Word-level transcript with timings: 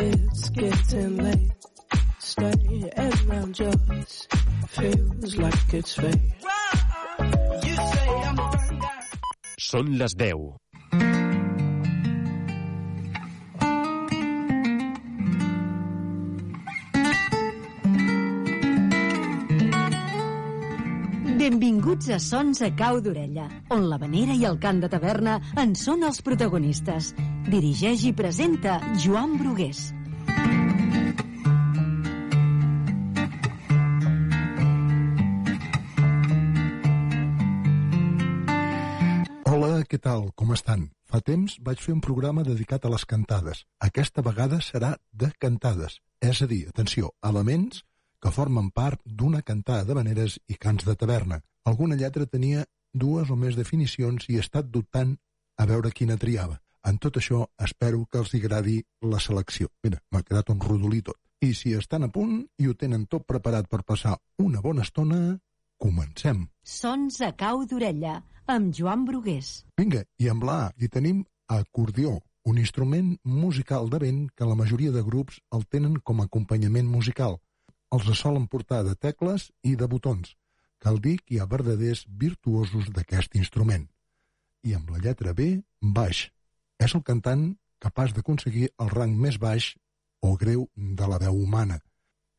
It's 0.00 0.48
getting 0.50 1.16
late. 1.16 1.50
Stay 2.20 2.90
around 2.96 3.54
just 3.54 4.32
feels 4.68 5.36
like 5.36 5.74
it's 5.74 5.94
fate. 5.94 6.20
You 7.64 7.74
say 7.74 8.08
I'm 8.28 8.36
burned 8.36 8.84
out. 8.84 9.16
Són 9.58 9.98
les 9.98 10.14
10. 10.14 10.54
Benvinguts 21.38 22.10
a 22.14 22.20
Sons 22.22 22.62
a 22.62 22.70
Cau 22.76 23.00
d'Orella, 23.02 23.48
on 23.74 23.88
la 23.90 23.98
vanera 23.98 24.38
i 24.38 24.46
el 24.46 24.60
cant 24.62 24.78
de 24.84 24.92
taverna 24.94 25.40
en 25.58 25.74
són 25.74 26.06
els 26.06 26.22
protagonistes. 26.22 27.14
Dirigeix 27.48 28.02
i 28.04 28.10
presenta 28.12 28.74
Joan 29.00 29.38
Brugués. 29.40 29.78
Hola, 39.48 39.80
què 39.88 39.96
tal? 39.96 40.28
Com 40.36 40.52
estan? 40.52 40.90
Fa 41.08 41.22
temps 41.24 41.56
vaig 41.64 41.80
fer 41.80 41.96
un 41.96 42.04
programa 42.04 42.44
dedicat 42.44 42.84
a 42.84 42.92
les 42.92 43.08
cantades. 43.08 43.64
Aquesta 43.80 44.20
vegada 44.20 44.60
serà 44.60 44.92
de 45.08 45.32
cantades, 45.40 46.02
és 46.20 46.44
a 46.44 46.50
dir, 46.52 46.66
atenció, 46.68 47.14
elements 47.32 47.80
que 48.20 48.34
formen 48.34 48.68
part 48.76 49.00
d'una 49.06 49.40
cantada 49.40 49.88
de 49.88 49.96
veneres 49.96 50.36
i 50.52 50.60
cants 50.60 50.84
de 50.84 51.00
taverna. 51.00 51.40
Alguna 51.64 51.96
lletra 51.96 52.28
tenia 52.28 52.68
dues 52.92 53.32
o 53.32 53.40
més 53.40 53.56
definicions 53.56 54.28
i 54.28 54.36
he 54.36 54.44
estat 54.44 54.68
dubtant 54.68 55.16
a 55.56 55.64
veure 55.64 55.96
quina 55.96 56.20
triava. 56.20 56.60
En 56.86 56.98
tot 57.02 57.18
això, 57.18 57.42
espero 57.58 58.04
que 58.06 58.20
els 58.22 58.34
agradi 58.38 58.78
la 59.02 59.20
selecció. 59.20 59.68
Mira, 59.82 59.98
m'ha 60.12 60.22
quedat 60.22 60.50
un 60.54 60.60
rodolí 60.60 61.02
tot. 61.02 61.18
I 61.40 61.52
si 61.54 61.74
estan 61.78 62.06
a 62.06 62.10
punt 62.10 62.40
i 62.58 62.66
ho 62.66 62.74
tenen 62.74 63.06
tot 63.06 63.26
preparat 63.26 63.68
per 63.70 63.84
passar 63.86 64.16
una 64.42 64.60
bona 64.60 64.82
estona, 64.82 65.38
comencem. 65.78 66.46
Sons 66.62 67.20
a 67.22 67.32
Cau 67.38 67.64
d'Orella, 67.66 68.18
amb 68.46 68.72
Joan 68.74 69.04
Brugués. 69.06 69.64
Vinga, 69.78 70.02
i 70.18 70.30
amb 70.30 70.46
la 70.48 70.58
A 70.66 70.72
hi 70.78 70.88
tenim 70.88 71.22
acordió, 71.48 72.18
un 72.44 72.58
instrument 72.58 73.12
musical 73.22 73.90
de 73.92 73.98
vent 74.02 74.24
que 74.34 74.48
la 74.48 74.56
majoria 74.56 74.92
de 74.92 75.02
grups 75.04 75.38
el 75.52 75.66
tenen 75.66 75.98
com 76.00 76.20
a 76.20 76.26
acompanyament 76.28 76.88
musical. 76.88 77.38
Els 77.92 78.08
solen 78.20 78.46
portar 78.48 78.82
de 78.84 78.94
tecles 78.94 79.50
i 79.62 79.74
de 79.76 79.88
botons. 79.88 80.34
Cal 80.78 80.98
dir 81.04 81.18
que 81.20 81.34
hi 81.34 81.38
ha 81.40 81.48
verdaders 81.50 82.04
virtuosos 82.24 82.90
d'aquest 82.94 83.36
instrument. 83.36 83.86
I 84.64 84.74
amb 84.78 84.90
la 84.90 85.00
lletra 85.04 85.34
B, 85.34 85.60
baix. 85.80 86.28
És 86.78 86.94
el 86.94 87.02
cantant 87.02 87.44
capaç 87.82 88.14
d'aconseguir 88.14 88.70
el 88.82 88.90
rang 88.94 89.14
més 89.18 89.38
baix 89.42 89.72
o 90.22 90.34
greu 90.36 90.66
de 90.76 91.06
la 91.10 91.18
veu 91.22 91.36
humana, 91.42 91.78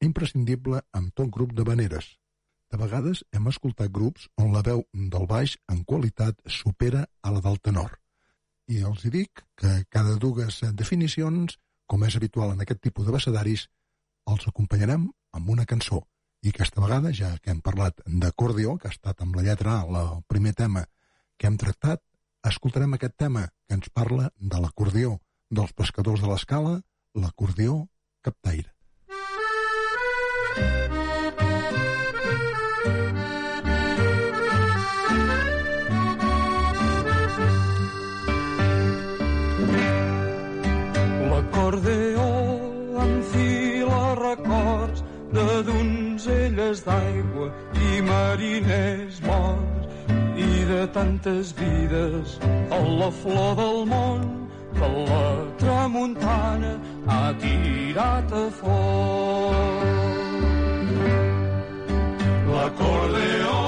imprescindible 0.03 0.81
amb 0.95 1.13
tot 1.15 1.31
grup 1.31 1.53
de 1.55 1.65
veneres. 1.67 2.15
De 2.69 2.77
vegades 2.77 3.23
hem 3.33 3.47
escoltat 3.49 3.91
grups 3.91 4.27
on 4.37 4.51
la 4.53 4.61
veu 4.65 4.83
del 4.93 5.25
baix 5.27 5.55
en 5.73 5.83
qualitat 5.83 6.37
supera 6.45 7.07
a 7.23 7.31
la 7.33 7.41
del 7.45 7.57
tenor. 7.59 7.97
I 8.69 8.83
els 8.85 9.03
hi 9.03 9.11
dic 9.15 9.43
que 9.57 9.71
cada 9.89 10.15
dues 10.21 10.59
definicions, 10.77 11.57
com 11.89 12.03
és 12.05 12.15
habitual 12.15 12.53
en 12.53 12.61
aquest 12.61 12.83
tipus 12.85 13.07
de 13.07 13.15
basadaris, 13.15 13.65
els 14.29 14.45
acompanyarem 14.47 15.07
amb 15.33 15.49
una 15.49 15.65
cançó. 15.65 16.03
I 16.45 16.53
aquesta 16.53 16.83
vegada, 16.83 17.11
ja 17.11 17.31
que 17.41 17.51
hem 17.51 17.63
parlat 17.65 18.03
d'acordió, 18.05 18.77
que 18.77 18.87
ha 18.87 18.93
estat 18.93 19.25
amb 19.25 19.35
la 19.35 19.43
lletra 19.47 19.79
A 19.81 20.03
el 20.03 20.21
primer 20.27 20.53
tema 20.53 20.85
que 21.37 21.47
hem 21.47 21.57
tractat, 21.57 22.03
escoltarem 22.47 22.93
aquest 22.95 23.15
tema 23.19 23.47
que 23.67 23.75
ens 23.75 23.89
parla 23.93 24.29
de 24.39 24.59
l'acordió, 24.63 25.17
dels 25.51 25.73
pescadors 25.73 26.21
de 26.23 26.29
l'escala, 26.31 26.79
l'acordió 27.15 27.87
captaire. 28.23 28.71
L'acordeó 41.29 42.29
enfila 43.05 44.03
records 44.21 45.03
de 45.33 45.49
donzelles 45.67 46.85
d'aigua 46.85 47.51
i 47.89 48.01
mariners 48.05 49.19
morts 49.27 49.68
de 50.69 50.87
tantes 50.87 51.51
vides 51.55 52.37
a 52.69 52.79
la 52.99 53.09
flor 53.09 53.55
del 53.55 53.79
món 53.89 54.21
que 54.77 54.87
la 55.09 55.29
tramuntana 55.57 56.73
ha 57.07 57.33
tirat 57.41 58.33
a 58.41 58.43
fons. 58.57 59.95
L'acordeó 62.51 63.61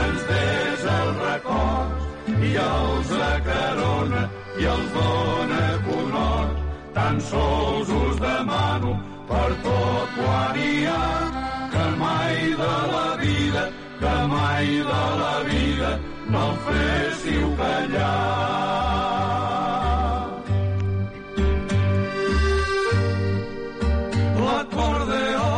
ens 0.00 0.24
desa 0.30 0.94
els 1.02 1.20
records 1.26 2.08
i 2.48 2.54
els 2.64 3.12
acarona 3.28 4.22
i 4.62 4.70
els 4.76 4.88
dona 4.96 5.60
conhort. 5.88 6.56
Tan 6.96 7.20
sols 7.28 7.92
us 7.98 8.16
demano 8.24 8.94
per 9.28 9.50
tot 9.68 10.16
quan 10.16 10.56
hi 10.64 10.72
ha 10.94 11.04
que 11.76 11.84
mai 12.00 12.40
de 12.64 12.72
la 12.94 13.06
vida, 13.20 13.68
que 14.00 14.16
mai 14.32 14.74
de 14.92 15.04
la 15.20 15.36
vida 15.52 15.92
no 16.32 16.42
el 16.48 16.56
féssiu 16.66 17.48
callar. 17.58 18.82
L'acordeó 24.44 25.50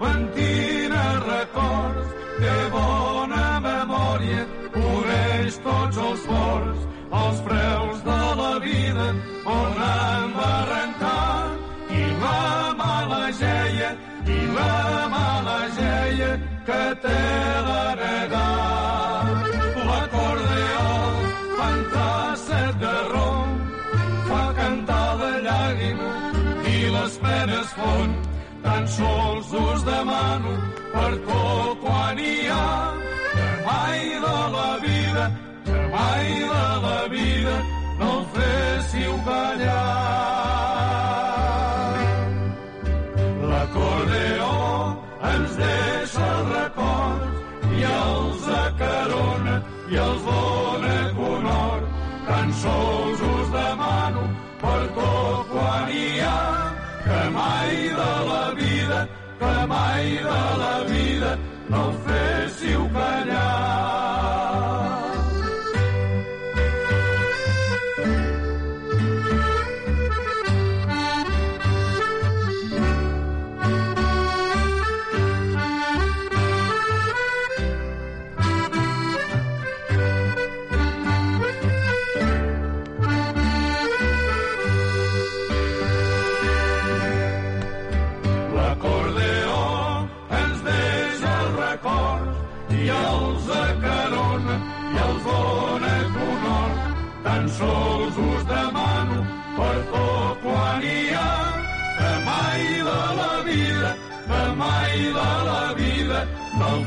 pentina 0.00 1.02
records, 1.26 2.14
té 2.40 2.56
bona 2.76 3.46
memòria, 3.68 4.42
coneix 4.78 5.60
tots 5.68 6.02
els 6.08 6.26
forts, 6.30 6.88
els 7.22 7.44
freus 7.48 8.02
de 8.08 8.22
la 8.42 8.52
vida 8.64 9.08
on 9.56 9.82
em 9.90 10.34
va 10.40 10.54
rentar 10.72 11.40
i 12.00 12.04
la 12.24 12.74
mala 12.80 13.22
geia 13.42 13.92
i 14.38 14.40
la 14.56 15.08
mala 15.16 15.60
geia 15.80 16.32
que 16.70 16.82
té 17.04 17.20
la 17.68 17.95
les 27.06 27.18
penes 27.18 27.68
font. 27.78 28.14
Tan 28.62 28.86
sols 28.88 29.52
us 29.64 29.82
demano 29.84 30.52
per 30.92 31.12
tot 31.26 31.76
quan 31.84 32.18
hi 32.18 32.36
ha 32.50 32.70
mai 33.68 34.00
de 34.24 34.38
la 34.56 34.70
vida, 34.86 35.24
mai 35.94 36.26
de 36.54 36.66
la 36.86 37.00
vida 37.14 37.54
no 38.00 38.10
el 38.16 38.24
féssiu 38.34 39.12
callar. 39.28 39.84
L'acordeó 43.52 44.58
ens 45.32 45.56
deixa 45.62 46.28
els 46.34 46.52
records 46.58 47.72
i 47.78 47.88
els 47.94 48.52
acarona 48.64 49.56
i 49.94 50.04
els 50.10 50.28
dona 50.32 51.00
conhort. 51.22 51.90
Tan 52.28 52.54
sols 52.64 52.95
mai 59.96 60.10
de 60.10 60.58
la 60.62 60.74
vida 60.84 61.38
no 61.70 62.05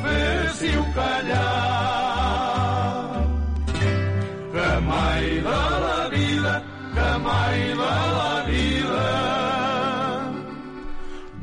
féssiu 0.10 0.82
callar. 0.96 1.46
Que 4.54 4.70
mai 4.88 5.26
de 5.46 5.62
la 5.86 6.02
vida, 6.14 6.54
que 6.96 7.10
mai 7.28 7.60
de 7.82 7.94
la 8.18 8.36
vida, 8.50 9.08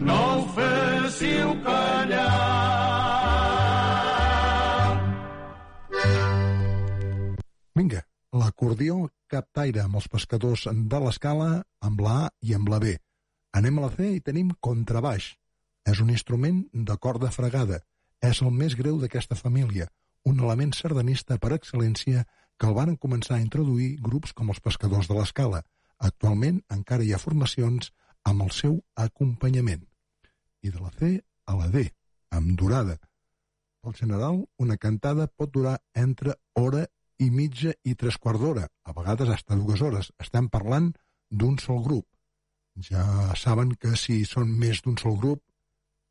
no 0.09 0.19
ho 0.35 0.43
féssiu 0.59 1.55
callar. 1.65 2.35
Vinga, 7.77 8.03
l'acordió 8.33 9.07
captaire 9.29 9.83
amb 9.85 9.99
els 10.01 10.09
pescadors 10.09 10.69
de 10.73 11.01
l'escala, 11.03 11.51
amb 11.83 12.01
la 12.01 12.21
A 12.27 12.31
i 12.41 12.55
amb 12.57 12.71
la 12.73 12.81
B. 12.83 12.97
Anem 13.57 13.79
a 13.79 13.87
la 13.87 13.91
C 13.97 14.15
i 14.17 14.23
tenim 14.25 14.55
contrabaix. 14.61 15.35
És 15.87 16.01
un 16.03 16.09
instrument 16.11 16.65
de 16.89 16.97
corda 16.99 17.31
fregada, 17.31 17.79
és 18.25 18.43
el 18.43 18.51
més 18.51 18.77
greu 18.79 18.99
d'aquesta 19.01 19.37
família, 19.37 19.89
un 20.25 20.41
element 20.41 20.73
sardanista 20.75 21.39
per 21.39 21.53
excel·lència 21.57 22.25
que 22.59 22.69
el 22.69 22.75
van 22.77 22.97
començar 22.97 23.37
a 23.37 23.45
introduir 23.45 23.97
grups 24.03 24.33
com 24.33 24.51
els 24.51 24.63
pescadors 24.65 25.09
de 25.11 25.17
l'escala. 25.19 25.63
Actualment 26.09 26.63
encara 26.77 27.05
hi 27.05 27.13
ha 27.13 27.23
formacions 27.23 27.93
amb 28.25 28.43
el 28.47 28.51
seu 28.57 28.81
acompanyament. 29.07 29.85
I 30.63 30.73
de 30.75 30.81
la 30.83 30.91
C 30.99 31.13
a 31.47 31.57
la 31.57 31.69
D, 31.71 31.87
amb 32.35 32.57
durada. 32.59 32.97
Pel 33.85 33.95
general, 33.95 34.43
una 34.59 34.77
cantada 34.83 35.29
pot 35.29 35.53
durar 35.55 35.77
entre 35.95 36.35
hora 36.59 36.87
i 37.23 37.31
mitja 37.31 37.73
i 37.85 37.95
tres 37.95 38.19
quarts 38.19 38.43
d'hora, 38.43 38.67
a 38.85 38.93
vegades 38.97 39.31
hasta 39.33 39.57
dues 39.57 39.81
hores. 39.81 40.11
Estem 40.21 40.49
parlant 40.53 40.91
d'un 41.31 41.59
sol 41.63 41.83
grup. 41.85 42.07
Ja 42.89 43.33
saben 43.39 43.77
que 43.81 43.95
si 43.97 44.25
són 44.29 44.51
més 44.59 44.83
d'un 44.85 44.99
sol 45.01 45.17
grup, 45.21 45.41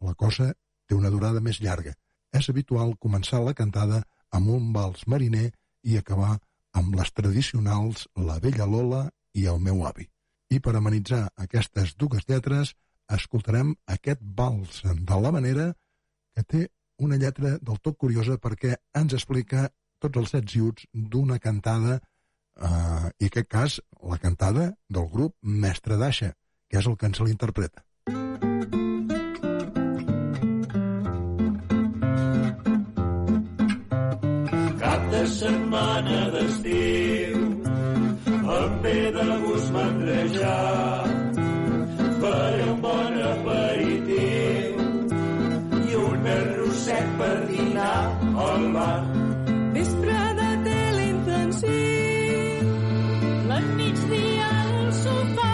la 0.01 0.15
cosa 0.15 0.53
té 0.87 0.95
una 0.95 1.11
durada 1.13 1.41
més 1.41 1.61
llarga. 1.61 1.93
És 2.33 2.49
habitual 2.49 2.95
començar 2.99 3.41
la 3.43 3.53
cantada 3.53 4.03
amb 4.31 4.51
un 4.57 4.71
vals 4.73 5.05
mariner 5.07 5.49
i 5.83 5.97
acabar 5.97 6.35
amb 6.75 6.95
les 6.99 7.11
tradicionals 7.15 8.07
La 8.29 8.39
vella 8.43 8.67
Lola 8.67 9.05
i 9.33 9.45
El 9.51 9.61
meu 9.63 9.85
avi. 9.87 10.09
I 10.51 10.59
per 10.59 10.75
amenitzar 10.75 11.25
aquestes 11.45 11.95
dues 11.97 12.27
lletres, 12.29 12.73
escoltarem 13.11 13.73
aquest 13.95 14.21
vals 14.21 14.81
de 14.83 15.19
la 15.21 15.31
manera 15.31 15.71
que 16.35 16.43
té 16.43 16.67
una 16.97 17.17
lletra 17.21 17.57
del 17.61 17.79
tot 17.83 17.97
curiosa 17.97 18.37
perquè 18.41 18.75
ens 18.95 19.15
explica 19.17 19.69
tots 19.99 20.21
els 20.21 20.35
sets 20.35 20.57
iuts 20.59 20.87
d'una 20.93 21.39
cantada, 21.39 21.99
eh, 21.99 23.07
i 23.19 23.27
en 23.27 23.31
aquest 23.31 23.51
cas 23.51 23.77
la 24.03 24.19
cantada 24.21 24.71
del 24.89 25.09
grup 25.11 25.35
Mestre 25.41 25.99
d'Aixa, 26.01 26.33
que 26.69 26.79
és 26.79 26.87
el 26.87 26.97
que 26.97 27.11
ens 27.11 27.23
l'interpreta. 27.23 27.85
Cap 28.05 28.41
de 28.41 28.44
setmana 35.27 36.21
d'estiu. 36.33 37.39
Em 38.55 38.71
ve 38.81 38.99
de 39.15 39.25
gust 39.43 39.69
mandrejar 39.73 41.05
faré 42.21 42.63
un 42.73 42.79
bon 42.85 43.15
aperitiu 43.33 44.73
i 45.89 45.95
un 46.09 46.27
arrosset 46.37 47.07
per 47.19 47.37
dinar 47.49 48.01
al 48.47 48.63
bar. 48.75 49.01
Vespre 49.75 50.21
de 50.39 50.51
tele 50.67 51.03
intensiu, 51.15 52.69
la 53.49 53.59
migdia 53.79 54.49
al 54.63 54.91
sofà. 55.03 55.53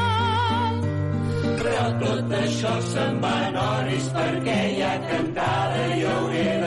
però 1.61 1.87
tot 2.03 2.31
això 2.43 2.73
se'n 2.91 3.15
va 3.23 3.35
en 3.47 3.55
hores 3.65 4.05
perquè 4.15 4.59
hi 4.73 4.81
ha 4.87 4.95
cantada 5.09 5.81
i 5.95 6.03
hauré 6.11 6.60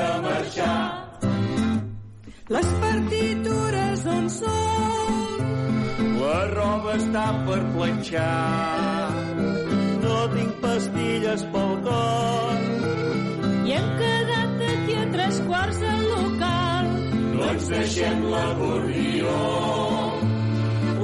Les 2.53 2.67
partitures 2.77 4.03
on 4.05 4.27
són? 4.29 5.39
La 6.19 6.41
roba 6.51 6.97
està 6.99 7.23
per 7.47 7.61
planxar. 7.73 9.15
No 10.03 10.19
tinc 10.35 10.59
pastilles 10.65 11.45
pel 11.55 11.73
cor. 11.87 12.67
I 13.65 13.73
hem 13.79 13.89
quedat 14.03 14.53
d'aquí 14.61 14.99
a 15.01 15.07
tres 15.15 15.41
quarts 15.49 15.81
al 15.95 16.05
local. 16.11 16.91
No 17.33 17.49
ens 17.55 17.71
deixem 17.73 18.27
l'acordió. 18.35 19.39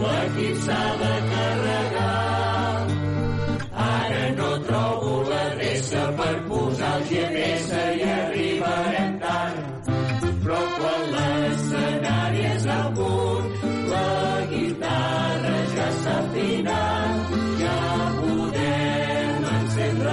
L'equip 0.02 0.60
s'ha 0.66 0.84
de 1.04 1.14
carregar. 1.32 1.89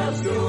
Let's 0.07 0.21
go. 0.21 0.46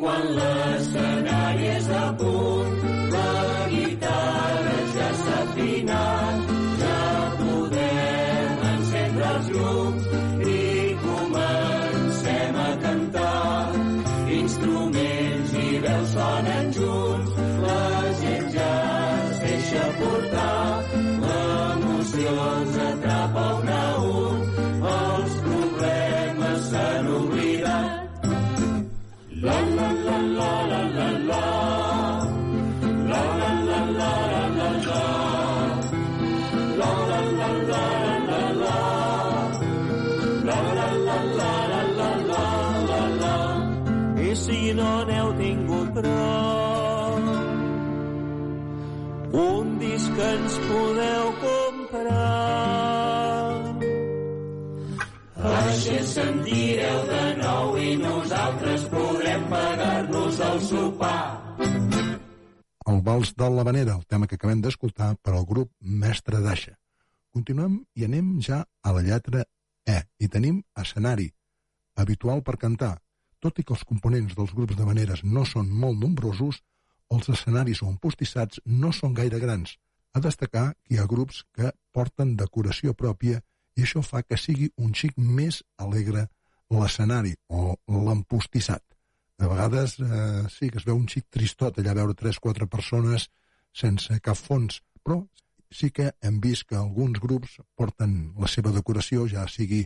Quan 0.00 0.22
l'escenari 0.36 1.66
és 1.76 1.88
a 1.92 2.06
punt, 2.20 2.59
podeu 50.70 51.26
comprar 51.44 52.50
així 55.80 55.94
ens 55.96 56.10
sentireu 56.16 56.98
de 57.08 57.22
nou 57.40 57.76
i 57.80 57.94
nosaltres 57.98 58.82
podrem 58.92 59.46
pagar-nos 59.52 60.40
el 60.46 60.60
sopar. 60.66 61.22
El 62.90 63.00
vals 63.06 63.32
de 63.38 63.48
l'Havanera, 63.54 63.94
el 63.96 64.06
tema 64.10 64.26
que 64.28 64.36
acabem 64.38 64.60
d'escoltar 64.64 65.14
per 65.24 65.34
al 65.36 65.46
grup 65.48 65.70
Mestre 65.80 66.40
d'Aixa. 66.44 66.74
Continuem 67.32 67.78
i 67.96 68.06
anem 68.06 68.32
ja 68.44 68.64
a 68.82 68.94
la 68.96 69.04
lletra 69.06 69.44
E 69.88 70.00
i 70.18 70.28
tenim 70.28 70.60
escenari, 70.82 71.30
habitual 71.96 72.42
per 72.46 72.58
cantar. 72.60 72.96
Tot 73.40 73.58
i 73.58 73.64
que 73.64 73.72
els 73.72 73.86
components 73.88 74.34
dels 74.36 74.52
grups 74.56 74.76
de 74.76 74.84
maneres 74.84 75.22
no 75.24 75.46
són 75.48 75.70
molt 75.70 75.96
nombrosos, 76.02 76.60
els 77.10 77.30
escenaris 77.32 77.80
o 77.82 77.88
empostissats 77.88 78.60
no 78.66 78.92
són 78.92 79.14
gaire 79.16 79.40
grans. 79.40 79.78
A 80.12 80.20
destacar 80.20 80.74
que 80.74 80.94
hi 80.94 80.98
ha 80.98 81.06
grups 81.10 81.44
que 81.54 81.70
porten 81.94 82.36
decoració 82.36 82.94
pròpia 82.94 83.40
i 83.78 83.84
això 83.86 84.02
fa 84.02 84.22
que 84.22 84.38
sigui 84.38 84.70
un 84.76 84.94
xic 85.00 85.18
més 85.18 85.62
alegre 85.78 86.26
l'escenari 86.70 87.34
o 87.48 87.76
l'empostissat. 88.06 88.82
De 89.40 89.48
vegades 89.48 89.96
eh, 90.00 90.46
sí 90.52 90.70
que 90.70 90.78
es 90.80 90.86
veu 90.86 90.98
un 90.98 91.06
xic 91.08 91.28
tristot 91.36 91.78
allà 91.78 91.94
veure 91.98 92.16
3-4 92.22 92.68
persones 92.68 93.28
sense 93.82 94.18
cap 94.20 94.36
fons, 94.36 94.80
però 95.02 95.22
sí 95.70 95.90
que 95.94 96.10
hem 96.20 96.40
vist 96.42 96.66
que 96.68 96.76
alguns 96.76 97.22
grups 97.22 97.56
porten 97.78 98.34
la 98.38 98.50
seva 98.50 98.74
decoració, 98.74 99.26
ja 99.30 99.46
sigui 99.48 99.84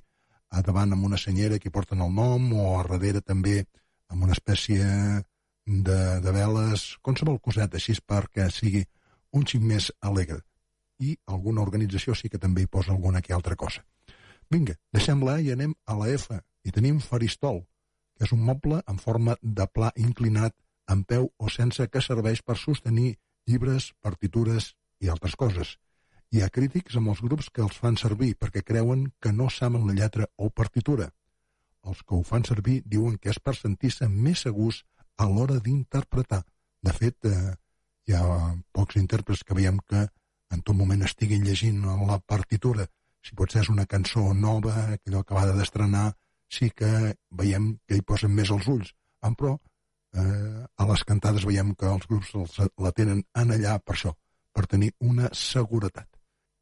a 0.51 0.63
davant 0.65 0.97
amb 0.97 1.05
una 1.05 1.21
senyera 1.21 1.61
que 1.61 1.71
porten 1.71 2.01
el 2.01 2.13
nom 2.17 2.51
o 2.57 2.67
a 2.79 2.83
darrere 2.89 3.21
també 3.21 3.61
amb 4.09 4.25
una 4.25 4.35
espècie 4.37 4.89
de, 5.67 6.01
de 6.25 6.33
veles, 6.33 6.97
qualsevol 7.03 7.41
coseta 7.41 7.81
així 7.81 7.97
perquè 8.07 8.49
sigui 8.53 8.85
un 9.35 9.45
xic 9.51 9.63
més 9.67 9.91
alegre. 10.01 10.41
I 11.03 11.17
alguna 11.27 11.63
organització 11.67 12.15
sí 12.15 12.31
que 12.31 12.39
també 12.39 12.63
hi 12.63 12.71
posa 12.71 12.93
alguna 12.95 13.23
que 13.23 13.35
altra 13.35 13.57
cosa. 13.57 13.83
Vinga, 14.51 14.77
deixem-la 14.95 15.41
i 15.43 15.51
anem 15.53 15.75
a 15.87 15.97
la 15.99 16.11
F. 16.15 16.39
I 16.65 16.73
tenim 16.73 17.01
faristol, 17.03 17.65
que 18.17 18.25
és 18.29 18.33
un 18.33 18.45
moble 18.47 18.81
en 18.89 19.01
forma 19.03 19.35
de 19.43 19.67
pla 19.67 19.91
inclinat, 19.97 20.55
en 20.89 21.03
peu 21.05 21.31
o 21.39 21.51
sense, 21.51 21.89
que 21.89 22.03
serveix 22.05 22.43
per 22.43 22.57
sostenir 22.61 23.17
llibres, 23.49 23.91
partitures 24.01 24.75
i 25.01 25.11
altres 25.13 25.37
coses. 25.37 25.75
Hi 26.33 26.43
ha 26.43 26.51
crítics 26.51 26.97
amb 26.99 27.13
els 27.13 27.21
grups 27.25 27.51
que 27.51 27.63
els 27.65 27.77
fan 27.81 27.99
servir 28.01 28.35
perquè 28.41 28.63
creuen 28.63 29.05
que 29.21 29.33
no 29.33 29.51
saben 29.51 29.87
la 29.89 29.97
lletra 29.99 30.29
o 30.37 30.51
partitura. 30.51 31.11
Els 31.85 32.01
que 32.03 32.17
ho 32.17 32.23
fan 32.25 32.47
servir 32.49 32.81
diuen 32.87 33.19
que 33.19 33.31
és 33.35 33.41
per 33.41 33.57
sentir-se 33.59 34.09
més 34.09 34.47
segurs 34.47 34.83
a 35.21 35.29
l'hora 35.31 35.61
d'interpretar. 35.61 36.43
De 36.85 36.93
fet, 36.93 37.19
eh, 37.29 37.55
hi 38.07 38.15
ha 38.17 38.25
pocs 38.77 38.99
intèrprets 39.01 39.45
que 39.45 39.57
veiem 39.57 39.79
que 39.89 40.05
en 40.55 40.63
tot 40.63 40.77
moment 40.77 41.03
estiguin 41.07 41.45
llegint 41.45 41.85
la 42.09 42.19
partitura. 42.21 42.87
Si 43.25 43.37
potser 43.39 43.63
és 43.63 43.71
una 43.73 43.87
cançó 43.91 44.33
nova, 44.37 44.75
allò 44.95 45.23
acabada 45.23 45.55
d'estrenar, 45.57 46.11
sí 46.49 46.71
que 46.71 47.15
veiem 47.31 47.73
que 47.89 47.99
hi 47.99 48.05
posen 48.07 48.35
més 48.37 48.53
els 48.55 48.69
ulls. 48.69 48.93
En 49.25 49.37
però, 49.41 49.55
eh, 50.15 50.65
a 50.77 50.89
les 50.91 51.05
cantades 51.09 51.47
veiem 51.49 51.73
que 51.75 51.89
els 51.91 52.07
grups 52.11 52.35
els, 52.41 52.59
la 52.87 52.93
tenen 52.93 53.25
en 53.35 53.55
allà 53.57 53.79
per 53.81 53.97
això, 53.97 54.13
per 54.53 54.67
tenir 54.67 54.93
una 55.01 55.31
seguretat. 55.33 56.09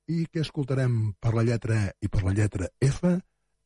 I 0.09 0.27
què 0.31 0.43
escoltarem 0.43 1.15
per 1.21 1.35
la 1.35 1.45
lletra 1.49 1.81
i 2.01 2.09
per 2.09 2.23
la 2.23 2.35
lletra 2.39 2.71
F? 2.81 3.17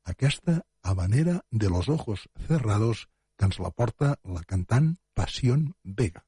Aquesta 0.06 0.61
habanera 0.83 1.40
de 1.50 1.68
los 1.68 1.88
ojos 1.88 2.28
cerrados 2.47 3.09
que 3.37 3.45
ens 3.50 3.59
la 3.59 3.71
porta 3.71 4.16
la 4.25 4.45
cantant 4.45 4.95
Pasión 5.14 5.75
Vega. 5.83 6.25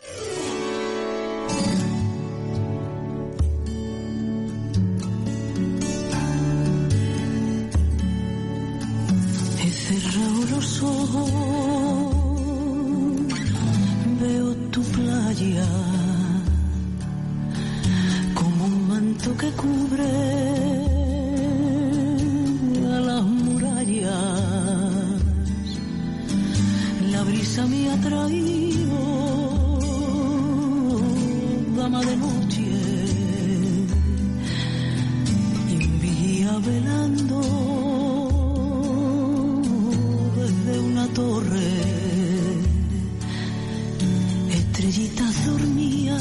He 0.00 0.29
brisa 27.24 27.66
me 27.66 27.90
ha 27.90 27.96
traído, 27.96 29.19
dama 31.80 32.00
de 32.02 32.14
noche, 32.14 32.62
y 35.70 35.74
un 35.88 35.98
velando 36.58 37.40
desde 40.36 40.72
una 40.78 41.06
torre. 41.20 41.72
Estrellitas 44.58 45.46
dormían 45.46 46.20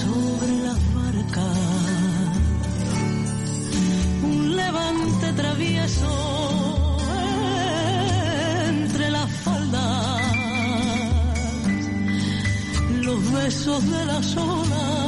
sobre 0.00 0.52
las 0.66 0.80
barcas. 0.94 1.58
Un 4.22 4.56
levante 4.56 5.32
travieso 5.34 6.39
besos 13.50 13.90
de 13.90 14.06
las 14.06 14.36
olas 14.36 14.99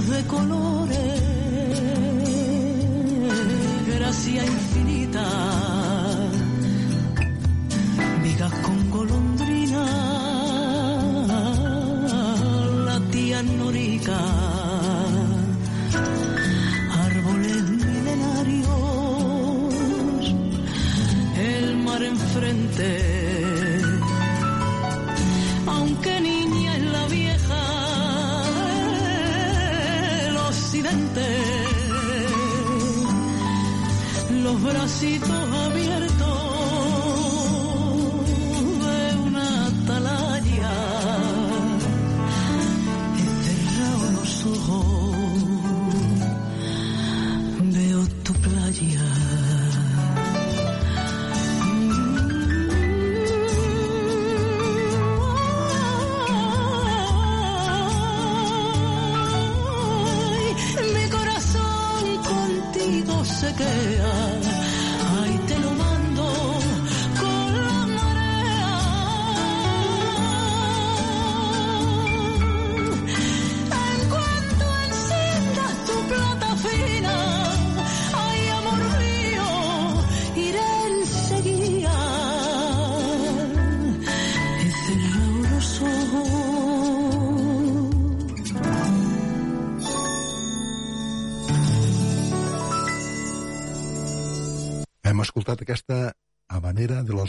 de 0.00 0.24
colores 0.24 1.20
gracia 3.86 4.42
infinita. 4.42 5.24
Vigas 8.22 8.52
con 8.62 8.90
golondrina, 8.90 9.84
la 12.86 13.00
tía 13.10 13.42
Norica. 13.42 14.18
Árboles 17.04 17.62
milenarios, 17.84 18.74
el 21.36 21.76
mar 21.84 22.02
enfrente. 22.02 23.11
Los 34.42 34.62
bracitos 34.62 35.51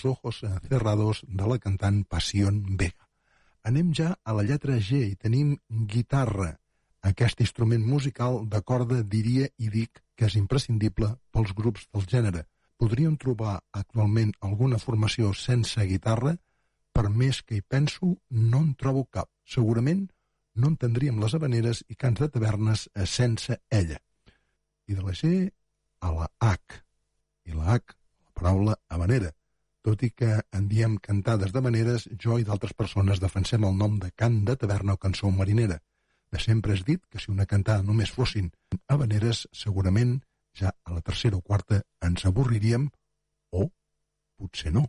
los 0.03 0.11
ojos 0.11 0.41
cerrados 0.67 1.21
de 1.27 1.47
la 1.47 1.59
cantant 1.59 2.05
Passion 2.07 2.77
Vega. 2.77 3.07
Anem 3.63 3.93
ja 3.95 4.17
a 4.23 4.33
la 4.33 4.43
lletra 4.43 4.75
G 4.75 4.99
i 5.07 5.15
tenim 5.15 5.55
guitarra, 5.69 6.59
aquest 7.01 7.39
instrument 7.39 7.85
musical 7.87 8.41
de 8.49 8.61
corda 8.61 9.01
diria 9.03 9.47
i 9.57 9.69
dic 9.69 10.01
que 10.15 10.27
és 10.27 10.35
imprescindible 10.35 11.13
pels 11.31 11.53
grups 11.55 11.87
del 11.93 12.03
gènere. 12.07 12.43
Podríem 12.77 13.15
trobar 13.17 13.61
actualment 13.71 14.33
alguna 14.41 14.79
formació 14.79 15.31
sense 15.33 15.85
guitarra? 15.87 16.35
Per 16.91 17.07
més 17.09 17.41
que 17.41 17.55
hi 17.55 17.61
penso, 17.61 18.17
no 18.29 18.59
en 18.59 18.73
trobo 18.75 19.05
cap. 19.05 19.29
Segurament 19.45 20.09
no 20.55 20.67
entendríem 20.67 21.21
les 21.21 21.33
habaneres 21.33 21.83
i 21.87 21.95
cants 21.95 22.19
de 22.19 22.27
tavernes 22.29 22.89
eh, 22.93 23.05
sense 23.05 23.61
ella. 23.69 24.01
I 24.87 24.99
de 24.99 25.01
la 25.01 25.15
G 25.15 25.47
a 26.01 26.11
la 26.11 26.27
H 26.39 26.83
i 27.45 27.55
la 27.55 27.79
H, 27.79 27.95
la 28.27 28.35
paraula 28.35 28.77
habanera. 28.89 29.31
Tot 29.83 30.03
i 30.07 30.09
que 30.15 30.37
en 30.55 30.67
diem 30.71 30.95
cantades 31.03 31.51
de 31.51 31.61
maneres, 31.61 32.05
jo 32.25 32.37
i 32.39 32.45
d'altres 32.47 32.73
persones 32.73 33.19
defensem 33.19 33.65
el 33.67 33.75
nom 33.75 33.97
de 33.99 34.11
cant 34.15 34.43
de 34.47 34.55
taverna 34.59 34.95
o 34.95 35.01
cançó 35.05 35.31
marinera. 35.31 35.81
De 36.31 36.39
sempre 36.39 36.73
és 36.77 36.85
dit 36.87 37.01
que 37.11 37.19
si 37.19 37.31
una 37.31 37.45
cantada 37.45 37.83
només 37.83 38.13
fossin 38.15 38.47
habaneres, 38.87 39.43
segurament 39.51 40.21
ja 40.57 40.71
a 40.85 40.95
la 40.95 41.01
tercera 41.01 41.37
o 41.37 41.41
quarta 41.41 41.81
ens 42.07 42.23
avorriríem 42.29 42.87
o 43.51 43.67
potser 44.39 44.71
no. 44.73 44.87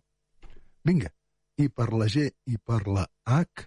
Vinga, 0.85 1.11
i 1.59 1.69
per 1.69 1.91
la 1.93 2.07
G 2.11 2.29
i 2.47 2.59
per 2.59 2.85
la 2.87 3.05
H 3.25 3.67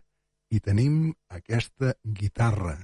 hi 0.53 0.59
tenim 0.63 1.11
aquesta 1.27 1.93
guitarra, 2.03 2.77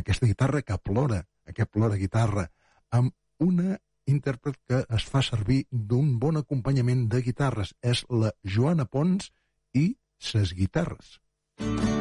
aquesta 0.00 0.26
guitarra 0.26 0.62
que 0.62 0.78
plora, 0.82 1.22
aquest 1.46 1.70
plora 1.70 1.98
guitarra, 2.00 2.48
amb 2.90 3.14
una 3.38 3.78
intèrpret 4.06 4.58
que 4.68 4.84
es 4.98 5.08
fa 5.10 5.22
servir 5.22 5.64
d'un 5.70 6.16
bon 6.22 6.40
acompanyament 6.40 7.06
de 7.12 7.22
guitarres. 7.26 7.74
És 7.82 8.04
la 8.10 8.32
Joana 8.44 8.86
Pons 8.86 9.30
i 9.74 9.88
ses 10.18 10.54
guitarres. 10.56 11.18
Si 11.60 11.95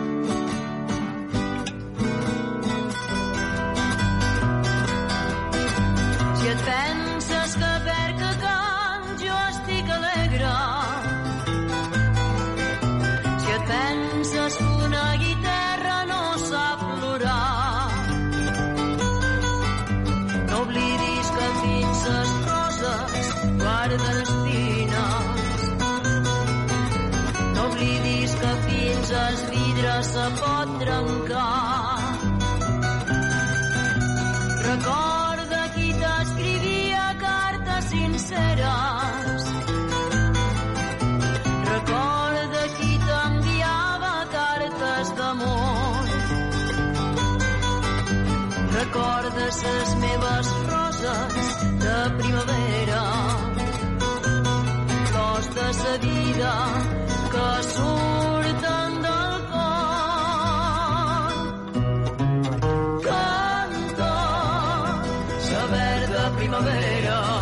primavera. 66.46 67.35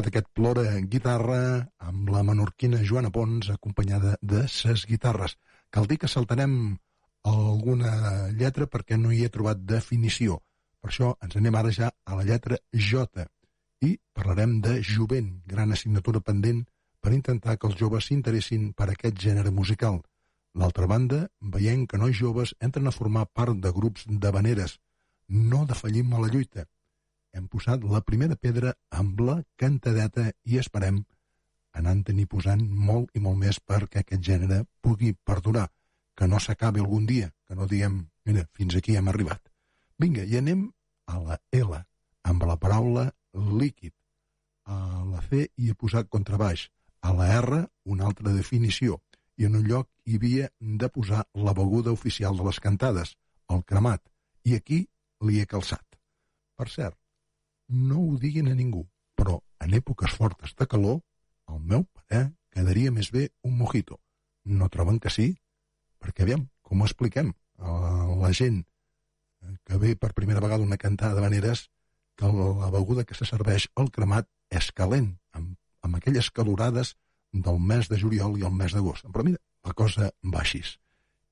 Escoltat 0.00 0.16
aquest 0.16 0.28
plora 0.32 0.80
guitarra 0.88 1.68
amb 1.78 2.08
la 2.08 2.22
menorquina 2.22 2.80
Joana 2.82 3.10
Pons 3.10 3.50
acompanyada 3.50 4.16
de 4.22 4.46
ses 4.48 4.86
guitarres. 4.86 5.36
Cal 5.70 5.86
dir 5.86 5.98
que 5.98 6.08
saltarem 6.08 6.78
alguna 7.24 8.30
lletra 8.32 8.66
perquè 8.66 8.96
no 8.96 9.12
hi 9.12 9.24
he 9.24 9.28
trobat 9.28 9.58
definició. 9.58 10.40
Per 10.80 10.88
això 10.90 11.16
ens 11.22 11.36
anem 11.36 11.54
ara 11.54 11.70
ja 11.70 11.90
a 12.06 12.16
la 12.16 12.24
lletra 12.24 12.56
J 12.72 13.26
i 13.82 13.98
parlarem 14.14 14.60
de 14.60 14.80
jovent, 14.80 15.42
gran 15.46 15.72
assignatura 15.72 16.20
pendent 16.20 16.64
per 17.00 17.12
intentar 17.12 17.58
que 17.58 17.68
els 17.68 17.76
joves 17.76 18.08
s'interessin 18.08 18.72
per 18.72 18.88
aquest 18.88 19.20
gènere 19.20 19.50
musical. 19.50 20.00
L'altra 20.54 20.86
banda, 20.86 21.28
veiem 21.40 21.86
que 21.86 21.98
nois 21.98 22.16
joves 22.16 22.54
entren 22.60 22.88
a 22.88 22.96
formar 22.96 23.26
part 23.26 23.56
de 23.56 23.70
grups 23.72 24.06
de 24.08 24.32
veneres. 24.32 24.78
No 25.28 25.66
defallim 25.66 26.14
a 26.14 26.24
la 26.24 26.32
lluita 26.32 26.64
hem 27.32 27.46
posat 27.48 27.84
la 27.86 28.00
primera 28.06 28.36
pedra 28.36 28.74
amb 28.90 29.20
la 29.26 29.40
cantadeta 29.60 30.30
i 30.44 30.58
esperem 30.62 31.02
anant 31.80 32.02
tenir 32.06 32.26
posant 32.30 32.62
molt 32.88 33.14
i 33.14 33.22
molt 33.22 33.38
més 33.38 33.60
perquè 33.60 34.02
aquest 34.02 34.24
gènere 34.26 34.64
pugui 34.82 35.12
perdurar, 35.14 35.68
que 36.16 36.26
no 36.26 36.40
s'acabi 36.40 36.82
algun 36.82 37.06
dia, 37.06 37.30
que 37.46 37.54
no 37.54 37.68
diem, 37.70 38.02
mira, 38.26 38.46
fins 38.52 38.76
aquí 38.76 38.96
hem 38.96 39.08
arribat. 39.08 39.40
Vinga, 39.98 40.24
i 40.24 40.36
anem 40.40 40.66
a 41.06 41.20
la 41.20 41.38
L, 41.54 41.78
amb 42.24 42.46
la 42.48 42.56
paraula 42.56 43.10
líquid. 43.34 43.94
A 44.66 45.04
la 45.06 45.22
C 45.28 45.46
hi 45.56 45.70
he 45.70 45.78
posat 45.78 46.10
contrabaix, 46.10 46.68
a 47.00 47.14
la 47.16 47.30
R 47.38 47.62
una 47.84 48.06
altra 48.10 48.34
definició, 48.34 49.00
i 49.38 49.46
en 49.48 49.56
un 49.56 49.66
lloc 49.66 49.88
hi 50.04 50.18
havia 50.18 50.50
de 50.60 50.88
posar 50.92 51.24
la 51.34 51.54
beguda 51.56 51.94
oficial 51.96 52.36
de 52.36 52.44
les 52.48 52.60
cantades, 52.60 53.14
el 53.48 53.62
cremat, 53.64 54.02
i 54.44 54.56
aquí 54.58 54.82
li 55.26 55.40
he 55.40 55.46
calçat. 55.46 55.86
Per 56.58 56.68
cert, 56.68 56.96
no 57.70 58.00
ho 58.02 58.18
diguin 58.18 58.50
a 58.50 58.54
ningú, 58.58 58.84
però 59.14 59.38
en 59.62 59.74
èpoques 59.78 60.14
fortes 60.18 60.54
de 60.58 60.66
calor, 60.66 61.00
al 61.46 61.60
meu 61.60 61.86
parer, 61.86 62.30
quedaria 62.50 62.92
més 62.92 63.10
bé 63.14 63.30
un 63.46 63.56
mojito. 63.58 64.00
No 64.44 64.68
troben 64.68 64.98
que 64.98 65.10
sí? 65.10 65.28
Perquè, 66.02 66.24
aviam, 66.24 66.48
com 66.62 66.80
ho 66.80 66.88
expliquem 66.88 67.32
a 67.58 67.74
la 68.18 68.32
gent 68.34 68.64
que 69.64 69.78
ve 69.80 69.94
per 69.96 70.14
primera 70.16 70.40
vegada 70.40 70.64
una 70.64 70.80
cantada 70.80 71.14
de 71.14 71.24
veneres 71.24 71.68
que 72.16 72.28
la 72.28 72.70
beguda 72.72 73.04
que 73.04 73.16
se 73.16 73.24
serveix 73.28 73.68
al 73.76 73.90
cremat 73.94 74.28
és 74.50 74.70
calent, 74.76 75.14
amb, 75.32 75.54
amb 75.86 75.96
aquelles 75.96 76.30
calorades 76.30 76.94
del 77.32 77.60
mes 77.62 77.88
de 77.88 77.98
juliol 78.00 78.36
i 78.38 78.44
el 78.46 78.52
mes 78.56 78.74
d'agost. 78.74 79.06
Però 79.08 79.24
mira, 79.24 79.40
la 79.64 79.74
cosa 79.76 80.10
va 80.34 80.42
així. 80.42 80.60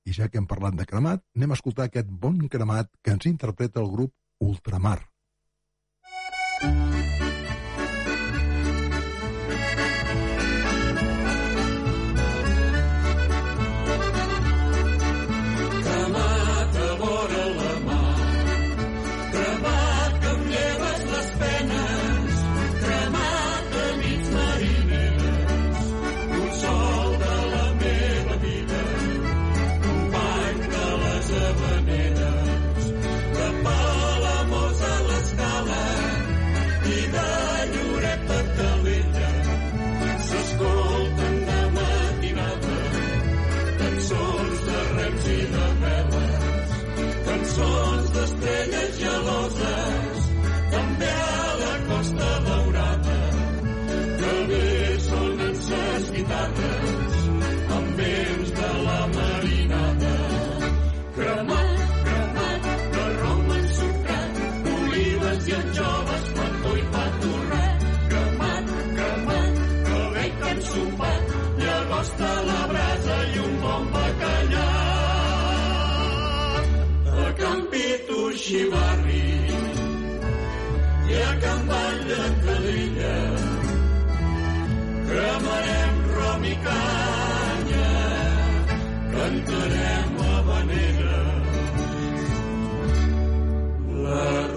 I 0.07 0.15
ja 0.15 0.29
que 0.29 0.39
hem 0.39 0.47
parlat 0.49 0.77
de 0.79 0.87
cremat, 0.89 1.21
anem 1.35 1.51
a 1.51 1.59
escoltar 1.59 1.89
aquest 1.89 2.09
bon 2.09 2.39
cremat 2.47 2.89
que 3.03 3.13
ens 3.13 3.27
interpreta 3.29 3.83
el 3.83 3.91
grup 3.91 4.15
Ultramar. 4.39 5.01
Cremat 6.59 6.88
cremarem 85.19 85.95
rom 86.15 86.43
i 86.43 86.55
canya, 86.65 87.89
cantarem 89.13 90.13
habanera. 90.27 91.19
La 94.03 94.48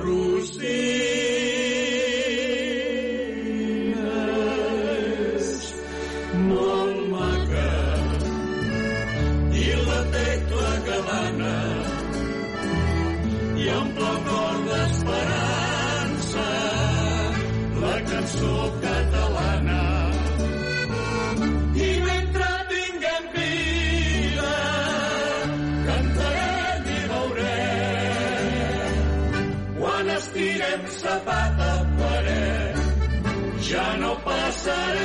no 34.64 35.01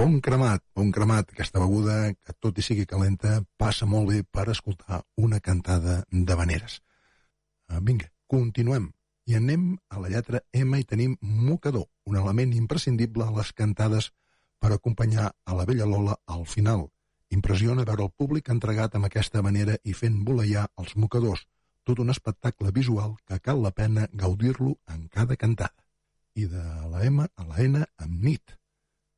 Bon 0.00 0.14
cremat, 0.24 0.62
bon 0.72 0.88
cremat, 0.96 1.28
aquesta 1.34 1.60
beguda, 1.60 1.94
que 2.24 2.32
tot 2.40 2.56
i 2.56 2.62
sigui 2.64 2.86
calenta, 2.88 3.34
passa 3.60 3.84
molt 3.84 4.08
bé 4.08 4.20
per 4.24 4.46
escoltar 4.48 5.02
una 5.20 5.40
cantada 5.44 5.96
de 6.10 6.36
veneres. 6.38 6.78
Uh, 7.68 7.82
vinga, 7.84 8.06
continuem. 8.32 8.86
I 9.28 9.36
anem 9.36 9.66
a 9.92 10.00
la 10.00 10.08
lletra 10.08 10.38
M 10.56 10.78
i 10.80 10.86
tenim 10.88 11.18
mocador, 11.20 11.84
un 12.08 12.16
element 12.16 12.54
imprescindible 12.56 13.26
a 13.26 13.34
les 13.34 13.50
cantades 13.58 14.08
per 14.56 14.70
acompanyar 14.72 15.26
a 15.44 15.56
la 15.58 15.66
vella 15.68 15.88
Lola 15.90 16.16
al 16.24 16.46
final. 16.48 16.86
Impressiona 17.28 17.84
veure 17.90 18.06
el 18.06 18.14
públic 18.22 18.48
entregat 18.54 18.96
amb 18.96 19.10
aquesta 19.10 19.42
manera 19.44 19.76
i 19.84 19.92
fent 19.98 20.16
voleiar 20.30 20.62
els 20.80 20.94
mocadors, 20.96 21.44
tot 21.84 22.00
un 22.00 22.14
espectacle 22.14 22.72
visual 22.72 23.18
que 23.26 23.36
cal 23.50 23.60
la 23.60 23.74
pena 23.82 24.08
gaudir-lo 24.14 24.78
en 24.96 25.10
cada 25.12 25.36
cantada. 25.36 25.76
I 26.40 26.48
de 26.48 26.64
la 26.88 27.04
M 27.04 27.28
a 27.28 27.46
la 27.52 27.60
N 27.68 27.84
amb 28.00 28.24
nit. 28.30 28.56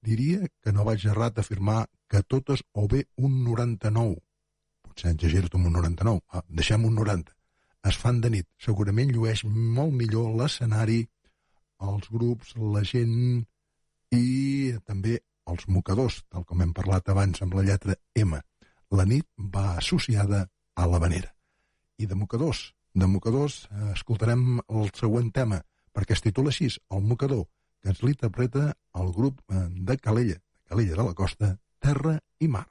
Diria 0.03 0.49
que 0.63 0.73
no 0.75 0.85
vaig 0.89 1.05
errat 1.07 1.39
afirmar 1.39 1.87
que 2.11 2.23
totes 2.23 2.65
o 2.75 2.89
bé 2.91 3.05
un 3.17 3.43
99, 3.45 4.17
potser 4.83 5.13
exagero 5.15 5.51
amb 5.55 5.71
un 5.71 5.77
99, 5.79 6.21
ah, 6.35 6.43
deixem 6.49 6.85
un 6.89 6.97
90, 6.99 7.31
es 7.91 7.99
fan 7.99 8.21
de 8.21 8.31
nit. 8.35 8.49
Segurament 8.59 9.13
llueix 9.15 9.45
molt 9.47 9.95
millor 9.95 10.35
l'escenari, 10.39 11.01
els 11.83 12.09
grups, 12.11 12.55
la 12.75 12.83
gent 12.87 13.45
i 14.15 14.75
també 14.87 15.21
els 15.51 15.67
mocadors, 15.69 16.21
tal 16.31 16.45
com 16.47 16.63
hem 16.63 16.75
parlat 16.75 17.09
abans 17.15 17.43
amb 17.43 17.55
la 17.59 17.65
lletra 17.67 17.97
M. 18.19 18.39
La 18.93 19.07
nit 19.09 19.27
va 19.39 19.77
associada 19.79 20.45
a 20.75 20.87
la 20.87 21.01
vanera. 21.03 21.33
I 21.99 22.07
de 22.07 22.19
mocadors, 22.19 22.73
de 22.95 23.07
mocadors 23.07 23.65
eh, 23.71 23.93
escoltarem 23.95 24.61
el 24.69 24.91
següent 24.99 25.33
tema, 25.33 25.63
perquè 25.95 26.17
es 26.17 26.25
titula 26.25 26.53
així, 26.53 26.69
El 26.91 27.03
mocador, 27.07 27.47
que 27.83 27.91
ens 27.91 28.03
l'interpreta 28.07 28.69
el 29.03 29.11
grup 29.17 29.41
eh, 29.51 29.67
de 29.91 29.99
Calella, 29.99 30.39
Calella 30.69 30.97
de 30.97 31.09
la 31.09 31.15
Costa, 31.19 31.57
Terra 31.83 32.19
i 32.39 32.49
Mar. 32.49 32.67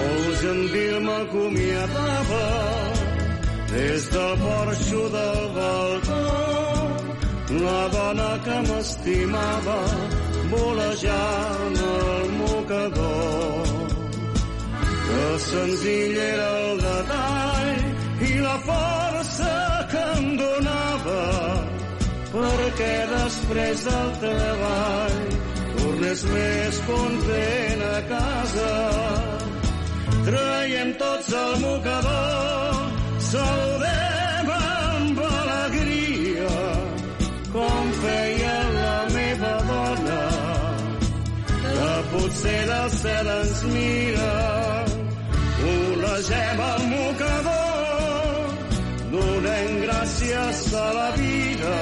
Molt 0.00 0.40
gentil 0.40 0.98
m'acomiadava 1.04 2.44
des 3.70 4.10
del 4.16 4.36
porxo 4.44 5.08
del. 5.16 5.49
Dona 7.88 8.30
que 8.44 8.56
m'estimava 8.68 9.78
volejant 10.52 11.78
el 11.88 12.30
mocador. 12.40 13.70
Que 15.10 15.26
senzill 15.46 16.18
era 16.24 16.48
el 16.62 16.82
detall 16.84 18.28
i 18.30 18.32
la 18.46 18.56
força 18.68 19.54
que 19.92 20.04
em 20.18 20.28
donava 20.42 21.22
perquè 22.34 22.92
després 23.14 23.86
del 23.88 24.12
treball 24.24 25.18
tornés 25.80 26.22
més 26.34 26.82
content 26.90 27.82
a 27.88 27.98
casa. 28.12 28.70
Traiem 30.28 30.94
tots 31.00 31.34
el 31.40 31.58
mocador, 31.64 32.86
saludem 33.32 34.09
com 37.52 37.92
feia 38.02 38.56
la 38.74 38.96
meva 39.14 39.52
dona, 39.70 40.20
que 41.62 41.94
potser 42.12 42.60
del 42.70 42.90
cel 43.00 43.30
ens 43.36 43.62
mira. 43.74 44.32
Volegem 45.60 46.62
el 46.66 46.84
mocador, 46.94 48.54
donem 49.14 49.80
gràcies 49.84 50.62
a 50.84 50.86
la 50.98 51.08
vida, 51.18 51.76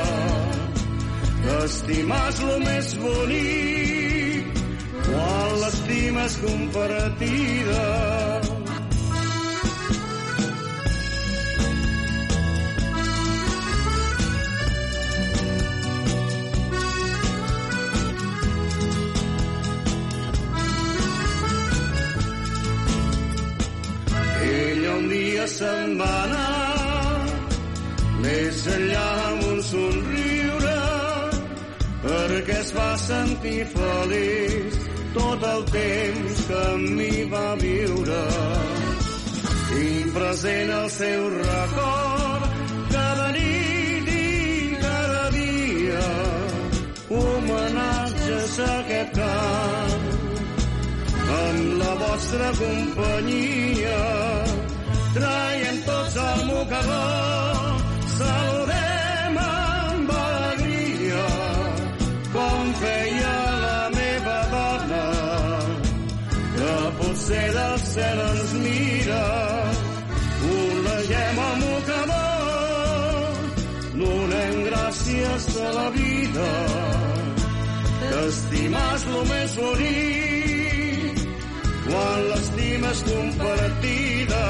que 1.43 1.59
estimar 1.65 2.25
és 2.33 2.45
lo 2.49 2.61
més 2.67 2.95
bonic, 3.05 4.63
quan 5.09 5.59
l'estima 5.65 6.29
és 6.31 6.39
compartida. 6.47 7.85
Un 24.99 25.09
dia 25.09 25.47
se'n 25.47 25.93
va 25.99 26.15
anar, 26.25 27.19
més 28.23 28.63
enllà 28.75 29.07
amb 29.29 29.45
un 29.53 29.61
somriure, 29.69 30.79
perquè 32.05 32.57
es 32.63 32.73
va 32.79 32.89
sentir 33.05 33.61
feliç 33.75 34.79
tot 35.15 35.47
el 35.53 35.63
temps 35.77 36.43
que 36.49 36.63
amb 36.73 36.91
mi 36.99 37.13
va 37.35 37.47
viure. 37.63 38.23
Tinc 39.69 40.13
present 40.17 40.75
el 40.81 40.91
seu 40.97 41.27
record 41.37 42.49
cada 42.95 43.31
nit 43.39 44.13
i 44.17 44.77
cada 44.83 45.25
dia, 45.37 46.07
homenatges 47.23 48.63
a 48.67 48.71
aquest 48.81 49.19
cant 49.21 50.09
amb 51.41 51.77
la 51.85 51.93
vostra 52.07 52.51
companyia. 52.63 54.58
Traiem 55.15 55.79
tots 55.87 56.17
el 56.21 56.41
mocador, 56.47 57.79
saludem 58.15 59.39
amb 59.43 60.11
alegria, 60.15 61.23
com 62.35 62.75
feia 62.83 63.31
la 63.63 63.79
meva 63.95 64.37
dona, 64.53 65.07
que 66.57 66.75
potser 66.99 67.47
del 67.57 67.79
cel 67.87 68.21
ens 68.27 68.53
mira. 68.67 69.23
Volegem 70.43 71.41
el 71.47 71.57
mocador, 71.63 73.33
donem 74.03 74.61
gràcies 74.69 75.49
a 75.65 75.73
la 75.79 75.89
vida, 75.97 76.51
que 78.03 78.13
estimar 78.27 78.87
és 78.99 79.09
lo 79.15 79.25
més 79.33 79.57
bonic, 79.63 81.27
quan 81.89 82.29
l'estima 82.29 82.93
és 82.93 83.03
compartida. 83.09 84.45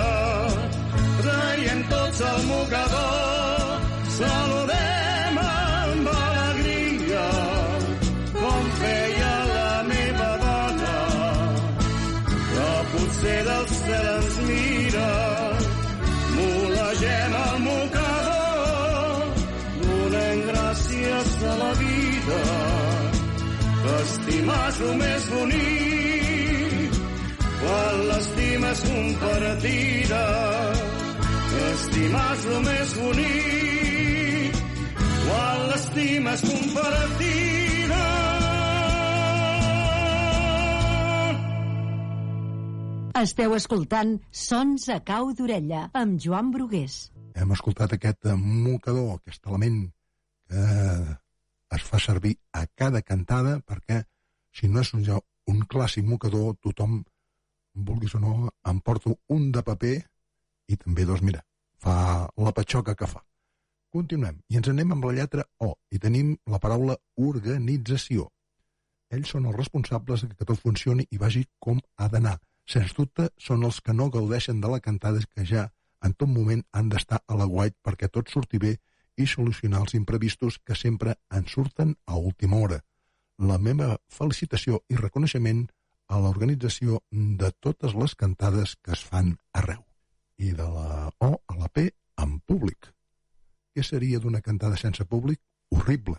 Traiem 1.49 1.79
tots 1.89 2.19
el 2.29 2.43
mocador, 2.45 3.85
saludem 4.15 5.39
amb 5.43 6.11
alegria, 6.13 7.23
com 8.35 8.67
feia 8.81 9.31
la 9.51 9.71
meva 9.87 10.27
dona, 10.43 10.99
que 12.51 12.67
potser 12.91 13.39
del 13.47 13.65
cel 13.79 14.11
ens 14.11 14.37
mira. 14.51 15.07
Volegem 16.35 17.39
el 17.41 17.57
mocador, 17.65 19.25
donem 19.87 20.45
gràcies 20.51 21.33
a 21.55 21.57
la 21.65 21.73
vida, 21.81 22.43
que 23.87 23.97
estimar 24.03 24.63
és 24.69 24.85
el 24.91 24.95
més 25.01 25.33
bonic, 25.33 27.03
quan 27.65 28.07
l'estima 28.13 28.77
és 28.77 28.87
compartida. 28.93 30.25
Estimar 31.66 32.29
és 32.37 32.47
el 32.49 32.59
més 32.64 32.94
bonic, 32.99 34.59
quan 35.27 35.64
l'estima 35.73 36.35
és 36.38 36.44
compartida. 36.47 38.03
Esteu 43.18 43.55
escoltant 43.57 44.12
Sons 44.31 44.85
a 44.94 45.01
cau 45.03 45.33
d'orella 45.35 45.88
amb 45.99 46.21
Joan 46.23 46.53
Brugués. 46.55 47.09
Hem 47.35 47.55
escoltat 47.57 47.97
aquest 47.97 48.29
mocador, 48.38 49.16
aquest 49.18 49.47
element 49.51 49.81
que 50.49 50.66
es 51.77 51.83
fa 51.85 51.99
servir 52.01 52.37
a 52.55 52.64
cada 52.79 53.03
cantada 53.03 53.59
perquè 53.66 54.05
si 54.55 54.71
no 54.71 54.81
és 54.85 54.92
un, 54.94 55.05
un 55.53 55.64
clàssic 55.71 56.07
mocador, 56.07 56.55
tothom, 56.62 57.03
vulguis 57.75 58.14
o 58.14 58.23
no, 58.23 58.37
em 58.71 58.81
porto 58.81 59.18
un 59.35 59.51
de 59.53 59.62
paper 59.66 59.97
i 60.68 60.77
també, 60.77 61.05
doncs, 61.09 61.25
mira, 61.25 61.42
fa 61.83 62.29
la 62.37 62.53
patxoca 62.53 62.95
que 62.99 63.07
fa. 63.07 63.23
Continuem, 63.95 64.43
i 64.53 64.59
ens 64.61 64.69
anem 64.69 64.93
amb 64.93 65.07
la 65.09 65.14
lletra 65.17 65.47
O, 65.64 65.73
i 65.91 65.99
tenim 65.99 66.35
la 66.47 66.61
paraula 66.61 66.99
organització. 67.17 68.29
Ells 69.11 69.33
són 69.33 69.47
els 69.49 69.57
responsables 69.57 70.27
que 70.37 70.45
tot 70.45 70.61
funcioni 70.61 71.07
i 71.11 71.21
vagi 71.23 71.47
com 71.64 71.81
ha 71.97 72.11
d'anar, 72.12 72.37
sens 72.69 72.93
dubte, 72.99 73.31
són 73.41 73.64
els 73.64 73.81
que 73.81 73.95
no 73.97 74.11
gaudeixen 74.12 74.61
de 74.61 74.69
la 74.69 74.81
cantada 74.85 75.25
que 75.33 75.47
ja 75.49 75.71
en 76.05 76.12
tot 76.14 76.29
moment 76.29 76.62
han 76.73 76.91
d'estar 76.93 77.23
a 77.27 77.38
la 77.38 77.49
guait 77.49 77.75
perquè 77.83 78.11
tot 78.12 78.29
surti 78.29 78.61
bé 78.62 78.77
i 79.17 79.27
solucionar 79.27 79.81
els 79.87 79.97
imprevistos 79.99 80.61
que 80.64 80.77
sempre 80.77 81.17
en 81.31 81.49
surten 81.49 81.97
a 82.07 82.21
última 82.21 82.61
hora. 82.61 82.83
La 83.38 83.59
meva 83.59 83.97
felicitació 84.21 84.85
i 84.88 85.01
reconeixement 85.01 85.67
a 86.09 86.21
l'organització 86.23 87.03
de 87.11 87.53
totes 87.67 87.95
les 87.95 88.14
cantades 88.14 88.77
que 88.83 88.93
es 88.93 89.05
fan 89.05 89.37
arreu. 89.53 89.88
I 90.38 90.53
de 90.55 90.66
la 90.70 91.12
O 91.24 91.31
a 91.46 91.59
la 91.59 91.68
P 91.68 91.88
en 92.22 92.38
públic. 92.40 92.90
Què 93.74 93.85
seria 93.85 94.18
d'una 94.18 94.40
cantada 94.40 94.77
sense 94.77 95.05
públic? 95.05 95.40
Horrible. 95.74 96.18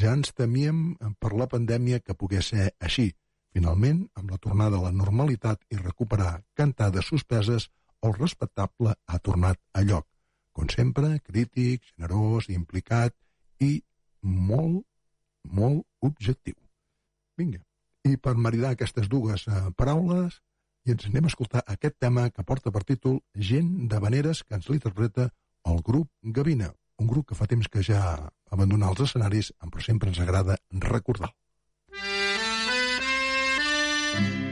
Ja 0.00 0.12
ens 0.16 0.32
temíem 0.36 0.96
per 1.20 1.32
la 1.36 1.48
pandèmia 1.50 2.00
que 2.00 2.16
pogués 2.16 2.52
ser 2.52 2.70
així, 2.80 3.10
Finalment, 3.50 4.04
amb 4.14 4.30
la 4.30 4.38
tornada 4.38 4.78
a 4.78 4.84
la 4.84 4.92
normalitat 4.94 5.64
i 5.74 5.78
recuperar 5.78 6.42
cantades 6.58 7.08
suspeses, 7.10 7.66
el 8.06 8.14
respectable 8.14 8.94
ha 9.06 9.18
tornat 9.18 9.58
a 9.74 9.82
lloc. 9.82 10.06
Com 10.54 10.70
sempre, 10.70 11.18
crític, 11.26 11.82
generós, 11.96 12.46
implicat 12.54 13.14
i 13.66 13.72
molt, 14.22 14.84
molt 15.42 15.82
objectiu. 16.06 16.54
Vinga, 17.40 17.60
i 18.06 18.16
per 18.16 18.36
maridar 18.36 18.72
aquestes 18.76 19.10
dues 19.10 19.46
eh, 19.48 19.64
paraules, 19.76 20.38
i 20.86 20.94
ens 20.94 21.06
anem 21.08 21.28
a 21.28 21.32
escoltar 21.32 21.62
aquest 21.66 21.96
tema 22.00 22.28
que 22.30 22.44
porta 22.46 22.72
per 22.72 22.84
títol 22.88 23.20
Gent 23.34 23.88
de 23.92 24.00
Veneres, 24.02 24.42
que 24.44 24.56
ens 24.58 24.68
l'interpreta 24.68 25.30
el 25.68 25.82
grup 25.86 26.08
Gavina, 26.22 26.72
un 27.00 27.08
grup 27.08 27.30
que 27.30 27.38
fa 27.38 27.48
temps 27.48 27.68
que 27.68 27.84
ja 27.84 28.02
abandona 28.50 28.90
els 28.92 29.00
escenaris, 29.06 29.52
però 29.60 29.84
sempre 29.84 30.12
ens 30.12 30.20
agrada 30.20 30.58
recordar. 30.90 31.32
Duiem 34.10 34.49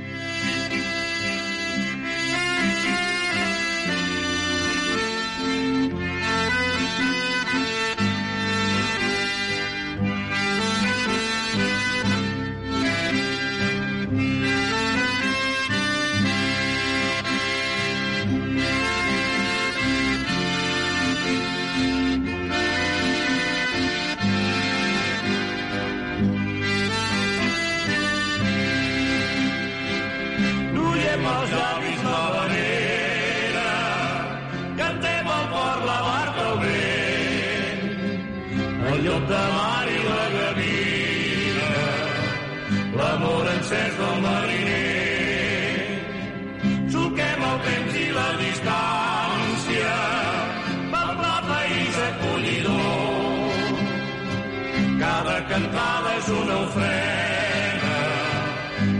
una 56.31 56.57
ofrena, 56.65 57.97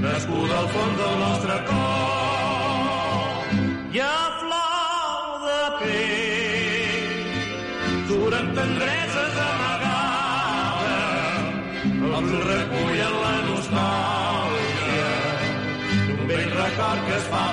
nascuda 0.01 0.59
al 0.59 0.69
fons 0.75 0.97
del 1.01 1.15
nostre 1.23 1.57
cor. 1.69 3.43
I 3.93 4.01
a 4.05 4.19
flor 4.41 5.45
de 5.45 5.63
pell 5.81 7.23
duren 8.11 8.47
tendreses 8.59 9.35
amagades, 9.45 11.43
els 12.19 12.33
recullen 12.51 13.15
la 13.25 13.37
nostàlgia 13.51 15.13
d'un 16.07 16.23
vell 16.33 16.53
record 16.63 17.01
que 17.09 17.15
es 17.21 17.27
fa 17.35 17.45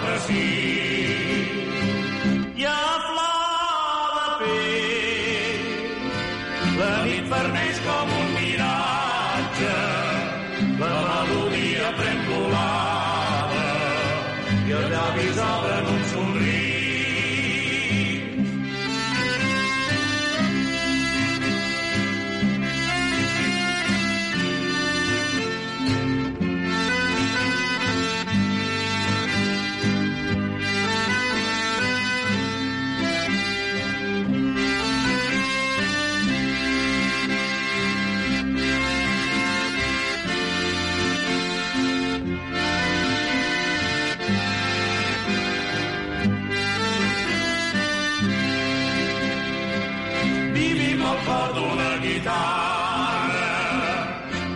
Al 51.15 51.21
cor 51.23 51.51
d'una 51.55 51.91
guitarra 52.03 53.51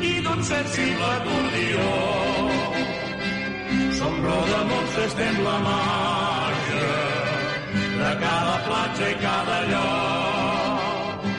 i 0.04 0.10
d'un 0.26 0.41
sensible 0.43 1.10
acordió. 1.17 1.86
Som 4.00 4.17
rodamons, 4.26 4.98
estem 5.06 5.38
la 5.45 5.58
marxa 5.67 6.89
de 8.02 8.12
cada 8.24 8.58
platja 8.65 9.08
i 9.13 9.15
cada 9.22 9.60
lloc. 9.69 11.30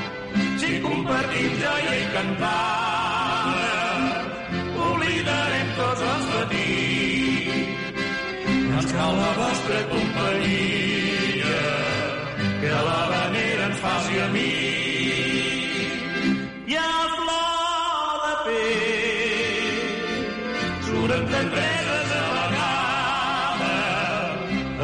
Si 0.63 0.71
compartim 0.87 1.59
joia 1.65 1.93
i 1.99 2.07
cantada, 2.15 3.75
oblidarem 4.87 5.69
tots 5.83 6.07
els 6.15 6.25
matins. 6.33 7.53
Ens 8.79 8.89
cal 8.97 9.21
la 9.21 9.33
vostra 9.43 9.85
companyia, 9.93 11.61
que 12.65 12.75
la 12.89 13.01
vanera 13.15 13.69
ens 13.69 13.79
faci 13.85 14.25
amic. 14.31 14.60
Tendreses 21.41 22.11
a 22.13 22.23
vegades, 22.37 23.63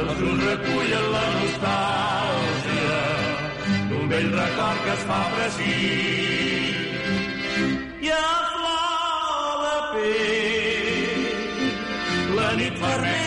els 0.00 0.20
uns 0.28 0.42
recullen 0.48 1.06
la 1.14 1.24
nostàlgia 1.34 3.00
d'un 3.90 4.04
vell 4.12 4.30
record 4.38 4.78
que 4.86 4.92
es 4.94 5.02
fa 5.10 5.20
precís. 5.34 6.76
I 8.06 8.08
a 8.16 8.18
flor 8.54 9.54
de 9.66 9.76
pell 9.92 11.64
la 12.40 12.48
nit 12.62 12.74
fermeix 12.84 13.25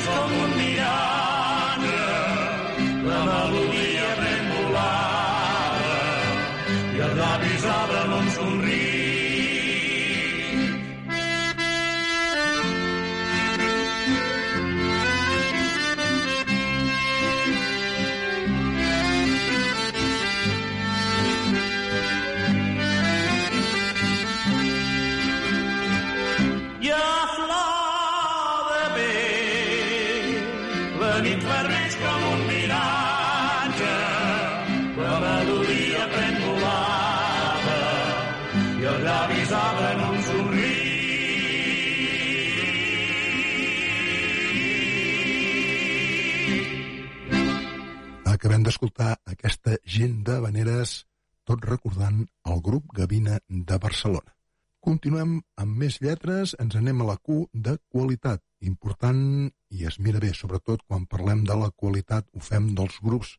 Acabem 48.80 48.94
d'escoltar 48.96 49.20
aquesta 49.28 49.78
gent 49.84 50.24
de 50.24 50.40
veneres, 50.40 51.06
tot 51.44 51.66
recordant 51.66 52.22
el 52.48 52.62
grup 52.64 52.94
Gavina 52.96 53.40
de 53.50 53.78
Barcelona. 53.78 54.32
Continuem 54.80 55.42
amb 55.60 55.78
més 55.78 56.00
lletres, 56.00 56.56
ens 56.58 56.76
anem 56.80 57.02
a 57.02 57.08
la 57.10 57.18
Q 57.18 57.50
de 57.52 57.78
qualitat. 57.92 58.42
Important 58.62 59.52
i 59.70 59.86
es 59.86 60.00
mira 60.00 60.20
bé, 60.20 60.32
sobretot 60.34 60.86
quan 60.88 61.08
parlem 61.08 61.44
de 61.44 61.58
la 61.60 61.72
qualitat, 61.72 62.26
ho 62.32 62.40
fem 62.40 62.74
dels 62.76 63.02
grups 63.04 63.36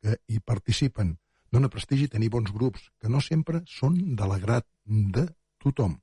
que 0.00 0.16
hi 0.28 0.40
participen. 0.40 1.18
Dóna 1.52 1.68
prestigi 1.68 2.08
tenir 2.08 2.30
bons 2.30 2.50
grups, 2.50 2.88
que 3.00 3.12
no 3.12 3.20
sempre 3.20 3.60
són 3.66 4.16
de 4.16 4.24
l'agrat 4.24 4.64
de 4.86 5.26
tothom. 5.60 5.98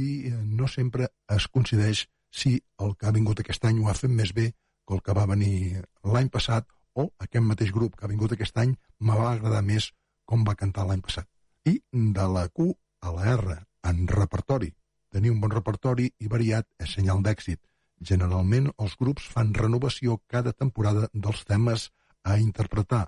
I 0.00 0.32
eh, 0.32 0.32
no 0.32 0.66
sempre 0.66 1.10
es 1.28 1.46
coincideix 1.48 2.06
si 2.30 2.56
el 2.80 2.96
que 2.96 3.06
ha 3.06 3.12
vingut 3.12 3.44
aquest 3.44 3.68
any 3.68 3.82
ho 3.82 3.92
ha 3.92 3.98
fet 4.00 4.10
més 4.10 4.32
bé 4.32 4.54
que 4.88 4.96
el 4.96 5.04
que 5.04 5.12
va 5.12 5.28
venir 5.28 5.84
l'any 6.08 6.32
passat 6.32 6.64
o 6.94 7.08
aquest 7.24 7.44
mateix 7.44 7.72
grup 7.72 7.96
que 7.96 8.06
ha 8.06 8.12
vingut 8.12 8.32
aquest 8.34 8.58
any 8.58 8.74
me 9.00 9.16
va 9.20 9.32
agradar 9.32 9.62
més 9.62 9.90
com 10.28 10.44
va 10.44 10.56
cantar 10.62 10.86
l'any 10.88 11.02
passat. 11.04 11.28
I 11.64 11.80
de 12.18 12.26
la 12.34 12.46
Q 12.48 12.72
a 13.00 13.12
la 13.14 13.32
R, 13.34 13.58
en 13.90 14.06
repertori. 14.08 14.72
Tenir 15.12 15.32
un 15.32 15.40
bon 15.40 15.52
repertori 15.54 16.10
i 16.20 16.28
variat 16.28 16.66
és 16.84 16.94
senyal 16.98 17.22
d'èxit. 17.24 17.60
Generalment, 18.10 18.68
els 18.78 18.96
grups 19.00 19.26
fan 19.34 19.54
renovació 19.54 20.18
cada 20.34 20.52
temporada 20.52 21.08
dels 21.12 21.44
temes 21.48 21.88
a 22.24 22.38
interpretar. 22.38 23.06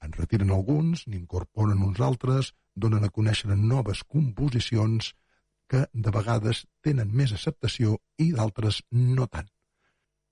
En 0.00 0.12
retiren 0.16 0.52
alguns, 0.56 1.04
n'incorporen 1.06 1.82
uns 1.84 2.00
altres, 2.00 2.54
donen 2.74 3.04
a 3.04 3.10
conèixer 3.16 3.56
noves 3.56 4.04
composicions 4.04 5.12
que 5.70 5.86
de 5.92 6.12
vegades 6.14 6.64
tenen 6.86 7.10
més 7.14 7.34
acceptació 7.36 7.98
i 8.18 8.30
d'altres 8.36 8.82
no 8.90 9.26
tant. 9.26 9.50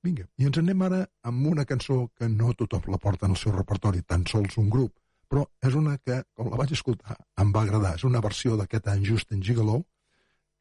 Vinga, 0.07 0.25
i 0.39 0.47
ens 0.47 0.59
anem 0.61 0.83
ara 0.87 1.03
amb 1.27 1.47
una 1.51 1.65
cançó 1.67 2.07
que 2.15 2.29
no 2.31 2.53
tothom 2.55 2.87
la 2.93 3.01
porta 3.03 3.27
en 3.27 3.35
el 3.35 3.41
seu 3.41 3.53
repertori, 3.55 4.05
tan 4.07 4.25
sols 4.31 4.59
un 4.63 4.71
grup, 4.71 4.95
però 5.29 5.45
és 5.65 5.75
una 5.75 5.97
que, 5.99 6.21
com 6.39 6.51
la 6.53 6.61
vaig 6.61 6.73
escoltar, 6.77 7.19
em 7.43 7.51
va 7.55 7.65
agradar. 7.67 7.95
És 7.99 8.07
una 8.09 8.23
versió 8.25 8.57
d'aquest 8.57 8.89
any 8.95 9.05
just 9.11 9.35
en 9.35 9.43
Gigoló, 9.43 9.83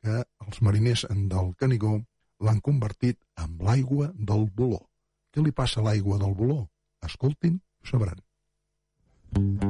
que 0.03 0.23
els 0.45 0.61
mariners 0.65 1.05
del 1.33 1.53
Canigó 1.61 1.95
l'han 2.43 2.61
convertit 2.65 3.19
amb 3.45 3.61
l'aigua 3.69 4.11
del 4.17 4.47
boló. 4.59 4.81
Què 5.31 5.45
li 5.45 5.53
passa 5.53 5.81
a 5.81 5.87
l'aigua 5.87 6.19
del 6.21 6.35
boló? 6.37 6.59
Escoltin, 7.05 7.61
ho 7.81 7.91
sabran. 7.93 8.21
Oh, 9.37 9.66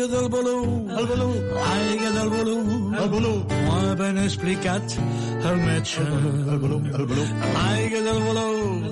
l'aigua 0.00 0.20
del 0.20 0.28
boló, 0.28 0.56
el 0.98 1.06
boló, 1.06 1.28
l'aigua 1.54 2.10
del 2.10 2.28
boló, 2.30 2.56
el 3.02 3.08
boló. 3.10 3.32
M'ho 3.64 3.72
ha 3.72 3.94
ben 3.94 4.18
explicat 4.18 4.96
el 5.44 5.56
metge. 5.56 6.00
El 6.00 6.58
boló, 6.58 6.78
el 6.98 7.06
boló. 7.06 7.24
L'aigua 7.54 8.00
del 8.06 8.20
boló, 8.24 8.46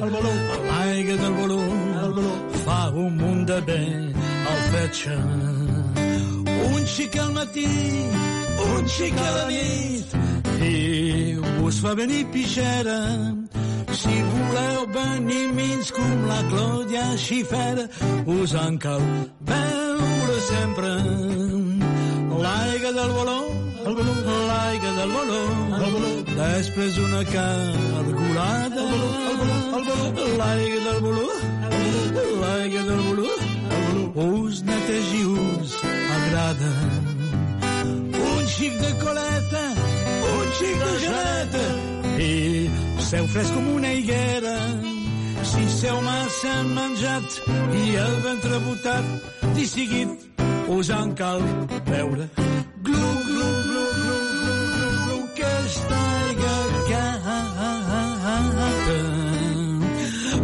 el 0.05 0.11
boló, 0.11 0.33
l'aigua 0.69 1.17
del 1.17 1.33
boló, 1.33 1.61
el 2.03 2.13
boló. 2.13 2.35
Fa 2.65 2.91
un 2.91 3.17
munt 3.17 3.47
de 3.47 3.61
bé 3.61 3.81
al 4.53 4.61
fetge. 4.73 5.17
Un 6.73 6.87
xic 6.87 7.17
al 7.17 7.33
matí, 7.33 7.69
un 8.69 8.89
xic 8.89 9.17
a 9.17 9.31
la 9.37 9.47
nit, 9.49 10.17
i 10.61 11.37
us 11.65 11.81
fa 11.81 11.95
venir 11.95 12.27
pixera. 12.33 12.99
Si 13.99 14.21
voleu 14.33 14.85
venir 14.93 15.47
mig 15.57 15.93
com 15.97 16.29
la 16.29 16.43
Clòdia 16.53 17.07
Xifera, 17.17 17.89
us 18.27 18.53
en 18.55 18.77
cal 18.79 19.03
veure 19.41 20.08
sempre. 20.49 20.89
L'aigua 22.45 22.91
del 22.99 23.11
boló, 23.17 23.39
el 23.87 23.95
boló, 23.99 24.15
l'aigua 24.51 24.93
del 24.99 25.11
boló, 25.17 25.41
el 25.79 25.91
boló. 25.95 26.11
Després 26.39 26.99
una 27.05 27.23
cargolada, 27.33 28.85
el 28.85 28.93
boló, 28.93 29.11
el 29.31 29.37
boló, 29.41 29.59
el 29.79 29.85
boló. 29.89 30.37
L'aigua 30.41 30.81
del 30.87 31.01
boló, 31.07 31.27
l'aigua 32.43 32.83
del 32.91 33.03
boló, 33.09 33.33
el 33.79 33.99
boló. 34.17 34.45
Us 34.45 34.63
netegi, 34.69 35.25
us 35.25 35.75
agrada. 36.19 36.73
Un 38.29 38.47
xic 38.55 38.79
de 38.85 38.93
coleta, 39.03 39.65
un 40.37 40.55
xic 40.61 40.79
de 40.85 40.95
geleta, 41.05 41.67
i 42.29 42.33
seu 43.11 43.29
fresc 43.35 43.55
com 43.55 43.69
una 43.75 43.93
higuera. 43.99 44.57
Si 45.49 45.69
seu 45.81 46.01
massa 46.03 46.55
menjat 46.73 47.37
i 47.83 47.85
el 48.07 48.17
ventre 48.25 48.59
botat, 48.67 49.55
i 49.57 49.69
seguit 49.71 50.28
us 50.69 50.91
en 50.91 51.15
cal 51.15 51.41
veure. 51.87 52.29
Glu, 52.83 53.09
glu, 53.29 53.49
glu, 53.69 53.85
glu, 53.99 54.17
glu, 54.37 54.57
glu, 54.75 54.95
glu, 55.05 55.17
aquesta 55.25 55.97
aigua 55.97 56.55
canta. 58.23 58.99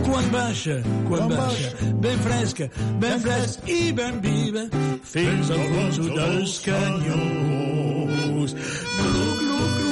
Quan 0.04 0.26
baixa, 0.30 0.76
quan 1.08 1.28
baixa, 1.28 1.70
ben 2.00 2.18
fresca, 2.26 2.68
ben 3.00 3.20
fresc 3.20 3.68
i 3.68 3.92
ben 3.92 4.20
viva, 4.24 4.66
fins 5.02 5.50
al 5.50 5.64
fons 5.72 5.96
dels 6.18 6.58
canyons. 6.66 8.50
Glu, 8.54 9.12
glu, 9.12 9.24
glu, 9.24 9.34
glu, 9.40 9.58
glu, 9.78 9.83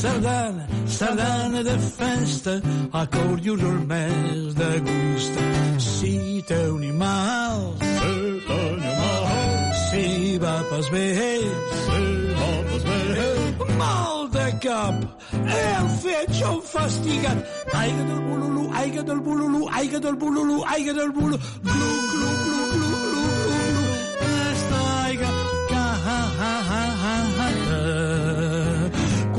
sardana, 0.00 0.64
sardana 0.86 1.62
de 1.62 1.76
festa, 1.78 2.54
a 2.92 3.06
cor 3.06 3.38
i 3.42 3.50
un 3.50 3.86
mes 3.90 4.54
de 4.54 4.70
gust. 4.86 5.34
Si 5.78 6.42
té 6.48 6.60
un 6.70 6.82
animal, 6.82 7.58
si 7.80 8.14
té 8.48 8.58
un 8.72 8.80
animal, 8.90 9.74
si 9.86 10.38
va 10.44 10.56
pas 10.70 10.86
bé, 10.94 11.08
si 11.82 12.04
va 12.38 12.50
pas 12.68 12.82
bé, 12.88 12.98
mal 13.80 14.30
de 14.36 14.46
cap, 14.66 14.96
el 15.62 15.88
fetge 16.02 16.52
fastigat, 16.72 17.38
aigua 17.82 18.04
del 18.10 18.22
bululu, 18.28 18.64
aigua 18.82 19.02
del 19.10 19.20
bululu, 19.26 19.62
aigua 19.80 19.98
del 20.06 20.16
bululu, 20.22 20.62
aigua 20.76 20.94
del 21.00 21.12
bululu, 21.16 21.38
glu, 21.62 21.90
glu, 22.12 22.30
glu, 22.44 22.62
glu, 22.74 22.87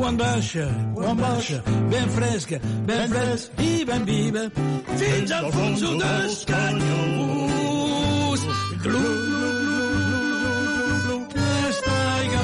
Quan 0.10 0.18
baixa, 0.18 0.66
quan 0.96 1.18
baixa, 1.18 1.62
ben 1.92 2.10
fresca, 2.10 2.58
ben 2.88 3.12
fresc 3.12 3.60
i 3.62 3.86
ben 3.86 4.06
viva, 4.08 4.50
fins 4.98 5.32
al 5.38 5.52
fons 5.54 5.82
dels 6.02 6.46
canyons. 6.50 8.42
Glu, 8.86 9.04
glu, 9.06 9.52
glu, 9.60 9.84
glu, 10.02 10.24
glu, 10.42 10.98
glu, 11.04 11.18
aquesta 11.60 11.94
aigua 12.16 12.42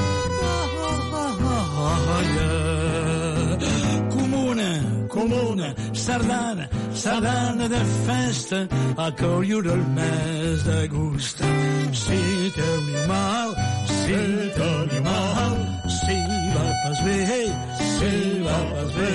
comuna, 4.14 4.70
comuna, 5.16 5.68
sardana, 5.92 6.68
sardana 6.94 7.66
de 7.68 7.82
festa, 8.06 8.58
a 8.96 9.10
coure 9.10 9.72
el 9.74 9.84
mes 9.98 10.62
de 10.70 10.86
gust. 10.94 11.42
Si 12.04 12.20
té 12.54 12.68
un 12.76 12.94
animal, 12.94 13.48
si 13.90 14.22
té 14.54 14.70
un 14.70 15.75
animal, 16.08 16.46
si 16.46 16.50
va 16.54 16.66
pas 16.82 16.98
bé, 17.04 17.18
si 17.98 18.40
va 18.42 18.58
pas 18.72 18.90
bé, 18.96 19.10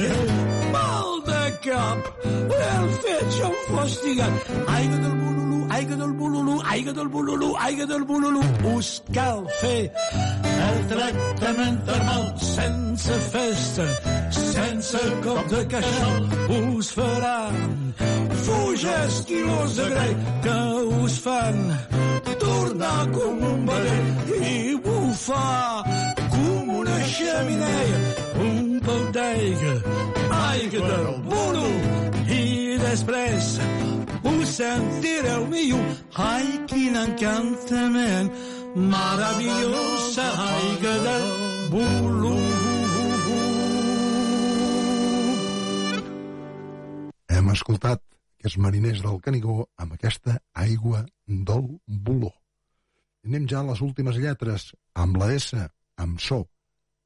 mal 0.71 1.09
de 1.29 1.43
cap, 1.65 1.99
el 2.25 2.89
fetge 3.03 3.51
fastigat, 3.69 4.33
aigua 4.67 4.97
del 4.97 5.15
bululu, 5.21 5.67
aigua 5.69 5.95
del 5.95 6.13
bululu, 6.13 6.61
aigua 6.65 6.93
del 6.93 7.07
bululu, 7.07 7.55
aigua 7.57 7.85
del 7.85 8.03
bululu, 8.03 8.41
us 8.75 9.03
cal 9.13 9.45
fer 9.61 9.91
el 10.67 10.87
tractament 10.91 11.79
termal 11.85 12.25
sense 12.37 13.19
festa, 13.31 13.87
sense 14.31 15.03
cop 15.23 15.47
de 15.55 15.65
caixal, 15.75 16.29
us 16.59 16.91
faran 16.91 17.93
fuges 18.45 19.23
quilos 19.27 19.75
de 19.75 19.89
grei 19.95 20.15
que 20.43 20.59
us 21.03 21.19
fan 21.19 21.59
tornar 22.41 23.11
com 23.11 23.43
un 23.53 23.65
vedell. 23.65 24.09
I 24.41 24.75
bufar 24.83 26.20
xemeneia, 27.11 27.99
un 28.45 28.79
pou 28.85 29.01
d'aigua, 29.15 29.73
aigua 30.37 30.81
del 30.91 31.09
bolo, 31.27 31.67
i 32.31 32.77
després 32.81 33.49
us 34.31 34.53
sentireu 34.57 35.45
millor. 35.51 35.87
Ai, 36.15 36.47
quin 36.71 36.95
encantament, 36.95 38.31
meravellosa 38.75 40.27
aigua 40.47 40.95
del 41.07 41.27
bolo. 41.73 42.35
Hem 47.31 47.51
escoltat 47.55 48.03
aquests 48.39 48.57
mariners 48.57 49.03
del 49.03 49.19
Canigó 49.25 49.57
amb 49.77 49.97
aquesta 49.97 50.39
aigua 50.53 51.03
del 51.27 51.67
boló. 51.87 52.31
anem 53.21 53.43
ja 53.45 53.59
a 53.59 53.67
les 53.67 53.81
últimes 53.85 54.17
lletres, 54.17 54.71
amb 54.97 55.19
la 55.21 55.27
S, 55.35 55.53
amb 56.01 56.19
so. 56.19 56.39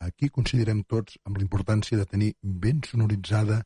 Aquí 0.05 0.29
considerem 0.29 0.83
tots 0.83 1.17
amb 1.25 1.39
la 1.39 1.45
importància 1.45 1.97
de 1.97 2.05
tenir 2.05 2.33
ben 2.41 2.81
sonoritzada 2.85 3.63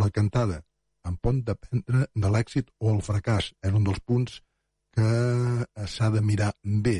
la 0.00 0.10
cantada, 0.10 0.60
en 1.06 1.16
pot 1.16 1.40
dependre 1.46 2.06
de 2.14 2.30
l'èxit 2.34 2.70
o 2.78 2.92
el 2.94 3.02
fracàs. 3.06 3.52
És 3.62 3.74
un 3.74 3.86
dels 3.86 4.00
punts 4.06 4.40
que 4.96 5.86
s'ha 5.86 6.10
de 6.10 6.22
mirar 6.26 6.50
bé, 6.86 6.96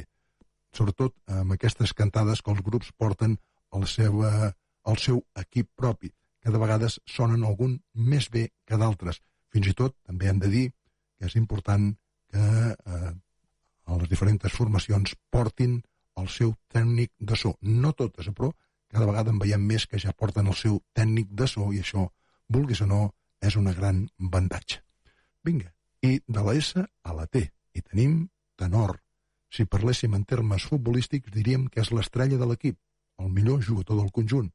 sobretot 0.77 1.17
amb 1.41 1.57
aquestes 1.57 1.93
cantades 1.99 2.43
que 2.43 2.53
els 2.55 2.63
grups 2.67 2.93
porten 2.97 3.37
el 3.75 3.87
seu, 3.91 4.23
el 4.25 5.01
seu 5.05 5.23
equip 5.43 5.71
propi, 5.77 6.13
que 6.41 6.53
de 6.55 6.61
vegades 6.63 7.01
sonen 7.07 7.45
algun 7.45 7.81
més 7.95 8.31
bé 8.31 8.49
que 8.67 8.79
d'altres. 8.81 9.21
Fins 9.51 9.67
i 9.67 9.75
tot 9.75 9.97
també 10.07 10.31
han 10.31 10.39
de 10.39 10.51
dir 10.53 10.67
que 11.19 11.27
és 11.27 11.37
important 11.37 11.91
que 12.31 12.45
eh, 12.71 13.13
les 13.91 14.11
diferents 14.11 14.55
formacions 14.55 15.17
portin 15.35 15.81
el 16.19 16.29
seu 16.29 16.55
tècnic 16.73 17.13
de 17.19 17.37
so. 17.37 17.55
No 17.61 17.93
totes, 17.93 18.29
però 18.37 18.53
cada 18.91 19.07
vegada 19.07 19.31
en 19.31 19.39
veiem 19.39 19.63
més 19.67 19.87
que 19.87 20.01
ja 20.03 20.17
porten 20.17 20.51
el 20.51 20.57
seu 20.59 20.81
tècnic 20.95 21.31
de 21.31 21.47
so 21.47 21.71
i 21.73 21.81
això, 21.85 22.09
vulguis 22.49 22.83
o 22.83 22.89
no, 22.91 23.03
és 23.41 23.57
una 23.57 23.73
gran 23.75 24.03
avantatge. 24.21 24.83
Vinga, 25.45 25.71
i 26.03 26.21
de 26.27 26.43
la 26.45 26.55
S 26.59 26.81
a 26.81 27.15
la 27.17 27.27
T, 27.27 27.47
i 27.75 27.83
tenim 27.83 28.29
tenor. 28.59 28.99
Si 29.51 29.67
parléssim 29.67 30.15
en 30.15 30.25
termes 30.25 30.67
futbolístics, 30.69 31.33
diríem 31.35 31.69
que 31.69 31.81
és 31.85 31.91
l'estrella 31.95 32.39
de 32.39 32.49
l'equip, 32.51 32.79
el 33.19 33.31
millor 33.31 33.63
jugador 33.65 34.01
del 34.01 34.13
conjunt, 34.13 34.51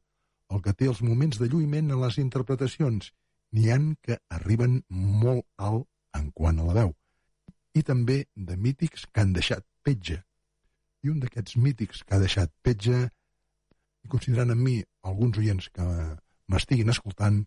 el 0.51 0.61
que 0.61 0.73
té 0.73 0.87
els 0.91 1.01
moments 1.01 1.39
de 1.41 1.49
lluïment 1.49 1.91
en 1.91 2.01
les 2.01 2.19
interpretacions. 2.21 3.11
N'hi 3.55 3.71
han 3.71 3.89
que 4.03 4.19
arriben 4.37 4.81
molt 4.89 5.45
alt 5.57 5.87
en 6.17 6.31
quant 6.31 6.59
a 6.59 6.67
la 6.67 6.77
veu. 6.79 6.93
I 7.75 7.83
també 7.83 8.25
de 8.35 8.55
mítics 8.57 9.05
que 9.11 9.23
han 9.23 9.33
deixat 9.35 9.65
petja. 9.83 10.21
I 11.05 11.11
un 11.11 11.19
d'aquests 11.21 11.59
mítics 11.61 12.01
que 12.01 12.15
ha 12.17 12.21
deixat 12.21 12.49
petja, 12.65 13.03
i 14.05 14.09
considerant 14.09 14.53
en 14.53 14.61
mi 14.61 14.79
alguns 15.05 15.37
oients 15.41 15.67
que 15.73 15.85
m'estiguin 16.49 16.89
escoltant, 16.93 17.43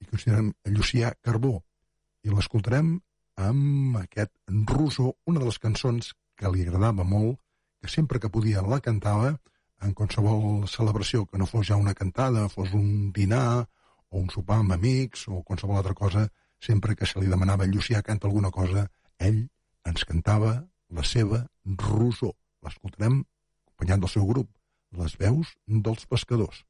i 0.00 0.08
considerem 0.08 0.48
Llucià 0.72 1.12
Carbó, 1.20 1.58
i 2.24 2.32
l'escoltarem 2.32 2.94
amb 3.40 3.98
aquest 4.00 4.32
Russo, 4.72 5.12
una 5.28 5.42
de 5.42 5.50
les 5.50 5.60
cançons 5.60 6.14
que 6.40 6.48
li 6.52 6.64
agradava 6.64 7.04
molt, 7.04 7.36
que 7.80 7.92
sempre 7.92 8.20
que 8.20 8.32
podia 8.32 8.64
la 8.64 8.80
cantava, 8.84 9.34
en 9.84 9.92
qualsevol 9.96 10.66
celebració, 10.68 11.26
que 11.28 11.40
no 11.40 11.48
fos 11.48 11.68
ja 11.68 11.76
una 11.80 11.96
cantada, 11.96 12.48
fos 12.52 12.72
un 12.76 13.12
dinar 13.16 13.64
o 14.10 14.20
un 14.20 14.28
sopar 14.32 14.60
amb 14.60 14.76
amics 14.76 15.28
o 15.28 15.42
qualsevol 15.44 15.80
altra 15.80 15.96
cosa, 15.96 16.26
sempre 16.60 16.96
que 16.96 17.08
se 17.08 17.20
li 17.20 17.28
demanava 17.28 17.68
Llucià 17.68 18.02
canta 18.04 18.28
alguna 18.28 18.50
cosa, 18.52 18.88
ell 19.18 19.46
ens 19.88 20.04
cantava 20.04 20.58
la 20.96 21.04
seva 21.04 21.44
rosó. 21.64 22.34
L'escoltarem 22.66 23.20
acompanyant 23.20 24.02
del 24.04 24.12
seu 24.14 24.26
grup, 24.32 24.50
les 25.02 25.16
veus 25.20 25.54
dels 25.88 26.08
pescadors. 26.14 26.64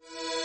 amb 0.00 0.39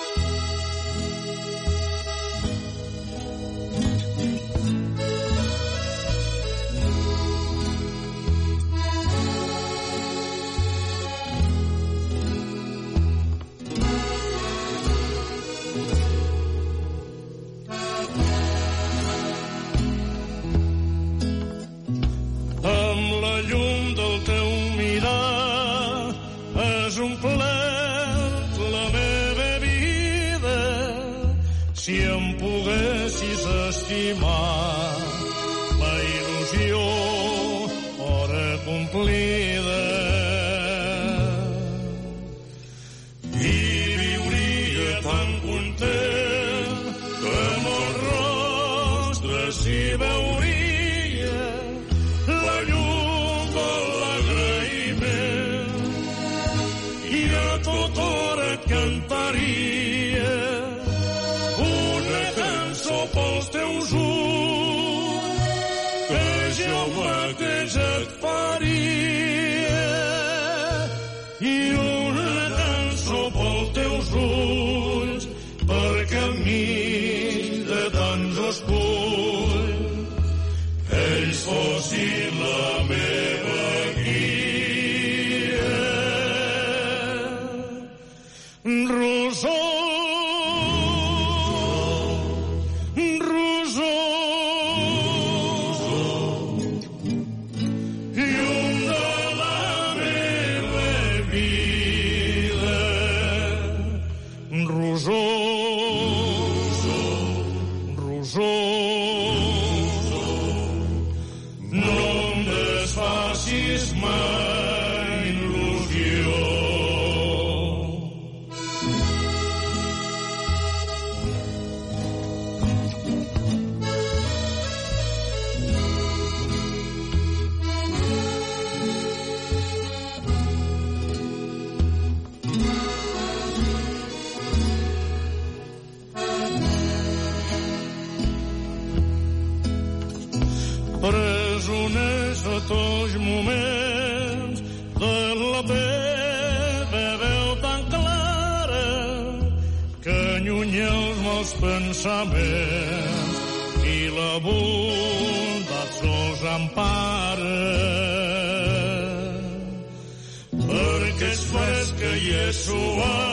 i 162.67 162.71
és 162.71 163.24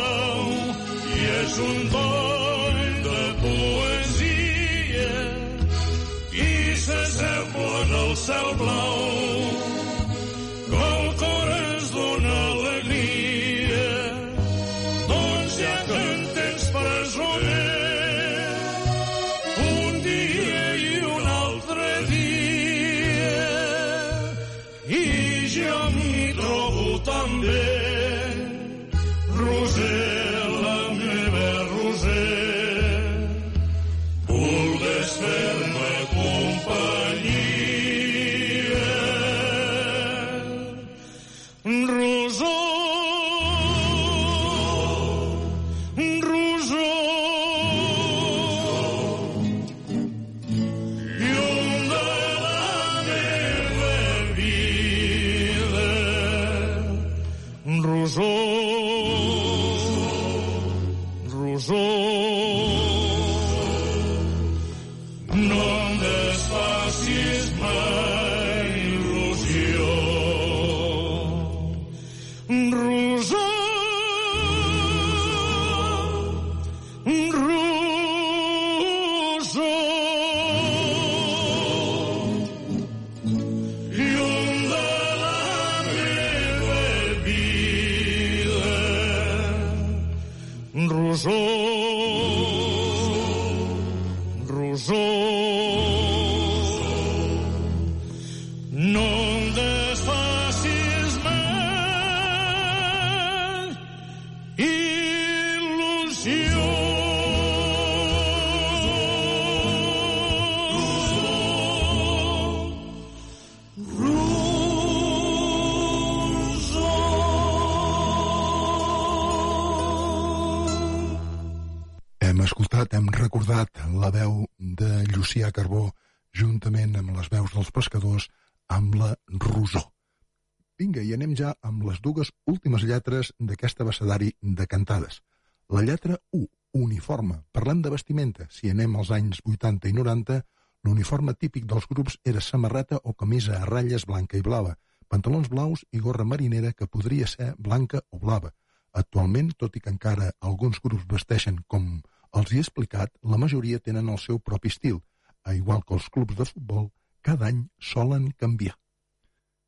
lletres 133.23 133.35
d'aquest 133.39 133.81
abecedari 133.81 134.35
de 134.41 134.67
cantades. 134.67 135.23
La 135.69 135.83
lletra 135.83 136.19
U, 136.33 136.47
uniforme. 136.73 137.45
Parlem 137.53 137.83
de 137.83 137.91
vestimenta. 137.91 138.47
Si 138.51 138.71
anem 138.71 138.97
als 138.97 139.11
anys 139.11 139.41
80 139.45 139.89
i 139.89 139.93
90, 139.93 140.43
l'uniforme 140.85 141.35
típic 141.35 141.67
dels 141.67 141.87
grups 141.87 142.19
era 142.25 142.41
samarreta 142.41 142.99
o 143.05 143.15
camisa 143.15 143.61
a 143.61 143.67
ratlles 143.67 144.07
blanca 144.07 144.37
i 144.37 144.43
blava, 144.43 144.77
pantalons 145.09 145.49
blaus 145.49 145.85
i 145.93 146.01
gorra 146.01 146.25
marinera 146.25 146.73
que 146.73 146.87
podria 146.87 147.27
ser 147.27 147.55
blanca 147.59 148.03
o 148.11 148.19
blava. 148.19 148.53
Actualment, 148.93 149.53
tot 149.57 149.77
i 149.77 149.81
que 149.81 149.91
encara 149.91 150.33
alguns 150.41 150.81
grups 150.81 151.07
vesteixen 151.09 151.63
com 151.67 152.03
els 152.35 152.53
hi 152.53 152.59
he 152.59 152.65
explicat, 152.67 153.13
la 153.23 153.39
majoria 153.39 153.79
tenen 153.79 154.09
el 154.09 154.19
seu 154.19 154.39
propi 154.39 154.69
estil, 154.69 155.01
a 155.45 155.55
igual 155.55 155.83
que 155.85 155.95
els 155.95 156.09
clubs 156.09 156.37
de 156.37 156.45
futbol, 156.45 156.91
cada 157.23 157.47
any 157.47 157.69
solen 157.79 158.33
canviar. 158.37 158.77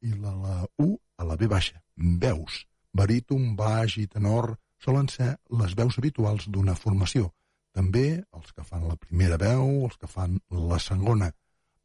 I 0.03 0.13
la, 0.13 0.35
la 0.35 0.67
U 0.79 0.97
a 1.17 1.25
la 1.25 1.37
B 1.37 1.49
baixa, 1.49 1.81
veus. 1.97 2.65
Baríton, 2.95 3.55
baix 3.59 3.99
i 3.99 4.07
tenor 4.07 4.55
solen 4.85 5.09
ser 5.11 5.35
les 5.61 5.75
veus 5.79 5.99
habituals 5.99 6.47
d'una 6.49 6.77
formació. 6.79 7.33
També 7.75 8.23
els 8.37 8.53
que 8.55 8.63
fan 8.63 8.87
la 8.87 8.99
primera 9.01 9.39
veu, 9.41 9.67
els 9.89 9.97
que 9.99 10.11
fan 10.11 10.39
la 10.71 10.79
segona. 10.79 11.33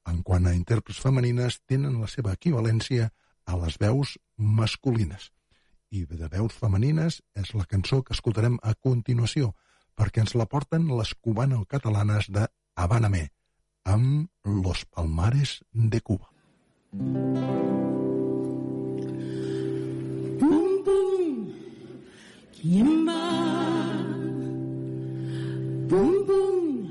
En 0.10 0.22
quant 0.26 0.46
a 0.46 0.54
intèrprets 0.58 1.02
femenines, 1.02 1.60
tenen 1.66 1.98
la 2.02 2.10
seva 2.12 2.36
equivalència 2.38 3.10
a 3.50 3.58
les 3.58 3.80
veus 3.82 4.18
masculines. 4.38 5.32
I 5.90 6.06
de 6.06 6.30
veus 6.30 6.54
femenines 6.54 7.22
és 7.42 7.54
la 7.58 7.66
cançó 7.66 8.04
que 8.06 8.14
escoltarem 8.14 8.60
a 8.62 8.76
continuació, 8.78 9.56
perquè 9.98 10.22
ens 10.22 10.36
la 10.38 10.46
porten 10.46 10.86
les 10.94 11.16
cubano-catalanes 11.18 12.30
de 12.36 12.46
Habanamé, 12.76 13.30
amb 13.84 14.30
Los 14.46 14.86
Palmares 14.86 15.60
de 15.74 16.02
Cuba. 16.02 16.30
Pum, 16.94 17.99
¿quién 22.62 23.08
va? 23.08 23.16
Pum, 25.88 26.12
pum, 26.28 26.90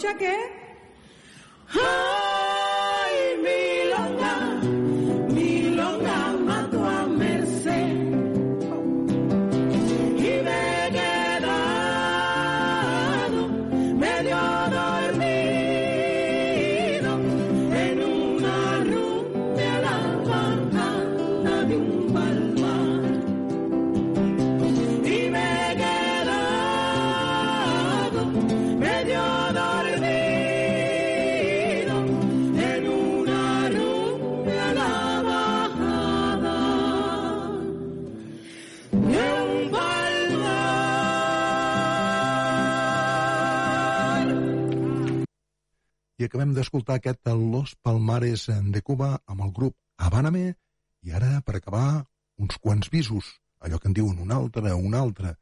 no 0.00 0.16
tengo 0.16 0.47
acabem 46.28 46.52
d'escoltar 46.54 46.98
aquest 46.98 47.28
Los 47.32 47.74
Palmares 47.82 48.46
de 48.48 48.82
Cuba 48.84 49.16
amb 49.26 49.44
el 49.46 49.52
grup 49.56 49.74
Habáname 49.96 50.54
i 51.02 51.12
ara, 51.16 51.40
per 51.42 51.56
acabar, 51.56 52.04
uns 52.38 52.58
quants 52.62 52.90
visos, 52.92 53.30
allò 53.64 53.78
que 53.80 53.88
en 53.88 53.96
diuen 53.96 54.18
un 54.22 54.32
altre, 54.32 54.74
un 54.74 54.94
altre, 54.94 55.34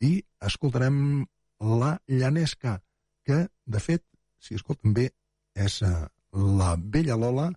i 0.00 0.16
escoltarem 0.40 1.26
La 1.60 1.92
Llanesca, 2.08 2.78
que, 3.24 3.46
de 3.66 3.80
fet, 3.84 4.04
si 4.40 4.56
escolten 4.56 4.96
bé, 4.96 5.10
és 5.54 5.80
eh, 5.84 5.92
La 6.32 6.74
Bella 6.78 7.18
Lola, 7.20 7.50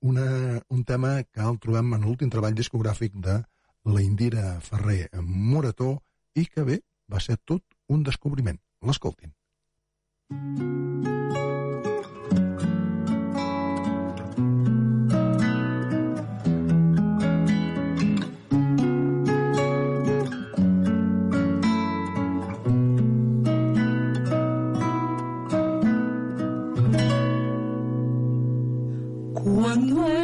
una, 0.00 0.28
un 0.70 0.84
tema 0.86 1.16
que 1.26 1.42
el 1.42 1.58
trobem 1.58 1.96
en 1.98 2.06
l'últim 2.06 2.30
treball 2.30 2.54
discogràfic 2.54 3.18
de 3.18 3.40
la 3.88 4.04
Indira 4.04 4.60
Ferrer 4.62 5.08
Morató 5.24 5.96
i 6.38 6.46
que, 6.46 6.62
bé, 6.62 6.80
va 7.10 7.20
ser 7.24 7.40
tot 7.44 7.64
un 7.88 8.06
descobriment. 8.06 8.62
L'escoltin. 8.86 9.34
Cuando 10.30 11.10
en 11.10 11.17
la 29.86 30.17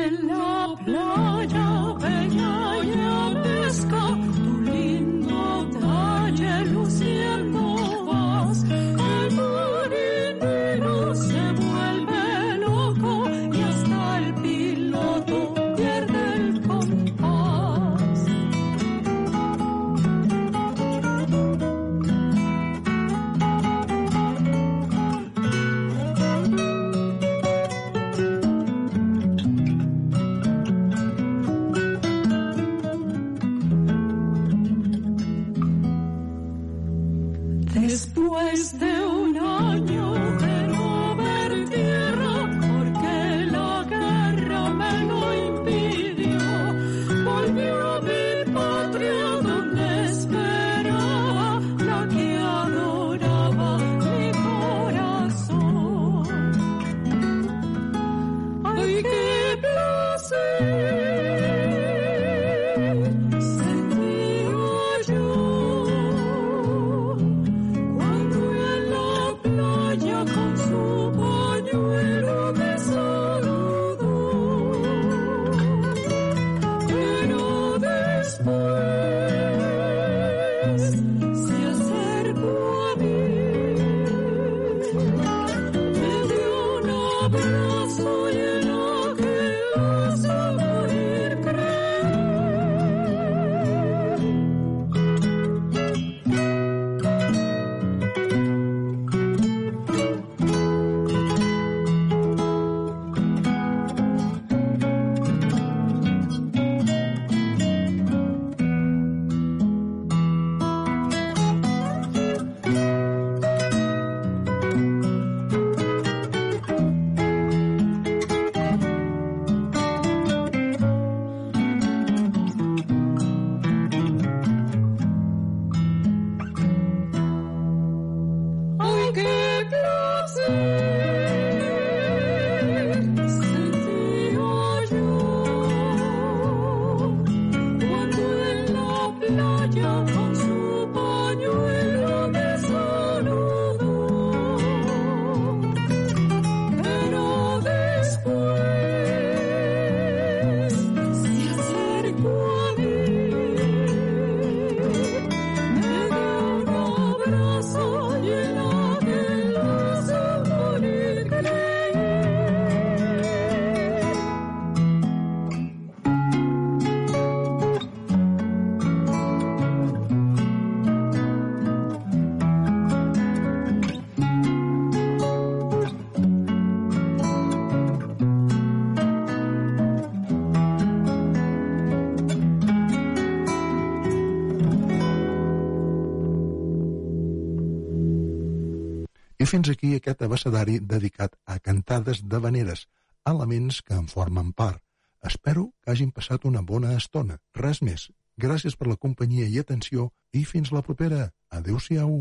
fins 189.54 189.70
aquí 189.70 189.92
aquest 189.94 190.22
abecedari 190.26 190.80
dedicat 190.82 191.36
a 191.46 191.60
cantades 191.62 192.24
de 192.26 192.38
veneres, 192.42 192.88
elements 193.30 193.82
que 193.86 193.94
en 193.94 194.08
formen 194.10 194.50
part. 194.52 194.80
Espero 195.22 195.68
que 195.80 195.92
hagin 195.92 196.10
passat 196.10 196.44
una 196.50 196.62
bona 196.70 196.96
estona. 196.98 197.38
Res 197.54 197.78
més. 197.86 198.08
Gràcies 198.34 198.74
per 198.74 198.88
la 198.90 198.98
companyia 198.98 199.46
i 199.46 199.60
atenció 199.62 200.08
i 200.34 200.42
fins 200.42 200.74
la 200.74 200.82
propera. 200.82 201.28
Adéu-siau. 201.54 202.16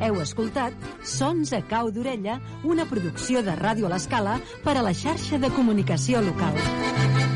Heu 0.00 0.20
escoltat 0.24 0.88
Sons 1.04 1.52
a 1.52 1.60
cau 1.68 1.92
d'orella, 1.92 2.40
una 2.64 2.88
producció 2.88 3.44
de 3.44 3.60
Ràdio 3.60 3.90
a 3.90 3.92
l'Escala 3.92 4.40
per 4.64 4.78
a 4.78 4.88
la 4.88 4.96
xarxa 4.96 5.36
de 5.44 5.52
comunicació 5.52 6.24
local. 6.24 7.33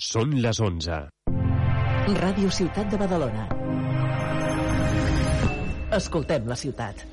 Són 0.00 0.30
les 0.40 0.58
11. 0.64 0.98
Ràdio 2.20 2.48
Ciutat 2.58 2.88
de 2.88 3.00
Badalona. 3.02 3.42
Escoltem 5.98 6.48
la 6.48 6.56
ciutat. 6.56 7.04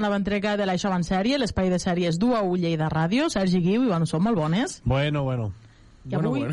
Nova 0.00 0.18
entrega 0.18 0.56
de 0.56 0.66
l'Això 0.68 0.90
en 0.94 1.06
sèrie, 1.06 1.38
l'espai 1.38 1.70
de 1.70 1.78
sèries 1.82 2.18
du 2.18 2.34
a 2.36 2.42
ull 2.42 2.60
de 2.60 2.90
ràdio. 2.90 3.28
Sergi 3.30 3.60
Guiu, 3.64 3.86
Ivan, 3.86 4.06
som 4.06 4.22
molt 4.24 4.38
bones. 4.38 4.80
Bueno, 4.84 5.24
bueno. 5.24 5.52
I 6.08 6.14
avui... 6.14 6.44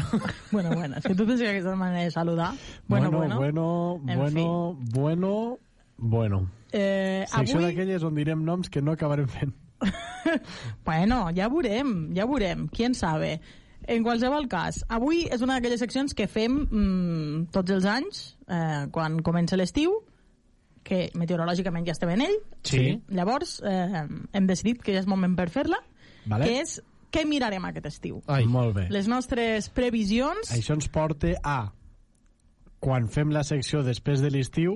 bueno, 0.51 0.69
bueno, 0.75 0.95
és 0.97 1.03
que 1.03 1.15
tu 1.15 1.25
tens 1.25 1.39
que 1.39 1.49
aquesta 1.49 1.75
manera 1.75 2.03
de 2.03 2.11
saludar. 2.11 2.53
Bueno, 2.87 3.11
bueno. 3.11 3.37
bueno, 3.37 4.01
En 4.07 4.19
bueno, 4.19 4.77
bueno, 4.93 5.59
bueno. 5.97 6.49
Eh, 6.71 7.25
Secció 7.27 7.59
avui... 7.59 7.69
d'aquelles 7.69 8.03
on 8.03 8.15
direm 8.15 8.43
noms 8.43 8.69
que 8.69 8.81
no 8.81 8.91
acabarem 8.91 9.27
fent. 9.27 9.53
Bueno, 10.85 11.29
ja 11.37 11.47
veurem, 11.51 12.09
ja 12.15 12.25
veurem, 12.25 12.67
qui 12.67 12.83
en 12.83 12.95
sabe. 12.97 13.39
En 13.87 14.01
qualsevol 14.03 14.47
cas, 14.49 14.81
avui 14.89 15.27
és 15.29 15.43
una 15.45 15.59
d'aquelles 15.59 15.79
seccions 15.83 16.15
que 16.17 16.25
fem 16.27 16.63
mm, 16.65 17.51
tots 17.53 17.71
els 17.75 17.85
anys, 17.85 18.23
eh, 18.49 18.87
quan 18.91 19.19
comença 19.21 19.59
l'estiu, 19.59 19.99
que 20.85 21.07
meteorològicament 21.17 21.87
ja 21.87 21.95
estem 21.95 22.11
en 22.13 22.21
ell. 22.27 22.35
Sí. 22.63 22.83
Llavors, 23.09 23.57
eh, 23.65 24.03
hem 24.37 24.47
decidit 24.49 24.83
que 24.85 24.93
ja 24.93 25.01
és 25.01 25.07
moment 25.09 25.33
per 25.37 25.49
fer-la, 25.49 25.79
Vale. 26.29 26.45
que 26.45 26.59
és 26.61 26.77
què 27.11 27.23
mirarem 27.25 27.63
aquest 27.65 27.85
estiu. 27.89 28.19
Ai. 28.27 28.45
Molt 28.45 28.75
bé. 28.75 28.87
Les 28.93 29.07
nostres 29.09 29.69
previsions... 29.73 30.51
Això 30.53 30.75
ens 30.77 30.87
porta 30.93 31.31
a, 31.41 31.59
quan 32.79 33.07
fem 33.09 33.31
la 33.33 33.43
secció 33.47 33.81
després 33.85 34.21
de 34.21 34.29
l'estiu, 34.33 34.75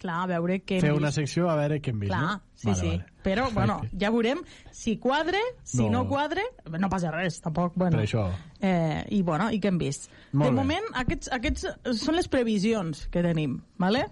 Clar, 0.00 0.22
a 0.24 0.28
veure 0.30 0.62
què... 0.64 0.78
hem 0.78 0.84
fer 0.86 0.92
una 0.96 1.10
secció 1.12 1.50
a 1.52 1.58
veure 1.58 1.76
què 1.84 1.90
hem 1.92 1.98
vist, 2.00 2.08
Clar, 2.14 2.20
no? 2.38 2.52
sí, 2.56 2.72
sí. 2.78 2.92
Però, 3.20 3.50
bueno, 3.52 3.82
ja 4.00 4.08
veurem 4.14 4.38
si 4.72 4.94
quadre, 4.96 5.42
si 5.62 5.82
no, 5.82 5.90
No. 5.90 6.08
quadre, 6.08 6.40
no 6.72 6.88
passa 6.88 7.10
res, 7.12 7.36
tampoc, 7.44 7.74
bueno. 7.76 7.98
Per 7.98 8.06
això. 8.06 8.22
Eh, 8.64 9.02
I, 9.12 9.20
bueno, 9.28 9.50
i 9.52 9.60
què 9.60 9.68
hem 9.68 9.76
vist? 9.82 10.08
Molt 10.32 10.48
de 10.48 10.54
bé. 10.54 10.56
moment, 10.62 10.88
aquests, 11.02 11.28
aquests 11.36 11.66
són 12.00 12.16
les 12.16 12.30
previsions 12.32 13.08
que 13.12 13.20
tenim, 13.26 13.58
¿vale? 13.76 14.06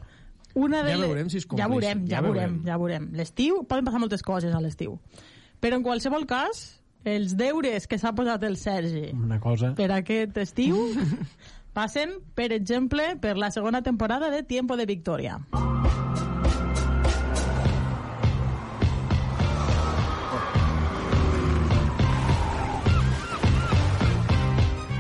Una 0.55 0.83
de 0.83 0.95
Ja 0.95 0.99
veurem 1.03 1.29
si 1.31 1.39
es 1.39 1.45
Ja 1.45 1.69
compleix, 1.69 1.71
veurem, 1.71 2.07
ja, 2.07 2.17
ja 2.17 2.23
veurem, 2.23 2.57
veurem. 2.57 2.67
ja 2.67 2.79
veurem. 2.81 3.11
L'estiu, 3.19 3.63
poden 3.69 3.85
passar 3.85 4.01
moltes 4.01 4.23
coses 4.23 4.55
a 4.55 4.61
l'estiu. 4.61 4.99
Però 5.61 5.77
en 5.77 5.83
qualsevol 5.83 6.27
cas, 6.27 6.81
els 7.05 7.37
deures 7.39 7.87
que 7.87 7.99
s'ha 7.99 8.13
posat 8.15 8.43
el 8.45 8.57
Sergi 8.57 9.13
Una 9.15 9.39
cosa... 9.41 9.75
per 9.79 9.91
aquest 9.95 10.37
estiu 10.39 10.79
passen, 11.79 12.19
per 12.35 12.53
exemple, 12.53 13.17
per 13.23 13.37
la 13.39 13.51
segona 13.55 13.83
temporada 13.83 14.31
de 14.31 14.43
Tiempo 14.43 14.77
de 14.77 14.87
Victoria. 14.87 15.39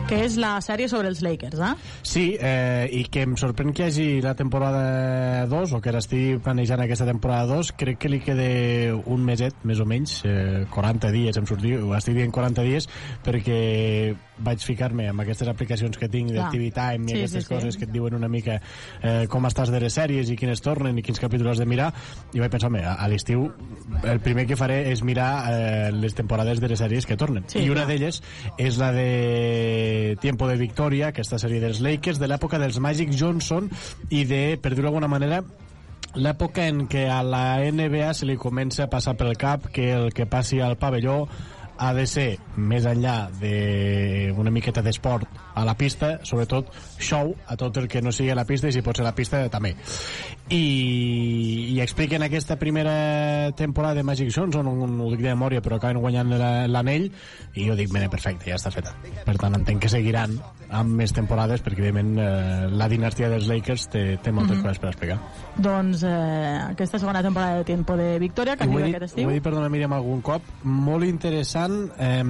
Que 0.09 0.22
és 0.24 0.38
la 0.40 0.54
sèrie 0.64 0.88
sobre 0.88 1.11
els 1.12 1.20
Lakers, 1.20 1.61
eh? 1.61 1.74
Sí, 2.06 2.22
eh, 2.40 2.88
i 2.96 3.02
que 3.12 3.26
em 3.26 3.34
sorprèn 3.36 3.74
que 3.76 3.84
hi 3.84 3.90
hagi 3.90 4.06
la 4.24 4.32
temporada 4.38 5.44
2, 5.50 5.74
o 5.76 5.80
que 5.84 5.92
l'estigui 5.92 6.38
planejant 6.40 6.80
aquesta 6.80 7.04
temporada 7.04 7.59
2, 7.59 7.74
crec 7.76 7.98
que 8.00 8.09
li 8.09 8.20
queda 8.24 8.46
un 9.04 9.26
meset, 9.26 9.59
més 9.68 9.82
o 9.84 9.86
menys, 9.88 10.22
eh, 10.24 10.64
40 10.72 11.11
dies, 11.12 11.36
em 11.36 11.44
sortiu, 11.50 11.84
ho 11.90 11.92
estic 11.98 12.16
dient 12.16 12.32
40 12.32 12.64
dies, 12.64 12.88
perquè 13.26 13.59
vaig 14.38 14.62
ficar-me 14.62 15.09
amb 15.11 15.20
aquestes 15.24 15.48
aplicacions 15.50 15.98
que 15.98 16.09
tinc. 16.09 16.30
TV 16.48 16.70
Time 16.72 17.04
i 17.11 17.12
Sí, 17.12 17.18
aquestes 17.18 17.44
sí, 17.44 17.48
sí. 17.48 17.54
coses 17.54 17.76
que 17.76 17.84
et 17.84 17.92
diuen 17.92 18.14
una 18.14 18.28
mica 18.30 18.61
eh, 19.02 19.26
com 19.28 19.44
estàs 19.48 19.68
de 19.74 19.80
les 19.82 19.92
sèries 19.92 20.30
i 20.30 20.36
quines 20.38 20.62
tornen 20.62 20.96
i 20.96 21.02
quins 21.02 21.18
capítols 21.20 21.56
has 21.56 21.59
de 21.61 21.66
mirar, 21.66 21.90
i 22.32 22.40
vaig 22.40 22.52
pensar, 22.52 22.70
home, 22.70 22.80
a, 22.86 22.94
a 23.02 23.09
l'estiu 23.11 23.48
el 24.04 24.20
primer 24.24 24.46
que 24.46 24.56
faré 24.56 24.84
és 24.92 25.02
mirar 25.04 25.28
eh, 25.52 25.92
les 25.92 26.14
temporades 26.16 26.62
de 26.62 26.70
les 26.72 26.80
sèries 26.80 27.04
que 27.04 27.18
tornen. 27.18 27.44
Sí, 27.50 27.61
I 27.66 27.72
una 27.74 27.84
d'elles 27.84 28.22
és 28.56 28.78
la 28.78 28.92
de 28.94 29.09
Tiempo 30.20 30.49
de 30.49 30.57
Victoria, 30.61 31.11
aquesta 31.12 31.38
sèrie 31.40 31.62
dels 31.62 31.82
Lakers, 31.84 32.20
de 32.20 32.28
l'època 32.30 32.61
dels 32.61 32.80
Magic 32.82 33.12
Johnson 33.14 33.68
i 34.11 34.24
de, 34.28 34.42
per 34.62 34.74
dir-ho 34.74 34.88
d'alguna 34.88 35.11
manera, 35.11 35.42
l'època 36.16 36.66
en 36.68 36.86
què 36.90 37.07
a 37.12 37.20
la 37.26 37.61
NBA 37.70 38.14
se 38.16 38.26
li 38.26 38.38
comença 38.40 38.86
a 38.86 38.90
passar 38.92 39.16
pel 39.18 39.36
cap 39.38 39.70
que 39.74 39.92
el 39.94 40.12
que 40.16 40.26
passi 40.26 40.61
al 40.64 40.78
pavelló 40.80 41.24
ha 41.78 41.92
de 41.94 42.05
ser, 42.11 42.38
més 42.57 42.86
enllà 42.90 43.28
d'una 43.38 44.51
miqueta 44.51 44.82
d'esport 44.82 45.28
a 45.55 45.62
la 45.66 45.76
pista, 45.78 46.16
sobretot 46.26 46.72
show 46.99 47.30
a 47.46 47.57
tot 47.57 47.78
el 47.78 47.86
que 47.88 48.03
no 48.03 48.11
sigui 48.12 48.32
a 48.34 48.38
la 48.38 48.46
pista 48.49 48.68
i 48.68 48.74
si 48.74 48.82
pot 48.82 48.99
ser 48.99 49.07
a 49.07 49.11
la 49.12 49.14
pista 49.14 49.44
també. 49.53 49.76
I, 50.51 51.74
i 51.74 51.80
expliquen 51.82 52.22
aquesta 52.24 52.57
primera 52.57 53.53
temporada 53.53 53.94
de 53.96 54.03
Magic 54.03 54.30
Johnson, 54.34 54.66
on 54.66 55.01
ho 55.01 55.11
dic 55.12 55.20
de 55.20 55.34
memòria, 55.34 55.61
però 55.61 55.76
acaben 55.76 56.01
guanyant 56.01 56.30
la- 56.40 56.66
l'anell, 56.66 57.11
i 57.55 57.66
jo 57.66 57.74
dic, 57.76 57.90
bene, 57.92 58.09
perfecte, 58.09 58.49
ja 58.49 58.57
està 58.57 58.70
feta. 58.72 58.94
Per 59.26 59.36
tant, 59.36 59.55
entenc 59.59 59.82
que 59.82 59.90
seguiran 59.92 60.38
amb 60.70 60.94
més 60.96 61.12
temporades, 61.12 61.61
perquè, 61.64 61.84
evidentment, 61.84 62.18
eh, 62.18 62.68
la 62.70 62.88
dinastia 62.88 63.28
dels 63.28 63.46
Lakers 63.46 63.88
té, 63.92 64.16
té 64.22 64.32
moltes 64.32 64.57
Mhm. 64.57 64.62
coses 64.64 64.78
per 64.78 64.88
explicar. 64.90 65.18
Doncs 65.57 66.03
eh, 66.05 66.59
aquesta 66.70 66.99
segona 66.99 67.22
temporada 67.22 67.59
de 67.59 67.64
Tiempo 67.64 67.96
de 67.96 68.18
Victoria, 68.18 68.57
que 68.57 68.64
ho 68.64 68.70
arriba 68.70 68.86
dit, 68.86 68.94
aquest 68.96 69.03
ho 69.03 69.16
estiu. 69.16 69.30
he 69.30 69.34
dit, 69.34 69.42
perdona, 69.42 69.68
Míriam, 69.68 69.92
algun 69.92 70.22
cop, 70.22 70.42
molt 70.62 71.05
interessant, 71.05 71.90
eh, 71.99 72.24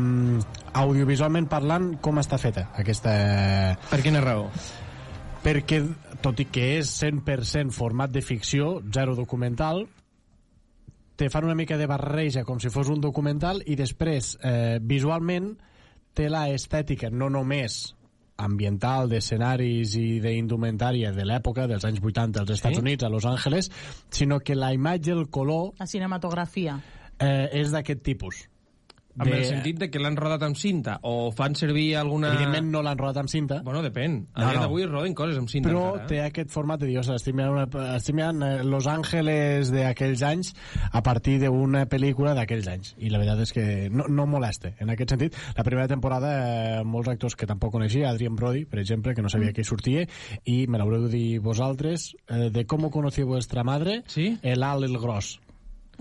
audiovisualment 0.73 1.47
parlant, 1.49 2.01
com 2.01 2.16
està 2.19 2.37
feta 2.39 2.69
aquesta... 2.77 3.79
Per 3.91 4.03
quina 4.03 4.21
raó? 4.21 4.49
Perquè, 5.43 5.87
tot 6.23 6.41
i 6.43 6.49
que 6.51 6.64
és 6.79 6.91
100% 7.03 7.71
format 7.75 8.11
de 8.11 8.23
ficció, 8.23 8.79
zero 8.93 9.14
documental, 9.14 9.87
te 11.19 11.29
fan 11.31 11.45
una 11.47 11.55
mica 11.59 11.77
de 11.79 11.87
barreja 11.91 12.45
com 12.47 12.61
si 12.62 12.71
fos 12.71 12.91
un 12.91 13.01
documental 13.03 13.62
i 13.66 13.75
després, 13.79 14.37
eh, 14.43 14.79
visualment, 14.83 15.53
té 16.14 16.29
la 16.31 16.49
estètica 16.51 17.11
no 17.11 17.29
només 17.31 17.95
ambiental, 18.39 19.09
d'escenaris 19.11 19.97
i 19.99 20.21
d'indumentària 20.23 21.11
de 21.11 21.25
l'època, 21.27 21.66
dels 21.66 21.85
anys 21.89 21.99
80 21.99 22.41
als 22.45 22.51
Estats 22.55 22.77
Sí? 22.77 22.81
Units, 22.83 23.03
a 23.03 23.09
Los 23.11 23.27
Angeles, 23.27 23.71
sinó 24.11 24.39
que 24.39 24.55
la 24.55 24.73
imatge, 24.73 25.11
el 25.11 25.29
color, 25.29 25.73
La 25.79 25.87
cinematografia. 25.87 26.81
eh, 27.19 27.49
és 27.53 27.73
d'aquest 27.73 28.03
tipus. 28.03 28.49
Amb 29.19 29.33
el 29.35 29.45
sentit 29.49 29.79
de 29.81 29.91
que 29.91 30.01
l'han 30.03 30.16
rodat 30.19 30.43
amb 30.47 30.59
cinta 30.59 30.99
o 31.03 31.31
fan 31.35 31.57
servir 31.59 31.97
alguna... 32.01 32.33
Evidentment 32.35 32.71
no 32.73 32.83
l'han 32.85 32.99
rodat 32.99 33.23
amb 33.25 33.33
cinta. 33.33 33.61
Bueno, 33.66 33.83
depèn. 33.85 34.19
A 34.35 34.43
No, 34.43 34.51
dia 34.51 34.61
no. 34.61 34.66
d'avui 34.66 34.87
roden 34.87 35.14
coses 35.19 35.39
amb 35.41 35.51
cinta 35.51 35.69
però 35.69 35.85
encara, 35.93 36.05
eh? 36.05 36.09
té 36.11 36.21
aquest 36.25 36.53
format 36.55 36.81
de 36.81 36.89
dir, 36.91 36.99
ostres, 37.01 37.23
estic 37.23 37.37
mirant, 37.37 37.57
una, 37.57 37.95
estic 37.97 38.16
mirant 38.16 38.45
eh, 38.47 38.53
Los 38.66 38.87
Angeles 38.91 39.73
d'aquells 39.75 40.23
anys 40.27 40.53
a 40.93 41.03
partir 41.05 41.39
d'una 41.43 41.85
pel·lícula 41.91 42.35
d'aquells 42.39 42.71
anys 42.71 42.95
i 42.99 43.12
la 43.12 43.21
veritat 43.21 43.45
és 43.47 43.55
que 43.57 43.66
no, 43.93 44.09
no 44.09 44.29
molesta 44.31 44.73
en 44.79 44.93
aquest 44.95 45.14
sentit, 45.14 45.39
la 45.57 45.66
primera 45.66 45.89
temporada 45.91 46.33
eh, 46.39 46.85
molts 46.85 47.11
actors 47.12 47.37
que 47.39 47.49
tampoc 47.51 47.75
coneixia, 47.75 48.12
Adrian 48.12 48.37
Brody 48.39 48.64
per 48.69 48.81
exemple, 48.83 49.14
que 49.14 49.25
no 49.25 49.33
sabia 49.33 49.53
que 49.53 49.64
hi 49.64 49.69
sortia 49.69 50.07
i 50.45 50.61
me 50.69 50.81
l'haureu 50.81 51.09
de 51.09 51.12
dir 51.14 51.43
vosaltres 51.45 52.12
eh, 52.29 52.49
de 52.55 52.66
Com 52.69 52.89
conocí 52.93 53.25
vuestra 53.27 53.64
madre 53.64 54.03
¿Sí? 54.07 54.39
el 54.43 54.62
Al 54.62 54.85
el 54.85 54.99
Gros 54.99 55.41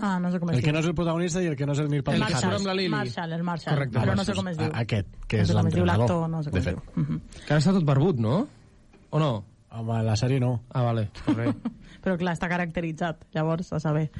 Ah, 0.00 0.20
no 0.20 0.30
sé 0.30 0.38
com 0.38 0.50
es 0.50 0.56
el 0.58 0.62
que 0.62 0.72
no 0.72 0.78
és 0.78 0.86
el 0.86 0.94
protagonista 0.94 1.42
i 1.42 1.46
el 1.50 1.56
que 1.56 1.66
no 1.66 1.72
és 1.72 1.78
el 1.80 1.88
Neil 1.90 2.04
el 2.06 2.20
Marshall, 2.20 2.54
Harris. 2.54 2.90
Marshall, 2.90 3.32
el 3.32 3.42
Marshall, 3.42 3.74
Correcte. 3.74 3.98
però 3.98 4.14
no 4.14 4.24
sé 4.24 4.32
com 4.34 4.46
es 4.48 4.56
diu. 4.58 4.68
A- 4.72 4.78
aquest, 4.84 5.08
que 5.26 5.36
No 5.38 5.42
és 5.42 5.48
sé 5.48 5.54
com 5.54 5.66
es 5.66 5.74
diu 5.74 5.84
l'entrenador 5.84 5.98
l'actor, 5.98 6.30
no 6.30 6.42
sé 6.42 6.50
com 6.50 6.54
de 6.54 6.58
es 6.60 6.64
fet. 6.64 6.76
diu. 6.94 7.02
Mhm. 7.04 7.20
Que 7.46 7.52
ara 7.52 7.58
està 7.60 7.72
tot 7.72 7.84
barbut, 7.84 8.16
no? 8.18 8.48
O 9.10 9.18
no? 9.18 9.44
Home, 9.70 10.02
la 10.04 10.14
sèrie 10.16 10.38
no. 10.40 10.62
Ah, 10.70 10.82
vale. 10.82 11.10
Correcte. 11.26 11.70
Però 12.04 12.16
clar, 12.16 12.34
està 12.36 12.48
caracteritzat, 12.48 13.24
llavors, 13.34 13.72
a 13.72 13.80
saber. 13.80 14.10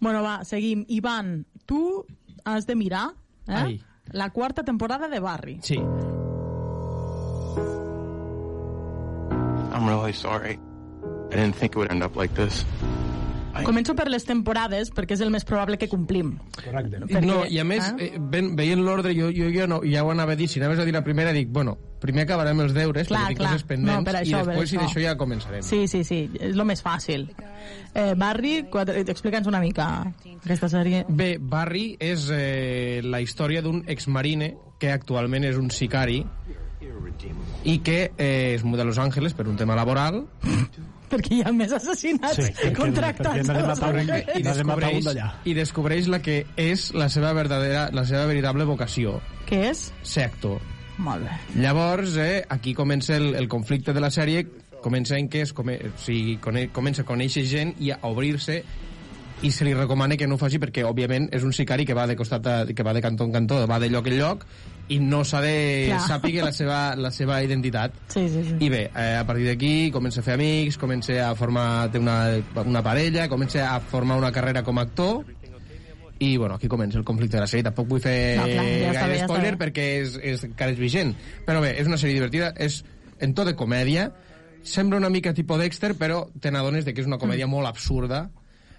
Bueno, 0.00 0.22
va, 0.22 0.44
seguim. 0.44 0.84
Ivan, 0.88 1.46
tu 1.64 2.04
has 2.44 2.66
de 2.66 2.76
mirar 2.76 3.08
eh? 3.48 3.54
Ai. 3.54 3.80
la 4.12 4.28
quarta 4.30 4.62
temporada 4.64 5.08
de 5.08 5.18
Barry. 5.20 5.58
Sí. 5.62 5.76
I'm 9.72 9.86
really 9.86 10.12
sorry. 10.12 10.58
I 11.32 11.36
didn't 11.36 11.56
think 11.56 11.72
it 11.72 11.76
would 11.78 11.90
end 11.90 12.02
up 12.02 12.16
like 12.16 12.34
this. 12.34 12.64
Començo 13.64 13.94
per 13.96 14.08
les 14.12 14.24
temporades, 14.28 14.90
perquè 14.92 15.14
és 15.16 15.20
el 15.24 15.30
més 15.30 15.44
probable 15.48 15.78
que 15.78 15.88
complim. 15.88 16.34
Correcte. 16.58 17.00
Perquè, 17.06 17.22
no, 17.24 17.44
i 17.48 17.58
a 17.58 17.64
més, 17.64 17.86
eh? 17.96 18.10
eh? 18.14 18.18
ben, 18.20 18.54
veient 18.58 18.82
l'ordre, 18.84 19.14
jo, 19.16 19.30
jo, 19.32 19.48
jo 19.54 19.66
no, 19.70 19.80
ja 19.86 20.04
ho 20.04 20.10
anava 20.10 20.32
a 20.32 20.36
dir, 20.36 20.48
si 20.48 20.60
anaves 20.60 20.78
a 20.78 20.84
dir 20.84 20.92
la 20.92 21.02
primera, 21.04 21.32
dic, 21.32 21.48
bueno, 21.48 21.76
primer 22.02 22.26
acabarem 22.26 22.60
els 22.60 22.74
deures, 22.76 23.06
Clar, 23.08 23.20
perquè 23.22 23.28
tinc 23.32 23.38
clar. 23.40 23.50
coses 23.54 23.64
pendents, 23.66 23.98
No, 23.98 24.04
per 24.04 24.14
això, 24.20 24.28
i 24.28 24.44
per 24.44 24.46
després, 24.52 24.72
i 24.72 24.76
això. 24.76 24.84
d'això 24.84 25.02
ja 25.06 25.16
començarem. 25.16 25.62
Sí, 25.62 25.86
sí, 25.88 26.02
sí, 26.04 26.20
és 26.40 26.54
el 26.54 26.64
més 26.68 26.82
fàcil. 26.84 27.28
Eh, 27.94 28.12
Barry, 28.16 28.66
quatre- 28.70 29.00
explica'ns 29.06 29.46
una 29.48 29.60
mica 29.60 29.88
aquesta 30.44 30.68
sèrie. 30.68 31.04
Bé, 31.08 31.38
Barry 31.40 31.96
és 31.98 32.28
eh, 32.34 33.00
la 33.02 33.20
història 33.24 33.62
d'un 33.62 33.82
exmarine 33.86 34.54
que 34.78 34.92
actualment 34.92 35.44
és 35.48 35.56
un 35.56 35.70
sicari 35.70 36.20
i 37.64 37.78
que 37.82 38.12
eh, 38.16 38.52
es 38.54 38.62
muda 38.64 38.82
a 38.82 38.84
Los 38.84 38.98
Angeles 38.98 39.32
per 39.34 39.48
un 39.48 39.56
tema 39.56 39.74
laboral 39.74 40.26
Perquè 41.10 41.36
hi 41.36 41.42
ha 41.46 41.52
més 41.54 41.70
assassinats 41.72 42.34
Sí, 42.34 42.42
perquè- 42.42 42.72
contractats 42.74 43.48
perquè 43.48 43.62
a 43.62 43.66
matar 43.68 43.90
un- 43.92 43.98
Angeles. 44.00 44.26
i 44.36 44.42
descobreix, 44.42 45.06
i 45.44 45.54
descobreix 45.54 46.08
la 46.08 46.18
que 46.22 46.46
és 46.56 46.92
la 46.94 47.08
seva 47.08 47.32
verdadera, 47.32 47.88
la 47.92 48.04
seva 48.04 48.26
veritable 48.26 48.64
vocació, 48.64 49.20
Què 49.46 49.70
és? 49.70 49.92
ser 50.02 50.24
actor. 50.24 50.60
Molt 50.98 51.22
bé. 51.22 51.60
Llavors, 51.60 52.16
eh, 52.16 52.44
aquí 52.48 52.72
comença 52.74 53.16
el, 53.16 53.34
el 53.34 53.48
conflicte 53.48 53.92
de 53.92 54.00
la 54.00 54.08
sèrie, 54.10 54.46
comença 54.82 55.18
en 55.18 55.28
què 55.28 55.42
es 55.42 55.52
come, 55.52 55.76
o 55.76 55.98
sigui, 55.98 56.38
cone, 56.38 56.68
comença 56.72 57.02
a 57.02 57.04
conèixer 57.04 57.44
gent 57.44 57.74
i 57.78 57.90
a 57.90 57.98
obrir-se 58.02 58.62
i 59.42 59.50
se 59.50 59.64
li 59.66 59.74
recomana 59.74 60.16
que 60.16 60.26
no 60.26 60.36
ho 60.36 60.38
faci 60.38 60.58
perquè, 60.58 60.82
òbviament, 60.88 61.28
és 61.36 61.42
un 61.44 61.52
sicari 61.52 61.84
que 61.84 61.92
va 61.94 62.06
de 62.06 62.16
costat 62.16 62.46
a, 62.46 62.54
que 62.66 62.82
va 62.82 62.94
de 62.94 63.02
cantó 63.02 63.24
en 63.24 63.32
cantó, 63.32 63.66
va 63.68 63.78
de 63.78 63.90
lloc 63.90 64.06
en 64.08 64.18
lloc 64.18 64.46
i 64.88 64.98
no 65.02 65.24
s'ha 65.26 65.40
de 65.42 65.54
Clar. 65.88 66.00
sàpiga 66.06 66.44
la 66.44 66.52
seva, 66.54 66.94
la 66.94 67.10
seva 67.10 67.40
identitat. 67.42 67.92
Sí, 68.08 68.28
sí, 68.28 68.42
sí. 68.46 68.56
I 68.60 68.68
bé, 68.70 68.84
eh, 68.94 69.16
a 69.18 69.24
partir 69.26 69.46
d'aquí 69.48 69.90
comença 69.90 70.20
a 70.20 70.22
fer 70.22 70.34
amics, 70.38 70.76
comença 70.78 71.16
a 71.28 71.34
formar 71.34 71.90
té 71.90 71.98
una, 71.98 72.36
una 72.64 72.82
parella, 72.86 73.28
comença 73.28 73.64
a 73.74 73.80
formar 73.80 74.16
una 74.20 74.30
carrera 74.32 74.62
com 74.62 74.78
a 74.78 74.82
actor 74.86 75.24
i 76.18 76.36
bueno, 76.38 76.54
aquí 76.54 76.68
comença 76.68 76.96
el 76.96 77.04
conflicte 77.04 77.36
de 77.36 77.42
la 77.42 77.46
sèrie 77.50 77.64
tampoc 77.66 77.88
vull 77.90 78.00
fer 78.00 78.38
No, 78.38 78.46
clar, 78.48 78.64
ja 78.64 78.92
gaire 78.94 79.18
ja 79.18 79.26
spoiler 79.26 79.50
bé. 79.56 79.58
perquè 79.66 79.84
és, 80.00 80.14
és 80.22 80.44
encara 80.48 80.72
és 80.72 80.78
vigent 80.80 81.10
però 81.44 81.60
bé, 81.60 81.74
és 81.80 81.86
una 81.90 81.98
sèrie 82.00 82.14
divertida 82.16 82.54
és 82.56 82.78
en 83.20 83.34
to 83.36 83.44
de 83.44 83.52
comèdia 83.58 84.06
sembla 84.64 84.96
una 84.96 85.10
mica 85.12 85.34
tipus 85.36 85.58
Dexter 85.60 85.92
però 85.98 86.22
te 86.40 86.50
n'adones 86.50 86.86
de 86.86 86.94
que 86.94 87.02
és 87.04 87.06
una 87.06 87.18
comèdia 87.18 87.46
Mm. 87.46 87.50
molt 87.50 87.68
absurda 87.68 88.30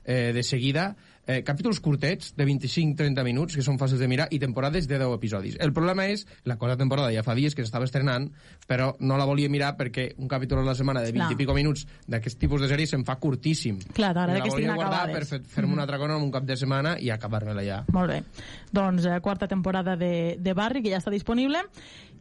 eh, 0.04 0.32
de 0.34 0.42
seguida 0.42 0.96
eh, 1.28 1.44
capítols 1.44 1.80
curtets 1.84 2.34
de 2.38 2.46
25-30 2.48 3.24
minuts 3.28 3.56
que 3.56 3.62
són 3.66 3.78
fàcils 3.78 4.00
de 4.00 4.08
mirar 4.08 4.28
i 4.32 4.40
temporades 4.40 4.88
de 4.88 4.98
10 4.98 5.14
episodis 5.18 5.58
el 5.60 5.74
problema 5.76 6.06
és, 6.08 6.26
la 6.48 6.56
quarta 6.58 6.78
temporada 6.80 7.12
ja 7.14 7.22
fa 7.24 7.36
dies 7.36 7.54
que 7.54 7.62
s'estava 7.66 7.86
estrenant 7.86 8.30
però 8.68 8.94
no 9.00 9.18
la 9.20 9.26
volia 9.28 9.50
mirar 9.52 9.76
perquè 9.78 10.14
un 10.18 10.28
capítol 10.28 10.60
a 10.60 10.64
la 10.72 10.76
setmana 10.76 11.02
de 11.04 11.12
20 11.12 11.20
Clar. 11.20 11.32
i 11.32 11.36
pico 11.36 11.54
minuts 11.54 11.86
d'aquest 12.08 12.40
tipus 12.40 12.62
de 12.64 12.70
sèrie 12.72 12.88
se'n 12.88 13.04
fa 13.06 13.18
curtíssim 13.20 13.78
Clar, 13.94 14.14
t'agrada 14.16 14.42
que 14.42 14.50
volia 14.50 14.72
estiguin 14.72 14.76
guardar 14.76 15.04
acabades. 15.04 15.16
per 15.18 15.26
fer- 15.28 15.44
fer-me 15.46 15.68
Mhm. 15.68 15.74
una 15.74 15.82
altra 15.84 15.98
cosa 16.00 16.16
en 16.16 16.24
un 16.24 16.32
cap 16.32 16.44
de 16.44 16.56
setmana 16.58 16.96
i 17.00 17.10
acabar-me-la 17.10 17.64
ja 17.64 17.84
Molt 17.92 18.10
bé. 18.10 18.24
Doncs 18.72 19.06
eh, 19.06 19.20
quarta 19.22 19.48
temporada 19.48 19.96
de, 19.96 20.38
de 20.40 20.54
Barry, 20.54 20.82
que 20.82 20.90
ja 20.90 20.98
està 20.98 21.12
disponible, 21.12 21.60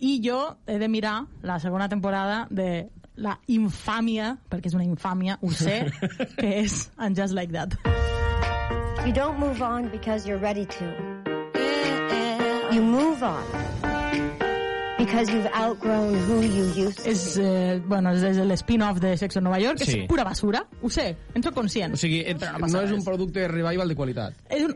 i 0.01 0.21
jo 0.25 0.57
he 0.67 0.79
de 0.79 0.89
mirar 0.89 1.27
la 1.43 1.59
segona 1.61 1.89
temporada 1.89 2.47
de 2.51 2.89
la 3.17 3.39
infàmia, 3.49 4.37
perquè 4.51 4.67
és 4.67 4.75
una 4.75 4.85
infàmia, 4.85 5.39
ho 5.41 5.51
sé, 5.53 5.87
que 6.37 6.61
és 6.65 6.91
And 6.99 7.17
Just 7.17 7.33
Like 7.35 7.53
That. 7.53 8.16
You 9.07 9.13
don't 9.13 9.39
move 9.39 9.63
on 9.63 9.89
because 9.91 10.27
you're 10.27 10.41
ready 10.41 10.67
to. 10.67 10.85
You 12.73 12.83
move 12.83 13.23
on 13.23 13.45
because 14.99 15.31
you've 15.33 15.47
outgrown 15.55 16.15
who 16.27 16.41
you 16.41 16.65
used 16.75 16.99
to 17.05 17.11
És, 17.11 17.37
eh, 17.39 17.81
bueno, 17.87 18.11
és, 18.17 18.23
és 18.23 18.39
l'spin-off 18.43 18.99
de 18.99 19.17
Sexo 19.17 19.39
en 19.39 19.45
Nova 19.45 19.61
York, 19.61 19.79
Sí. 19.79 20.01
és 20.01 20.09
pura 20.09 20.25
basura, 20.25 20.65
ho 20.83 20.91
sé, 20.91 21.17
en 21.35 21.43
soc 21.43 21.55
conscient. 21.55 21.95
o 21.95 21.97
sigui, 21.97 22.25
ets, 22.27 22.41
Però 22.43 22.55
no, 22.55 22.65
passa 22.65 22.83
és 22.83 22.91
un 22.91 23.05
producte 23.05 23.41
de 23.41 23.49
revival 23.49 23.89
de 23.89 23.95
qualitat 23.95 24.35
És 24.51 24.65
un... 24.65 24.75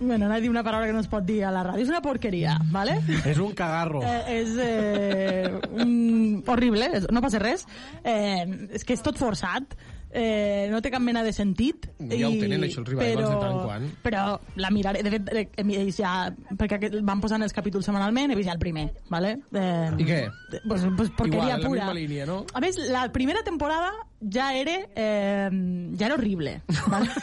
Bueno, 0.00 0.24
anava 0.26 0.36
a 0.36 0.40
dir 0.40 0.50
una 0.50 0.62
paraula 0.64 0.86
que 0.86 0.92
no 0.92 1.00
es 1.00 1.08
pot 1.08 1.24
dir 1.24 1.44
a 1.44 1.50
la 1.52 1.62
ràdio. 1.62 1.82
És 1.82 1.88
una 1.88 2.00
porqueria, 2.00 2.58
¿vale? 2.72 2.94
És 3.26 3.36
un 3.38 3.52
cagarro. 3.52 4.00
Eh, 4.02 4.40
és 4.40 4.54
eh, 4.56 5.60
un... 5.72 6.42
horrible, 6.46 6.88
no 7.12 7.20
passa 7.20 7.38
res. 7.38 7.66
Eh, 8.02 8.46
és 8.72 8.84
que 8.84 8.94
és 8.96 9.02
tot 9.04 9.18
forçat, 9.20 9.76
eh, 10.12 10.68
no 10.70 10.80
té 10.82 10.90
cap 10.92 11.02
mena 11.02 11.22
de 11.26 11.32
sentit. 11.32 11.86
Ja 11.98 12.28
ho 12.28 12.34
tenen, 12.40 12.64
això, 12.66 12.82
els 12.82 12.90
revivals 12.90 13.28
de 13.28 13.40
tant 13.40 13.54
en 13.54 13.62
quant. 13.64 13.88
Però 14.04 14.24
la 14.60 14.70
miraré, 14.74 15.02
de 15.06 15.12
fet, 15.14 15.32
eh, 15.32 15.46
he 15.56 15.64
vist 15.86 16.00
ja, 16.02 16.12
perquè 16.58 16.90
van 17.06 17.22
posant 17.22 17.42
els 17.46 17.54
capítols 17.56 17.86
setmanalment, 17.86 18.32
he 18.32 18.38
vist 18.38 18.50
ja 18.50 18.56
el 18.56 18.62
primer, 18.62 18.88
¿vale? 19.08 19.36
Eh, 19.52 19.90
I 19.98 20.08
què? 20.08 20.20
Pues, 20.66 20.86
pues 20.96 21.10
porqueria 21.16 21.56
Igual, 21.56 21.62
la 21.62 21.66
pura. 21.66 21.80
misma 21.84 21.98
línia, 22.00 22.26
no? 22.26 22.44
A 22.54 22.62
més, 22.62 22.78
la 22.90 23.06
primera 23.12 23.42
temporada 23.46 23.92
ja 24.20 24.52
era, 24.54 24.78
eh, 24.94 25.50
ja 25.98 26.06
era 26.06 26.14
horrible. 26.14 26.62
¿vale? 26.86 27.10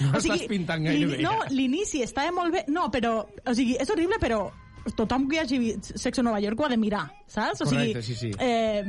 No 0.00 0.18
estàs 0.18 0.42
pintant 0.48 0.84
gaire 0.84 1.06
bé. 1.08 1.18
No, 1.24 1.32
l'inici 1.52 2.02
estava 2.04 2.32
molt 2.34 2.52
bé. 2.52 2.64
No, 2.68 2.88
però, 2.92 3.18
o 3.24 3.54
sigui, 3.56 3.76
és 3.80 3.90
horrible, 3.92 4.18
però 4.20 4.46
tothom 4.94 5.26
que 5.30 5.40
hagi 5.40 5.58
vist 5.58 5.92
Sexo 5.98 6.22
a 6.22 6.26
Nova 6.28 6.40
York 6.40 6.60
ho 6.60 6.66
ha 6.66 6.70
de 6.72 6.78
mirar, 6.80 7.04
saps? 7.26 7.62
O 7.62 7.68
Correcte, 7.68 8.02
sigui, 8.02 8.14
sí, 8.14 8.30
sí. 8.30 8.30
Eh, 8.38 8.84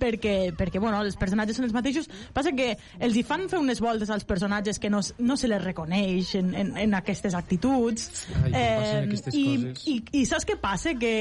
perquè, 0.00 0.52
perquè, 0.56 0.80
bueno, 0.82 1.00
els 1.06 1.16
personatges 1.20 1.60
són 1.60 1.68
els 1.68 1.76
mateixos. 1.76 2.08
Passa 2.36 2.52
que 2.56 2.72
els 2.98 3.16
hi 3.16 3.24
fan 3.26 3.46
fer 3.50 3.60
unes 3.62 3.80
voltes 3.80 4.10
als 4.10 4.26
personatges 4.28 4.80
que 4.82 4.90
no, 4.92 5.00
no 5.18 5.36
se 5.40 5.50
les 5.50 5.62
reconeix 5.64 6.34
en, 6.40 6.54
en, 6.54 6.74
en 6.76 6.98
aquestes 6.98 7.36
actituds. 7.38 8.26
Ai, 8.44 8.50
passen 8.52 9.06
aquestes 9.08 9.38
i, 9.38 9.44
coses. 9.46 9.86
I, 9.86 10.00
I 10.20 10.26
saps 10.28 10.48
què 10.48 10.58
passa? 10.60 10.96
Que 11.00 11.14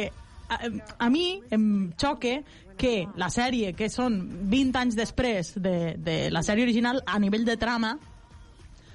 a, 0.49 0.59
a 1.05 1.09
mi 1.13 1.27
em 1.53 1.63
xoque 1.99 2.39
que 2.79 2.93
la 3.19 3.27
sèrie, 3.27 3.73
que 3.75 3.89
són 3.91 4.21
20 4.49 4.79
anys 4.79 4.95
després 4.95 5.51
de, 5.59 5.95
de 5.99 6.21
la 6.31 6.41
sèrie 6.47 6.63
original, 6.63 7.03
a 7.05 7.19
nivell 7.19 7.43
de 7.45 7.57
trama, 7.59 7.97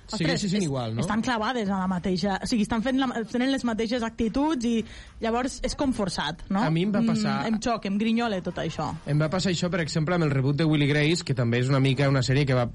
Segueixi 0.07 0.49
sent 0.53 0.63
igual, 0.63 0.95
no? 0.95 1.01
Estan 1.01 1.23
clavades 1.25 1.69
a 1.71 1.79
la 1.79 1.87
mateixa... 1.89 2.39
O 2.43 2.47
sigui, 2.47 2.63
estan 2.67 2.83
fent 2.85 2.99
la, 3.01 3.07
tenen 3.31 3.51
les 3.51 3.65
mateixes 3.65 4.03
actituds 4.05 4.65
i 4.69 4.85
llavors 5.25 5.61
és 5.65 5.75
com 5.75 5.93
forçat, 5.97 6.43
no? 6.51 6.61
A 6.61 6.71
mi 6.71 6.83
em 6.85 6.93
va 6.93 7.01
passar- 7.03 7.41
Mm, 7.51 7.55
em 7.55 7.61
xoca, 7.61 7.89
em 7.89 7.97
grinyola 7.99 8.41
tot 8.45 8.59
això. 8.61 8.91
Em 9.07 9.19
va 9.19 9.31
passar 9.33 9.51
això, 9.51 9.71
per 9.71 9.81
exemple, 9.81 10.15
amb 10.15 10.25
el 10.25 10.31
reboot 10.31 10.57
de 10.57 10.65
Willy 10.65 10.87
Grace, 10.87 11.25
que 11.25 11.35
també 11.35 11.59
és 11.61 11.69
una 11.69 11.81
mica 11.81 12.09
una 12.09 12.21
sèrie 12.23 12.45
que 12.47 12.55
va 12.55 12.69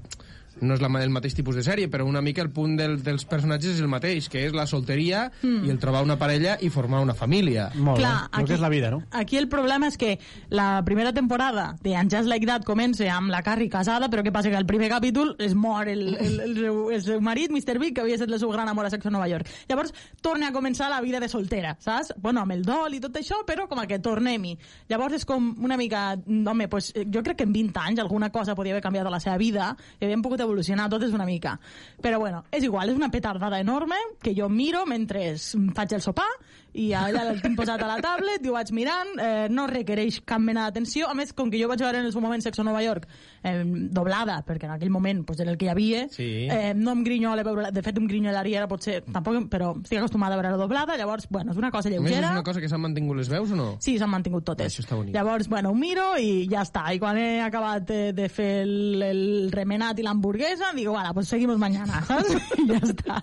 no 0.62 0.74
és 0.76 0.80
la, 0.82 0.90
el 1.02 1.10
mateix 1.10 1.34
tipus 1.34 1.56
de 1.56 1.64
sèrie, 1.66 1.88
però 1.90 2.06
una 2.06 2.22
mica 2.22 2.42
el 2.42 2.50
punt 2.50 2.76
del, 2.78 2.98
dels 3.02 3.24
personatges 3.28 3.76
és 3.76 3.80
el 3.80 3.88
mateix, 3.88 4.28
que 4.28 4.46
és 4.46 4.54
la 4.56 4.66
solteria 4.66 5.30
Mm. 5.42 5.64
i 5.66 5.70
el 5.70 5.78
trobar 5.78 6.02
una 6.02 6.16
parella 6.18 6.56
i 6.60 6.68
formar 6.70 7.00
una 7.00 7.14
família. 7.14 7.70
Molt 7.74 7.98
Clar, 7.98 8.28
bé. 8.30 8.40
El 8.40 8.46
que 8.46 8.54
és 8.54 8.60
la 8.60 8.68
vida, 8.68 8.90
no? 8.90 9.02
Aquí 9.10 9.36
el 9.38 9.48
problema 9.48 9.88
és 9.88 9.96
que 9.96 10.18
la 10.50 10.82
primera 10.84 11.12
temporada 11.12 11.76
de 11.82 11.94
And 11.96 12.12
Just 12.12 12.28
Like 12.28 12.46
That 12.46 12.64
comença 12.64 13.06
amb 13.12 13.30
la 13.30 13.42
Carrie 13.42 13.70
casada, 13.70 14.08
però 14.10 14.24
què 14.24 14.32
passa? 14.32 14.50
Que 14.50 14.56
al 14.58 14.66
primer 14.66 14.90
capítol 14.90 15.34
es 15.38 15.54
mor 15.54 15.88
el, 15.88 16.14
el, 16.14 16.40
el, 16.40 16.54
seu, 16.56 16.90
el 16.90 17.02
seu 17.02 17.20
marit, 17.20 17.50
Mr. 17.50 17.78
Big, 17.78 17.94
que 17.94 18.02
havia 18.04 18.18
estat 18.18 18.30
el 18.30 18.38
seu 18.40 18.50
gran 18.50 18.68
amor 18.68 18.86
a 18.86 18.90
Sexo 18.90 19.08
a 19.08 19.14
Nova 19.14 19.28
York. 19.28 19.48
Llavors 19.68 19.94
torna 20.20 20.48
a 20.48 20.52
començar 20.52 20.90
la 20.90 21.00
vida 21.00 21.20
de 21.20 21.28
soltera, 21.28 21.76
saps? 21.80 22.12
Bueno, 22.20 22.42
amb 22.42 22.52
el 22.52 22.64
dol 22.64 22.94
i 22.94 23.00
tot 23.00 23.16
això, 23.16 23.40
però 23.46 23.66
com 23.68 23.78
a 23.80 23.86
que 23.86 23.98
tornem-hi. 23.98 24.56
Llavors 24.90 25.20
és 25.20 25.24
com 25.24 25.54
una 25.62 25.76
mica... 25.80 26.16
Home, 26.50 26.66
pues, 26.68 26.92
jo 26.94 27.22
crec 27.22 27.36
que 27.38 27.44
en 27.46 27.52
20 27.52 27.78
anys 27.78 28.00
alguna 28.02 28.30
cosa 28.30 28.56
podia 28.58 28.72
haver 28.74 28.82
canviat 28.82 29.06
a 29.06 29.10
la 29.12 29.20
seva 29.22 29.36
vida 29.38 29.76
i 30.00 30.04
havien 30.04 30.22
pogut 30.22 30.40
evolucionar 30.50 30.90
totes 30.90 31.14
una 31.14 31.26
mica. 31.28 31.56
Però 32.02 32.18
bueno, 32.18 32.44
és 32.50 32.66
igual, 32.66 32.90
és 32.90 32.98
una 32.98 33.10
petardada 33.10 33.60
enorme 33.62 33.96
que 34.20 34.34
jo 34.36 34.50
miro 34.50 34.84
mentre 34.86 35.30
faig 35.38 35.94
el 35.96 36.02
sopar 36.04 36.28
i 36.74 36.92
allà 36.94 37.24
el 37.32 37.40
tinc 37.42 37.56
posat 37.58 37.82
a 37.82 37.86
la 37.88 37.96
tablet 38.00 38.44
i 38.44 38.48
ho 38.48 38.52
vaig 38.54 38.70
mirant, 38.76 39.08
eh, 39.18 39.48
no 39.50 39.66
requereix 39.66 40.20
cap 40.24 40.40
mena 40.40 40.68
d'atenció, 40.68 41.08
a 41.10 41.14
més, 41.14 41.32
com 41.32 41.50
que 41.50 41.58
jo 41.60 41.68
vaig 41.68 41.80
veure 41.82 41.98
en 41.98 42.06
el 42.06 42.12
seu 42.12 42.20
moment 42.22 42.42
Sexo 42.42 42.62
a 42.62 42.64
Nova 42.64 42.82
York 42.84 43.08
eh, 43.42 43.64
doblada, 43.90 44.42
perquè 44.46 44.64
en 44.68 44.76
aquell 44.76 44.90
moment 44.90 45.24
pues, 45.26 45.40
era 45.40 45.50
el 45.50 45.58
que 45.58 45.66
hi 45.66 45.68
havia, 45.72 46.06
Sí. 46.10 46.46
eh, 46.50 46.72
no 46.76 46.92
em 46.92 47.02
grinyola 47.04 47.42
veure 47.42 47.70
de 47.72 47.82
fet 47.82 47.98
em 47.98 48.06
grinyolaria 48.06 48.58
ara 48.62 48.68
potser, 48.68 49.00
tampoc, 49.12 49.48
però 49.50 49.72
estic 49.82 49.98
acostumada 49.98 50.34
a 50.34 50.40
veure-la 50.40 50.56
doblada, 50.60 50.96
llavors, 50.96 51.26
bueno, 51.30 51.52
és 51.52 51.58
una 51.58 51.70
cosa 51.70 51.88
A 51.88 51.90
més, 51.92 52.00
és 52.00 52.06
lleugera. 52.10 52.30
una 52.32 52.42
cosa 52.44 52.60
que 52.60 52.68
s'han 52.68 52.80
mantingut 52.80 53.16
les 53.16 53.28
veus 53.28 53.50
o 53.50 53.56
no? 53.56 53.76
Sí, 53.80 53.98
s'han 53.98 54.10
mantingut 54.10 54.44
totes. 54.44 54.72
Això 54.72 54.84
està 54.86 54.96
bonic. 54.96 55.14
Llavors, 55.14 55.48
bueno, 55.48 55.70
ho 55.70 55.74
miro 55.74 56.12
i 56.18 56.46
ja 56.50 56.62
està. 56.62 56.86
I 56.94 56.98
quan 57.00 57.18
he 57.18 57.40
acabat 57.42 57.86
de, 57.88 58.12
de 58.12 58.28
fer 58.28 58.62
el, 58.62 59.02
el 59.02 59.50
remenat 59.52 59.98
i 59.98 60.02
l'hamburguesa, 60.06 60.72
digo, 60.76 60.92
bueno, 60.92 61.12
pues 61.14 61.28
seguimos 61.28 61.58
mañana, 61.58 62.02
saps? 62.06 62.30
I 62.58 62.66
ja 62.68 62.78
està. 62.84 63.22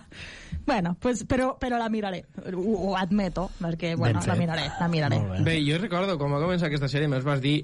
Bueno, 0.68 0.96
pues, 1.00 1.22
però, 1.24 1.54
però 1.58 1.78
la 1.80 1.88
miraré. 1.88 2.26
Ho, 2.52 2.74
ho 2.90 2.96
admeto, 3.00 3.46
perquè, 3.56 3.94
bueno, 3.96 4.20
la 4.28 4.34
miraré, 4.36 4.66
la 4.78 4.88
miraré. 4.92 5.18
Bé, 5.46 5.54
jo 5.64 5.78
recordo, 5.80 6.18
quan 6.20 6.34
va 6.36 6.42
començar 6.42 6.68
aquesta 6.68 6.90
sèrie, 6.92 7.08
me'ls 7.08 7.24
vas 7.24 7.40
dir... 7.40 7.62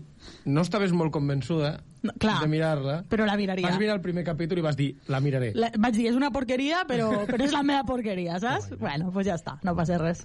No 0.49 0.63
estaves 0.65 0.93
molt 0.97 1.13
convençuda 1.13 1.75
No, 2.01 2.13
clar. 2.21 2.39
de 2.41 2.49
mirar-la. 2.49 2.95
Però 3.13 3.27
la 3.29 3.35
miraria. 3.37 3.67
Vas 3.69 3.77
mirar 3.81 3.99
el 3.99 4.01
primer 4.05 4.25
capítol 4.25 4.61
i 4.61 4.65
vas 4.65 4.77
dir, 4.77 4.87
la 5.13 5.21
miraré. 5.21 5.51
La, 5.57 5.69
vaig 5.77 5.99
dir, 5.99 6.07
és 6.09 6.17
una 6.17 6.31
porqueria, 6.33 6.83
però, 6.89 7.11
però 7.29 7.45
és 7.45 7.53
la 7.53 7.61
meva 7.63 7.85
porqueria, 7.89 8.41
saps? 8.41 8.71
Bueno, 8.81 9.11
pues 9.13 9.29
ja 9.29 9.37
està, 9.37 9.59
no 9.69 9.77
passa 9.77 10.01
res. 10.01 10.25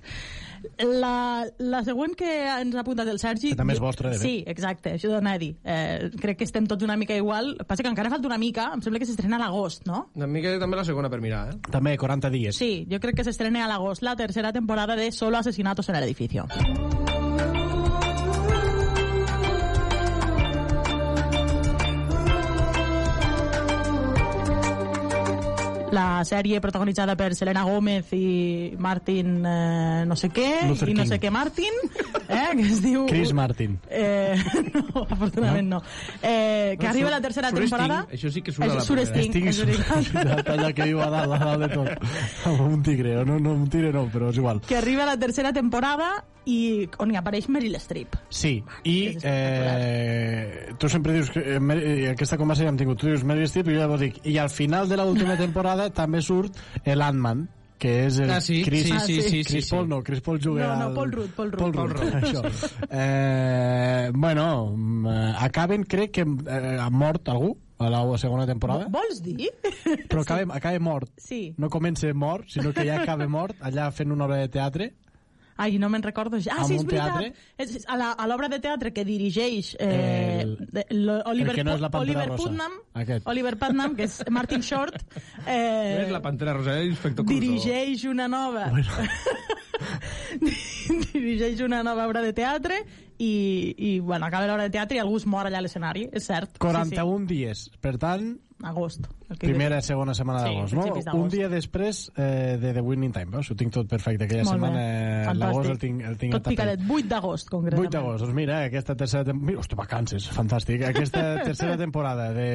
La, 0.79 1.45
la 1.59 1.81
següent 1.87 2.15
que 2.17 2.29
ens 2.49 2.75
ha 2.75 2.83
apuntat 2.83 3.09
el 3.11 3.19
Sergi... 3.21 3.53
Que 3.53 3.59
també 3.59 3.75
és 3.77 3.81
vostra, 3.83 4.11
de 4.13 4.19
fet. 4.19 4.25
Sí, 4.25 4.43
exacte, 4.49 4.95
això 4.97 5.11
d'anar 5.13 5.35
a 5.37 5.41
dir. 5.41 5.53
Eh, 5.63 6.09
crec 6.19 6.41
que 6.41 6.47
estem 6.47 6.67
tots 6.69 6.85
una 6.87 6.97
mica 6.99 7.17
igual. 7.17 7.55
Passa 7.67 7.85
que 7.85 7.91
encara 7.91 8.11
falta 8.13 8.29
una 8.29 8.39
mica, 8.41 8.69
em 8.75 8.83
sembla 8.85 9.01
que 9.01 9.09
s'estrena 9.09 9.39
a 9.39 9.43
l'agost, 9.45 9.85
no? 9.89 10.05
Una 10.19 10.29
mica 10.31 10.55
també 10.61 10.79
la 10.79 10.87
segona 10.87 11.11
per 11.11 11.21
mirar, 11.23 11.45
eh? 11.53 11.57
També 11.71 11.97
40 11.99 12.33
dies. 12.33 12.59
Sí, 12.59 12.85
yo 12.89 12.99
creo 12.99 13.13
que 13.13 13.23
se 13.27 13.35
estrena 13.35 13.65
a 13.65 13.71
l'agost 13.71 14.03
la 14.03 14.15
tercera 14.15 14.53
temporada 14.53 14.95
de 14.95 15.11
Solo 15.11 15.37
asesinatos 15.37 15.89
en 15.89 15.95
el 15.95 16.03
edificio. 16.03 16.47
La 25.91 26.21
sèrie 26.23 26.59
protagonitzada 26.61 27.15
per 27.17 27.31
Selena 27.33 27.63
Gómez 27.65 28.11
i 28.13 28.75
Martin 28.77 29.39
eh, 29.41 30.03
no 30.05 30.15
sé 30.19 30.29
què, 30.29 30.67
Luther 30.69 30.89
i 30.91 30.93
no 30.93 31.01
King. 31.01 31.09
sé 31.09 31.17
què 31.23 31.31
Martin, 31.33 31.79
eh, 32.27 32.43
que 32.53 32.65
es 32.67 32.81
diu... 32.83 33.07
Chris 33.09 33.33
Martin. 33.33 33.79
Eh, 33.89 34.37
no, 34.75 35.07
afortunadament 35.09 35.67
no. 35.73 35.81
Eh, 36.21 36.75
que 36.77 36.85
No, 36.85 36.91
arriba 36.91 37.09
la 37.09 37.21
tercera 37.21 37.49
Sur 37.49 37.63
temporada... 37.63 38.03
Sting, 38.05 38.19
això 38.19 38.33
sí 38.35 38.43
que 38.45 38.53
surt 38.53 38.69
a 38.69 38.75
la 38.75 38.85
Sur 38.85 38.99
primera. 39.01 39.23
Sting, 39.25 39.47
és 39.49 39.61
veritat. 39.65 40.49
allà 40.55 40.71
que 40.77 40.89
viu 40.91 41.01
a 41.01 41.09
dalt, 41.09 41.33
a 41.33 41.39
dalt 41.47 41.65
de 41.65 41.71
tot. 41.73 42.09
Amb 42.53 42.65
un 42.69 42.83
tigre, 42.85 43.15
no, 43.25 43.39
no 43.41 43.55
un 43.57 43.65
tigre 43.73 43.89
no, 43.95 44.05
però 44.13 44.29
és 44.29 44.37
igual. 44.37 44.61
que 44.69 44.77
arriba 44.77 45.09
la 45.09 45.17
tercera 45.17 45.53
temporada 45.57 46.19
i 46.49 46.87
on 47.03 47.11
hi 47.13 47.17
apareix 47.19 47.45
Meryl 47.53 47.77
Streep. 47.79 48.15
Sí, 48.33 48.55
i 48.89 48.95
eh, 49.23 50.73
tu 50.79 50.89
sempre 50.89 51.13
dius 51.13 51.29
que 51.33 51.43
eh, 51.45 51.59
eh, 51.59 52.09
aquesta 52.15 52.37
conversa 52.41 52.65
ja 52.65 52.71
hem 52.73 52.79
tingut, 52.79 52.99
tu 53.01 53.07
dius 53.11 53.23
Meryl 53.27 53.47
Streep 53.49 53.69
i 53.69 53.75
jo 53.77 53.83
llavors 53.83 54.01
dic, 54.07 54.19
i 54.25 54.37
al 54.41 54.49
final 54.49 54.89
de 54.89 54.97
l'última 54.99 55.37
temporada 55.45 55.89
també 55.93 56.21
surt 56.25 56.57
el 56.83 57.01
Ant-Man 57.05 57.47
que 57.79 57.93
és 58.09 58.17
el 58.19 58.31
Ah, 58.35 58.41
sí, 58.43 58.57
Chris, 58.65 58.89
sí, 58.89 58.95
sí, 59.05 59.21
sí, 59.21 59.29
sí, 59.29 59.43
Chris 59.47 59.63
sí. 59.69 59.71
Paul, 59.71 59.85
no, 59.87 60.01
Chris 60.03 60.19
Paul 60.19 60.41
juga 60.43 60.65
No, 60.67 60.75
no, 60.75 60.87
al- 60.89 60.95
Paul 60.97 61.11
Rudd, 61.13 61.29
Paul 61.37 61.51
Rudd. 61.53 61.61
Paul 61.61 61.71
Paul 61.77 61.89
Rudd, 61.93 62.01
Rudd. 62.01 62.23
això. 62.25 62.41
Eh, 62.91 64.09
bueno, 64.13 64.73
mm, 64.75 65.07
acaben, 65.39 65.83
crec 65.87 66.11
que 66.11 66.25
eh, 66.27 66.77
ha 66.79 66.89
mort 66.89 67.29
algú 67.31 67.53
a 67.79 67.87
la 67.89 68.01
segona 68.19 68.45
temporada, 68.45 68.89
Vols 68.91 69.21
dir? 69.23 69.47
però 70.09 70.25
acaba, 70.25 70.55
acaba 70.57 70.79
mort. 70.83 71.13
Sí. 71.15 71.53
No 71.57 71.69
comença 71.71 72.11
mort, 72.13 72.49
sinó 72.51 72.73
que 72.75 72.83
ja 72.83 72.97
acaba 72.99 73.29
mort 73.31 73.55
allà 73.63 73.87
fent 73.95 74.11
una 74.11 74.25
obra 74.27 74.41
de 74.43 74.49
teatre. 74.51 74.89
Ai, 75.59 75.75
no 75.77 75.89
me'n 75.91 76.03
recordo. 76.05 76.37
Ah, 76.55 76.63
sí, 76.63 76.75
és 76.77 76.81
un 76.85 76.87
veritat. 76.87 77.19
teatre? 77.19 77.33
És, 77.59 77.83
a 77.91 78.27
l'obra 78.31 78.47
de 78.47 78.59
teatre 78.63 78.93
que 78.95 79.03
dirigeix 79.03 79.73
eh, 79.79 80.45
El- 80.87 81.09
Oliver, 81.25 81.49
el 81.51 81.55
que 81.57 81.65
no 81.67 81.73
és 81.75 81.81
la 81.83 81.89
Oliver 81.99 82.27
Rosa. 82.29 82.43
Putnam, 82.45 82.77
Aquest. 83.01 83.27
Oliver 83.27 83.57
Putnam, 83.59 83.95
que 83.97 84.07
és 84.07 84.21
Martin 84.37 84.63
Short, 84.63 84.95
eh, 85.45 86.05
És 86.05 86.11
la 86.15 86.21
Pantera 86.23 86.53
Rosa, 86.55 86.77
eh, 86.79 86.85
inspector 86.87 87.25
Clouseau. 87.25 87.43
dirigeix 87.43 88.05
una 88.07 88.29
nova 88.31 88.69
dirigeix 91.13 91.61
una 91.61 91.83
nova 91.83 92.07
obra 92.07 92.21
de 92.23 92.33
teatre 92.33 92.79
i, 93.19 93.75
i 93.77 93.99
bueno, 93.99 94.25
acaba 94.25 94.47
l'obra 94.47 94.63
de 94.63 94.73
teatre 94.73 94.97
i 94.97 95.03
algú 95.03 95.17
es 95.19 95.27
mor 95.27 95.45
allà 95.49 95.59
a 95.59 95.65
l'escenari, 95.65 96.07
és 96.11 96.25
cert. 96.31 96.57
41 96.63 97.25
dies. 97.27 97.67
Per 97.83 97.97
tant, 97.99 98.29
Sí, 98.29 98.35
sí. 98.35 98.45
Agost. 98.67 99.05
el 99.29 99.37
que 99.39 99.47
primera 99.47 99.77
i 99.79 99.81
segona 99.85 100.11
setmana 100.13 100.39
Sí, 100.41 100.49
d'agost, 100.49 100.73
no? 100.73 100.81
principis 100.81 101.05
d'agost. 101.05 101.23
Un 101.23 101.29
dia 101.31 101.47
després 101.47 101.99
eh, 102.17 102.57
de 102.59 102.73
The 102.75 102.81
Winning 102.83 103.13
Time, 103.15 103.29
veus? 103.31 103.47
Ho 103.51 103.55
tinc 103.55 103.71
tot 103.71 103.87
perfecte. 103.87 104.25
Aquella 104.25 104.43
Molt 104.43 104.57
setmana, 104.57 104.81
eh, 105.29 105.33
l'agost 105.37 105.69
el 105.71 105.77
tinc, 105.79 106.01
el 106.03 106.17
tinc 106.19 106.33
Tot 106.35 106.49
picadet, 106.49 106.81
8 106.83 107.07
d'agost, 107.07 107.47
8 107.47 107.53
concretament. 107.53 107.93
d'agost, 107.93 108.23
doncs 108.25 108.35
mira, 108.35 108.57
aquesta 108.67 108.95
tercera 108.99 109.23
temporada... 109.29 109.61
Hòstia, 109.61 109.77
vacances, 109.79 110.27
fantàstic. 110.35 110.83
Aquesta 110.89 111.21
tercera 111.47 111.77
temporada 111.79 112.33
de 112.35 112.49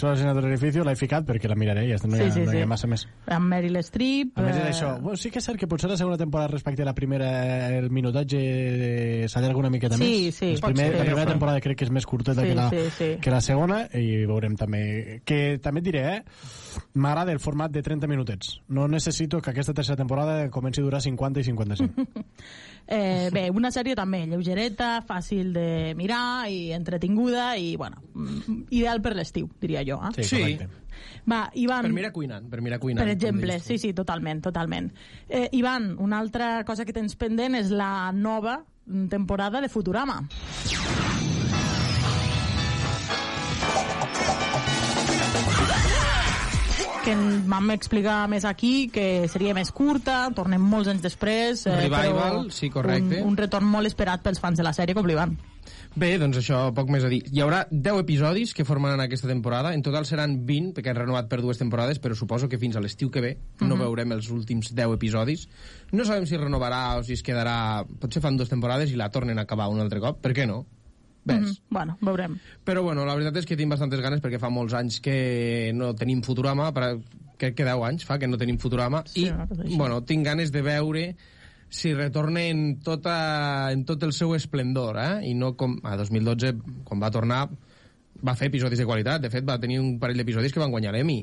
Sola 0.00 0.16
Senador 0.16 0.48
Edificio 0.48 0.82
l'he 0.88 0.96
ficat 0.96 1.28
perquè 1.28 1.50
la 1.52 1.58
miraré, 1.60 1.84
ja 1.92 2.00
no, 2.08 2.16
hi 2.16 2.22
ha, 2.24 2.30
Sí, 2.30 2.38
sí, 2.40 2.46
no 2.46 2.54
hi 2.54 2.56
sí. 2.56 2.62
ha 2.64 2.70
massa 2.72 2.88
més. 2.88 3.04
Amb 3.28 3.52
Meryl 3.52 3.76
Streep... 3.84 4.32
A 4.40 4.46
més 4.48 4.56
eh, 4.56 4.64
d'això, 4.70 4.94
bueno, 5.02 5.20
sí 5.20 5.28
que 5.34 5.42
és 5.44 5.50
cert 5.50 5.60
que 5.60 5.68
potser 5.68 5.90
la 5.92 5.98
segona 6.00 6.16
temporada 6.16 6.54
respecte 6.54 6.80
a 6.80 6.88
la 6.88 6.94
primera, 6.96 7.28
el 7.76 7.90
minutatge 7.92 9.28
s'allarga 9.28 9.60
una 9.60 9.68
miqueta 9.76 10.00
Sí, 10.00 10.09
sí, 10.34 10.52
pot 10.60 10.72
primer, 10.72 10.88
la 10.94 11.04
primera 11.04 11.26
sí. 11.26 11.32
temporada 11.34 11.62
crec 11.64 11.78
que 11.80 11.86
és 11.88 11.92
més 11.94 12.06
curteta 12.08 12.40
Sí, 12.40 12.48
que, 12.48 12.56
la, 12.56 12.68
sí, 12.70 12.82
sí. 12.96 13.10
que 13.22 13.34
la 13.34 13.40
segona 13.44 13.82
i 13.98 14.24
veurem 14.28 14.56
també... 14.58 14.82
Que 15.26 15.58
també 15.62 15.82
et 15.82 15.86
diré, 15.86 16.02
eh? 16.16 16.80
M'agrada 17.02 17.34
el 17.34 17.40
format 17.42 17.72
de 17.72 17.82
30 17.84 18.08
minutets. 18.10 18.56
No 18.68 18.88
necessito 18.88 19.40
que 19.40 19.52
aquesta 19.52 19.74
tercera 19.76 19.98
temporada 20.00 20.50
comenci 20.50 20.80
a 20.80 20.86
durar 20.86 21.02
50 21.04 21.40
i 21.40 21.48
55. 21.52 22.06
Eh, 22.90 23.28
bé, 23.30 23.44
una 23.54 23.68
sèrie 23.70 23.94
també 23.94 24.24
lleugereta, 24.26 25.04
fàcil 25.06 25.52
de 25.54 25.92
mirar 25.94 26.48
i 26.50 26.72
entretinguda 26.74 27.52
i, 27.54 27.76
bueno, 27.78 28.00
mm, 28.16 28.64
ideal 28.74 28.98
per 29.04 29.12
l'estiu, 29.14 29.46
diria 29.62 29.84
jo. 29.86 30.00
Eh? 30.08 30.24
Sí, 30.24 30.40
correcte. 30.40 30.66
Va, 31.30 31.44
Ivan... 31.54 31.86
Per 31.86 31.94
mirar 31.94 32.10
cuinant, 32.12 32.48
per 32.50 32.60
mirar 32.64 32.80
cuinant. 32.82 33.04
Per 33.04 33.14
exemple, 33.14 33.60
sí, 33.62 33.78
sí, 33.78 33.92
totalment, 33.94 34.42
totalment. 34.42 34.90
Eh, 35.28 35.48
Ivan, 35.52 35.92
una 35.98 36.18
altra 36.18 36.64
cosa 36.66 36.86
que 36.88 36.96
tens 36.96 37.14
pendent 37.20 37.54
és 37.60 37.70
la 37.70 38.10
nova 38.16 38.60
temporada 39.08 39.60
de 39.60 39.68
Futurama. 39.68 40.26
que 47.04 47.14
vam 47.48 47.70
explicar 47.72 48.28
més 48.28 48.44
aquí, 48.44 48.88
que 48.92 49.26
seria 49.32 49.54
més 49.56 49.70
curta, 49.72 50.28
tornem 50.36 50.60
molts 50.60 50.90
anys 50.92 51.00
després. 51.06 51.64
eh, 51.66 51.76
Revival, 51.88 52.42
però 52.44 52.50
sí, 52.52 52.68
correcte. 52.70 53.22
Un, 53.22 53.32
un 53.32 53.36
retorn 53.40 53.64
molt 53.66 53.88
esperat 53.88 54.20
pels 54.22 54.40
fans 54.42 54.60
de 54.60 54.66
la 54.66 54.74
sèrie, 54.76 54.94
com 54.94 55.06
l'Ivan. 55.08 55.32
Bé, 55.98 56.12
doncs 56.22 56.38
això, 56.38 56.58
poc 56.74 56.88
més 56.94 57.02
a 57.02 57.08
dir. 57.10 57.18
Hi 57.34 57.40
haurà 57.42 57.64
10 57.70 57.98
episodis 58.04 58.52
que 58.54 58.64
formaran 58.64 59.00
aquesta 59.02 59.26
temporada. 59.26 59.72
En 59.74 59.82
total 59.82 60.06
seran 60.06 60.36
20, 60.46 60.70
perquè 60.76 60.92
han 60.92 61.00
renovat 61.00 61.26
per 61.28 61.40
dues 61.42 61.58
temporades, 61.58 61.98
però 62.00 62.14
suposo 62.14 62.48
que 62.48 62.60
fins 62.62 62.76
a 62.78 62.80
l'estiu 62.80 63.10
que 63.10 63.20
ve 63.20 63.32
no 63.60 63.74
Mhm. 63.74 63.80
veurem 63.82 64.12
els 64.12 64.30
últims 64.30 64.72
10 64.72 64.94
episodis. 64.94 65.48
No 65.90 66.04
sabem 66.04 66.26
si 66.26 66.36
renovarà 66.36 66.96
o 66.98 67.02
si 67.02 67.14
es 67.14 67.24
quedarà... 67.24 67.84
Potser 67.98 68.22
fan 68.22 68.36
dues 68.36 68.48
temporades 68.48 68.92
i 68.92 68.96
la 68.96 69.10
tornen 69.10 69.38
a 69.38 69.42
acabar 69.42 69.68
un 69.68 69.80
altre 69.80 69.98
cop. 70.00 70.20
Per 70.20 70.32
què 70.32 70.46
no? 70.46 70.64
Ves. 71.24 71.40
Mhm. 71.40 71.56
Bueno, 71.68 71.98
veurem. 72.00 72.38
Però 72.64 72.82
bueno, 72.82 73.04
la 73.04 73.14
veritat 73.14 73.36
és 73.38 73.46
que 73.46 73.56
tinc 73.56 73.68
bastantes 73.70 74.00
ganes 74.00 74.20
perquè 74.22 74.38
fa 74.38 74.48
molts 74.48 74.72
anys 74.74 75.00
que 75.00 75.72
no 75.74 75.92
tenim 75.94 76.22
Futurama, 76.22 76.72
per, 76.72 76.98
crec 77.36 77.56
que 77.56 77.64
10 77.64 77.82
anys 77.84 78.04
fa 78.04 78.16
que 78.18 78.28
no 78.28 78.38
tenim 78.38 78.58
Futurama, 78.58 79.02
Sí, 79.06 79.26
i 79.26 79.76
bueno, 79.76 80.02
tinc 80.04 80.24
ganes 80.24 80.50
de 80.52 80.62
veure 80.62 81.16
si 81.70 81.94
retorna 81.94 82.42
en, 82.50 82.80
tota, 82.82 83.70
en 83.70 83.84
tot 83.86 84.02
el 84.02 84.12
seu 84.12 84.34
esplendor, 84.34 84.98
eh? 84.98 85.30
i 85.30 85.34
no 85.38 85.54
com 85.56 85.78
a 85.86 85.94
2012, 85.96 86.56
quan 86.84 87.02
va 87.02 87.12
tornar, 87.14 87.44
va 88.26 88.34
fer 88.36 88.50
episodis 88.50 88.82
de 88.82 88.88
qualitat, 88.88 89.22
de 89.22 89.30
fet 89.32 89.46
va 89.46 89.60
tenir 89.62 89.78
un 89.80 89.94
parell 90.02 90.18
d'episodis 90.20 90.52
que 90.52 90.60
van 90.60 90.74
guanyar 90.74 90.92
l'Emmy, 90.96 91.22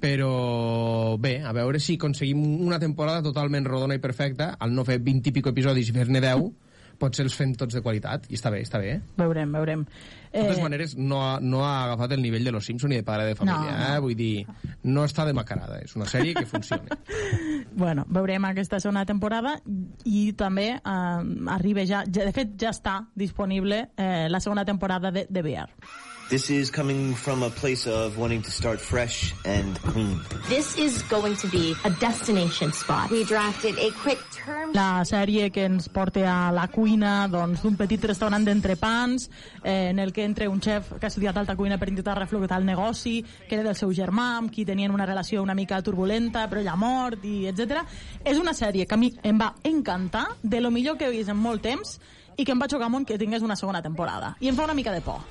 però 0.00 1.16
bé, 1.18 1.38
a 1.40 1.54
veure 1.56 1.80
si 1.80 1.96
aconseguim 1.96 2.44
una 2.66 2.78
temporada 2.78 3.24
totalment 3.24 3.64
rodona 3.64 3.96
i 3.96 4.02
perfecta, 4.04 4.52
al 4.60 4.76
no 4.76 4.84
fer 4.84 5.00
20 5.00 5.32
i 5.32 5.34
pico 5.38 5.50
episodis 5.56 5.88
i 5.88 5.96
fer-ne 5.96 6.20
10, 6.20 6.50
potser 6.98 7.24
els 7.26 7.34
fem 7.36 7.54
tots 7.58 7.74
de 7.76 7.82
qualitat, 7.84 8.26
i 8.30 8.38
està 8.38 8.50
bé, 8.50 8.62
està 8.64 8.78
bé, 8.82 8.96
eh? 8.96 9.00
Veurem, 9.18 9.52
veurem. 9.52 9.84
De 10.36 10.42
totes 10.42 10.58
maneres, 10.60 10.94
no 11.00 11.22
ha, 11.24 11.38
no 11.40 11.62
ha 11.64 11.84
agafat 11.86 12.12
el 12.12 12.20
nivell 12.20 12.44
de 12.44 12.52
Los 12.52 12.66
Simpson 12.68 12.90
ni 12.92 12.96
de 12.98 13.04
Padre 13.06 13.24
de 13.30 13.34
Família, 13.38 13.70
No, 13.72 13.78
no. 13.78 13.94
eh? 13.94 14.00
Vull 14.04 14.16
dir, 14.18 14.46
no 14.84 15.04
està 15.08 15.24
demacarada. 15.24 15.78
És 15.84 15.94
una 15.96 16.04
sèrie 16.10 16.34
que 16.36 16.46
funciona. 16.46 16.98
Bueno, 17.76 18.06
veurem 18.08 18.44
aquesta 18.48 18.78
segona 18.80 19.02
temporada 19.04 19.58
i 20.08 20.30
també 20.32 20.68
eh, 20.78 21.50
arriba 21.52 21.82
ja, 21.84 22.04
ja, 22.08 22.24
de 22.24 22.32
fet 22.32 22.54
ja 22.60 22.70
està 22.72 22.94
disponible 23.14 23.82
eh, 24.00 24.28
la 24.32 24.40
segona 24.40 24.64
temporada 24.64 25.10
de, 25.12 25.26
de 25.28 25.42
VR. 25.44 25.68
This 26.30 26.48
is 26.50 26.70
coming 26.72 27.14
from 27.14 27.42
a 27.44 27.50
place 27.50 27.86
of 27.86 28.16
wanting 28.18 28.42
to 28.42 28.50
start 28.50 28.80
fresh 28.80 29.34
and 29.44 29.78
clean. 29.82 30.18
This 30.48 30.76
is 30.78 31.02
going 31.10 31.36
to 31.36 31.48
be 31.48 31.74
a 31.84 31.90
destination 32.00 32.72
spot. 32.72 33.10
We 33.10 33.22
drafted 33.24 33.78
a 33.78 33.90
quick 34.02 34.18
La 34.74 35.04
sèrie 35.08 35.48
que 35.50 35.64
ens 35.66 35.88
porta 35.90 36.24
a 36.30 36.52
la 36.54 36.66
cuina 36.70 37.26
doncs, 37.30 37.62
d'un 37.64 37.76
petit 37.78 38.02
restaurant 38.06 38.44
d'entrepans 38.46 39.28
eh, 39.62 39.90
en 39.90 39.98
el 39.98 40.12
que 40.12 40.24
entra 40.24 40.48
un 40.50 40.60
xef 40.62 40.92
que 41.00 41.06
ha 41.06 41.12
estudiat 41.12 41.36
alta 41.40 41.56
cuina 41.56 41.78
per 41.78 41.88
intentar 41.90 42.18
reflotar 42.18 42.60
el 42.60 42.66
negoci, 42.68 43.20
que 43.48 43.56
era 43.56 43.64
del 43.66 43.78
seu 43.78 43.92
germà, 43.96 44.36
amb 44.38 44.52
qui 44.54 44.66
tenien 44.68 44.94
una 44.94 45.06
relació 45.06 45.42
una 45.42 45.56
mica 45.58 45.82
turbulenta, 45.82 46.46
però 46.50 46.62
ha 46.66 46.76
mort, 46.76 47.24
i 47.24 47.46
etc. 47.50 47.82
És 48.24 48.38
una 48.38 48.54
sèrie 48.54 48.86
que 48.86 48.94
a 48.94 49.00
mi 49.00 49.12
em 49.22 49.40
va 49.40 49.54
encantar, 49.64 50.26
de 50.42 50.60
lo 50.60 50.70
millor 50.70 50.96
que 50.98 51.06
he 51.08 51.14
vist 51.14 51.32
en 51.32 51.40
molt 51.40 51.62
temps, 51.62 51.98
i 52.36 52.44
que 52.44 52.52
em 52.52 52.60
va 52.60 52.68
xocar 52.68 52.90
molt 52.92 53.08
que 53.08 53.18
tingués 53.18 53.42
una 53.42 53.56
segona 53.56 53.82
temporada. 53.82 54.36
I 54.40 54.52
em 54.52 54.56
fa 54.56 54.68
una 54.68 54.74
mica 54.74 54.92
de 54.92 55.00
por. 55.00 55.22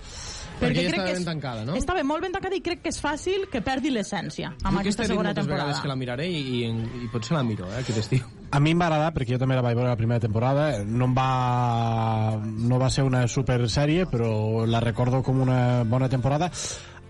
Perquè 0.60 0.84
ja 0.86 0.90
crec 0.90 0.94
estava 0.94 1.08
que 1.08 1.14
ben 1.18 1.26
tancada, 1.26 1.66
no? 1.68 1.76
Estava 1.76 2.04
molt 2.08 2.22
ben 2.24 2.32
tancada 2.32 2.56
i 2.56 2.62
crec 2.64 2.82
que 2.82 2.90
és 2.94 3.00
fàcil 3.04 3.48
que 3.52 3.60
perdi 3.62 3.90
l'essència 3.92 4.54
amb 4.64 4.78
Jo 4.78 4.82
aquesta 4.86 5.06
segona 5.06 5.34
temporada. 5.36 5.76
que 5.82 5.88
la 5.92 5.96
miraré 6.00 6.28
i, 6.32 6.40
i, 6.64 6.70
i 7.04 7.10
potser 7.12 7.36
la 7.36 7.44
miro, 7.44 7.68
eh, 7.74 7.82
aquest 7.82 8.00
estiu. 8.00 8.24
A 8.52 8.60
mi 8.64 8.72
em 8.72 8.80
va 8.80 8.88
agradar 8.88 9.12
perquè 9.14 9.34
jo 9.36 9.40
també 9.42 9.56
la 9.56 9.62
vaig 9.66 9.76
veure 9.76 9.90
la 9.90 9.98
primera 10.00 10.20
temporada. 10.24 10.84
No 10.86 11.06
em 11.10 11.16
va... 11.18 12.40
no 12.46 12.80
va 12.80 12.90
ser 12.90 13.04
una 13.04 13.28
super 13.28 13.60
sèrie, 13.70 14.06
però 14.08 14.66
la 14.66 14.80
recordo 14.80 15.22
com 15.24 15.42
una 15.44 15.84
bona 15.84 16.08
temporada. 16.10 16.50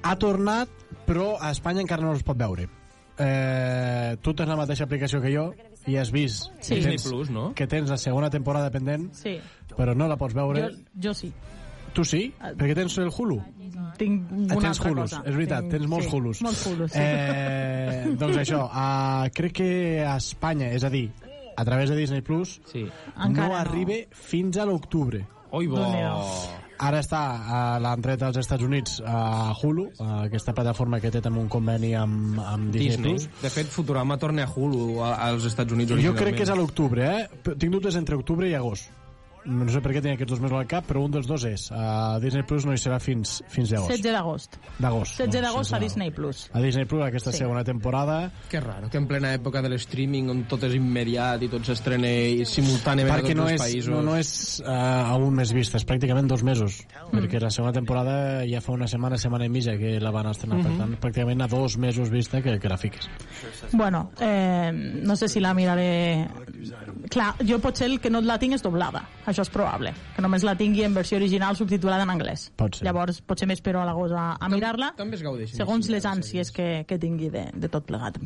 Ha 0.06 0.16
tornat, 0.18 0.70
però 1.06 1.36
a 1.40 1.52
Espanya 1.52 1.82
encara 1.86 2.02
no 2.04 2.14
es 2.14 2.24
pot 2.24 2.38
veure. 2.38 2.68
Eh, 3.18 4.18
tu 4.22 4.34
tens 4.36 4.50
la 4.50 4.58
mateixa 4.60 4.84
aplicació 4.84 5.22
que 5.24 5.32
jo 5.32 5.46
i 5.88 5.96
has 5.96 6.10
vist 6.12 6.50
Sí. 6.60 6.76
que, 6.76 6.82
tens, 6.90 7.06
Plus, 7.08 7.30
no? 7.30 7.54
que 7.56 7.68
tens 7.68 7.90
la 7.90 7.98
segona 7.98 8.30
temporada 8.30 8.70
pendent, 8.74 9.14
Sí, 9.16 9.38
però 9.78 9.94
no 9.96 10.08
la 10.10 10.18
pots 10.18 10.34
veure. 10.36 10.66
jo, 10.66 10.84
jo 11.10 11.14
sí. 11.14 11.32
Tu 11.96 12.04
sí? 12.04 12.24
Perquè 12.60 12.76
tens 12.76 12.98
el 13.00 13.10
Hulu. 13.10 13.38
Tinc 13.96 14.32
una 14.36 14.54
Ah, 14.56 14.58
tens 14.60 14.66
altra 14.80 14.92
Hulus, 14.92 15.12
cosa. 15.14 15.22
és 15.26 15.36
veritat, 15.36 15.62
Tinc- 15.64 15.72
tens 15.72 15.88
molts 15.88 16.08
sí, 16.10 16.16
Hulus. 16.18 16.42
Molts 16.44 16.66
Hulus, 16.68 16.92
sí. 16.92 17.00
Eh, 17.02 18.16
doncs 18.20 18.38
això, 18.42 18.66
uh, 18.68 19.30
crec 19.34 19.54
que 19.62 19.70
a 20.04 20.18
Espanya, 20.18 20.68
és 20.76 20.84
a 20.84 20.90
dir, 20.92 21.06
a 21.56 21.64
través 21.64 21.90
de 21.90 21.96
Disney 21.96 22.20
Plus, 22.22 22.60
sí. 22.68 22.84
no 22.84 23.26
Encara 23.30 23.48
no. 23.54 23.56
arriba 23.62 23.94
fins 24.12 24.58
a 24.58 24.66
l'octubre. 24.68 25.24
Oi, 25.56 25.68
bo! 25.72 25.80
Ara 26.78 27.00
està 27.00 27.22
a 27.48 27.60
l'han 27.80 28.02
tret 28.04 28.22
als 28.28 28.36
Estats 28.42 28.62
Units 28.68 28.98
a 29.08 29.54
Hulu, 29.56 29.86
a 30.04 30.26
aquesta 30.26 30.52
plataforma 30.54 31.00
que 31.00 31.08
té 31.14 31.22
també 31.24 31.40
un 31.40 31.48
conveni 31.48 31.94
amb, 31.96 32.36
amb 32.44 32.74
Disney, 32.74 32.90
Disney. 32.90 33.14
Plus. 33.14 33.30
De 33.42 33.50
fet, 33.54 33.68
Futurama 33.72 34.18
torna 34.20 34.44
a 34.44 34.50
Hulu 34.52 35.00
a- 35.02 35.14
als 35.30 35.46
Estats 35.48 35.72
Units 35.72 35.88
Jo 35.92 35.96
originalment. 35.96 36.26
crec 36.26 36.36
que 36.36 36.44
és 36.44 36.50
a 36.52 36.56
l'octubre, 36.60 37.08
eh? 37.22 37.30
Tinc 37.58 37.72
dubtes 37.72 37.96
entre 37.96 38.18
octubre 38.20 38.50
i 38.50 38.54
agost. 38.54 38.92
No 39.46 39.68
sé 39.70 39.80
per 39.82 39.92
què 39.94 40.02
tenia 40.02 40.16
aquests 40.18 40.32
dos 40.32 40.40
mesos 40.42 40.58
al 40.58 40.66
cap, 40.68 40.86
però 40.90 41.04
un 41.06 41.12
dels 41.12 41.28
dos 41.28 41.44
és. 41.46 41.68
A 41.72 42.18
Disney 42.20 42.44
Plus 42.44 42.66
no 42.66 42.74
hi 42.74 42.80
serà 42.82 43.00
fins, 43.00 43.44
fins 43.48 43.70
d'agost. 43.70 43.92
16 43.92 44.14
d'agost. 44.16 44.58
D'agost. 44.80 45.18
16 45.20 45.36
no, 45.36 45.42
d'agost 45.48 45.74
a 45.74 45.80
16 45.80 45.86
Disney 45.86 46.12
Plus. 46.12 46.50
A 46.54 46.62
Disney 46.62 46.86
Plus, 46.86 47.04
aquesta 47.06 47.32
Sí. 47.32 47.38
segona 47.38 47.64
temporada. 47.64 48.32
Que 48.50 48.60
raro, 48.60 48.90
que 48.90 48.98
en 48.98 49.08
plena 49.08 49.34
època 49.36 49.62
de 49.62 49.70
l'streaming 49.70 50.30
on 50.30 50.44
tot 50.50 50.64
és 50.64 50.74
immediat 50.76 51.42
i 51.44 51.48
tot 51.50 51.64
s'estrena 51.64 52.08
simultàniament 52.46 53.14
a 53.14 53.18
perquè 53.20 53.36
tots 53.36 53.38
no 53.38 53.48
els 53.50 53.54
és, 53.54 53.62
països. 53.62 53.90
no, 53.94 54.02
no 54.02 54.16
és 54.18 54.62
uh, 54.66 55.12
a 55.12 55.16
un 55.16 55.34
mes 55.36 55.54
vista, 55.54 55.78
és 55.78 55.86
pràcticament 55.86 56.28
dos 56.28 56.44
mesos 56.44 56.82
Mm. 57.12 57.20
perquè 57.20 57.40
la 57.40 57.50
segona 57.52 57.72
temporada 57.74 58.46
ja 58.50 58.60
fa 58.62 58.72
una 58.74 58.88
setmana, 58.88 59.18
setmana 59.18 59.46
i 59.46 59.50
mitja 59.50 59.78
que 59.78 60.00
la 60.00 60.10
van 60.12 60.28
estrenar, 60.28 60.62
per 60.64 60.72
Mhm. 60.72 60.78
tant 60.80 61.00
pràcticament 61.00 61.44
a 61.44 61.48
dos 61.48 61.78
mesos 61.78 62.10
vista 62.10 62.42
que, 62.42 62.60
que 62.60 62.70
la 62.70 62.78
fiques 62.78 63.08
Bueno, 63.72 64.12
eh, 64.20 64.72
no 64.74 65.16
sé 65.16 65.28
si 65.30 65.40
la 65.40 65.54
miraré... 65.54 66.28
Clar, 67.10 67.36
jo 67.48 67.60
potser 67.60 67.88
el 67.92 68.00
que 68.00 68.10
no 68.10 68.22
la 68.22 68.40
tinc 68.40 68.56
és 68.56 68.64
doblada. 68.64 69.04
Això 69.26 69.42
és 69.46 69.50
probable. 69.50 69.92
Que 70.16 70.22
només 70.24 70.44
la 70.46 70.54
tingui 70.58 70.84
en 70.86 70.94
versió 70.94 71.18
original 71.18 71.58
subtitulada 71.58 72.06
en 72.06 72.12
anglès. 72.14 72.50
Pot 72.58 72.78
ser. 72.78 72.86
Llavors, 72.88 73.22
potser 73.26 73.48
m'espero 73.50 73.82
a 73.82 73.86
l'agost 73.88 74.14
a, 74.14 74.26
a 74.38 74.50
mirar-la. 74.54 74.92
També 74.98 75.18
es 75.18 75.24
gaudeixen. 75.26 75.58
segons 75.58 75.90
les 75.90 76.06
ànsies 76.06 76.52
que, 76.54 76.68
que 76.88 77.00
tingui 77.02 77.32
de, 77.34 77.48
de 77.54 77.72
tot 77.72 77.88
plegat. 77.90 78.20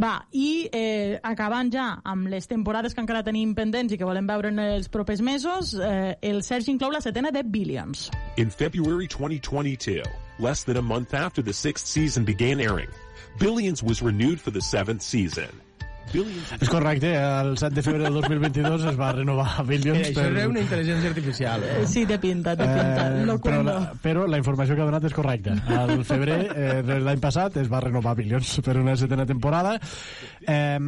Va, 0.00 0.14
i 0.32 0.68
eh, 0.72 1.18
acabant 1.22 1.70
ja 1.72 1.90
amb 2.04 2.30
les 2.32 2.48
temporades 2.50 2.96
que 2.96 3.04
encara 3.04 3.22
tenim 3.26 3.54
pendents 3.54 3.92
i 3.92 4.00
que 4.00 4.08
volem 4.08 4.26
veure 4.30 4.48
en 4.52 4.58
els 4.64 4.88
propers 4.88 5.20
mesos, 5.20 5.74
eh, 5.76 6.16
el 6.22 6.42
Sergi 6.46 6.72
inclou 6.72 6.92
la 6.94 7.02
setena 7.04 7.30
de 7.30 7.44
Billions. 7.44 8.08
In 8.36 8.50
February 8.50 9.06
2022, 9.08 10.02
less 10.38 10.64
than 10.64 10.76
a 10.76 10.82
month 10.82 11.14
after 11.14 11.42
the 11.42 11.52
sixth 11.52 11.86
season 11.86 12.24
began 12.24 12.60
airing, 12.60 12.88
Billions 13.38 13.82
was 13.82 14.02
renewed 14.02 14.40
for 14.40 14.50
the 14.50 14.60
seventh 14.60 15.02
season. 15.02 15.50
És 16.12 16.68
correcte, 16.70 17.12
el 17.14 17.56
7 17.58 17.74
de 17.76 17.84
febrer 17.86 18.02
del 18.06 18.16
2022 18.18 18.86
es 18.90 18.98
va 18.98 19.10
renovar 19.16 19.64
Billions. 19.68 20.00
Eh, 20.00 20.10
això 20.10 20.26
era 20.26 20.46
una 20.50 20.62
intel·ligència 20.62 21.10
artificial. 21.12 21.64
Eh? 21.64 21.82
Sí, 21.90 22.04
té 22.08 22.18
pinta, 22.22 22.56
té 22.58 22.66
pinta. 22.66 23.08
Eh, 23.20 23.26
Lo 23.28 23.38
però, 23.42 23.62
la, 23.66 23.76
però 24.02 24.26
la 24.30 24.40
informació 24.40 24.76
que 24.76 24.84
ha 24.84 24.88
donat 24.90 25.06
és 25.10 25.16
correcta. 25.16 25.56
Al 25.80 26.04
febrer 26.08 26.40
eh, 26.50 26.70
de 26.86 27.00
l'any 27.04 27.22
passat 27.22 27.60
es 27.62 27.70
va 27.70 27.82
renovar 27.86 28.16
Billions 28.18 28.56
per 28.66 28.78
una 28.80 28.96
setena 28.98 29.26
temporada. 29.28 29.76
Eh, 30.46 30.78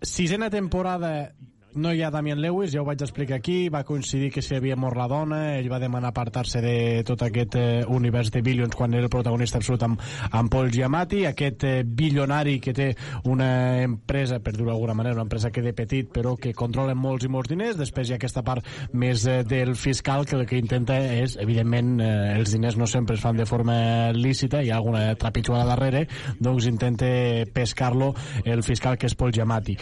sisena 0.00 0.50
temporada 0.50 1.32
no 1.74 1.92
hi 1.92 2.02
ha 2.02 2.10
Damian 2.10 2.40
Lewis, 2.42 2.72
ja 2.72 2.80
ho 2.82 2.86
vaig 2.86 3.02
explicar 3.04 3.36
aquí, 3.38 3.68
va 3.70 3.84
coincidir 3.86 4.30
que 4.34 4.42
s'hi 4.42 4.56
havia 4.56 4.76
mort 4.76 4.98
la 4.98 5.06
dona, 5.10 5.40
ell 5.58 5.68
va 5.70 5.78
demanar 5.82 6.10
apartar-se 6.10 6.62
de 6.64 6.74
tot 7.06 7.22
aquest 7.22 7.54
eh, 7.58 7.84
univers 7.88 8.32
de 8.34 8.42
Billions 8.42 8.74
quan 8.76 8.94
era 8.94 9.06
el 9.06 9.12
protagonista 9.12 9.60
absolut 9.60 9.84
amb, 9.86 10.02
amb 10.30 10.50
Paul 10.50 10.70
Giamatti, 10.74 11.24
aquest 11.28 11.66
eh, 11.68 11.74
bilionari 11.84 12.58
que 12.60 12.74
té 12.76 12.88
una 13.30 13.82
empresa, 13.82 14.40
per 14.40 14.54
dir-ho 14.56 14.70
d'alguna 14.72 14.96
manera, 14.98 15.14
una 15.14 15.26
empresa 15.28 15.52
que 15.54 15.62
de 15.62 15.74
petit 15.76 16.10
però 16.10 16.34
que 16.40 16.54
controla 16.56 16.96
molts 16.98 17.28
i 17.28 17.32
molts 17.32 17.52
diners, 17.52 17.78
després 17.78 18.10
hi 18.10 18.16
ha 18.16 18.20
aquesta 18.20 18.42
part 18.46 18.66
més 18.92 19.26
eh, 19.26 19.40
del 19.46 19.76
fiscal 19.78 20.26
que 20.26 20.38
el 20.40 20.46
que 20.50 20.58
intenta 20.58 20.98
és, 20.98 21.38
evidentment, 21.40 21.96
eh, 22.00 22.10
els 22.38 22.56
diners 22.56 22.80
no 22.80 22.90
sempre 22.90 23.18
es 23.18 23.22
fan 23.22 23.38
de 23.38 23.46
forma 23.46 24.10
lícita, 24.16 24.64
hi 24.64 24.72
ha 24.72 24.80
alguna 24.80 25.14
trepitjada 25.14 25.68
darrere, 25.70 26.06
doncs 26.40 26.66
intenta 26.70 27.06
pescar-lo 27.54 28.14
el 28.44 28.64
fiscal 28.66 28.98
que 28.98 29.10
és 29.10 29.16
Paul 29.18 29.32
Giamatti. 29.36 29.78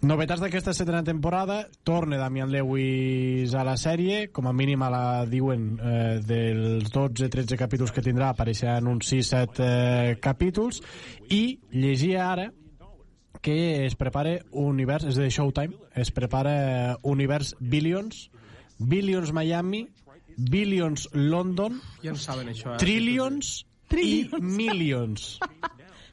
Novetats 0.00 0.40
d'aquesta 0.40 0.72
setena 0.72 1.02
temporada, 1.04 1.66
torna 1.84 2.16
Damian 2.16 2.48
Lewis 2.48 3.52
a 3.52 3.60
la 3.68 3.74
sèrie, 3.76 4.30
com 4.32 4.46
a 4.48 4.52
mínim 4.56 4.80
a 4.80 4.88
la, 4.88 5.02
diuen, 5.28 5.66
eh, 5.76 6.14
dels 6.24 6.88
12-13 6.94 7.58
capítols 7.60 7.92
que 7.92 8.00
tindrà, 8.00 8.30
apareixeran 8.32 8.88
uns 8.88 9.10
6-7 9.12 9.60
eh, 9.60 10.14
capítols, 10.24 10.80
i 11.28 11.58
llegia 11.76 12.30
ara 12.30 12.48
que 13.44 13.84
es 13.84 13.96
prepara 14.00 14.38
un 14.52 14.70
univers, 14.72 15.04
és 15.04 15.20
de 15.20 15.28
Showtime, 15.28 15.76
es 15.92 16.08
prepara 16.16 16.54
eh, 16.56 16.94
univers 17.02 17.52
Billions, 17.60 18.30
Billions 18.78 19.34
Miami, 19.36 19.82
Billions 20.36 21.10
London, 21.12 21.76
Ja 22.00 22.14
en 22.14 22.16
saben 22.16 22.48
això. 22.48 22.72
Eh? 22.72 22.80
Trillions, 22.80 23.66
Trillions. 23.92 24.40
i 24.40 24.56
Millions. 24.56 25.28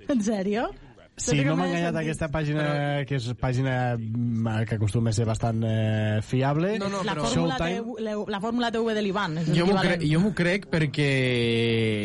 En 0.07 0.21
sèrio? 0.23 0.69
Sí, 1.17 1.31
Tot 1.31 1.33
i 1.33 1.39
que 1.39 1.45
no 1.49 1.55
m'ha 1.57 1.65
enganyat 1.65 1.95
sentit. 1.95 2.03
aquesta 2.03 2.27
pàgina, 2.29 2.65
que 3.09 3.15
és 3.17 3.25
pàgina 3.41 3.71
mm, 3.97 4.65
que 4.69 4.75
acostuma 4.77 5.09
a 5.09 5.13
ser 5.17 5.25
bastant 5.25 5.63
eh, 5.65 6.19
fiable. 6.21 6.75
No, 6.77 6.89
no, 6.93 6.99
la, 7.03 7.15
però- 7.15 7.25
fórmula 7.25 7.55
Showtime, 7.57 7.95
TV, 7.97 8.29
la 8.29 8.39
fórmula 8.43 8.69
TV 8.71 8.93
de 8.93 9.01
l'Ivan. 9.01 9.39
Jo 9.49 9.65
m'ho 9.65 9.79
crec, 9.81 10.03
jo 10.05 10.21
crec 10.37 10.67
perquè 10.69 11.07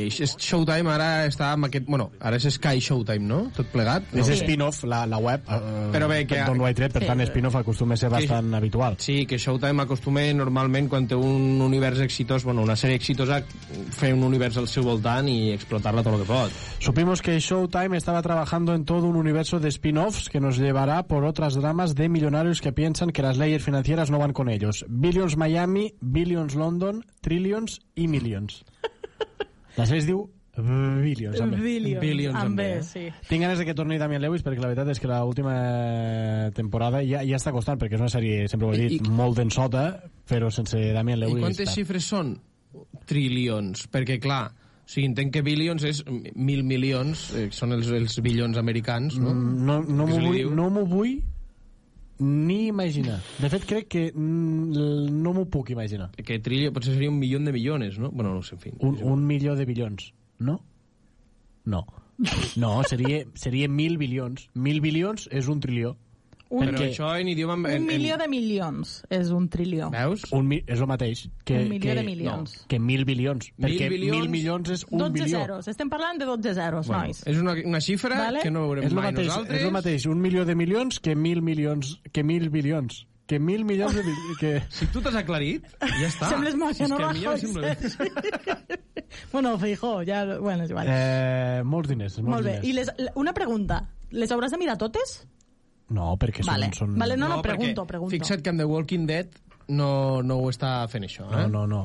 Showtime 0.08 0.90
ara 0.94 1.10
està 1.28 1.50
amb 1.52 1.68
aquest... 1.68 1.84
Bueno, 1.88 2.08
ara 2.20 2.38
és 2.40 2.46
Sky 2.56 2.80
Showtime, 2.80 3.26
no? 3.28 3.42
Tot 3.56 3.68
plegat. 3.74 4.08
No? 4.12 4.22
és 4.24 4.32
spin-off, 4.40 4.82
la, 4.88 5.02
la 5.06 5.18
web, 5.20 5.44
eh, 5.44 5.90
Però 5.92 6.08
bé, 6.08 6.22
que- 6.26 6.40
d'on 6.48 6.64
he 6.66 6.72
tret, 6.74 6.92
per 6.96 7.02
Sí. 7.02 7.08
tant, 7.12 7.20
spin-off 7.28 7.56
acostuma 7.60 7.94
a 7.94 8.00
ser 8.00 8.08
bastant 8.08 8.54
habitual. 8.54 8.96
Sí, 8.98 9.26
que 9.26 9.36
Showtime 9.38 9.82
acostuma 9.84 10.24
normalment 10.32 10.88
quan 10.88 11.06
té 11.06 11.14
un 11.18 11.60
univers 11.60 12.00
exitós, 12.00 12.44
bueno, 12.44 12.62
una 12.62 12.76
sèrie 12.80 12.96
exitosa, 12.96 13.42
fer 13.92 14.14
un 14.14 14.22
univers 14.24 14.56
al 14.56 14.68
seu 14.68 14.84
voltant 14.88 15.28
i 15.28 15.52
explotar-la 15.52 16.02
tot 16.02 16.14
el 16.16 16.20
que 16.24 16.28
pot. 16.32 16.50
Supimos 16.80 17.20
que 17.22 17.38
Showtime 17.40 17.96
estaba 17.98 18.22
trabajando 18.22 18.74
en 18.74 18.84
todo 18.84 19.01
un 19.08 19.16
universo 19.16 19.58
de 19.60 19.68
spin-offs 19.68 20.28
que 20.30 20.40
nos 20.40 20.58
llevará 20.58 21.02
por 21.06 21.24
otras 21.24 21.54
dramas 21.54 21.94
de 21.94 22.08
millonarios 22.08 22.60
que 22.60 22.72
piensan 22.72 23.10
que 23.10 23.22
las 23.22 23.38
leyes 23.38 23.62
financieras 23.62 24.10
no 24.10 24.18
van 24.18 24.32
con 24.32 24.48
ellos. 24.48 24.84
Billions 24.88 25.36
Miami, 25.36 25.94
Billions 26.00 26.54
London, 26.54 27.04
Trillions 27.20 27.80
i 27.94 28.08
Millions. 28.08 28.64
La 29.76 29.86
sèrie 29.86 30.00
es 30.02 30.06
diu 30.06 30.26
Billions, 30.54 31.40
amb 31.40 31.54
B. 31.56 31.62
Billions, 31.64 32.00
Billions, 32.02 32.34
amb 32.36 32.44
amb 32.50 32.58
B, 32.58 32.64
B. 32.76 32.82
sí. 32.84 33.06
Tinc 33.28 33.40
ganes 33.40 33.58
de 33.58 33.64
que 33.64 33.72
torni 33.74 33.96
Damian 33.96 34.20
Lewis 34.20 34.42
perquè 34.44 34.60
la 34.60 34.68
veritat 34.68 34.90
és 34.92 35.00
que 35.00 35.08
l'última 35.08 35.54
temporada 36.52 37.00
ja, 37.08 37.22
ja 37.24 37.38
està 37.40 37.52
costant 37.56 37.80
perquè 37.80 37.96
és 37.96 38.02
una 38.04 38.10
sèrie, 38.12 38.44
sempre 38.52 38.68
ho 38.68 38.74
he 38.74 38.82
dit, 38.84 38.98
I- 39.00 39.10
molt 39.10 39.38
densota 39.40 39.86
però 40.28 40.50
sense 40.52 40.76
Damian 40.92 41.20
Lewis 41.24 41.38
I 41.40 41.46
quantes 41.46 41.68
està. 41.68 41.74
xifres 41.80 42.04
són? 42.04 42.34
Trilions. 43.08 43.86
Perquè, 43.92 44.18
clar, 44.20 44.50
sigui, 44.86 45.06
entenc 45.10 45.32
que 45.34 45.42
billions 45.46 45.84
és 45.88 46.02
mil 46.34 46.64
milions, 46.66 47.28
eh, 47.36 47.48
són 47.54 47.72
els, 47.76 47.90
els 47.94 48.18
bilions 48.24 48.58
americans, 48.58 49.18
no? 49.20 49.34
Mm, 49.34 49.66
no, 49.68 49.78
no 49.82 50.08
m'ho 50.08 50.22
vull, 50.26 50.42
no 50.56 50.86
vull 50.88 51.14
ni 52.22 52.68
imaginar. 52.68 53.20
De 53.42 53.48
fet, 53.50 53.64
crec 53.66 53.88
que 53.90 54.04
mm, 54.14 55.08
no 55.22 55.32
m'ho 55.34 55.46
puc 55.50 55.72
imaginar. 55.74 56.10
Que 56.22 56.38
trillo 56.44 56.72
potser 56.74 56.94
seria 56.94 57.10
un 57.10 57.18
milió 57.18 57.40
de 57.42 57.52
milions, 57.52 57.98
no? 57.98 58.10
Bueno, 58.10 58.34
no 58.34 58.42
sé, 58.42 58.54
en 58.54 58.60
fi. 58.60 58.72
Un, 58.78 58.98
un 59.02 59.26
milió 59.26 59.56
de 59.56 59.66
bilions, 59.66 60.12
no? 60.38 60.60
No. 61.64 61.86
No, 62.56 62.82
seria, 62.86 63.24
seria 63.34 63.68
mil 63.68 63.96
bilions. 63.98 64.48
Mil 64.54 64.80
bilions 64.80 65.28
és 65.32 65.48
un 65.48 65.60
trilió. 65.60 65.96
Un, 66.52 66.66
Però 66.68 66.82
això 66.84 67.06
en 67.16 67.28
idioma... 67.32 67.54
En, 67.56 67.64
un 67.64 67.70
en, 67.78 67.86
milió 67.88 68.18
de 68.20 68.26
milions 68.28 68.90
és 69.08 69.30
un 69.32 69.46
trilió. 69.48 69.86
Veus? 69.94 70.26
Un, 70.36 70.44
mi- 70.50 70.58
és 70.66 70.82
el 70.82 70.88
mateix. 70.90 71.22
Que, 71.48 71.62
Un 71.62 71.70
milió 71.70 71.86
que, 71.88 71.94
de 71.96 72.02
milions. 72.04 72.56
No, 72.60 72.66
que 72.68 72.78
mil 72.78 73.06
bilions. 73.08 73.46
Mil 73.56 73.70
perquè 73.70 73.88
bilions, 73.88 74.18
mil 74.18 74.28
milions 74.28 74.68
és 74.74 74.82
un 74.90 74.98
12 75.00 75.12
bilió. 75.16 75.38
zeros. 75.40 75.68
Estem 75.72 75.88
parlant 75.88 76.20
de 76.20 76.26
12 76.28 76.52
zeros, 76.58 76.86
Bueno, 76.92 77.06
nois. 77.06 77.22
és 77.24 77.38
una, 77.40 77.54
una 77.64 77.80
xifra 77.80 78.18
Vale. 78.18 78.42
que 78.44 78.50
no 78.52 78.66
veurem 78.68 78.84
És 78.84 78.92
mai 78.92 79.08
mateix, 79.08 79.30
nosaltres. 79.30 79.60
és 79.62 79.64
el 79.64 79.72
mateix, 79.78 80.06
un 80.12 80.20
milió 80.20 80.44
de 80.44 80.54
milions 80.54 81.00
que 81.00 81.16
mil 81.16 81.40
milions, 81.40 81.94
que 82.12 82.22
mil 82.22 82.50
bilions. 82.52 83.06
Que 83.26 83.38
mil 83.40 83.64
milions 83.64 83.94
de. 83.96 84.02
Que... 84.38 84.52
Si 84.76 84.86
tu 84.92 85.00
t'has 85.00 85.14
aclarit, 85.16 85.64
ja 85.80 86.08
està. 86.10 86.28
Sembles 86.34 86.54
Mariano 86.60 86.98
Rajoy. 86.98 87.32
em 87.32 87.38
sembla... 87.38 87.76
bueno, 89.32 89.58
Feijó, 89.58 90.02
ja... 90.04 90.24
Bueno, 90.38 90.64
és 90.64 90.70
igual. 90.70 90.86
Eh, 90.90 91.62
molts 91.64 91.88
diners, 91.88 92.18
molts 92.20 92.28
Molt 92.34 92.44
bé. 92.44 92.58
diners. 92.60 92.68
I 92.68 92.72
les, 93.06 93.12
una 93.16 93.32
pregunta. 93.32 93.86
Les 94.12 94.30
hauràs 94.34 94.52
de 94.52 94.58
mirar 94.60 94.76
totes? 94.76 95.22
No, 95.90 96.12
perquè 96.20 96.44
Vale. 96.46 96.70
són... 96.72 96.94
són... 96.94 97.00
Vale, 97.00 97.16
no, 97.16 97.28
no, 97.28 97.40
perquè 97.42 97.58
pregunto, 97.58 97.86
pregunto. 97.88 98.14
Fixa't 98.14 98.44
que 98.44 98.52
amb 98.52 98.62
The 98.62 98.68
Walking 98.68 99.08
Dead 99.08 99.34
no, 99.68 100.22
no 100.22 100.38
ho 100.42 100.48
està 100.52 100.76
fent 100.92 101.08
això, 101.08 101.26
eh? 101.30 101.46
No, 101.46 101.66
no, 101.66 101.66
no. 101.66 101.82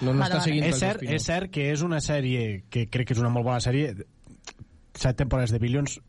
No, 0.00 0.12
no 0.12 0.18
Vale, 0.18 0.24
està 0.26 0.40
vale. 0.40 0.46
seguint 0.48 0.64
És 0.66 0.80
cert, 0.80 1.04
és 1.06 1.28
cert 1.28 1.52
que 1.54 1.68
és 1.70 1.84
una 1.86 2.00
sèrie 2.02 2.64
que 2.72 2.88
crec 2.90 3.08
que 3.08 3.14
és 3.14 3.22
una 3.22 3.30
molt 3.30 3.46
bona 3.46 3.60
sèrie. 3.62 3.94
Set 4.98 5.16
temporades 5.20 5.54
de 5.54 5.60
Billions 5.62 6.00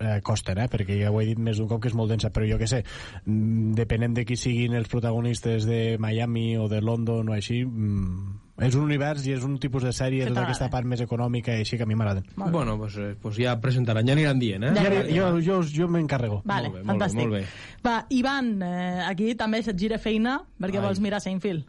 eh, 0.00 0.20
costen, 0.22 0.58
eh? 0.58 0.68
perquè 0.70 0.98
ja 1.00 1.10
ho 1.10 1.20
he 1.20 1.26
dit 1.26 1.38
més 1.38 1.58
d'un 1.58 1.68
cop 1.68 1.80
que 1.82 1.88
és 1.88 1.94
molt 1.94 2.10
densa, 2.10 2.30
però 2.34 2.46
jo 2.48 2.58
que 2.58 2.66
sé, 2.70 2.82
mm, 3.24 3.72
depenent 3.78 4.14
de 4.14 4.24
qui 4.24 4.36
siguin 4.36 4.74
els 4.74 4.88
protagonistes 4.88 5.66
de 5.66 5.96
Miami 5.98 6.56
o 6.56 6.68
de 6.68 6.80
London 6.80 7.28
o 7.28 7.32
així, 7.32 7.64
mm, 7.64 8.62
és 8.66 8.74
un 8.74 8.82
univers 8.88 9.24
i 9.26 9.32
és 9.36 9.44
un 9.44 9.58
tipus 9.58 9.84
de 9.86 9.92
sèrie, 9.94 10.26
tota 10.26 10.42
aquesta 10.42 10.68
part 10.70 10.84
més 10.86 11.00
econòmica 11.00 11.54
i 11.54 11.62
així 11.62 11.76
que 11.76 11.84
a 11.84 11.86
mi 11.86 11.94
m'agraden. 11.94 12.24
Bueno, 12.36 12.76
pues, 12.78 12.96
eh, 12.96 13.14
pues 13.20 13.36
ja 13.38 13.54
presentaran, 13.60 14.06
ja 14.06 14.12
aniran 14.12 14.38
dient, 14.38 14.64
eh? 14.64 14.72
Ja 14.74 14.88
Ja, 14.88 15.30
jo, 15.30 15.40
jo, 15.40 15.62
jo 15.62 15.88
m'encarrego. 15.88 16.42
Vale, 16.44 16.68
Molt 16.68 16.74
bé, 16.80 16.84
molt 16.84 16.98
bé, 16.98 17.04
fantàstic. 17.04 17.20
molt 17.20 17.32
bé. 17.32 17.44
Va, 17.84 18.06
Ivan, 18.10 18.62
eh, 18.62 19.02
aquí 19.06 19.34
també 19.34 19.62
se't 19.62 19.78
gira 19.78 19.98
feina 19.98 20.40
perquè 20.60 20.80
Ai. 20.80 20.86
vols 20.86 21.00
mirar 21.00 21.20
Seinfeld. 21.20 21.64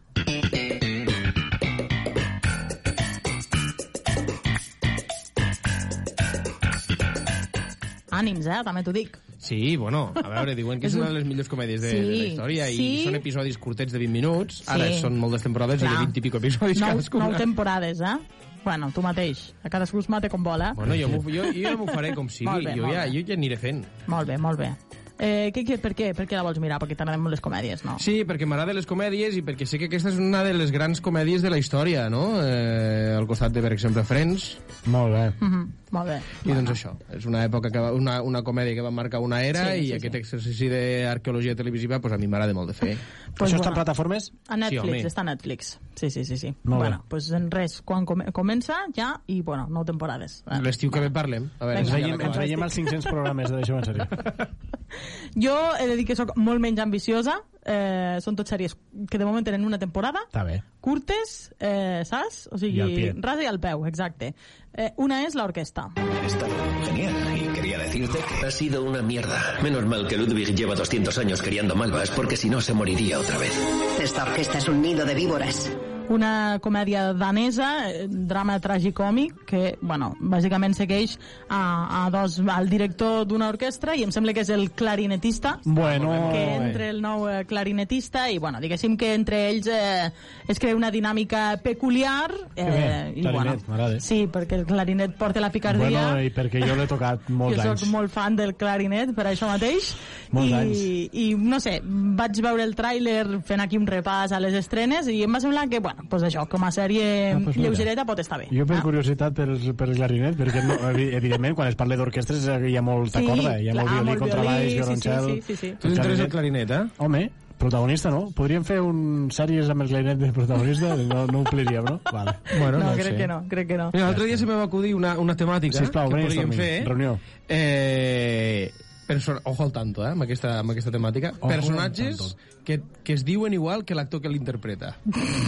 Ànims, 8.20 8.48
eh? 8.48 8.60
També 8.68 8.84
t'ho 8.84 8.92
dic. 8.96 9.18
Sí, 9.40 9.78
bueno, 9.80 10.12
a 10.20 10.28
veure, 10.28 10.56
diuen 10.58 10.80
que 10.82 10.88
és 10.90 10.94
És 10.94 10.98
un- 10.98 11.06
una 11.06 11.12
de 11.14 11.20
les 11.20 11.26
millors 11.30 11.48
comèdies 11.50 11.82
de, 11.82 11.90
Sí, 11.92 12.00
de 12.02 12.10
la 12.12 12.26
història 12.34 12.68
sí. 12.68 12.88
i 13.00 13.04
són 13.06 13.16
episodis 13.16 13.58
curtets 13.58 13.94
de 13.96 14.00
20 14.04 14.12
minuts, 14.12 14.64
ara 14.68 14.90
Sí. 14.92 15.00
són 15.02 15.18
moltes 15.18 15.44
temporades 15.48 15.80
i 15.82 15.86
Clar. 15.86 15.94
de 16.00 16.06
20 16.06 16.18
i 16.20 16.22
pico 16.28 16.38
episodis 16.44 16.80
Nou, 16.82 16.90
cadascuna. 16.92 17.30
nou 17.30 17.38
temporades, 17.40 18.02
eh? 18.02 18.18
Bueno, 18.66 18.92
tu 18.94 19.02
mateix. 19.02 19.54
A 19.64 19.70
cadascú 19.72 20.00
es 20.00 20.10
mate 20.10 20.28
com 20.30 20.44
vol, 20.44 20.62
eh? 20.62 20.74
Bueno, 20.76 20.94
jo, 20.94 21.08
jo, 21.24 21.44
jo 21.54 21.62
ja 21.64 21.78
m'ho 21.78 21.88
faré 21.88 22.14
com 22.14 22.28
sigui, 22.28 22.50
Molt 22.52 22.66
bé, 22.68 22.74
jo, 22.76 22.92
ja, 22.92 23.06
jo 23.08 23.22
ja 23.26 23.34
aniré 23.34 23.56
fent. 23.56 23.86
Molt 24.08 24.28
bé, 24.28 24.38
molt 24.38 24.60
bé. 24.60 24.74
Eh, 25.20 25.52
què, 25.52 25.66
què, 25.68 25.76
per, 25.84 25.92
què, 25.98 26.14
per 26.16 26.24
què 26.30 26.38
la 26.38 26.46
vols 26.48 26.62
mirar? 26.64 26.78
Perquè 26.80 26.96
t'agraden 26.96 27.20
molt 27.20 27.36
les 27.36 27.42
comèdies, 27.44 27.84
no? 27.84 27.98
Sí, 28.00 28.22
perquè 28.28 28.48
m'agraden 28.48 28.78
les 28.78 28.88
comèdies 28.88 29.36
i 29.36 29.44
perquè 29.44 29.68
sé 29.68 29.76
que 29.82 29.90
aquesta 29.90 30.14
és 30.14 30.20
una 30.22 30.46
de 30.48 30.54
les 30.56 30.72
grans 30.72 31.02
comèdies 31.04 31.44
de 31.44 31.52
la 31.52 31.60
història, 31.60 32.06
no? 32.14 32.40
Eh, 32.40 33.12
al 33.18 33.28
costat 33.28 33.52
de, 33.52 33.60
per 33.66 33.74
exemple, 33.76 34.06
Friends. 34.08 34.54
Molt 34.88 35.12
bé. 35.12 35.26
Mhm, 35.44 35.66
molt 35.92 36.08
bé. 36.08 36.20
I 36.48 36.56
doncs 36.56 36.72
això, 36.72 36.94
és 37.18 37.28
una 37.28 37.44
època 37.44 37.72
que 37.74 37.84
va, 37.84 37.92
una, 37.98 38.22
una 38.24 38.44
comèdia 38.48 38.78
que 38.78 38.86
va 38.86 38.92
marcar 38.96 39.20
una 39.20 39.42
era 39.44 39.66
Sí, 39.74 39.82
i 39.82 39.88
sí, 39.90 39.94
aquest 39.98 40.16
sí. 40.16 40.22
exercici 40.24 40.70
d'arqueologia 40.72 41.56
televisiva 41.60 42.00
pues, 42.00 42.16
a 42.16 42.18
mi 42.22 42.32
m'agrada 42.32 42.56
molt 42.56 42.72
de 42.72 42.78
fer. 42.78 42.96
Pues 43.36 43.52
Això 43.52 43.60
està 43.60 43.74
en 43.74 43.74
bueno. 43.74 43.76
plataformes? 43.82 44.32
A 44.48 44.56
Netflix, 44.56 44.88
home. 44.88 45.04
està 45.12 45.26
a 45.26 45.30
Netflix. 45.34 45.76
Sí, 46.00 46.10
sí, 46.10 46.24
sí. 46.24 46.38
sí. 46.38 46.54
Molt 46.64 46.86
bueno, 46.86 47.02
bé. 47.04 47.10
pues 47.10 47.30
en 47.36 47.52
res, 47.52 47.82
quan 47.82 48.06
com 48.08 48.24
comença 48.32 48.86
ja, 48.96 49.12
i 49.28 49.42
bueno, 49.42 49.68
nou 49.68 49.84
temporades. 49.84 50.44
L'estiu 50.64 50.92
que 50.96 51.04
ve 51.04 51.12
parlem. 51.12 51.50
A 51.60 51.68
veure, 51.68 51.84
Ens 51.84 51.92
Vinga, 51.92 52.00
si 52.00 52.08
ja 52.08 52.16
veiem, 52.16 52.28
ens 52.30 52.38
veiem 52.40 52.64
als 52.64 52.80
500 52.80 53.12
programes 53.12 53.52
de 53.52 53.60
Deixeu 53.60 53.82
en 53.82 53.90
sèrio. 53.90 54.08
Jo 55.36 55.56
he 55.80 55.88
de 55.88 55.96
dir 55.96 56.06
que 56.06 56.16
sóc 56.16 56.36
molt 56.38 56.60
menys 56.60 56.80
ambiciosa. 56.80 57.40
Eh, 57.70 58.18
són 58.24 58.36
tot 58.40 58.48
sèries 58.50 58.74
que 59.12 59.18
de 59.20 59.26
moment 59.28 59.46
tenen 59.46 59.66
una 59.68 59.78
temporada, 59.78 60.22
Està 60.32 60.44
bé. 60.48 60.64
curtes, 60.82 61.52
eh, 61.60 62.02
saps? 62.08 62.48
O 62.52 62.58
sigui, 62.58 62.78
I 62.80 62.82
al 62.82 62.94
pie. 62.96 63.14
ras 63.20 63.42
i 63.44 63.46
al 63.46 63.60
peu, 63.60 63.86
exacte. 63.86 64.34
Eh, 64.74 64.94
una 64.98 65.24
és 65.26 65.36
l'orquestra. 65.36 65.90
Estado 66.26 66.56
genial 66.86 67.14
y 67.38 67.48
quería 67.54 67.78
decirte 67.78 68.18
que 68.40 68.46
ha 68.48 68.52
sido 68.52 68.84
una 68.84 69.02
mierda. 69.04 69.38
Menos 69.62 69.86
mal 69.86 70.08
que 70.08 70.18
Ludwig 70.18 70.56
lleva 70.56 70.74
200 70.74 71.16
años 71.20 71.42
criando 71.42 71.76
malvas 71.76 72.10
porque 72.12 72.38
si 72.38 72.50
no 72.50 72.62
se 72.62 72.74
moriría 72.74 73.20
otra 73.20 73.38
vez. 73.38 73.54
Esta 74.02 74.24
orquesta 74.24 74.58
es 74.58 74.68
un 74.68 74.82
nido 74.82 75.06
de 75.06 75.14
víboras. 75.14 75.70
Una 76.10 76.60
comèdia 76.62 77.14
danesa, 77.14 77.90
eh, 77.90 78.08
drama 78.10 78.60
tragicòmic, 78.60 79.44
que, 79.46 79.76
bueno, 79.82 80.12
bàsicament 80.20 80.74
segueix 80.78 81.18
a, 81.48 82.06
a 82.06 82.10
dos, 82.14 82.40
al 82.50 82.70
director 82.70 83.26
d'una 83.30 83.50
orquestra 83.54 83.96
i 83.96 84.04
em 84.06 84.12
sembla 84.12 84.34
que 84.34 84.42
és 84.46 84.50
el 84.54 84.72
clarinetista, 84.72 85.60
Bueno, 85.66 86.30
que 86.32 86.42
eh. 86.44 86.56
entre 86.56 86.90
el 86.90 87.02
nou 87.02 87.28
eh, 87.30 87.44
clarinetista 87.46 88.28
i, 88.32 88.38
bueno, 88.42 88.60
diguéssim 88.62 88.98
que 88.98 89.14
entre 89.14 89.44
ells 89.50 89.68
eh, 89.72 90.10
es 90.48 90.60
crea 90.60 90.76
una 90.76 90.90
dinàmica 90.92 91.58
peculiar. 91.64 92.32
Eh, 92.56 92.66
bé, 92.66 92.86
i, 93.16 93.24
clarinet, 93.24 93.68
m'agrada. 93.70 94.00
Sí, 94.04 94.24
perquè 94.32 94.60
el 94.60 94.66
clarinet 94.70 95.16
porta 95.18 95.40
la 95.44 95.52
picardia. 95.54 95.90
Bueno, 95.90 96.24
i 96.26 96.32
perquè 96.34 96.62
jo 96.66 96.76
l'he 96.76 96.88
tocat 96.90 97.30
molts 97.42 97.62
jo 97.62 97.70
anys. 97.72 97.84
soc 97.86 97.94
molt 97.94 98.12
fan 98.14 98.36
del 98.40 98.56
clarinet, 98.60 99.14
per 99.16 99.28
això 99.30 99.50
mateix. 99.52 99.94
Molts 100.32 100.52
I, 100.52 100.54
anys. 100.60 100.84
I, 101.14 101.28
no 101.40 101.60
sé, 101.64 101.80
vaig 101.84 102.42
veure 102.44 102.66
el 102.66 102.76
tràiler 102.78 103.42
fent 103.46 103.62
aquí 103.64 103.78
un 103.80 103.88
repàs 103.90 104.34
a 104.36 104.40
les 104.42 104.58
estrenes 104.58 105.08
i 105.10 105.22
em 105.26 105.34
va 105.34 105.42
semblar 105.44 105.68
que, 105.70 105.80
bueno, 105.84 105.99
pues 106.10 106.24
això, 106.24 106.48
com 106.48 106.64
a 106.64 106.72
sèrie 106.72 107.34
Ah, 107.34 107.40
pues 107.44 107.58
mira. 107.58 107.70
lleugereta 107.70 108.06
pot 108.06 108.20
estar 108.20 108.40
bé. 108.40 108.48
Jo 108.52 108.66
per 108.66 108.78
Ah. 108.78 108.82
curiositat 108.82 109.34
per, 109.34 109.50
per 109.76 109.90
el 109.90 109.96
clarinet, 109.96 110.38
perquè 110.38 110.64
no, 110.64 110.76
evi- 110.92 111.14
evidentment 111.14 111.56
quan 111.56 111.68
es 111.68 111.76
parla 111.76 111.96
d'orquestres 111.98 112.48
hi 112.70 112.76
ha 112.78 112.82
molta 112.82 113.20
Sí, 113.20 113.26
corda, 113.26 113.60
hi 113.60 113.70
ha 113.70 113.74
molt 113.74 113.86
clar, 113.88 113.94
violí, 113.96 114.06
molt 114.10 114.20
contrabaix, 114.20 114.60
violí, 114.60 114.70
sí, 114.70 114.78
violoncel... 114.80 115.26
sí, 115.26 115.42
sí, 115.42 115.42
sí, 115.42 115.56
sí. 115.56 115.76
Tu 115.80 115.88
t'interessa 115.90 116.24
el 116.24 116.30
clarinet, 116.30 116.72
eh? 116.72 116.84
Home, 116.98 117.32
protagonista, 117.60 118.10
no? 118.10 118.30
Podríem 118.32 118.64
fer 118.64 118.80
un 118.80 119.28
sèries 119.32 119.70
amb 119.70 119.82
el 119.82 119.90
clarinet 119.90 120.18
de 120.18 120.32
protagonista? 120.32 120.96
No, 120.96 121.26
no 121.28 121.40
ompliríem, 121.40 121.84
no? 121.84 122.00
Vale. 122.12 122.36
Bueno, 122.58 122.78
no, 122.80 122.86
no 122.86 122.94
crec 122.94 123.06
sé. 123.12 123.16
que 123.18 123.28
no, 123.28 123.44
crec 123.50 123.68
que 123.68 123.78
no. 123.78 123.90
L'altre 123.94 124.26
dia 124.26 124.38
se 124.38 124.46
me 124.46 124.54
va 124.56 124.64
acudir 124.64 124.96
una, 124.96 125.18
una 125.20 125.36
temàtica 125.36 125.78
Sisplau, 125.80 126.08
que 126.10 126.22
podríem 126.24 126.54
fer. 126.54 126.86
reunió. 126.88 127.20
Eh, 127.50 128.72
perso- 129.10 129.40
ojo 129.44 129.64
al 129.66 129.72
tanto, 129.74 130.06
eh, 130.06 130.12
amb 130.14 130.24
aquesta, 130.28 130.60
amb 130.62 130.72
aquesta 130.76 130.94
temàtica. 130.94 131.34
Ojo 131.40 131.50
Personatges 131.50 132.36
que, 132.64 132.80
que 133.04 133.14
es 133.18 133.24
diuen 133.26 133.54
igual 133.58 133.84
que 133.84 133.96
l'actor 133.98 134.22
que 134.22 134.30
l'interpreta. 134.30 134.94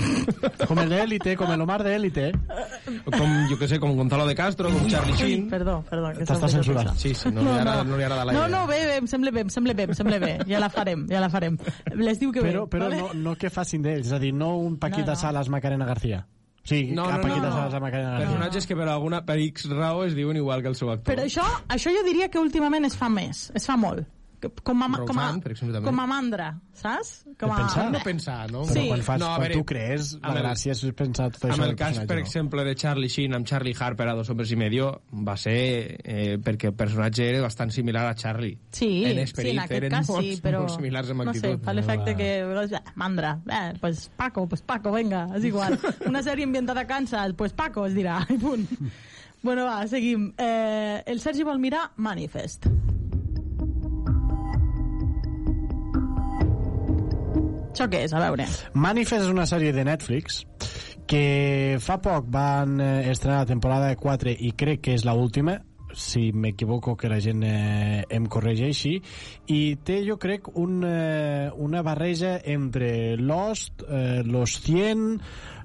Com 0.68 0.80
el 0.82 0.90
d'Élite, 0.90 1.36
com 1.38 1.52
el 1.54 1.62
Omar 1.62 1.82
d'Élite. 1.86 2.32
Com, 3.06 3.32
jo 3.50 3.58
que 3.60 3.68
sé, 3.68 3.80
com 3.82 3.94
Gonzalo 3.98 4.26
de 4.30 4.36
Castro, 4.38 4.70
com 4.74 4.88
Charlie 4.90 5.16
Sheen. 5.18 5.48
perdó, 5.50 5.82
perdó. 5.90 6.12
Que 6.18 6.26
T'està 6.26 6.50
censurat. 6.50 6.92
Sí, 6.98 7.14
sí, 7.18 7.30
no, 7.34 7.42
li 7.46 7.50
agrada, 7.60 7.84
no 7.84 7.98
li 7.98 8.04
agrada 8.06 8.26
la 8.26 8.34
no, 8.34 8.46
idea. 8.48 8.58
no, 8.60 8.66
bé, 8.70 8.80
bé, 8.88 8.98
em 9.02 9.08
sembla 9.12 9.32
bé, 9.36 9.42
em 9.46 9.50
sembla 9.54 9.74
bé, 9.78 9.84
em 9.90 9.94
sembla 9.98 10.20
bé. 10.22 10.32
Ja 10.50 10.60
la 10.64 10.70
farem, 10.74 11.06
ja 11.10 11.22
la 11.24 11.30
farem. 11.34 11.58
Les 11.98 12.20
diu 12.22 12.32
que 12.32 12.42
Però, 12.46 12.66
bé, 12.66 12.78
però 12.78 12.90
vale? 12.90 13.02
no, 13.02 13.14
no 13.14 13.36
que 13.38 13.50
facin 13.54 13.84
d'ells, 13.86 14.08
és 14.08 14.14
a 14.16 14.20
dir, 14.22 14.34
no 14.34 14.56
un 14.58 14.78
Paquita 14.82 15.12
No, 15.14 15.18
no. 15.18 15.22
Salas, 15.26 15.50
Macarena 15.50 15.86
García. 15.86 16.26
Sí, 16.64 16.92
No, 16.94 17.06
a 17.06 17.18
no, 17.18 17.22
Paquita 17.22 17.48
no. 17.50 17.52
Salas, 17.56 17.74
a 17.74 17.80
Macarena 17.80 18.12
García. 18.12 18.28
Personatges 18.28 18.68
que 18.68 18.76
per 18.76 18.88
alguna 18.88 19.26
per 19.26 19.40
X 19.40 19.70
raó 19.70 20.04
es 20.06 20.16
diuen 20.16 20.38
igual 20.38 20.62
que 20.62 20.68
el 20.70 20.76
seu 20.76 20.92
actor. 20.92 21.14
Però 21.16 21.26
això, 21.26 21.46
això 21.68 21.90
jo 21.94 22.04
diria 22.06 22.30
que 22.30 22.40
últimament 22.40 22.86
es 22.86 22.96
fa 22.98 23.10
més, 23.10 23.52
es 23.56 23.66
fa 23.66 23.78
molt. 23.78 24.06
Que- 24.42 24.50
Com 24.64 24.82
a, 24.82 24.88
com 24.88 24.96
a, 24.96 24.98
Roxanne, 25.06 25.42
per 25.44 25.52
exemple, 25.54 25.76
també. 25.78 25.86
com 25.92 26.00
a 26.02 26.06
mandra, 26.10 26.48
saps? 26.74 27.12
Com 27.40 27.52
De 27.52 27.56
pensar. 27.62 27.84
No 27.92 28.00
pensar, 28.04 28.52
no? 28.52 28.64
Però 28.66 28.74
Sí. 28.82 28.88
quan, 28.90 29.04
fas, 29.06 29.20
No, 29.22 29.28
a 29.28 29.36
quan 29.36 29.42
veure, 29.48 29.54
tu 29.60 29.66
crees, 29.70 30.14
la 30.22 30.32
el- 30.34 30.40
gràcia 30.42 30.72
és 30.74 30.82
pensar 30.98 31.28
tot 31.32 31.44
això 31.46 31.54
Amb 31.60 31.64
el 31.70 31.76
cas, 31.76 32.00
per 32.00 32.16
no? 32.18 32.22
exemple, 32.24 32.64
de 32.66 32.74
Charlie 32.76 33.08
Sheen 33.08 33.34
amb 33.38 33.46
Charlie 33.46 33.76
Harper 33.80 34.08
a 34.10 34.16
Dos 34.16 34.30
hombres 34.34 34.52
i 34.52 34.56
medio 34.58 35.04
va 35.14 35.38
ser 35.38 36.00
eh, 36.04 36.38
perquè 36.42 36.72
el 36.72 36.74
personatge 36.74 37.30
era 37.30 37.42
bastant 37.46 37.70
similar 37.72 38.08
a 38.10 38.16
Charlie. 38.16 38.58
Sí, 38.72 39.06
en 39.06 39.14
sí, 39.18 39.20
esperit 39.22 39.54
en 39.54 39.60
aquest 39.60 39.90
cas 39.92 40.10
molt, 40.10 40.26
sí, 40.26 40.42
però... 40.42 40.60
molt 40.66 40.76
similars 40.76 41.10
en 41.12 41.18
no 41.18 41.34
sé, 41.34 41.38
actitud. 41.40 41.64
fa 41.64 41.74
l'efecte 41.74 42.16
que... 42.18 42.32
Eh, 42.42 42.82
mandra, 42.96 43.40
eh, 43.48 43.74
pues 43.80 44.10
Paco, 44.18 44.48
pues 44.50 44.62
Paco, 44.64 44.92
venga, 44.92 45.28
és 45.38 45.44
igual. 45.46 45.78
Una 46.08 46.24
sèrie 46.24 46.44
ambientada 46.46 46.82
a 46.82 46.88
Kansas, 46.88 47.34
pues 47.38 47.54
Paco, 47.54 47.86
es 47.86 47.94
dirà, 47.94 48.26
i 48.30 48.38
punt. 48.42 48.66
Bueno, 49.44 49.66
va, 49.66 49.86
seguim. 49.88 50.34
Eh, 50.38 51.04
el 51.06 51.20
Sergi 51.20 51.44
vol 51.44 51.58
mirar 51.60 51.92
Manifest. 51.98 52.66
Això 57.72 57.88
què 57.88 58.04
és? 58.06 58.14
A 58.14 58.20
veure. 58.20 58.46
Manifest 58.76 59.24
és 59.24 59.32
una 59.32 59.48
sèrie 59.48 59.72
de 59.72 59.86
Netflix 59.88 60.44
que 61.08 61.78
fa 61.84 61.98
poc 62.04 62.28
van 62.32 62.80
eh, 62.84 63.10
estrenar 63.12 63.42
la 63.42 63.50
temporada 63.50 63.92
4 64.00 64.36
i 64.48 64.52
crec 64.60 64.84
que 64.86 64.96
és 64.96 65.06
la 65.08 65.16
última 65.18 65.58
si 65.94 66.32
m'equivoco 66.32 66.96
que 66.96 67.10
la 67.12 67.20
gent 67.20 67.44
eh, 67.44 68.04
em 68.10 68.28
corregeixi 68.32 68.94
i 69.52 69.62
té 69.84 70.02
jo 70.08 70.18
crec 70.22 70.48
un, 70.56 70.82
eh, 70.88 71.50
una 71.56 71.82
barreja 71.84 72.38
entre 72.44 73.18
Lost, 73.18 73.84
eh, 73.88 74.22
Los 74.24 74.60
100 74.64 75.20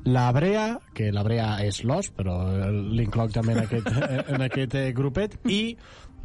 la 0.06 0.30
Brea, 0.32 0.78
que 0.94 1.10
la 1.12 1.22
Brea 1.26 1.48
és 1.66 1.82
Lost 1.86 2.14
però 2.18 2.38
eh, 2.50 2.70
l'incloc 2.70 3.34
també 3.34 3.56
en 3.56 3.64
aquest, 3.64 3.90
en 4.34 4.46
aquest 4.46 4.78
eh, 4.78 4.90
grupet 4.96 5.38
i 5.46 5.76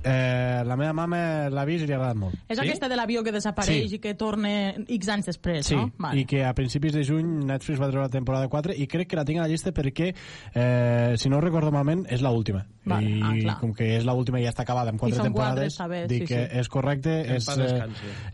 eh, 0.03 0.63
la 0.65 0.77
meva 0.79 0.93
mama 0.93 1.49
l'ha 1.49 1.65
vist 1.65 1.83
i 1.83 1.87
li 1.87 1.93
ha 1.93 1.99
agradat 1.99 2.19
molt 2.19 2.51
És 2.51 2.59
aquesta 2.59 2.89
de 2.89 2.97
l'avió 2.99 3.23
que 3.23 3.31
desapareix 3.31 3.89
Sí. 3.89 3.95
i 3.95 3.99
que 3.99 4.13
torna 4.15 4.49
X 4.87 5.09
anys 5.09 5.25
després, 5.31 5.65
Sí, 5.67 5.75
no? 5.75 5.91
i 6.13 6.25
que 6.25 6.43
a 6.45 6.53
principis 6.53 6.93
de 6.93 7.03
juny 7.03 7.45
Netflix 7.45 7.79
va 7.79 7.89
treure 7.89 8.07
la 8.07 8.13
temporada 8.13 8.47
4 8.47 8.73
i 8.77 8.87
crec 8.87 9.09
que 9.09 9.15
la 9.15 9.25
tinc 9.25 9.39
a 9.39 9.43
la 9.43 9.47
llista 9.47 9.71
perquè, 9.71 10.13
eh, 10.53 11.13
si 11.17 11.29
no 11.29 11.37
ho 11.37 11.41
recordo 11.41 11.71
malament, 11.71 12.05
és 12.09 12.21
la 12.21 12.31
última. 12.31 12.65
Vale, 12.83 13.09
I 13.09 13.21
ah, 13.21 13.33
clar. 13.41 13.59
com 13.59 13.73
que 13.77 13.95
és 13.97 14.05
la 14.05 14.13
última 14.17 14.39
i 14.39 14.43
ja 14.43 14.49
està 14.49 14.63
acabada 14.65 14.89
amb 14.89 14.99
quatre 14.99 15.21
temporades, 15.21 15.77
quatre, 15.77 16.07
dic 16.07 16.25
sí, 16.25 16.33
que 16.33 16.41
sí. 16.47 16.59
és 16.59 16.69
correcte, 16.69 17.35
és, 17.35 17.47
eh, 17.57 17.87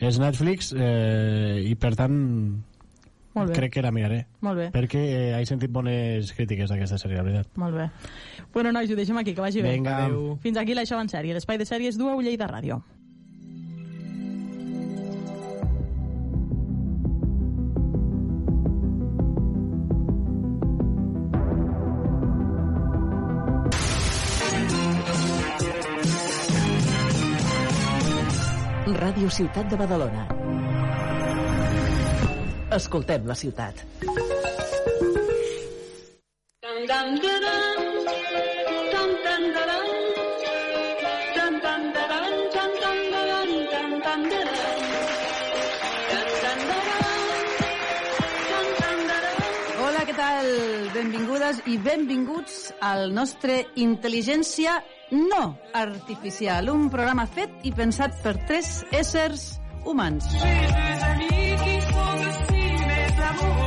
és 0.08 0.20
Netflix 0.20 0.74
eh, 0.78 1.62
i 1.68 1.76
per 1.76 1.96
tant 2.00 2.18
Molt 3.38 3.54
bé. 3.54 3.56
crec 3.60 3.74
que 3.78 3.86
la 3.86 3.94
miraré. 3.94 4.26
Molt 4.42 4.58
bé. 4.58 4.68
Perquè 4.74 5.04
eh, 5.06 5.32
he 5.38 5.46
sentit 5.46 5.72
bones 5.72 6.34
crítiques 6.34 6.70
d'aquesta 6.74 6.98
sèrie, 6.98 7.18
la 7.22 7.26
veritat. 7.28 7.54
Molt 7.62 7.78
bé. 7.78 7.90
Bueno, 8.54 8.74
nois, 8.74 8.92
ho 8.92 8.98
deixem 8.98 9.18
aquí, 9.22 9.36
que 9.38 9.42
vagi 9.42 9.62
bé. 9.62 9.78
Vinga. 9.78 10.06
Adéu. 10.06 10.38
Fins 10.42 10.58
aquí 10.58 10.78
l'Això 10.78 11.00
en 11.02 11.12
sèrie. 11.12 11.38
L'espai 11.38 11.62
de 11.62 11.70
sèries 11.70 11.98
du 11.98 12.10
a 12.10 12.16
Lleida 12.22 12.50
Ràdio. 12.50 12.82
Ràdio 28.98 29.30
Ciutat 29.30 29.70
de 29.70 29.78
Badalona. 29.78 30.47
Escoltem 32.68 33.24
la 33.24 33.36
ciutat. 33.36 33.80
Hola, 49.78 50.04
què 50.04 50.16
tal? 50.18 50.50
Benvingudes 50.92 51.62
i 51.72 51.78
benvinguts 51.80 52.74
al 52.84 53.14
nostre 53.16 53.62
Intel·ligència 53.80 54.76
no 55.16 55.56
artificial, 55.72 56.68
un 56.76 56.90
programa 56.92 57.30
fet 57.32 57.64
i 57.64 57.72
pensat 57.72 58.20
per 58.26 58.36
tres 58.44 58.82
éssers 58.92 59.54
humans. 59.88 60.28
Thank. 63.40 63.67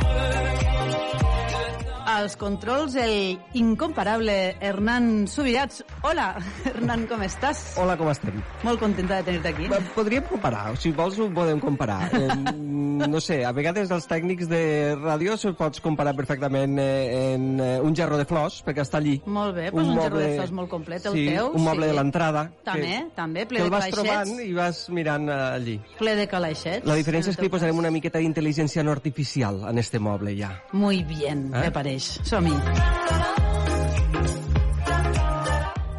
Als 2.11 2.35
controls, 2.35 2.95
el 2.95 3.39
incomparable 3.53 4.57
Hernán 4.59 5.29
Subirats. 5.29 5.85
Hola, 6.03 6.35
Hernán, 6.65 7.05
com 7.07 7.21
estàs? 7.23 7.61
Hola, 7.79 7.95
com 7.95 8.09
estem? 8.11 8.41
Molt 8.67 8.81
contenta 8.81 9.21
de 9.21 9.29
tenir-te 9.29 9.47
aquí. 9.53 9.69
Podríem 9.95 10.25
comparar, 10.27 10.73
si 10.75 10.91
vols 10.91 11.15
ho 11.23 11.29
podem 11.33 11.59
comparar. 11.63 12.09
Eh, 13.01 13.07
no 13.09 13.17
sé, 13.23 13.39
a 13.47 13.49
vegades 13.55 13.89
els 13.89 14.05
tècnics 14.05 14.45
de 14.45 14.59
ràdio 14.99 15.33
se'ls 15.39 15.55
pots 15.57 15.81
comparar 15.81 16.11
perfectament 16.13 16.75
eh, 16.77 17.31
en 17.33 17.45
eh, 17.57 17.69
un 17.81 17.95
gerro 17.97 18.19
de 18.19 18.27
flors, 18.29 18.59
perquè 18.65 18.83
està 18.83 18.99
allí. 18.99 19.15
Molt 19.25 19.55
bé, 19.57 19.69
doncs 19.71 19.87
un, 19.89 19.95
un 19.95 20.01
gerro 20.03 20.19
de 20.21 20.27
flors 20.35 20.53
molt 20.59 20.69
complet, 20.69 21.07
el 21.09 21.15
sí, 21.17 21.23
teu. 21.31 21.49
un 21.57 21.65
moble 21.65 21.87
sí. 21.87 21.89
de 21.89 21.97
l'entrada. 21.97 22.43
També, 22.67 22.91
que, 22.91 23.15
també, 23.17 23.45
ple 23.49 23.57
que 23.57 23.63
de 23.63 23.69
el 23.71 23.73
vas 23.73 23.87
calaixets. 23.87 24.29
trobant 24.29 24.43
i 24.45 24.53
vas 24.59 24.83
mirant 24.93 25.25
eh, 25.31 25.39
allí. 25.55 25.75
Ple 25.97 26.13
de 26.19 26.27
calaixets. 26.29 26.85
La 26.91 26.99
diferència 26.99 27.33
és 27.33 27.39
que 27.39 27.47
li 27.47 27.49
teu 27.49 27.55
posarem 27.57 27.81
una 27.81 27.93
miqueta 27.95 28.21
d'intel·ligència 28.21 28.85
no 28.85 28.93
artificial 28.93 29.63
en 29.71 29.81
este 29.81 29.97
moble 29.99 30.35
ja. 30.37 30.51
Muy 30.73 31.01
bien, 31.07 31.47
Eh? 31.55 31.65
me 31.65 31.73
pareix. 31.73 32.00
Som-hi. 32.27 32.57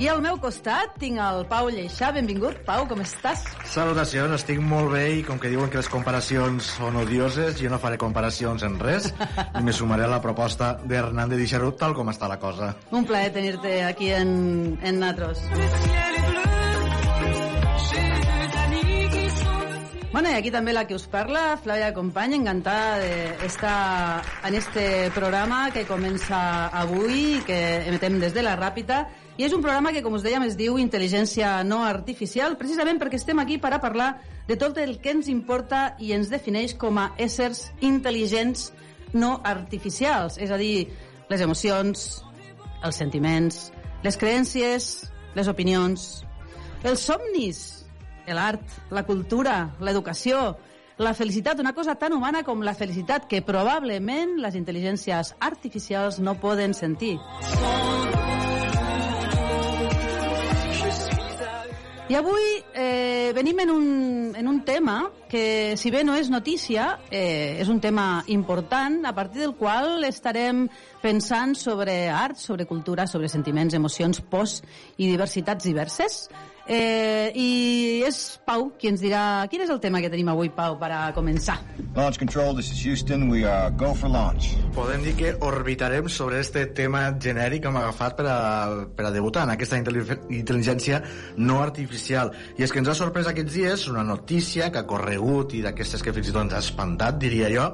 I 0.03 0.09
al 0.11 0.19
meu 0.19 0.35
costat 0.43 0.97
tinc 0.99 1.21
el 1.23 1.45
Pau 1.47 1.69
Lleixà. 1.71 2.09
Benvingut, 2.17 2.57
Pau, 2.67 2.89
com 2.91 3.05
estàs? 3.05 3.45
Salutacions, 3.71 4.35
estic 4.35 4.59
molt 4.59 4.91
bé 4.97 5.05
i 5.21 5.23
com 5.23 5.39
que 5.39 5.53
diuen 5.53 5.71
que 5.71 5.79
les 5.79 5.91
comparacions 5.93 6.73
són 6.81 6.99
odioses, 7.05 7.55
jo 7.61 7.71
no 7.71 7.79
faré 7.79 8.01
comparacions 8.03 8.67
en 8.67 8.81
res 8.83 9.13
i 9.61 9.63
me 9.63 9.77
sumaré 9.77 10.09
a 10.09 10.11
la 10.11 10.19
proposta 10.25 10.73
d'Hernán 10.83 11.31
de 11.31 11.39
deixar-ho 11.45 11.71
tal 11.79 11.95
com 11.95 12.11
està 12.11 12.27
la 12.27 12.41
cosa. 12.43 12.73
Un 12.91 13.07
plaer 13.07 13.31
tenir-te 13.39 13.79
aquí 13.87 14.11
en, 14.17 14.75
en 14.83 14.99
Natros. 15.05 15.47
Bueno, 20.13 20.29
i 20.29 20.35
aquí 20.37 20.51
també 20.53 20.75
la 20.77 20.83
que 20.85 20.93
us 20.93 21.07
parla, 21.09 21.57
Flavia 21.57 21.95
Company, 21.97 22.35
encantada 22.37 22.99
d'estar 23.41 24.21
en 24.45 24.55
este 24.59 25.09
programa 25.15 25.71
que 25.73 25.87
comença 25.89 26.69
avui, 26.69 27.41
que 27.47 27.57
emetem 27.89 28.19
des 28.21 28.35
de 28.37 28.45
la 28.45 28.53
Ràpita, 28.61 29.07
i 29.41 29.47
és 29.47 29.57
un 29.57 29.65
programa 29.65 29.89
que, 29.97 30.03
com 30.05 30.13
us 30.13 30.27
dèiem, 30.27 30.45
es 30.45 30.59
diu 30.61 30.77
Intel·ligència 30.77 31.55
no 31.65 31.81
artificial, 31.89 32.59
precisament 32.61 33.01
perquè 33.01 33.17
estem 33.17 33.41
aquí 33.41 33.57
per 33.57 33.73
a 33.73 33.81
parlar 33.81 34.11
de 34.51 34.61
tot 34.61 34.77
el 34.85 34.99
que 35.01 35.17
ens 35.17 35.33
importa 35.33 35.95
i 35.97 36.13
ens 36.13 36.29
defineix 36.29 36.77
com 36.77 37.01
a 37.01 37.09
éssers 37.17 37.71
intel·ligents 37.81 38.69
no 39.17 39.39
artificials, 39.41 40.37
és 40.37 40.53
a 40.53 40.61
dir, 40.61 40.91
les 41.33 41.41
emocions, 41.41 42.09
els 42.85 43.01
sentiments, 43.01 43.71
les 44.05 44.21
creences, 44.21 44.93
les 45.33 45.49
opinions, 45.49 46.11
els 46.85 47.01
somnis, 47.01 47.72
l'art, 48.29 48.79
la 48.91 49.03
cultura, 49.09 49.73
l'educació, 49.81 50.57
la 50.99 51.15
felicitat, 51.15 51.59
una 51.59 51.73
cosa 51.73 51.97
tan 51.99 52.13
humana 52.13 52.43
com 52.45 52.63
la 52.63 52.75
felicitat 52.79 53.27
que 53.29 53.43
probablement 53.43 54.37
les 54.43 54.55
intel·ligències 54.59 55.35
artificials 55.41 56.21
no 56.21 56.37
poden 56.41 56.77
sentir. 56.77 57.17
I 62.13 62.17
avui 62.19 62.45
eh, 62.77 63.33
venim 63.33 63.61
en 63.63 63.71
un, 63.73 63.85
en 64.37 64.49
un 64.49 64.59
tema 64.67 65.07
que, 65.31 65.79
si 65.81 65.89
bé 65.91 66.03
no 66.05 66.13
és 66.19 66.29
notícia, 66.29 66.99
eh, 67.09 67.57
és 67.63 67.71
un 67.73 67.79
tema 67.81 68.25
important 68.29 68.99
a 69.09 69.15
partir 69.17 69.41
del 69.41 69.55
qual 69.57 70.05
estarem 70.05 70.67
pensant 71.01 71.55
sobre 71.57 72.11
art, 72.13 72.37
sobre 72.37 72.67
cultura, 72.69 73.07
sobre 73.09 73.31
sentiments, 73.33 73.73
emocions, 73.73 74.21
pors 74.21 74.59
i 74.99 75.09
diversitats 75.09 75.65
diverses. 75.65 76.27
Eh, 76.67 77.33
I 77.35 78.03
és 78.07 78.19
Pau 78.47 78.69
qui 78.79 78.87
ens 78.93 79.01
dirà 79.03 79.47
quin 79.51 79.65
és 79.65 79.71
el 79.73 79.81
tema 79.83 79.99
que 80.01 80.11
tenim 80.13 80.29
avui, 80.31 80.49
Pau, 80.55 80.77
per 80.79 80.91
a 80.95 81.01
començar. 81.15 81.57
Launch 81.97 82.19
control, 82.21 82.55
this 82.57 82.71
is 82.71 82.79
Houston. 82.87 83.29
We 83.31 83.43
are 83.45 83.71
go 83.77 83.93
for 83.99 84.09
launch. 84.11 84.53
Podem 84.77 85.03
dir 85.03 85.15
que 85.19 85.33
orbitarem 85.43 86.09
sobre 86.09 86.39
este 86.41 86.67
tema 86.67 87.09
genèric 87.19 87.63
que 87.65 87.69
hem 87.73 87.77
agafat 87.81 88.17
per 88.17 88.27
a, 88.31 88.39
per 88.97 89.09
a 89.09 89.11
debutar 89.15 89.45
en 89.49 89.55
aquesta 89.57 89.77
intel·li- 89.81 90.21
intel·ligència 90.39 91.03
no 91.37 91.59
artificial. 91.63 92.31
I 92.57 92.63
és 92.69 92.73
que 92.73 92.79
ens 92.83 92.89
ha 92.93 92.95
sorprès 92.99 93.27
aquests 93.31 93.53
dies 93.59 93.89
una 93.91 94.05
notícia 94.07 94.71
que 94.71 94.79
ha 94.85 94.87
corregut 94.87 95.55
i 95.59 95.63
d'aquestes 95.67 96.03
que 96.03 96.15
fins 96.15 96.31
i 96.31 96.33
tot 96.37 96.47
ens 96.47 96.55
ha 96.55 96.63
espantat, 96.63 97.19
diria 97.19 97.51
jo, 97.53 97.73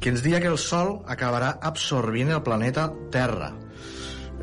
que 0.00 0.10
ens 0.10 0.22
dia 0.26 0.40
que 0.42 0.50
el 0.50 0.58
Sol 0.58 0.98
acabarà 1.06 1.54
absorbint 1.62 2.34
el 2.34 2.42
planeta 2.42 2.90
Terra. 3.14 3.52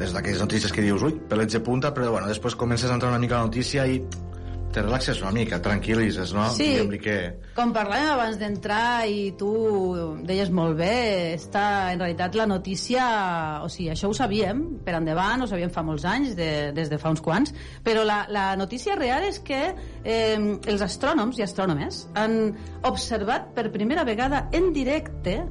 És 0.02 0.16
d'aquelles 0.16 0.42
notícies 0.42 0.74
que 0.74 0.82
dius, 0.82 1.04
ui, 1.06 1.16
pelets 1.30 1.54
de 1.54 1.62
punta, 1.62 1.94
però 1.94 2.10
bueno, 2.16 2.30
després 2.32 2.58
comences 2.58 2.90
a 2.90 2.98
entrar 2.98 3.12
una 3.14 3.22
mica 3.22 3.38
a 3.38 3.44
la 3.44 3.52
notícia 3.52 3.86
i 3.86 4.00
te 4.72 4.82
relaxes 4.82 5.20
una 5.22 5.32
mica, 5.36 5.60
tranquil·litzes, 5.64 6.32
no? 6.36 6.46
Sí. 6.56 6.70
Que... 7.04 7.16
Com 7.58 7.74
parlàvem 7.76 8.08
abans 8.14 8.40
d'entrar 8.40 9.04
i 9.12 9.32
tu 9.40 9.52
deies 10.28 10.52
molt 10.54 10.78
bé, 10.80 11.36
està 11.36 11.92
en 11.92 12.02
realitat 12.02 12.38
la 12.40 12.48
notícia, 12.50 13.04
o 13.66 13.70
sigui, 13.72 13.90
això 13.94 14.12
ho 14.12 14.16
sabíem 14.18 14.64
per 14.86 14.96
endavant, 15.02 15.44
ho 15.44 15.50
sabíem 15.52 15.74
fa 15.76 15.84
molts 15.86 16.08
anys, 16.08 16.36
de, 16.40 16.72
des 16.76 16.92
de 16.92 17.00
fa 17.02 17.12
uns 17.12 17.24
quants, 17.24 17.54
però 17.84 18.06
la, 18.08 18.24
la 18.32 18.48
notícia 18.60 18.96
real 19.00 19.28
és 19.28 19.42
que 19.44 19.62
eh, 19.68 20.38
els 20.40 20.86
astrònoms 20.88 21.40
i 21.40 21.46
astrònomes 21.46 22.06
han 22.16 22.40
observat 22.88 23.52
per 23.58 23.70
primera 23.76 24.08
vegada 24.08 24.48
en 24.56 24.72
directe 24.76 25.42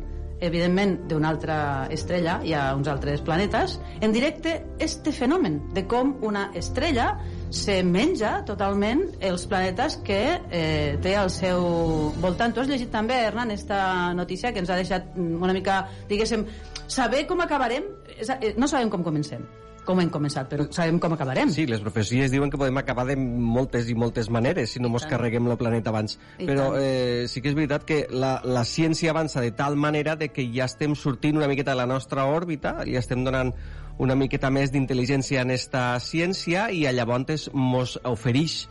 evidentment 0.40 0.96
d'una 1.10 1.28
altra 1.34 1.56
estrella, 1.92 2.38
hi 2.44 2.54
ha 2.56 2.74
uns 2.76 2.88
altres 2.88 3.20
planetes, 3.20 3.78
en 4.00 4.12
directe 4.12 4.54
este 4.78 5.12
fenomen 5.12 5.60
de 5.74 5.86
com 5.86 6.16
una 6.22 6.50
estrella 6.54 7.18
se 7.50 7.82
menja 7.82 8.44
totalment 8.46 9.02
els 9.20 9.46
planetes 9.50 9.96
que 10.06 10.20
eh, 10.50 10.98
té 11.02 11.16
al 11.16 11.30
seu 11.30 12.12
voltant. 12.22 12.54
Tu 12.54 12.60
has 12.62 12.68
llegit 12.70 12.90
també, 12.94 13.18
Hernán, 13.26 13.50
esta 13.50 14.12
notícia 14.14 14.52
que 14.52 14.60
ens 14.62 14.70
ha 14.70 14.76
deixat 14.78 15.12
mm, 15.16 15.42
una 15.42 15.52
mica, 15.56 15.80
diguéssim, 16.08 16.46
saber 16.86 17.26
com 17.26 17.40
acabarem, 17.40 17.84
a- 18.28 18.38
eh, 18.40 18.54
no 18.56 18.68
sabem 18.68 18.88
com 18.90 19.02
comencem, 19.04 19.42
com 19.90 20.00
hem 20.02 20.10
començat, 20.14 20.46
però 20.50 20.68
sabem 20.72 21.00
com 21.02 21.12
acabarem. 21.16 21.50
Sí, 21.52 21.66
les 21.68 21.82
profecies 21.82 22.30
diuen 22.32 22.50
que 22.52 22.58
podem 22.60 22.78
acabar 22.80 23.04
de 23.10 23.18
moltes 23.18 23.90
i 23.90 23.96
moltes 23.98 24.30
maneres 24.30 24.70
si 24.76 24.80
no 24.82 24.88
mos 24.88 25.02
tant. 25.04 25.16
carreguem 25.16 25.50
el 25.50 25.58
planeta 25.60 25.90
abans. 25.90 26.16
I 26.38 26.46
Però 26.48 26.70
tant. 26.70 26.80
eh, 26.80 27.26
sí 27.28 27.42
que 27.42 27.50
és 27.50 27.58
veritat 27.58 27.84
que 27.88 28.04
la, 28.14 28.38
la 28.46 28.62
ciència 28.64 29.10
avança 29.12 29.42
de 29.42 29.50
tal 29.52 29.76
manera 29.76 30.14
de 30.16 30.30
que 30.30 30.46
ja 30.54 30.70
estem 30.70 30.94
sortint 30.94 31.36
una 31.42 31.48
miqueta 31.50 31.74
de 31.74 31.80
la 31.82 31.88
nostra 31.90 32.24
òrbita 32.30 32.78
i 32.86 32.96
estem 32.96 33.24
donant 33.26 33.52
una 34.00 34.14
miqueta 34.16 34.48
més 34.48 34.70
d'intel·ligència 34.72 35.42
en 35.42 35.50
esta 35.52 35.98
ciència 36.00 36.70
i 36.72 36.86
llavors 36.88 37.50
mos 37.52 37.98
oferix 38.08 38.62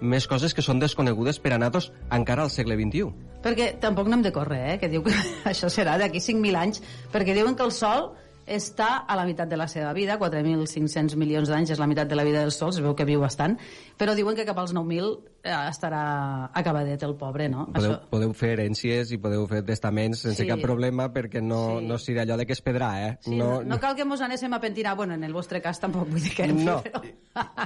més 0.00 0.26
coses 0.28 0.52
que 0.54 0.60
són 0.62 0.78
desconegudes 0.78 1.38
per 1.40 1.54
a 1.54 1.58
nosaltres 1.58 1.88
encara 2.12 2.44
al 2.44 2.50
segle 2.52 2.76
XXI. 2.76 3.08
Perquè 3.42 3.70
tampoc 3.80 4.08
no 4.10 4.18
hem 4.18 4.22
de 4.26 4.32
córrer, 4.34 4.60
eh? 4.74 4.78
que 4.78 4.90
diu 4.92 5.02
que 5.02 5.14
això 5.50 5.70
serà 5.72 5.96
d'aquí 5.98 6.20
5.000 6.20 6.58
anys, 6.60 6.82
perquè 7.12 7.34
diuen 7.34 7.56
que 7.56 7.64
el 7.64 7.72
Sol 7.72 8.10
està 8.46 9.04
a 9.06 9.16
la 9.18 9.24
meitat 9.26 9.50
de 9.50 9.58
la 9.58 9.66
seva 9.68 9.92
vida, 9.92 10.18
4.500 10.20 11.16
milions 11.18 11.50
d'anys 11.50 11.74
és 11.74 11.82
la 11.82 11.88
meitat 11.90 12.08
de 12.08 12.18
la 12.18 12.24
vida 12.24 12.40
del 12.40 12.54
Sol, 12.54 12.70
es 12.70 12.80
veu 12.80 12.94
que 12.94 13.06
viu 13.08 13.20
bastant, 13.20 13.58
però 13.98 14.14
diuen 14.14 14.38
que 14.38 14.46
cap 14.46 14.58
als 14.62 14.74
9.000 14.74 15.10
eh, 15.10 15.35
estarà 15.46 16.50
acabadet 16.52 17.02
el 17.06 17.14
pobre, 17.16 17.48
no? 17.48 17.66
Podeu, 17.72 17.94
podeu 18.10 18.32
fer 18.36 18.52
herències 18.56 19.12
i 19.14 19.18
podeu 19.22 19.46
fer 19.50 19.62
testaments 19.66 20.20
sense 20.26 20.42
Sí. 20.42 20.48
cap 20.48 20.60
problema 20.60 21.08
perquè 21.12 21.42
no, 21.42 21.78
Sí. 21.80 21.86
no 21.86 21.98
serà 21.98 22.22
allò 22.26 22.36
de 22.36 22.46
que 22.46 22.52
es 22.52 22.62
pedrà, 22.64 22.90
eh? 23.08 23.18
Sí, 23.20 23.34
no, 23.36 23.62
no 23.62 23.78
cal 23.80 23.94
que 23.96 24.04
mos 24.04 24.20
anéssim 24.20 24.52
a 24.52 24.60
pentinar, 24.60 24.96
bueno, 24.96 25.14
en 25.14 25.24
el 25.24 25.32
vostre 25.32 25.60
cas 25.62 25.80
tampoc 25.80 26.08
vull 26.08 26.20
dir 26.22 26.34
que... 26.34 26.46
No. 26.52 26.82
Però... 26.82 27.02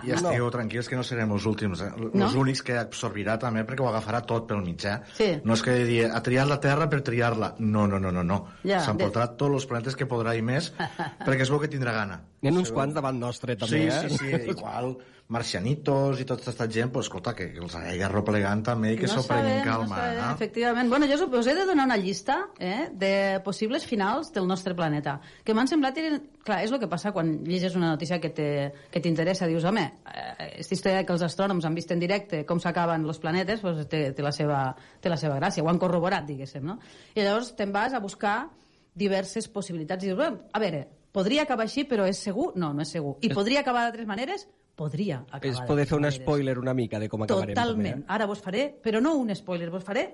I 0.04 0.10
estigueu 0.16 0.44
no. 0.44 0.50
tranquils 0.50 0.88
que 0.90 0.96
no 0.96 1.02
serem 1.06 1.30
els 1.32 1.44
últims, 1.46 1.80
eh? 1.80 1.90
els 1.96 2.14
No? 2.14 2.30
únics 2.40 2.62
que 2.66 2.76
absorbirà 2.78 3.38
també 3.38 3.62
perquè 3.64 3.80
ho 3.84 3.88
agafarà 3.88 4.20
tot 4.26 4.48
pel 4.48 4.62
mitjà. 4.64 5.00
Sí. 5.14 5.28
No 5.44 5.54
és 5.54 5.62
que 5.62 5.76
digui, 5.84 6.02
ha 6.04 6.20
triat 6.22 6.48
la 6.48 6.58
Terra 6.60 6.88
per 6.90 7.00
triar-la. 7.06 7.54
No, 7.58 7.86
no, 7.86 8.00
no, 8.00 8.10
no. 8.10 8.24
no. 8.24 8.40
Ja, 8.64 8.80
S'emportarà 8.84 9.36
tots 9.36 9.54
els 9.60 9.66
planetes 9.70 9.96
que 9.96 10.06
podrà 10.10 10.34
i 10.36 10.42
més 10.42 10.72
perquè 11.26 11.42
es 11.42 11.50
veu 11.50 11.60
que 11.60 11.68
tindrà 11.70 11.92
gana. 11.92 12.20
N'hi 12.42 12.48
ha 12.50 12.58
uns 12.58 12.72
quants 12.72 12.94
davant 12.94 13.18
nostre, 13.20 13.54
també, 13.56 13.86
sí, 13.90 14.06
eh? 14.06 14.08
Sí, 14.10 14.16
sí, 14.18 14.50
igual 14.50 14.96
marcianitos 15.30 16.20
i 16.20 16.24
tota 16.26 16.42
aquesta 16.44 16.66
gent, 16.68 16.90
pues, 16.92 17.06
escolta, 17.06 17.32
que, 17.38 17.46
que 17.54 17.60
els 17.62 17.74
hagi 17.78 18.02
arroplegant 18.02 18.62
també 18.66 18.92
i 18.94 18.98
que 18.98 19.08
s'ho 19.08 19.22
prenguin 19.26 19.62
calma. 19.64 19.86
no 19.86 19.94
sabem, 19.96 20.18
eh? 20.18 20.32
efectivament. 20.34 20.90
Bueno, 20.90 21.06
jo 21.06 21.16
us, 21.38 21.46
he 21.46 21.54
de 21.54 21.66
donar 21.66 21.86
una 21.86 21.96
llista 21.96 22.36
eh, 22.58 22.88
de 22.92 23.40
possibles 23.44 23.86
finals 23.86 24.32
del 24.34 24.46
nostre 24.50 24.74
planeta, 24.74 25.20
que 25.44 25.54
m'han 25.54 25.68
semblat... 25.70 25.96
eren- 26.02 26.20
Clar, 26.40 26.62
és 26.64 26.70
el 26.72 26.78
que 26.80 26.88
passa 26.88 27.10
quan 27.12 27.34
llegeix 27.44 27.74
una 27.76 27.90
notícia 27.92 28.16
que 28.18 28.30
te- 28.32 28.70
que 28.90 29.00
t'interessa. 29.04 29.44
Dius, 29.46 29.62
home, 29.68 29.82
eh, 30.08 30.30
aquesta 30.56 30.74
història 30.74 31.02
que 31.04 31.12
els 31.12 31.22
astrònoms 31.22 31.66
han 31.68 31.74
vist 31.76 31.90
en 31.92 32.00
directe 32.00 32.46
com 32.48 32.58
s'acaben 32.58 33.04
els 33.04 33.18
planetes, 33.20 33.60
pues, 33.60 33.82
té, 33.92 34.06
té, 34.16 34.22
la 34.24 34.32
seva, 34.32 34.62
té 35.00 35.12
la 35.12 35.18
seva 35.20 35.36
gràcia, 35.36 35.62
ho 35.62 35.68
han 35.68 35.78
corroborat, 35.78 36.24
diguéssim, 36.26 36.64
no? 36.64 36.78
I 37.14 37.20
llavors 37.26 37.52
te'n 37.58 37.70
vas 37.76 37.92
a 37.92 38.00
buscar 38.00 38.48
diverses 38.94 39.46
possibilitats 39.52 40.02
i 40.04 40.08
dius, 40.08 40.16
bueno, 40.18 40.40
a 40.50 40.58
veure, 40.58 40.86
podria 41.12 41.44
acabar 41.44 41.68
així, 41.68 41.84
però 41.84 42.08
és 42.08 42.18
segur? 42.24 42.54
No, 42.56 42.72
no 42.72 42.82
és 42.82 42.90
segur. 42.96 43.18
I 43.20 43.28
podria 43.36 43.60
acabar 43.60 43.84
d'altres 43.86 44.08
maneres? 44.08 44.48
Podria 44.80 45.18
acabar 45.28 45.50
Es 45.50 45.60
poder 45.68 45.84
fer 45.84 45.98
un 45.98 46.08
spoiler 46.08 46.56
una 46.58 46.72
mica 46.72 46.98
de 46.98 47.08
com 47.12 47.26
acabarem. 47.26 47.52
Totalment. 47.52 47.98
També, 47.98 48.06
eh? 48.06 48.12
Ara 48.16 48.28
vos 48.30 48.40
faré, 48.40 48.62
però 48.80 49.02
no 49.04 49.12
un 49.20 49.34
spoiler, 49.36 49.68
vos 49.68 49.84
faré 49.84 50.06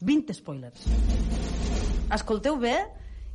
20 0.00 0.36
spoilers. 0.38 0.86
Escolteu 2.16 2.56
bé 2.62 2.78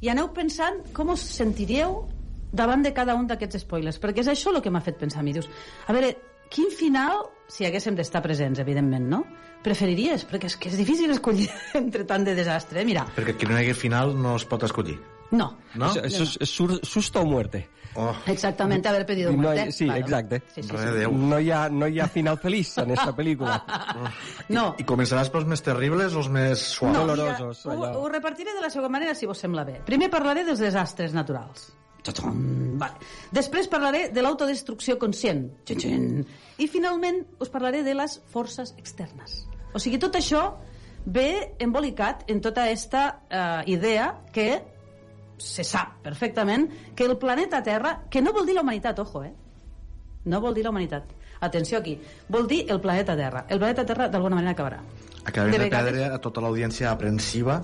i 0.01 0.09
aneu 0.09 0.31
pensant 0.33 0.81
com 0.97 1.13
us 1.13 1.21
sentiríeu 1.35 1.99
davant 2.51 2.81
de 2.81 2.95
cada 2.97 3.13
un 3.13 3.29
d'aquests 3.29 3.61
spoilers, 3.61 4.01
perquè 4.01 4.25
és 4.25 4.31
això 4.33 4.49
el 4.55 4.61
que 4.65 4.73
m'ha 4.73 4.81
fet 4.81 4.97
pensar 4.97 5.21
a 5.21 5.27
mi. 5.27 5.35
Dius, 5.37 5.51
a 5.85 5.93
veure, 5.93 6.15
quin 6.49 6.73
final, 6.73 7.27
si 7.47 7.69
haguéssim 7.69 7.95
d'estar 7.95 8.23
presents, 8.25 8.59
evidentment, 8.59 9.05
no? 9.13 9.23
Preferiries? 9.61 10.25
Perquè 10.25 10.49
és 10.49 10.57
que 10.57 10.73
és 10.73 10.81
difícil 10.81 11.13
escollir 11.13 11.51
entre 11.83 12.09
tant 12.09 12.25
de 12.25 12.33
desastre, 12.35 12.81
eh? 12.81 12.89
Mira, 12.89 13.05
Perquè 13.15 13.37
que 13.37 13.47
no 13.47 13.53
hi 13.53 13.67
hagi 13.67 13.77
final 13.85 14.17
no 14.17 14.33
es 14.41 14.49
pot 14.49 14.65
escollir. 14.65 14.97
No. 15.31 15.57
No? 15.75 15.87
Això, 15.89 16.01
això 16.05 16.23
és, 16.27 16.37
és 16.41 16.49
sur- 16.49 16.79
susto 16.85 17.21
o 17.21 17.25
muerte. 17.25 17.69
Oh. 17.95 18.13
Exactamente, 18.27 18.87
haber 18.87 19.05
pedido 19.05 19.31
No 19.33 19.37
muerte. 19.41 19.65
hi, 19.67 19.71
sí, 19.73 19.85
Claro. 19.85 19.99
exacte. 20.01 20.41
Sí, 20.55 20.63
sí, 20.63 20.69
sí. 20.69 21.11
No 21.11 21.39
hi, 21.39 21.49
ha, 21.51 21.69
no 21.69 21.87
hi 21.87 21.99
ha 21.99 22.07
final 22.07 22.37
feliç 22.39 22.77
en 22.77 22.91
esta 22.91 23.11
pel·lícula. 23.15 23.57
No. 24.51 24.75
I 24.79 24.83
començaràs 24.87 25.29
pels 25.31 25.45
més 25.47 25.61
terribles 25.63 26.13
o 26.15 26.19
els 26.23 26.29
més 26.29 26.59
suaus? 26.59 26.95
No, 26.95 27.05
mira, 27.05 27.35
ho, 27.41 28.01
ho 28.03 28.09
repartiré 28.09 28.53
de 28.55 28.61
la 28.61 28.69
següent 28.69 28.91
manera, 28.91 29.13
si 29.15 29.25
vos 29.25 29.37
sembla 29.39 29.63
bé. 29.67 29.81
Primer 29.85 30.09
parlaré 30.09 30.43
dels 30.47 30.59
desastres 30.59 31.13
naturals. 31.13 31.69
Vale. 32.81 32.95
Després 33.31 33.67
parlaré 33.69 34.07
de 34.09 34.21
l'autodestrucció 34.23 34.97
conscient. 34.97 35.45
I 36.57 36.67
finalment 36.67 37.21
us 37.39 37.49
parlaré 37.53 37.83
de 37.83 37.93
les 37.93 38.19
forces 38.31 38.73
externes. 38.77 39.43
O 39.73 39.79
sigui, 39.79 39.99
tot 40.01 40.15
això 40.17 40.55
ve 41.05 41.53
embolicat 41.59 42.23
en 42.29 42.41
tota 42.41 42.63
aquesta 42.65 43.03
eh, 43.29 43.63
idea 43.73 44.23
que 44.33 44.63
se 45.41 45.65
sap 45.67 45.97
perfectament 46.05 46.69
que 46.95 47.07
el 47.09 47.17
planeta 47.17 47.63
Terra, 47.65 47.97
que 48.09 48.21
no 48.21 48.33
vol 48.33 48.45
dir 48.45 48.55
la 48.55 48.61
humanitat, 48.65 48.99
ojo, 48.99 49.23
eh? 49.25 49.33
No 50.25 50.41
vol 50.41 50.53
dir 50.53 50.63
la 50.63 50.69
humanitat. 50.69 51.15
Atenció 51.41 51.79
aquí. 51.79 51.95
Vol 52.29 52.47
dir 52.47 52.65
el 52.69 52.79
planeta 52.79 53.15
Terra. 53.17 53.47
El 53.49 53.57
planeta 53.57 53.85
Terra 53.85 54.07
d'alguna 54.07 54.37
manera 54.37 54.53
acabarà. 54.53 54.83
Acabem 55.23 55.51
De 55.51 55.57
de, 55.59 55.69
perdre 55.69 56.05
a 56.09 56.17
tota 56.17 56.41
l'audiència 56.41 56.89
aprensiva 56.89 57.59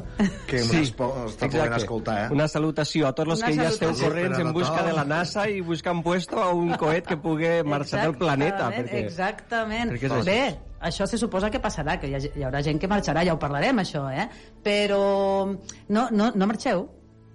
que 0.50 0.60
sí, 0.62 0.84
ens 0.84 0.92
està 0.92 1.48
podent 1.50 1.74
escoltar, 1.80 2.18
eh? 2.26 2.28
Una 2.36 2.46
salutació 2.52 3.08
a 3.10 3.14
tots 3.18 3.34
els 3.34 3.42
que 3.46 3.54
ja 3.58 3.70
esteu 3.72 3.96
corrents 3.98 4.38
en 4.44 4.52
busca 4.54 4.84
de 4.86 4.94
la 4.94 5.06
NASA 5.10 5.48
i 5.50 5.64
buscant 5.66 6.04
puesto 6.06 6.42
a 6.44 6.52
un 6.54 6.76
coet 6.78 7.10
que 7.10 7.18
pugui 7.22 7.56
marxar 7.66 8.04
del 8.06 8.14
planeta. 8.20 8.70
Perquè... 8.76 9.02
Exactament. 9.08 9.94
perquè 9.96 10.12
és. 10.20 10.30
Bé, 10.30 10.44
això 10.90 11.10
se 11.10 11.18
suposa 11.18 11.50
que 11.54 11.62
passarà, 11.64 11.98
que 11.98 12.12
hi, 12.12 12.14
ha, 12.18 12.22
hi 12.22 12.46
haurà 12.46 12.62
gent 12.66 12.82
que 12.82 12.90
marxarà, 12.92 13.26
ja 13.26 13.34
ho 13.34 13.42
parlarem, 13.42 13.82
això, 13.82 14.06
eh? 14.14 14.28
Però 14.66 15.02
no, 15.50 16.08
no, 16.14 16.30
no 16.36 16.50
marxeu, 16.50 16.86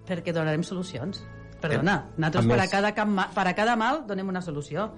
perquè 0.09 0.33
donarem 0.35 0.63
solucions. 0.63 1.23
Perdona, 1.63 1.97
Eh, 2.11 2.15
nosaltres 2.19 2.45
a 2.45 2.49
per 2.49 2.61
a, 2.61 2.69
cada, 2.69 2.93
cap 2.95 3.35
per 3.35 3.47
a 3.49 3.55
cada 3.55 3.77
mal 3.77 4.05
donem 4.07 4.29
una 4.29 4.43
solució. 4.43 4.91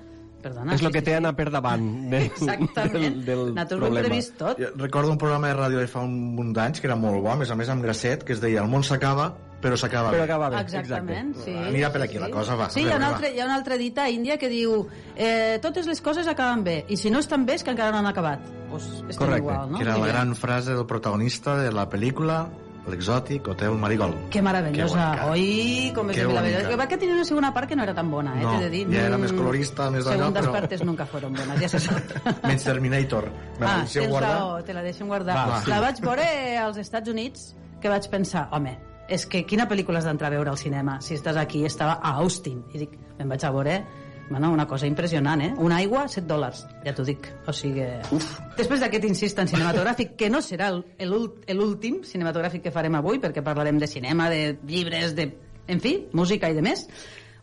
Perdona. 0.45 0.75
és 0.75 0.83
el 0.83 0.89
sí, 0.89 0.93
que 0.93 0.99
sí, 1.01 1.05
té 1.07 1.11
sí. 1.13 1.17
anar 1.17 1.31
per 1.37 1.47
davant 1.51 1.85
de, 2.13 2.19
Exactament. 2.27 3.15
del, 3.25 3.25
del 3.25 3.55
Nosaltres 3.55 3.73
ho 3.73 3.85
hem 3.87 3.87
problema. 3.89 4.09
previst 4.09 4.35
tot. 4.37 4.59
Jo 4.61 4.67
recordo 4.77 5.11
un 5.11 5.17
programa 5.17 5.49
de 5.49 5.55
ràdio 5.57 5.79
de 5.81 5.87
fa 5.89 6.03
un 6.05 6.35
munt 6.37 6.53
d'anys 6.53 6.81
que 6.83 6.87
era 6.87 6.97
molt 7.01 7.23
bo, 7.23 7.31
a 7.33 7.37
més 7.41 7.49
a 7.51 7.57
més 7.57 7.69
amb 7.73 7.83
Grasset, 7.83 8.25
que 8.29 8.35
es 8.35 8.43
deia 8.43 8.61
El 8.61 8.69
món 8.69 8.85
s'acaba, 8.85 9.31
però 9.63 9.79
s'acaba 9.81 10.11
Però 10.13 10.19
bé. 10.21 10.25
acaba 10.29 10.51
bé, 10.51 10.61
Exactament, 10.61 11.31
exacte. 11.31 11.51
sí. 11.51 11.57
Anirà 11.71 11.91
per 11.95 12.03
aquí 12.03 12.19
sí, 12.19 12.21
la 12.21 12.29
cosa, 12.29 12.57
va. 12.61 12.69
Sí, 12.69 12.83
hi 12.85 12.91
ha, 12.93 12.97
una 12.99 13.09
altra, 13.15 13.31
hi 13.31 13.41
ha 13.41 13.45
una 13.47 13.55
altra 13.57 13.79
dita 13.81 14.05
índia 14.13 14.37
que 14.37 14.51
diu 14.53 14.87
eh, 15.17 15.59
totes 15.63 15.87
les 15.87 16.03
coses 16.03 16.29
acaben 16.29 16.63
bé, 16.63 16.85
i 16.89 16.97
si 17.01 17.09
no 17.09 17.21
estan 17.25 17.47
bé 17.47 17.55
és 17.57 17.65
que 17.65 17.71
encara 17.73 17.91
no 17.91 18.03
han 18.05 18.07
acabat. 18.13 18.41
Pues 18.71 18.85
Correcte, 19.17 19.39
igual, 19.39 19.71
no? 19.71 19.79
que 19.79 19.85
era 19.85 19.97
la 19.97 20.07
gran 20.09 20.37
frase 20.37 20.75
del 20.75 20.85
protagonista 20.85 21.57
de 21.57 21.73
la 21.73 21.89
pel·lícula 21.89 22.49
L'exòtic 22.87 23.47
Hotel 23.49 23.75
Marigol. 23.81 24.13
Que 24.31 24.43
meravellosa. 24.43 25.05
Que. 25.17 25.29
Oi, 25.31 25.93
com 25.95 26.11
és 26.11 26.17
meravellosa. 26.19 26.41
bonica. 26.43 26.69
Que 26.69 26.77
va 26.77 26.87
que 26.89 26.99
tenir 26.99 27.15
una 27.15 27.25
segona 27.25 27.53
part 27.55 27.69
que 27.69 27.77
no 27.77 27.83
era 27.83 27.95
tan 27.95 28.11
bona, 28.11 28.35
eh? 28.39 28.43
No, 28.45 28.53
t'he 28.59 28.65
de 28.65 28.71
dir. 28.71 28.83
ja 28.93 29.07
era 29.07 29.17
Mm, 29.17 29.21
més 29.23 29.33
colorista, 29.33 29.91
més 29.91 30.05
d'allò, 30.05 30.31
però- 30.33 30.53
partes 30.53 30.85
nunca 30.85 31.07
fueron 31.07 31.33
buenas, 31.33 31.61
ja 31.61 31.69
se 31.69 31.81
sap. 31.81 32.03
Menys 32.45 32.65
Terminator. 32.65 33.31
Me 33.59 33.67
la 33.67 33.75
ah, 33.81 33.85
tens 33.91 34.09
guardar? 34.09 34.31
raó, 34.39 34.63
te 34.63 34.75
la 34.75 34.83
deixem 34.83 35.07
guardar. 35.09 35.37
Va, 35.37 35.61
sí. 35.63 35.71
La 35.71 35.81
vaig 35.81 36.01
veure 36.01 36.59
als 36.59 36.77
Estats 36.77 37.09
Units, 37.09 37.55
que 37.81 37.89
vaig 37.89 38.09
pensar, 38.11 38.49
home, 38.53 38.79
és 39.09 39.27
que 39.27 39.45
quina 39.47 39.67
pel·lícula 39.69 39.99
has 39.99 40.05
d'entrar 40.05 40.29
a 40.29 40.37
veure 40.37 40.51
al 40.51 40.59
cinema? 40.59 41.01
Si 41.01 41.15
estàs 41.15 41.37
aquí, 41.37 41.65
estava 41.65 41.99
a 42.03 42.15
Austin. 42.21 42.65
I 42.73 42.79
dic, 42.79 42.99
me'n 43.19 43.29
vaig 43.29 43.45
a 43.45 43.51
veure 43.51 43.85
bueno, 44.31 44.51
una 44.53 44.67
cosa 44.67 44.87
impressionant, 44.87 45.41
eh? 45.43 45.55
Una 45.59 45.77
aigua, 45.77 46.07
7 46.09 46.27
dòlars, 46.27 46.67
ja 46.85 46.95
t'ho 46.95 47.05
dic. 47.05 47.29
O 47.47 47.53
sigui, 47.53 47.83
Uf. 48.13 48.41
després 48.57 48.81
d'aquest 48.81 49.05
insist 49.05 49.39
en 49.39 49.49
cinematogràfic, 49.49 50.15
que 50.17 50.31
no 50.31 50.39
serà 50.43 50.69
el- 50.73 50.85
el 50.99 51.13
ult- 51.13 51.45
l'últim 51.53 52.03
cinematogràfic 52.03 52.63
que 52.63 52.71
farem 52.73 52.95
avui, 52.95 53.19
perquè 53.19 53.43
parlarem 53.43 53.79
de 53.79 53.87
cinema, 53.87 54.31
de 54.31 54.59
llibres, 54.67 55.15
de... 55.15 55.29
En 55.67 55.81
fi, 55.81 56.09
música 56.13 56.51
i 56.51 56.55
de 56.55 56.61
més, 56.63 56.87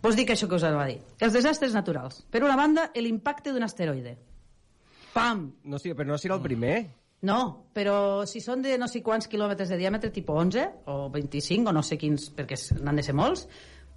vos 0.01 0.15
dic 0.15 0.29
això 0.29 0.47
que 0.47 0.55
us 0.55 0.63
va 0.63 0.85
dir. 0.85 0.99
Els 1.19 1.33
desastres 1.33 1.73
naturals. 1.73 2.23
Per 2.29 2.43
una 2.43 2.55
banda, 2.55 2.91
l'impacte 2.95 3.51
d'un 3.51 3.63
asteroide. 3.63 4.17
Pam! 5.13 5.51
No, 5.65 5.77
sí, 5.79 5.93
però 5.93 6.07
no 6.07 6.17
serà 6.17 6.35
el 6.37 6.41
primer. 6.41 6.75
No, 7.21 7.67
però 7.73 8.25
si 8.25 8.39
són 8.41 8.61
de 8.63 8.77
no 8.81 8.87
sé 8.87 9.03
quants 9.05 9.27
quilòmetres 9.29 9.69
de 9.69 9.77
diàmetre, 9.77 10.09
tipus 10.09 10.35
11 10.39 10.63
o 10.89 11.09
25 11.13 11.69
o 11.69 11.73
no 11.73 11.83
sé 11.83 11.97
quins, 11.97 12.31
perquè 12.33 12.57
n'han 12.81 12.95
de 12.95 13.03
ser 13.03 13.13
molts, 13.13 13.47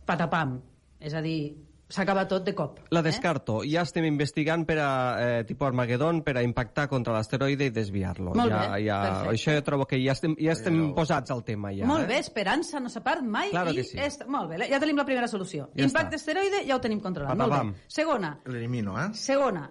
patapam. 0.05 0.59
És 1.01 1.15
a 1.15 1.23
dir, 1.24 1.55
s'acaba 1.89 2.27
tot 2.28 2.44
de 2.47 2.55
cop. 2.55 2.78
La 2.90 3.02
descarto. 3.02 3.61
Ja 3.69 3.82
estem 3.82 4.05
investigant 4.09 4.65
per 4.66 4.78
a, 4.81 4.89
eh, 5.20 5.44
tipus 5.44 5.66
Armageddon 5.69 6.23
per 6.24 6.36
a 6.39 6.43
impactar 6.43 6.89
contra 6.89 7.12
l'asteroide 7.15 7.66
i 7.66 7.70
desviar-lo. 7.70 8.32
Molt 8.35 8.51
ja, 8.51 8.61
bé, 8.73 8.82
ja, 8.86 8.98
perfecte. 9.02 9.35
Això 9.35 9.55
jo 9.59 9.62
trobo 9.62 9.86
que 9.86 10.01
ja 10.02 10.12
estem, 10.12 10.35
ja 10.40 10.52
estem 10.52 10.94
posats 10.94 11.31
al 11.31 11.44
tema. 11.44 11.73
Ja, 11.77 11.86
Molt 11.86 12.05
eh? 12.05 12.06
bé, 12.15 12.19
esperança 12.19 12.81
no 12.81 12.89
s'ha 12.89 13.02
part 13.05 13.23
mai. 13.23 13.51
Claro 13.51 13.70
i 13.70 13.77
que 13.77 13.85
sí. 13.85 13.98
és... 13.98 14.19
Molt 14.27 14.51
bé, 14.51 14.69
ja 14.70 14.81
tenim 14.81 14.97
la 14.97 15.05
primera 15.05 15.28
solució. 15.28 15.69
Ja 15.77 15.85
Impacte 15.85 16.16
asteroide 16.16 16.65
ja 16.66 16.77
ho 16.77 16.81
tenim 16.81 17.01
controlat. 17.01 17.36
Molt 17.36 17.51
Patapam. 17.51 17.73
bé. 17.73 17.86
Segona, 17.89 18.39
L'elimino, 18.47 18.98
eh? 19.01 19.11
Segona. 19.15 19.70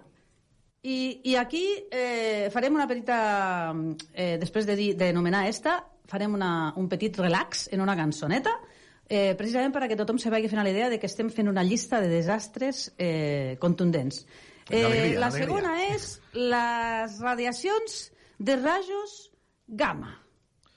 I, 0.84 1.20
i 1.24 1.34
aquí 1.40 1.64
eh, 1.90 2.50
farem 2.52 2.74
una 2.76 2.86
petita... 2.86 3.72
Eh, 4.12 4.36
després 4.38 4.66
de 4.68 4.76
dir- 4.76 4.94
d'anomenar 5.00 5.46
esta, 5.48 5.78
farem 6.06 6.34
una, 6.36 6.72
un 6.76 6.88
petit 6.88 7.16
relax 7.16 7.68
en 7.72 7.80
una 7.80 7.96
cançoneta, 7.96 8.52
eh, 9.08 9.34
precisament 9.38 9.72
perquè 9.74 9.96
tothom 9.96 10.18
se 10.18 10.30
vagi 10.32 10.48
fent 10.48 10.60
a 10.60 10.64
la 10.64 10.70
idea 10.72 10.88
de 10.90 10.98
que 10.98 11.06
estem 11.06 11.30
fent 11.30 11.48
una 11.48 11.62
llista 11.64 12.00
de 12.00 12.08
desastres 12.08 12.92
eh, 12.98 13.56
contundents. 13.60 14.24
Eh, 14.70 14.80
D'alegria, 14.82 15.20
la 15.20 15.30
segona 15.30 15.72
és 15.92 16.20
les 16.32 17.18
radiacions 17.20 18.12
de 18.38 18.56
rajos 18.56 19.30
gamma. 19.68 20.14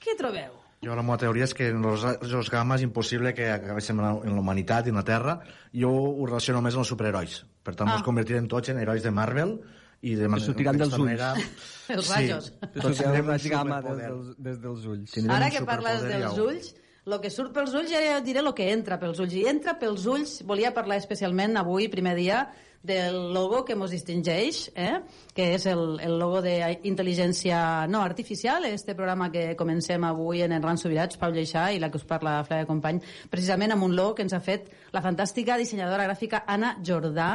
Què 0.04 0.16
trobeu? 0.20 0.54
Jo 0.84 0.94
la 0.94 1.02
meva 1.02 1.18
teoria 1.18 1.48
és 1.48 1.54
que 1.58 1.70
en 1.74 1.82
els 1.90 2.04
rajos 2.06 2.52
gamma 2.54 2.76
és 2.78 2.84
impossible 2.86 3.32
que 3.34 3.48
acabéssim 3.49 3.98
en 3.98 4.06
la- 4.06 4.40
humanitat 4.41 4.86
i 4.86 4.91
en 4.94 4.99
la 4.99 5.04
Terra. 5.08 5.40
Jo 5.74 5.90
ho 5.90 6.26
relaciono 6.28 6.62
més 6.62 6.76
amb 6.76 6.84
els 6.84 6.91
superherois. 6.91 7.40
Per 7.64 7.74
tant, 7.76 7.90
Ah. 7.90 7.95
ens 7.98 8.04
convertirem 8.06 8.48
tots 8.48 8.70
en 8.70 8.78
herois 8.80 9.02
de 9.04 9.12
Marvel 9.12 9.56
i 10.02 10.14
de 10.16 10.28
manera... 10.28 10.45
sortiran 10.45 10.78
dels 10.78 10.94
ulls. 10.94 10.99
manera- 11.04 11.34
Els 11.95 12.10
rajos. 12.14 12.52
Tots 12.62 12.84
Tots 12.84 12.98
tindrem 13.02 13.26
un 13.26 13.38
gamma 13.49 13.82
des 13.82 13.90
superpoder. 13.90 14.12
dels, 14.12 14.38
des 14.38 14.62
dels 14.62 14.86
ulls. 14.86 15.12
Tindrem 15.12 15.36
Ara 15.36 15.49
que 15.49 15.62
parles 15.66 15.98
superpoder, 15.98 16.20
dels 16.22 16.36
ja 16.36 16.41
ho- 16.44 16.48
ulls, 16.48 16.76
el 17.08 17.22
que 17.24 17.32
surt 17.32 17.54
pels 17.56 17.74
ulls 17.78 17.92
ja 17.92 18.20
diré 18.24 18.42
el 18.44 18.54
que 18.56 18.70
entra 18.74 19.00
pels 19.00 19.20
ulls. 19.24 19.36
I 19.36 19.48
entra 19.48 19.78
pels 19.80 20.06
ulls, 20.12 20.42
volia 20.48 20.74
parlar 20.76 21.00
especialment 21.00 21.56
avui, 21.60 21.88
primer 21.88 22.16
dia, 22.18 22.48
del 22.88 23.34
logo 23.34 23.64
que 23.66 23.76
ens 23.76 23.92
distingeix, 23.92 24.60
eh? 24.76 25.02
que 25.36 25.52
és 25.56 25.66
el, 25.70 26.00
el 26.04 26.18
logo 26.20 26.42
d'intel·ligència 26.46 27.60
no 27.92 28.02
artificial, 28.06 28.66
este 28.70 28.96
programa 28.96 29.32
que 29.34 29.56
comencem 29.60 30.04
avui 30.08 30.44
en 30.46 30.56
el 30.56 30.64
Ran 30.64 30.80
Subirats, 30.80 31.20
Pau 31.20 31.34
Lleixà 31.34 31.68
i 31.74 31.82
la 31.84 31.92
que 31.92 32.00
us 32.00 32.08
parla 32.08 32.40
Flavia 32.48 32.70
Company, 32.70 33.02
precisament 33.32 33.76
amb 33.76 33.88
un 33.88 33.96
logo 33.98 34.16
que 34.18 34.28
ens 34.28 34.36
ha 34.38 34.44
fet 34.44 34.70
la 34.96 35.04
fantàstica 35.04 35.58
dissenyadora 35.60 36.08
gràfica 36.08 36.46
Anna 36.48 36.78
Jordà, 36.84 37.32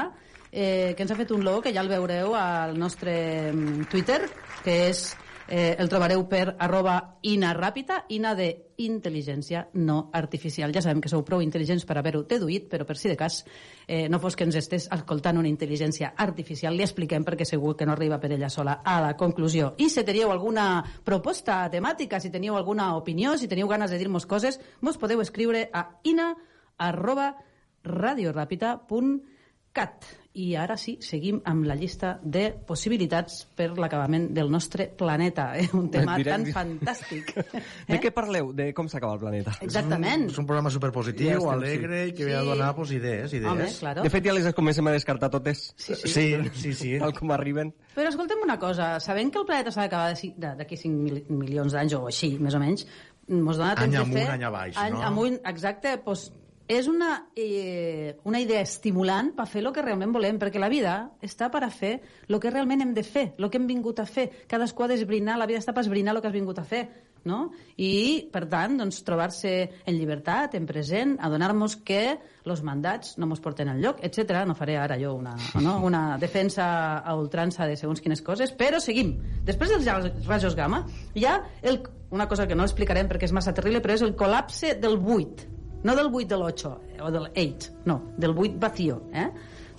eh, 0.50 0.94
que 0.96 1.04
ens 1.04 1.12
ha 1.12 1.18
fet 1.18 1.32
un 1.32 1.44
logo 1.44 1.66
que 1.66 1.74
ja 1.74 1.84
el 1.84 1.92
veureu 1.92 2.36
al 2.38 2.78
nostre 2.78 3.52
mm, 3.52 3.90
Twitter, 3.92 4.22
que 4.64 4.78
és 4.90 5.10
eh, 5.48 5.76
el 5.78 5.88
trobareu 5.88 6.28
per 6.28 6.56
arroba 6.58 7.18
ina 7.22 7.54
ràpida, 7.54 8.04
ina 8.14 8.34
de 8.38 8.72
intel·ligència 8.82 9.68
no 9.74 10.10
artificial. 10.12 10.72
Ja 10.74 10.82
sabem 10.82 11.00
que 11.02 11.08
sou 11.10 11.24
prou 11.24 11.42
intel·ligents 11.42 11.84
per 11.86 11.98
haver-ho 11.98 12.22
deduït, 12.28 12.68
però 12.70 12.84
per 12.88 12.96
si 12.98 13.08
de 13.10 13.16
cas 13.16 13.44
eh, 13.86 14.08
no 14.08 14.18
fos 14.22 14.36
que 14.36 14.44
ens 14.44 14.56
estés 14.58 14.88
escoltant 14.92 15.38
una 15.38 15.48
intel·ligència 15.50 16.12
artificial, 16.16 16.76
li 16.76 16.82
expliquem 16.86 17.24
perquè 17.26 17.44
segur 17.48 17.76
que 17.76 17.86
no 17.86 17.92
arriba 17.96 18.20
per 18.20 18.32
ella 18.32 18.50
sola 18.50 18.80
a 18.84 19.00
la 19.04 19.16
conclusió. 19.16 19.74
I 19.78 19.90
si 19.90 20.04
teníeu 20.04 20.30
alguna 20.32 20.84
proposta 21.04 21.70
temàtica, 21.70 22.20
si 22.20 22.30
teniu 22.30 22.56
alguna 22.56 22.96
opinió, 22.96 23.38
si 23.38 23.48
teniu 23.48 23.68
ganes 23.68 23.90
de 23.90 23.98
dir-nos 23.98 24.26
coses, 24.26 24.60
mos 24.80 24.98
podeu 24.98 25.20
escriure 25.20 25.70
a 25.72 26.00
ina 26.04 26.36
arroba 26.78 27.36
radioràpida.cat. 27.84 30.21
I 30.34 30.54
ara 30.56 30.78
sí, 30.80 30.94
seguim 31.04 31.42
amb 31.44 31.66
la 31.68 31.74
llista 31.76 32.14
de 32.24 32.46
possibilitats 32.66 33.42
per 33.54 33.66
l'acabament 33.76 34.30
del 34.32 34.48
nostre 34.50 34.86
planeta. 34.96 35.50
Eh? 35.60 35.66
Un 35.76 35.90
tema 35.92 36.14
Direm- 36.16 36.46
tan 36.46 36.54
fantàstic. 36.54 37.34
De 37.90 37.98
què 38.00 38.12
parleu? 38.16 38.48
De 38.56 38.70
com 38.72 38.88
s'acaba 38.88 39.12
el 39.18 39.20
planeta? 39.20 39.52
Exactament. 39.60 40.30
És 40.30 40.38
un 40.40 40.46
programa 40.48 40.70
Ja 40.72 40.78
superpositiu, 40.78 41.34
estem, 41.36 41.50
alegre, 41.52 42.00
i 42.08 42.14
que 42.16 42.24
ve 42.24 42.34
a 42.34 42.40
Sí. 42.40 42.48
donar 42.48 42.70
pues, 42.74 42.94
idees, 42.96 43.32
idees. 43.36 43.52
Home, 43.52 43.68
claro. 43.78 44.02
De 44.08 44.10
fet, 44.16 44.24
ja 44.24 44.32
les 44.32 44.48
comencem 44.56 44.88
a 44.88 44.92
descartar 44.96 45.28
totes. 45.30 45.74
Sí, 45.76 45.94
sí. 45.94 46.08
Sí, 46.08 46.26
sí, 46.54 46.72
sí. 46.80 46.98
Tal 46.98 47.12
com 47.12 47.30
arriben. 47.36 47.74
Però 47.94 48.08
escoltem 48.08 48.40
una 48.42 48.58
cosa, 48.58 48.94
sabent 49.04 49.30
que 49.32 49.38
el 49.38 49.44
planeta 49.46 49.70
s'ha 49.70 49.82
d'acabar 49.84 50.14
de- 50.16 50.32
de- 50.34 50.54
d'aquí 50.62 50.76
5 50.80 50.96
mil, 50.96 51.24
milions 51.28 51.72
d'anys 51.76 51.92
o 52.00 52.06
així, 52.08 52.38
més 52.40 52.54
o 52.56 52.58
menys, 52.58 52.86
mos 53.28 53.56
dona 53.60 53.74
temps 53.76 53.84
Any 53.84 53.92
de 53.92 53.98
amunt, 54.00 54.18
fer... 54.18 54.30
any 54.32 54.44
abaix, 54.48 54.76
any 54.80 54.92
no? 54.96 55.02
Amunt, 55.12 55.36
exacte, 55.44 55.98
doncs 56.04 56.30
és 56.68 56.88
una, 56.88 57.28
eh, 57.36 58.16
una 58.24 58.40
idea 58.40 58.62
estimulant 58.62 59.32
per 59.36 59.46
fer 59.50 59.62
el 59.64 59.72
que 59.74 59.82
realment 59.84 60.12
volem, 60.14 60.38
perquè 60.40 60.60
la 60.60 60.70
vida 60.72 60.96
està 61.22 61.50
per 61.50 61.64
a 61.64 61.70
fer 61.70 61.94
el 62.28 62.38
que 62.40 62.50
realment 62.50 62.82
hem 62.82 62.92
de 62.94 63.02
fer, 63.02 63.32
el 63.38 63.50
que 63.50 63.58
hem 63.58 63.66
vingut 63.66 64.00
a 64.00 64.06
fer. 64.06 64.28
Cadascú 64.48 64.84
ha 64.84 64.92
d'esbrinar, 64.92 65.38
la 65.38 65.46
vida 65.46 65.60
està 65.60 65.74
per 65.74 65.84
esbrinar 65.84 66.14
el 66.14 66.22
que 66.22 66.30
has 66.30 66.36
vingut 66.36 66.58
a 66.58 66.64
fer. 66.64 66.86
No? 67.22 67.52
I, 67.78 68.26
per 68.34 68.48
tant, 68.50 68.74
doncs, 68.80 68.96
trobar-se 69.06 69.52
en 69.86 69.94
llibertat, 69.94 70.56
en 70.58 70.64
present, 70.66 71.12
adonar-nos 71.22 71.76
que 71.86 72.16
els 72.42 72.64
mandats 72.66 73.14
no 73.14 73.28
ens 73.30 73.42
porten 73.44 73.70
enlloc, 73.70 74.00
etc. 74.02 74.42
No 74.48 74.56
faré 74.58 74.74
ara 74.74 74.98
jo 74.98 75.14
una, 75.14 75.36
no? 75.62 75.76
una 75.86 76.18
defensa 76.18 76.98
a 76.98 77.14
ultrança 77.14 77.68
de 77.70 77.78
segons 77.78 78.02
quines 78.02 78.24
coses, 78.26 78.50
però 78.50 78.82
seguim. 78.82 79.14
Després 79.46 79.70
dels 79.70 80.26
rajos 80.26 80.58
gamma, 80.58 80.82
hi 81.14 81.28
ha 81.30 81.38
el, 81.62 81.78
una 82.10 82.26
cosa 82.26 82.48
que 82.50 82.58
no 82.58 82.66
explicarem 82.66 83.06
perquè 83.06 83.30
és 83.30 83.38
massa 83.38 83.54
terrible, 83.54 83.84
però 83.84 83.94
és 83.94 84.02
el 84.02 84.16
col·lapse 84.18 84.74
del 84.82 84.98
buit. 84.98 85.46
No 85.84 85.96
del 85.98 86.10
8 86.12 86.28
de 86.30 86.36
l'8 86.38 86.72
o 87.02 87.10
del 87.10 87.26
8, 87.34 87.72
no, 87.86 87.96
del 88.16 88.36
8 88.36 88.58
vacío, 88.62 89.00
eh? 89.12 89.28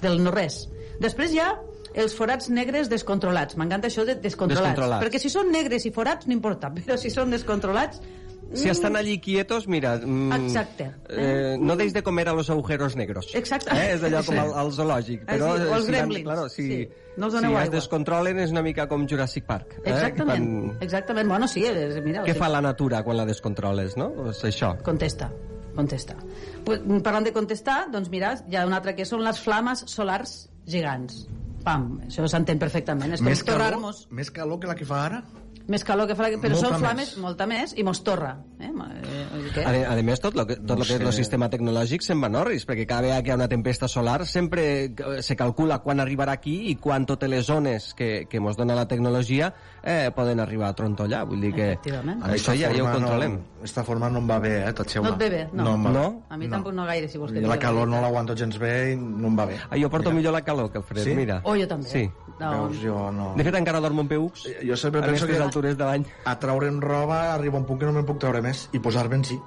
del 0.02 0.20
no 0.24 0.32
res. 0.36 0.66
Després 1.00 1.32
hi 1.32 1.40
ha 1.40 1.54
els 1.96 2.16
forats 2.18 2.50
negres 2.50 2.90
descontrolats. 2.92 3.56
M'encanta 3.56 3.88
això 3.88 4.04
de 4.06 4.16
descontrolats. 4.20 4.74
Descontrolats. 4.74 5.06
Perquè 5.06 5.22
si 5.22 5.30
són 5.32 5.52
negres 5.54 5.86
i 5.86 5.92
forats 5.96 6.28
no 6.28 6.34
importa, 6.36 6.72
però 6.76 6.98
si 7.00 7.10
són 7.14 7.32
descontrolats... 7.32 8.02
Si 8.54 8.70
estan 8.70 8.94
allí 8.96 9.16
quietos, 9.18 9.64
mira... 9.68 9.96
Mm, 9.98 10.32
Exacte. 10.46 10.92
Eh, 11.10 11.56
no 11.58 11.74
deis 11.80 11.94
de 11.96 12.04
comer 12.06 12.28
a 12.30 12.34
los 12.38 12.52
agujeros 12.54 12.96
negros. 12.96 13.32
Exacte. 13.34 13.72
Eh? 13.74 13.96
És 13.96 14.04
allò 14.06 14.20
com 14.28 14.38
al, 14.38 14.52
al 14.62 14.70
zoològic. 14.76 15.24
Ah, 15.26 15.32
Però, 15.32 15.48
sí, 15.56 15.64
o 15.64 15.74
els 15.80 15.86
si 15.88 15.92
gremlins. 15.96 16.26
claro, 16.28 16.44
si, 16.50 16.66
Sí. 16.68 16.78
No 17.18 17.30
els 17.32 17.34
si 17.34 17.40
doneu 17.40 17.56
es 17.56 17.64
aigua. 17.64 17.76
descontrolen 17.80 18.40
és 18.44 18.54
una 18.54 18.62
mica 18.62 18.86
com 18.92 19.08
Jurassic 19.10 19.48
Park. 19.50 19.74
Eh? 19.80 19.90
Exactament, 19.96 20.46
Quan, 20.68 20.78
exactament. 20.86 21.32
Bueno, 21.34 21.48
sí, 21.50 21.64
és, 21.66 21.98
mira... 22.06 22.22
què 22.28 22.36
sí. 22.36 22.40
fa 22.44 22.52
la 22.54 22.62
natura 22.62 23.02
quan 23.08 23.18
la 23.18 23.26
descontroles, 23.26 23.98
no? 23.98 24.12
Pues 24.20 24.44
això. 24.46 24.76
Contesta, 24.86 25.32
contesta. 25.76 26.16
Pues, 26.66 26.82
parlant 27.06 27.28
de 27.28 27.34
contestar, 27.36 27.84
doncs 27.94 28.10
mira, 28.14 28.34
hi 28.50 28.58
ha 28.58 28.66
una 28.70 28.80
altra 28.82 28.96
que 28.98 29.06
són 29.06 29.24
les 29.26 29.40
flames 29.44 29.86
solars 29.92 30.36
gegants. 30.70 31.26
Pam, 31.64 32.02
això 32.08 32.28
s'entén 32.28 32.60
perfectament. 32.60 33.14
És 33.16 33.24
Més 33.24 33.44
calor, 33.48 33.80
més 34.12 34.32
calor 34.32 34.60
que 34.60 34.68
la 34.68 34.76
que 34.76 34.88
fa 34.88 35.06
ara? 35.06 35.24
Més 35.66 35.84
calor 35.88 36.08
que 36.10 36.16
fa, 36.16 36.26
però 36.42 36.58
Molta 36.58 36.60
són 36.60 36.72
més. 36.74 36.82
flames, 36.82 37.12
molta 37.24 37.46
més, 37.48 37.74
i 37.80 37.84
mos 37.88 38.02
torra. 38.04 38.34
Eh? 38.60 38.68
Eh, 38.68 39.52
que- 39.54 39.64
A, 39.64 39.94
a 39.94 40.02
més, 40.04 40.20
tot 40.20 40.36
lo 40.36 40.46
que, 40.46 40.58
tot 40.58 40.78
lo 40.78 40.84
que 40.84 40.96
és 40.96 41.02
el 41.02 41.14
sistema 41.14 41.50
tecnològic 41.50 42.02
se'n 42.04 42.20
va 42.22 42.28
en 42.28 42.36
orris, 42.36 42.66
perquè 42.68 42.86
cada 42.86 43.02
vegada 43.02 43.22
que 43.24 43.30
hi 43.30 43.32
ha 43.32 43.36
una 43.36 43.48
tempesta 43.48 43.88
solar 43.88 44.26
sempre 44.26 44.64
eh, 44.86 45.22
se 45.22 45.36
calcula 45.38 45.80
quan 45.80 46.02
arribarà 46.02 46.34
aquí 46.34 46.70
i 46.70 46.76
quan 46.76 47.06
totes 47.06 47.30
les 47.30 47.46
zones 47.46 47.94
que, 47.94 48.28
que 48.30 48.38
ens 48.38 48.58
dona 48.58 48.76
la 48.76 48.88
tecnologia 48.88 49.54
eh, 49.82 50.12
poden 50.16 50.40
arribar 50.42 50.68
a 50.68 50.74
trontollar. 50.76 51.24
Vull 51.26 51.40
dir 51.42 51.54
que 51.54 51.70
això 51.80 52.52
ja, 52.60 52.70
ja 52.74 52.84
ho 52.84 52.92
controlem. 52.92 53.38
No, 53.40 53.64
esta 53.64 53.84
forma 53.86 54.10
no 54.10 54.20
em 54.20 54.28
va 54.30 54.40
bé, 54.40 54.68
eh, 54.68 54.74
tot 54.74 54.90
xeu. 54.92 55.04
No 55.04 55.14
et 55.14 55.18
ve 55.18 55.30
bé, 55.30 55.48
no. 55.54 55.64
no, 55.64 55.76
em 55.76 55.86
va 55.86 55.90
bé. 55.92 55.94
No? 56.00 56.24
A 56.30 56.38
mi 56.38 56.50
tampoc 56.50 56.74
no 56.74 56.86
gaire, 56.86 57.08
si 57.08 57.18
vols 57.18 57.32
que 57.32 57.40
la 57.40 57.58
calor 57.60 57.88
no 57.88 58.02
l'aguanto 58.02 58.36
gens 58.36 58.60
bé 58.60 58.92
i 58.92 58.96
no 58.98 59.28
em 59.32 59.40
va 59.40 59.46
bé. 59.46 59.58
Ah, 59.70 59.78
jo 59.80 59.90
porto 59.90 60.12
millor 60.12 60.34
la 60.34 60.42
calor 60.44 60.70
que 60.72 60.80
el 60.80 60.84
fred, 60.84 61.04
Sí? 61.04 61.16
mira. 61.16 61.40
Oh, 61.46 61.56
jo 61.56 61.68
també. 61.68 61.88
Sí. 61.88 62.10
No. 62.40 62.68
Veus, 62.68 62.80
jo 62.82 63.12
no... 63.14 63.36
De 63.38 63.44
fet, 63.46 63.56
encara 63.56 63.80
dormo 63.80 64.02
en 64.02 64.08
peucs 64.10 64.48
Jo 64.66 64.76
sempre 64.76 65.02
a 65.02 65.06
penso 65.06 65.28
que 65.28 65.34
altures 65.54 65.78
de 65.78 65.86
l'any. 65.86 66.06
a 66.26 66.38
traure'm 66.40 66.82
roba 66.82 67.34
arriba 67.34 67.58
un 67.62 67.66
punt 67.66 67.80
que 67.80 67.86
no 67.86 67.94
me'n 67.94 68.06
puc 68.06 68.18
treure 68.20 68.42
més 68.42 68.68
i 68.74 68.80
posar-me 68.80 69.16
en 69.22 69.24
sí. 69.24 69.40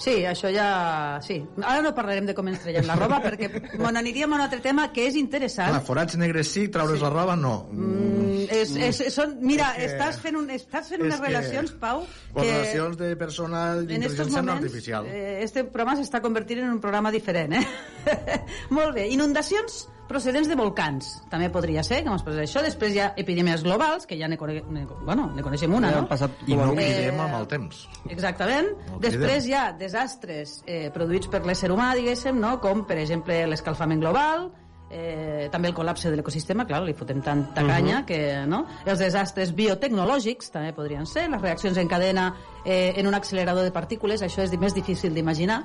Sí, 0.00 0.22
això 0.24 0.48
ja... 0.54 1.18
Sí. 1.20 1.40
Ara 1.60 1.82
no 1.82 1.90
parlarem 1.92 2.24
de 2.24 2.32
com 2.32 2.46
ens 2.48 2.60
traiem 2.62 2.86
la 2.86 2.94
roba, 2.96 3.18
perquè 3.20 3.50
me 3.76 3.90
n'aniríem 3.92 4.32
a 4.32 4.36
un 4.38 4.40
altre 4.46 4.60
tema 4.64 4.86
que 4.94 5.08
és 5.10 5.16
interessant. 5.18 5.68
Clar, 5.74 5.82
forats 5.84 6.16
negres 6.16 6.48
sí, 6.48 6.68
traure's 6.72 7.02
la 7.02 7.10
roba 7.10 7.34
no. 7.36 7.66
Mm, 7.74 8.46
és, 8.48 8.72
és, 8.76 9.00
són, 9.12 9.34
mira, 9.42 9.74
És 9.76 9.90
que- 9.92 9.98
estàs 9.98 10.20
fent, 10.22 10.38
un, 10.38 10.48
estàs 10.54 10.88
fent 10.88 11.02
unes 11.04 11.18
que- 11.20 11.26
relacions, 11.26 11.72
Pau, 11.82 12.06
Les 12.36 12.46
relacions 12.46 12.96
de 12.96 13.10
personal 13.16 13.82
en 13.90 14.02
estos 14.06 14.16
d'intel·ligència 14.30 14.42
no 14.46 14.52
artificial. 14.52 15.06
eh, 15.10 15.40
este 15.42 15.64
programa 15.64 15.98
s'està 16.00 16.22
convertint 16.22 16.60
en 16.62 16.70
un 16.70 16.80
programa 16.80 17.10
diferent, 17.10 17.52
eh? 17.58 17.66
Molt 18.70 18.94
bé. 18.94 19.08
Inundacions 19.08 19.88
procedents 20.10 20.48
de 20.50 20.56
volcans. 20.58 21.10
També 21.30 21.48
podria 21.54 21.84
ser, 21.86 22.02
que 22.04 22.10
posa 22.26 22.42
això. 22.42 22.62
Després 22.66 22.96
hi 22.96 23.00
ha 23.04 23.12
epidèmies 23.16 23.62
globals, 23.62 24.06
que 24.10 24.18
ja 24.18 24.28
ne, 24.28 24.36
cone... 24.40 24.58
ne, 24.74 24.84
bueno, 25.06 25.28
ne 25.36 25.42
coneixem 25.46 25.72
una, 25.72 25.92
Ja 25.94 26.02
no? 26.02 26.08
passat 26.10 26.42
I 26.46 26.56
no 26.58 26.70
oblidem 26.74 27.14
Eh, 27.14 27.26
amb 27.28 27.38
el 27.40 27.46
temps. 27.50 27.84
Exactament. 28.10 28.72
No 28.90 28.98
Després 29.02 29.46
hi 29.46 29.54
ha 29.54 29.68
desastres 29.78 30.58
eh, 30.66 30.88
produïts 30.94 31.30
per 31.30 31.44
l'ésser 31.46 31.70
humà, 31.70 31.92
diguéssim, 31.94 32.40
no? 32.42 32.56
com 32.60 32.82
per 32.88 32.98
exemple 32.98 33.46
l'escalfament 33.46 34.02
global, 34.02 34.50
eh, 34.90 35.46
també 35.52 35.68
el 35.70 35.74
col·lapse 35.76 36.10
de 36.10 36.16
l'ecosistema, 36.18 36.64
clar, 36.66 36.82
li 36.82 36.94
fotem 36.98 37.20
tanta 37.22 37.62
canya 37.62 38.00
Mhm. 38.00 38.06
que, 38.06 38.20
no? 38.50 38.64
Els 38.84 38.98
desastres 38.98 39.52
biotecnològics 39.54 40.50
també 40.50 40.72
podrien 40.74 41.06
ser, 41.06 41.28
les 41.30 41.40
reaccions 41.40 41.76
en 41.78 41.86
cadena 41.88 42.34
eh, 42.64 42.94
en 42.96 43.06
un 43.06 43.14
accelerador 43.14 43.64
de 43.64 43.72
partícules, 43.72 44.22
això 44.22 44.42
és 44.42 44.52
més 44.58 44.74
difícil 44.74 45.14
d'imaginar. 45.14 45.64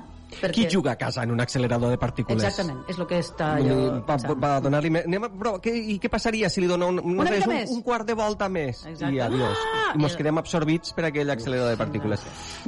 Qui 0.52 0.66
juga 0.68 0.90
a 0.92 0.96
casa 0.98 1.22
en 1.22 1.30
un 1.30 1.40
accelerador 1.40 1.90
de 1.90 1.98
partícules? 1.98 2.42
Exactament, 2.42 2.80
és 2.90 2.98
el 2.98 3.06
que 3.06 3.20
està 3.22 3.52
jo... 3.60 3.76
dir, 3.76 4.00
va, 4.08 4.16
va 4.42 4.50
donar-li 4.60 4.90
més... 4.90 5.04
Anem 5.06 5.22
a, 5.22 5.30
però 5.30 5.52
què, 5.62 5.70
i 5.70 6.00
què 6.02 6.10
passaria 6.10 6.50
si 6.50 6.64
li 6.64 6.66
dona 6.66 6.88
un, 6.90 6.98
Una 6.98 7.28
res, 7.30 7.46
un, 7.46 7.76
un 7.76 7.82
quart 7.86 8.08
de 8.08 8.16
volta 8.18 8.48
més? 8.50 8.82
Exacte. 8.90 9.14
I 9.14 9.20
adiós. 9.22 9.62
Ah, 9.70 9.92
I 9.94 10.02
mos 10.02 10.16
quedem 10.18 10.42
absorbits 10.42 10.96
per 10.98 11.06
aquell 11.12 11.30
accelerador 11.30 11.70
de 11.70 11.78
partícules. 11.78 12.26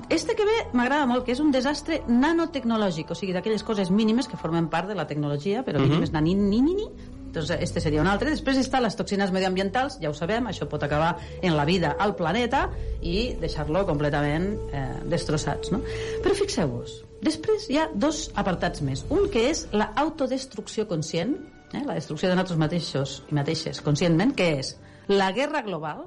Este 0.08 0.36
que 0.38 0.46
ve 0.46 0.56
m'agrada 0.72 1.08
molt, 1.10 1.26
que 1.26 1.34
és 1.34 1.42
un 1.42 1.50
desastre 1.50 2.04
nanotecnològic, 2.06 3.10
o 3.10 3.18
sigui, 3.18 3.34
d'aquelles 3.34 3.66
coses 3.66 3.90
mínimes 3.90 4.30
que 4.30 4.38
formen 4.38 4.70
part 4.70 4.86
de 4.88 4.94
la 4.94 5.08
tecnologia, 5.10 5.64
però 5.66 5.80
Mhm. 5.80 5.88
mínimes 5.88 6.12
nanin, 6.14 6.48
ni, 6.48 6.62
ni, 6.62 6.74
ni. 6.78 6.86
Doncs 7.34 7.50
este 7.58 7.82
seria 7.84 8.00
un 8.02 8.08
altre. 8.10 8.30
Després 8.32 8.58
està 8.60 8.80
les 8.82 8.96
toxines 8.98 9.32
medioambientals, 9.34 9.98
ja 10.02 10.10
ho 10.10 10.16
sabem, 10.16 10.48
això 10.50 10.68
pot 10.70 10.82
acabar 10.84 11.14
en 11.42 11.56
la 11.56 11.66
vida 11.68 11.94
al 11.98 12.14
planeta 12.18 12.66
i 13.02 13.34
deixar-lo 13.40 13.84
completament 13.88 14.50
eh, 14.72 14.84
destrossats, 15.12 15.72
no? 15.74 15.82
Però 16.24 16.36
fixeu-vos, 16.38 17.02
després 17.24 17.68
hi 17.70 17.80
ha 17.80 17.88
dos 17.94 18.28
apartats 18.38 18.84
més. 18.84 19.04
Un 19.14 19.28
que 19.32 19.48
és 19.50 19.66
la 19.76 19.90
autodestrucció 19.96 20.88
conscient, 20.90 21.36
eh, 21.72 21.84
la 21.84 21.98
destrucció 21.98 22.30
de 22.30 22.36
nosaltres 22.38 22.60
mateixos 22.60 23.18
i 23.28 23.40
mateixes 23.40 23.82
conscientment, 23.84 24.36
que 24.38 24.54
és 24.60 24.76
la 25.08 25.32
guerra 25.36 25.64
global, 25.66 26.06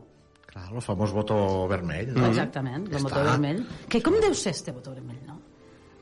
Clar, 0.52 0.66
el 0.76 0.84
famós 0.84 1.14
botó 1.16 1.36
vermell. 1.72 2.10
No? 2.12 2.26
Exactament, 2.28 2.90
el 2.90 2.98
Està. 2.98 3.06
motor 3.06 3.24
vermell. 3.24 3.62
Que 3.88 4.02
com 4.04 4.18
deu 4.20 4.34
ser 4.36 4.52
este 4.52 4.74
botó 4.76 4.92
vermell, 4.92 5.22
no? 5.24 5.38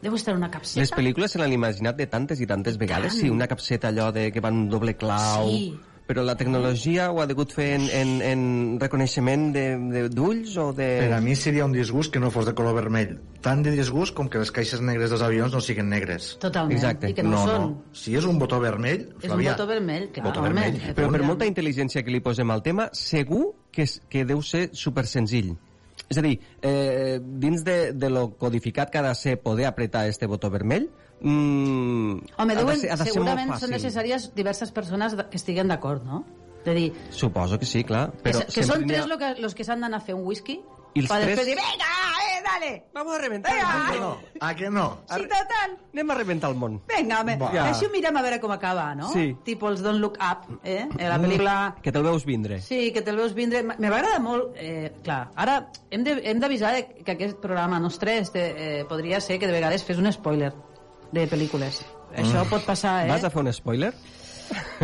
Deu 0.01 0.15
estar 0.15 0.31
en 0.33 0.39
una 0.43 0.49
capseta. 0.51 0.79
Les 0.79 0.91
pel·lícules 0.95 1.31
se 1.35 1.39
l'han 1.41 1.51
imaginat 1.53 1.97
de 1.99 2.07
tantes 2.07 2.39
i 2.39 2.47
tantes 2.47 2.77
vegades, 2.79 3.13
tant. 3.13 3.21
sí, 3.21 3.29
una 3.29 3.47
capseta 3.47 3.89
allò 3.89 4.11
de 4.15 4.31
que 4.31 4.39
van 4.39 4.65
un 4.65 4.69
doble 4.69 4.95
clau... 4.97 5.49
Sí. 5.51 5.77
Però 6.09 6.23
la 6.25 6.33
tecnologia 6.33 7.11
ho 7.13 7.19
ha 7.21 7.27
degut 7.29 7.51
fer 7.53 7.75
en, 7.75 7.83
en, 7.93 8.11
en 8.25 8.39
reconeixement 8.81 9.51
de- 9.53 9.75
de- 9.91 10.07
d'ulls 10.09 10.55
o 10.57 10.71
de... 10.73 10.87
Per 11.03 11.11
a 11.13 11.19
mi 11.21 11.35
seria 11.37 11.67
un 11.67 11.71
disgust 11.75 12.09
que 12.11 12.17
no 12.19 12.31
fos 12.33 12.47
de 12.49 12.55
color 12.57 12.73
vermell. 12.73 13.11
Tant 13.45 13.61
de 13.61 13.69
disgust 13.75 14.15
com 14.17 14.25
que 14.27 14.41
les 14.41 14.49
caixes 14.49 14.81
negres 14.81 15.13
dels 15.13 15.21
avions 15.21 15.53
no 15.53 15.61
siguin 15.61 15.85
negres. 15.87 16.31
Totalment. 16.41 16.73
Exacte. 16.79 17.11
I 17.11 17.13
que 17.13 17.21
no, 17.21 17.37
ho 17.37 17.45
són. 17.45 17.61
No. 17.61 17.83
Si 17.93 18.15
és 18.17 18.25
un 18.25 18.39
botó 18.41 18.57
vermell, 18.59 19.03
És 19.21 19.29
un 19.29 19.43
botó 19.45 19.67
vermell, 19.69 20.09
clar, 20.15 20.25
Botó 20.31 20.41
vermell. 20.47 20.81
eh, 20.81 20.95
Però 20.97 21.11
per 21.13 21.21
molta 21.21 21.45
intel·ligència 21.45 22.01
que 22.01 22.09
li 22.17 22.23
posem 22.25 22.49
al 22.57 22.63
tema, 22.65 22.89
segur 22.91 23.51
que, 23.71 23.85
és, 23.85 23.99
que 24.09 24.25
deu 24.25 24.41
ser 24.41 24.71
super 24.73 25.05
senzill. 25.05 25.59
És 26.09 26.17
a 26.17 26.23
dir, 26.25 26.39
eh, 26.65 27.19
dins 27.21 27.63
de, 27.63 27.93
de 27.93 28.09
lo 28.09 28.31
codificat 28.37 28.89
que 28.89 28.97
ha 28.97 29.03
de 29.05 29.13
ser 29.15 29.37
poder 29.41 29.67
apretar 29.69 30.07
este 30.09 30.25
botó 30.25 30.49
vermell, 30.49 30.89
mm, 31.21 32.11
Home, 32.37 32.53
ha 32.53 32.55
de 32.55 32.55
deuen, 32.63 32.79
ser, 32.79 32.91
ha 32.91 32.97
de 32.97 33.05
segurament 33.05 33.53
són 33.61 33.69
necessàries 33.75 34.29
diverses 34.35 34.71
persones 34.71 35.15
que 35.29 35.37
estiguen 35.37 35.67
d'acord, 35.69 36.03
no? 36.05 36.23
De 36.65 36.73
dir, 36.75 36.87
Suposo 37.11 37.59
que 37.59 37.65
sí, 37.65 37.83
clar. 37.87 38.09
Però 38.23 38.41
que, 38.41 38.51
que 38.57 38.63
són 38.67 38.85
tres 38.87 39.05
lo 39.07 39.17
que, 39.21 39.35
los 39.39 39.55
que 39.55 39.63
s'han 39.63 39.85
d'anar 39.85 40.01
a 40.01 40.05
fer 40.05 40.15
un 40.17 40.25
whisky 40.27 40.57
I 40.97 41.03
els 41.05 41.07
tres- 41.11 41.27
després 41.29 41.47
dir, 41.53 41.57
dale, 42.53 42.85
vamos 42.93 43.15
a 43.15 43.19
reventar 43.19 43.53
venga, 43.53 43.71
el 43.93 43.99
món. 43.99 43.99
No, 43.99 44.17
a 44.47 44.55
que 44.55 44.69
no? 44.69 44.85
sí, 45.09 45.21
total, 45.23 45.77
Anem 45.93 46.11
a 46.11 46.15
reventar 46.15 46.49
el 46.51 46.55
món. 46.57 46.81
venga, 46.87 47.21
home, 47.21 47.37
Va. 47.37 47.49
així 47.69 47.85
ho 47.85 47.89
mirem 47.93 48.17
a 48.17 48.21
veure 48.21 48.39
com 48.39 48.51
acaba, 48.51 48.93
no? 48.95 49.09
Sí. 49.11 49.35
Tipo 49.43 49.69
els 49.69 49.81
Don't 49.81 49.99
Look 49.99 50.17
Up, 50.21 50.59
eh? 50.63 50.87
eh, 50.97 51.07
la 51.09 51.17
pel·lícula 51.19 51.75
Que 51.81 51.91
te'l 51.91 52.03
veus 52.03 52.25
vindre. 52.25 52.61
Sí, 52.61 52.91
que 52.93 53.01
te'l 53.01 53.17
veus 53.17 53.33
vindre. 53.33 53.63
Me 53.63 53.89
va 53.89 53.97
agradar 53.97 54.19
molt... 54.21 54.53
Eh, 54.55 54.93
clar, 55.03 55.29
ara 55.35 55.69
hem 55.91 56.03
de- 56.03 56.21
hem 56.23 56.39
d'avisar 56.39 56.73
que 57.03 57.11
aquest 57.11 57.37
programa 57.39 57.79
nostre 57.79 58.17
este, 58.19 58.79
eh, 58.81 58.85
podria 58.85 59.19
ser 59.21 59.39
que 59.39 59.47
de 59.47 59.53
vegades 59.53 59.83
fes 59.83 59.97
un 59.97 60.11
spoiler 60.11 60.53
de 61.11 61.27
pel·lícules. 61.29 61.83
Això 62.15 62.41
pot 62.49 62.63
passar, 62.65 63.05
eh? 63.05 63.09
Vas 63.09 63.23
a 63.23 63.29
fer 63.29 63.41
un 63.41 63.53
spoiler? 63.53 63.93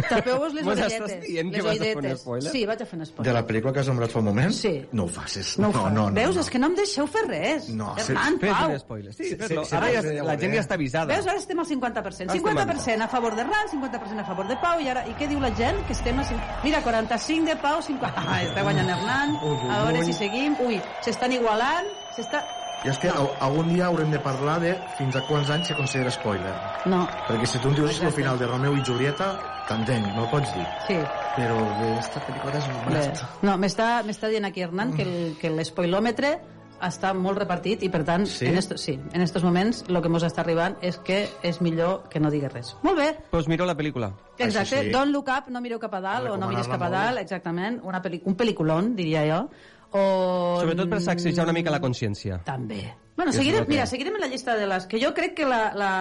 Tapeu-vos 0.09 0.53
les 0.53 0.65
orelletes. 0.67 1.21
dient 1.27 1.51
que 1.51 1.57
les 1.57 1.65
vas 1.65 1.75
a 1.79 1.83
fer 1.83 1.95
un 1.95 2.03
oïdetes. 2.05 2.21
spoiler? 2.21 2.51
Sí, 2.51 2.65
vaig 2.65 2.81
a 2.81 2.85
fer 2.85 2.99
un 2.99 3.05
spoiler. 3.05 3.27
De 3.31 3.33
la 3.39 3.43
pel·lícula 3.47 3.73
que 3.73 3.79
has 3.79 3.87
nombrat 3.87 4.11
fa 4.11 4.19
un 4.19 4.25
moment? 4.25 4.51
Sí. 4.53 4.73
No 4.91 5.03
ho 5.05 5.07
facis. 5.07 5.57
No, 5.59 5.71
No, 5.71 5.89
no, 5.89 6.09
no. 6.09 6.13
Veus? 6.15 6.35
no. 6.35 6.41
És 6.41 6.49
que 6.49 6.59
no 6.59 6.67
em 6.67 6.75
deixeu 6.75 7.07
fer 7.07 7.23
res. 7.27 7.69
No, 7.69 7.93
sí, 7.97 8.11
Hernán, 8.11 8.39
Fes 8.39 8.61
un 8.67 8.79
spoiler. 8.79 9.13
Sí, 9.13 9.29
Sí, 9.29 9.35
fes-lo. 9.35 9.63
Ara 9.71 9.91
ja, 9.91 10.01
la 10.23 10.37
gent 10.37 10.53
ja 10.55 10.61
està 10.61 10.73
avisada. 10.75 11.13
Veus? 11.13 11.27
Ara 11.27 11.39
estem 11.39 11.59
al 11.59 11.65
50%. 11.65 12.07
Estem 12.09 12.29
50% 12.43 13.01
a 13.01 13.07
favor 13.07 13.35
de 13.35 13.43
Ran, 13.43 13.67
50% 13.71 14.19
a 14.19 14.25
favor 14.25 14.47
de 14.47 14.57
Pau, 14.57 14.79
i 14.81 14.87
ara, 14.89 15.05
i 15.07 15.13
què 15.15 15.27
diu 15.27 15.39
la 15.39 15.53
gent? 15.55 15.81
Que 15.87 15.93
estem 15.93 16.19
a... 16.19 16.25
Mira, 16.63 16.81
45 16.83 17.45
de 17.45 17.55
Pau, 17.57 17.81
50... 17.81 18.13
Ah, 18.15 18.43
està 18.43 18.61
guanyant 18.63 18.89
Hernán. 18.89 19.35
A 19.71 19.83
veure 19.85 20.03
si 20.05 20.13
seguim. 20.13 20.55
Ui, 20.65 20.79
s'estan 21.01 21.31
igualant. 21.31 21.87
S'està... 22.15 22.43
I 22.85 22.89
és 22.89 22.99
que 23.01 23.07
no. 23.09 23.31
algun 23.41 23.73
dia 23.73 23.87
haurem 23.87 24.11
de 24.11 24.19
parlar 24.19 24.59
de 24.61 24.75
fins 24.97 25.15
a 25.15 25.21
quants 25.25 25.49
anys 25.49 25.67
se 25.67 25.75
considera 25.75 26.11
spoiler. 26.11 26.53
No, 26.85 27.07
Perquè 27.27 27.45
si 27.49 27.57
tu 27.59 27.69
em 27.69 27.75
dius 27.75 27.89
és 27.89 27.97
el 27.99 28.03
Exacte. 28.07 28.21
final 28.21 28.37
de 28.39 28.45
Romeo 28.47 28.75
i 28.77 28.83
Julieta, 28.85 29.31
t'entenc, 29.67 30.05
no 30.15 30.23
ho 30.23 30.29
pots 30.29 30.53
dir. 30.53 30.65
sí. 30.87 30.97
Però 31.35 31.57
d'esta 31.81 32.21
pel·lícula 32.27 32.55
és 32.59 32.67
un 32.67 32.93
Bé, 32.93 33.07
bast. 33.09 33.23
no, 33.41 33.57
m'està 33.57 34.29
dient 34.29 34.45
aquí 34.45 34.61
Hernán 34.61 34.93
que 34.95 35.01
el- 35.01 35.35
que 35.41 35.49
l'espoilòmetre 35.49 36.39
està 36.81 37.13
molt 37.13 37.37
repartit 37.39 37.81
i 37.83 37.89
per 37.89 38.03
tant 38.05 38.25
Sí? 38.27 38.45
en, 38.45 38.57
esto, 38.57 38.77
sí, 38.77 38.99
en 39.13 39.21
estos 39.21 39.43
moments 39.43 39.83
el 39.87 40.01
que 40.01 40.07
ens 40.07 40.23
està 40.23 40.39
arribant 40.41 40.75
és 40.81 40.97
que 40.99 41.27
és 41.41 41.61
millor 41.61 42.03
que 42.09 42.19
no 42.19 42.29
digues 42.29 42.51
res. 42.53 42.75
Molt 42.83 42.97
bé, 42.97 43.17
Pues 43.31 43.47
miro 43.47 43.65
la 43.65 43.75
pel·lícula. 43.75 44.11
exacte, 44.37 44.75
Això 44.77 44.83
sí. 44.83 44.91
Don't 44.91 45.11
Look 45.11 45.27
Up, 45.29 45.49
no 45.49 45.59
mireu 45.61 45.79
cap 45.79 45.93
a 45.95 46.01
dalt 46.01 46.29
o 46.29 46.37
no 46.37 46.47
mires 46.47 46.67
cap 46.67 46.81
a 46.81 46.89
dalt, 46.89 47.17
exactament, 47.19 47.79
una 47.83 48.01
pel·li, 48.01 48.21
un 48.25 48.35
pel·liculón, 48.37 48.93
diria 48.95 49.23
jo. 49.25 49.49
O... 49.95 50.59
Sobretot 50.59 50.89
per 50.91 50.99
sacsejar 51.01 51.45
una 51.47 51.53
mica 51.55 51.71
la 51.71 51.79
consciència. 51.79 52.41
També. 52.43 52.81
Bueno, 53.15 53.31
seguirem, 53.31 53.63
que- 53.63 53.71
mira, 53.71 53.85
seguirem 53.87 54.15
en 54.19 54.25
la 54.25 54.27
llista 54.27 54.55
de 54.59 54.67
les... 54.67 54.85
Que 54.91 54.99
jo 54.99 55.13
crec 55.15 55.33
que 55.37 55.45
la, 55.47 55.61
la... 55.77 55.91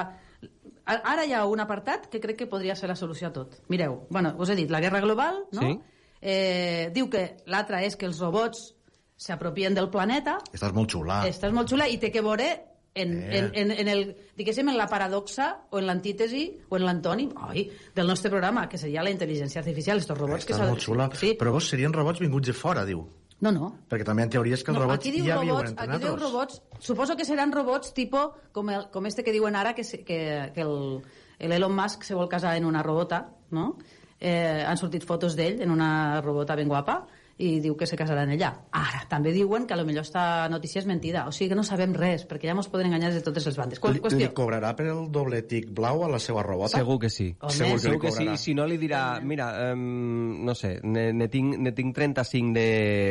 Ara 0.85 1.25
hi 1.25 1.33
ha 1.33 1.45
un 1.49 1.61
apartat 1.63 2.09
que 2.13 2.21
crec 2.21 2.37
que 2.43 2.47
podria 2.51 2.75
ser 2.77 2.91
la 2.91 2.97
solució 2.99 3.29
a 3.31 3.33
tot. 3.33 3.55
Mireu, 3.73 4.01
bueno, 4.11 4.35
us 4.39 4.51
he 4.51 4.57
dit, 4.59 4.71
la 4.71 4.81
guerra 4.85 5.01
global, 5.01 5.45
no? 5.53 5.63
Sí. 5.63 5.79
Eh, 6.21 6.91
diu 6.93 7.09
que 7.13 7.23
l'altra 7.53 7.83
és 7.85 7.97
que 7.97 8.07
els 8.09 8.19
robots 8.21 8.75
s'apropien 9.17 9.75
del 9.77 9.89
planeta. 9.93 10.39
Estàs 10.53 10.75
molt 10.77 10.91
xula. 10.93 11.23
Esta 11.29 11.49
és 11.49 11.55
molt 11.57 11.71
xula 11.71 11.87
i 11.89 11.97
té 12.03 12.11
que 12.13 12.21
veure 12.25 12.49
en, 12.95 13.15
Eh. 13.23 13.39
en, 13.39 13.49
en, 13.63 13.71
en, 13.73 13.89
el, 13.89 14.03
diguéssim, 14.39 14.69
en 14.71 14.77
la 14.79 14.87
paradoxa 14.91 15.49
o 15.71 15.79
en 15.81 15.87
l'antítesi 15.89 16.45
o 16.69 16.77
en 16.77 16.85
l'antònim 16.87 17.33
oi, 17.49 17.65
del 17.95 18.07
nostre 18.07 18.31
programa, 18.31 18.69
que 18.69 18.79
seria 18.79 19.03
la 19.03 19.11
intel·ligència 19.11 19.59
artificial, 19.65 19.99
estos 19.99 20.19
robots 20.19 20.45
que 20.45 20.53
Estàs 20.53 20.63
s'ha- 20.67 20.71
molt 20.71 20.83
xula. 20.85 21.09
Sí. 21.15 21.33
Però 21.41 21.53
vos 21.53 21.67
serien 21.69 21.93
robots 21.93 22.21
vinguts 22.21 22.47
de 22.53 22.53
fora, 22.55 22.85
diu. 22.85 23.03
No, 23.45 23.51
no, 23.53 23.67
Perquè 23.93 24.07
també 24.09 24.25
en 24.25 24.31
teoria 24.33 24.57
és 24.57 24.63
que 24.65 24.73
els 24.73 24.79
robots 24.81 25.03
aquí 25.03 25.11
diu 25.13 25.27
ja 25.27 25.37
viuen 25.43 25.59
robots, 25.59 25.75
entre 25.75 25.85
aquí 25.85 26.05
diu 26.07 26.15
robots, 26.17 26.63
suposo 26.81 27.17
que 27.19 27.27
seran 27.29 27.53
robots 27.53 27.93
tipo 27.93 28.23
com, 28.57 28.71
el, 28.73 28.87
com 28.95 29.05
este 29.11 29.25
que 29.27 29.35
diuen 29.35 29.59
ara 29.61 29.75
que, 29.77 29.85
que, 29.85 30.21
que 30.55 30.65
el, 30.65 31.03
el 31.39 31.53
Elon 31.59 31.75
Musk 31.77 32.07
se 32.09 32.17
vol 32.17 32.31
casar 32.33 32.55
en 32.57 32.65
una 32.65 32.83
robota, 32.83 33.27
no? 33.53 33.75
Eh, 34.21 34.65
han 34.65 34.81
sortit 34.81 35.05
fotos 35.05 35.37
d'ell 35.37 35.61
en 35.61 35.75
una 35.75 36.23
robota 36.25 36.57
ben 36.57 36.71
guapa 36.71 37.03
i 37.45 37.61
diu 37.61 37.77
que 37.77 37.87
se 37.87 37.97
casarà 38.01 38.25
en 38.25 38.33
ella. 38.35 38.51
Ara, 38.75 39.05
també 39.11 39.33
diuen 39.35 39.67
que 39.69 39.75
a 39.77 39.79
lo 39.79 39.85
millor 39.85 40.07
esta 40.07 40.49
notícia 40.49 40.81
és 40.81 40.89
mentida, 40.89 41.27
o 41.29 41.33
sigui 41.33 41.51
que 41.53 41.59
no 41.59 41.65
sabem 41.67 41.95
res, 41.97 42.25
perquè 42.29 42.49
ja 42.49 42.57
ens 42.57 42.71
poden 42.73 42.89
enganyar 42.89 43.13
des 43.13 43.21
de 43.21 43.25
totes 43.27 43.47
les 43.51 43.59
bandes. 43.61 43.81
Qu 43.83 43.91
Li, 43.93 43.99
li 43.99 44.05
qüestió. 44.05 44.31
cobrarà 44.37 44.75
per 44.77 44.89
el 44.93 45.07
doble 45.13 45.43
tic 45.51 45.69
blau 45.75 46.05
a 46.07 46.11
la 46.11 46.21
seva 46.23 46.43
robota? 46.47 46.79
Segur 46.79 46.99
que 47.03 47.11
sí. 47.13 47.31
Home. 47.41 47.53
Segur 47.53 47.75
que 47.75 47.85
Segur 47.85 48.01
que 48.03 48.13
sí. 48.17 48.29
si 48.39 48.55
no 48.55 48.67
li 48.67 48.79
dirà, 48.81 49.21
mira, 49.21 49.51
um, 49.73 50.45
no 50.45 50.55
sé, 50.55 50.79
ne, 50.83 51.13
ne, 51.13 51.29
tinc, 51.29 51.59
ne 51.59 51.73
tinc 51.77 51.95
35 51.97 52.55
de, 52.55 52.69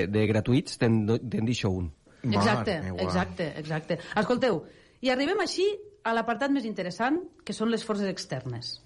de 0.10 0.26
gratuïts, 0.30 0.80
te'n 0.82 1.04
te'n 1.08 1.46
deixo 1.46 1.70
un. 1.72 1.92
Exacte, 2.24 2.80
exacte, 3.04 3.52
exacte. 3.60 4.00
Escolteu, 4.16 4.64
i 5.04 5.12
arribem 5.12 5.42
així 5.44 5.68
a 6.04 6.14
l'apartat 6.16 6.52
més 6.52 6.66
interessant, 6.68 7.20
que 7.44 7.56
són 7.56 7.72
les 7.72 7.84
forces 7.84 8.08
externes. 8.08 8.78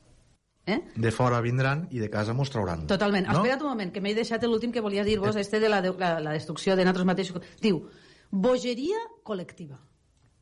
Eh? 0.67 0.81
De 0.99 1.11
fora 1.15 1.39
vindran 1.41 1.85
i 1.95 2.01
de 2.03 2.09
casa 2.11 2.35
mos 2.35 2.51
trauran. 2.51 2.83
Totalment. 2.91 3.29
No? 3.31 3.39
Espera't 3.39 3.63
un 3.63 3.71
moment, 3.71 3.91
que 3.95 4.03
m'he 4.03 4.11
deixat 4.17 4.43
l'últim 4.43 4.73
que 4.75 4.83
volia 4.83 5.05
dir-vos, 5.07 5.39
este 5.39 5.61
de 5.63 5.69
la, 5.71 5.79
de, 5.81 5.93
la, 5.95 6.17
la 6.19 6.33
destrucció 6.35 6.75
de 6.75 6.83
nosaltres 6.83 7.07
mateixos. 7.07 7.45
Diu, 7.63 7.85
bogeria 8.29 8.99
col·lectiva. 9.23 9.79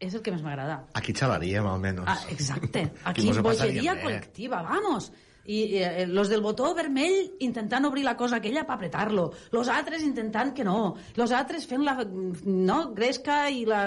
És 0.02 0.18
el 0.18 0.24
que 0.26 0.34
més 0.34 0.42
m'agrada. 0.44 0.82
Aquí 0.98 1.14
xalaríem, 1.16 1.70
almenys. 1.70 2.10
Ah, 2.10 2.18
exacte. 2.34 2.88
Aquí 3.06 3.30
Aquí, 3.30 3.40
bogeria 3.46 3.96
col·lectiva, 4.02 4.64
vamos. 4.66 5.12
I 5.46 5.78
eh, 5.78 6.06
los 6.08 6.30
del 6.30 6.42
botó 6.42 6.74
vermell 6.76 7.36
intentant 7.40 7.86
obrir 7.86 8.06
la 8.06 8.16
cosa 8.18 8.38
aquella 8.38 8.66
per 8.66 8.76
apretar-lo, 8.76 9.30
los 9.52 9.70
altres 9.70 10.04
intentant 10.04 10.54
que 10.56 10.66
no, 10.66 10.96
los 11.16 11.32
altres 11.32 11.68
fent 11.70 11.86
la 11.86 11.98
no, 12.06 12.80
gresca 12.96 13.46
i 13.50 13.66
la 13.66 13.84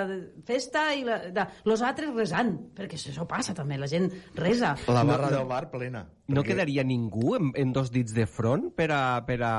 festa 0.46 0.88
i 0.94 1.04
la, 1.06 1.18
de, 1.34 1.46
los 1.68 1.82
altres 1.82 2.14
resant, 2.14 2.54
perquè 2.76 2.98
això 2.98 3.26
passa 3.28 3.54
també, 3.54 3.78
la 3.78 3.90
gent 3.90 4.10
resa. 4.38 4.76
La 4.88 5.04
barra 5.04 5.32
del 5.34 5.46
bar 5.48 5.66
plena. 5.70 6.06
No 6.28 6.44
quedaria 6.44 6.84
ningú 6.84 7.34
en, 7.38 7.52
en 7.56 7.72
dos 7.72 7.90
dits 7.92 8.14
de 8.16 8.26
front 8.28 8.70
per 8.76 8.90
a... 8.92 9.02
Per 9.26 9.40
a... 9.42 9.54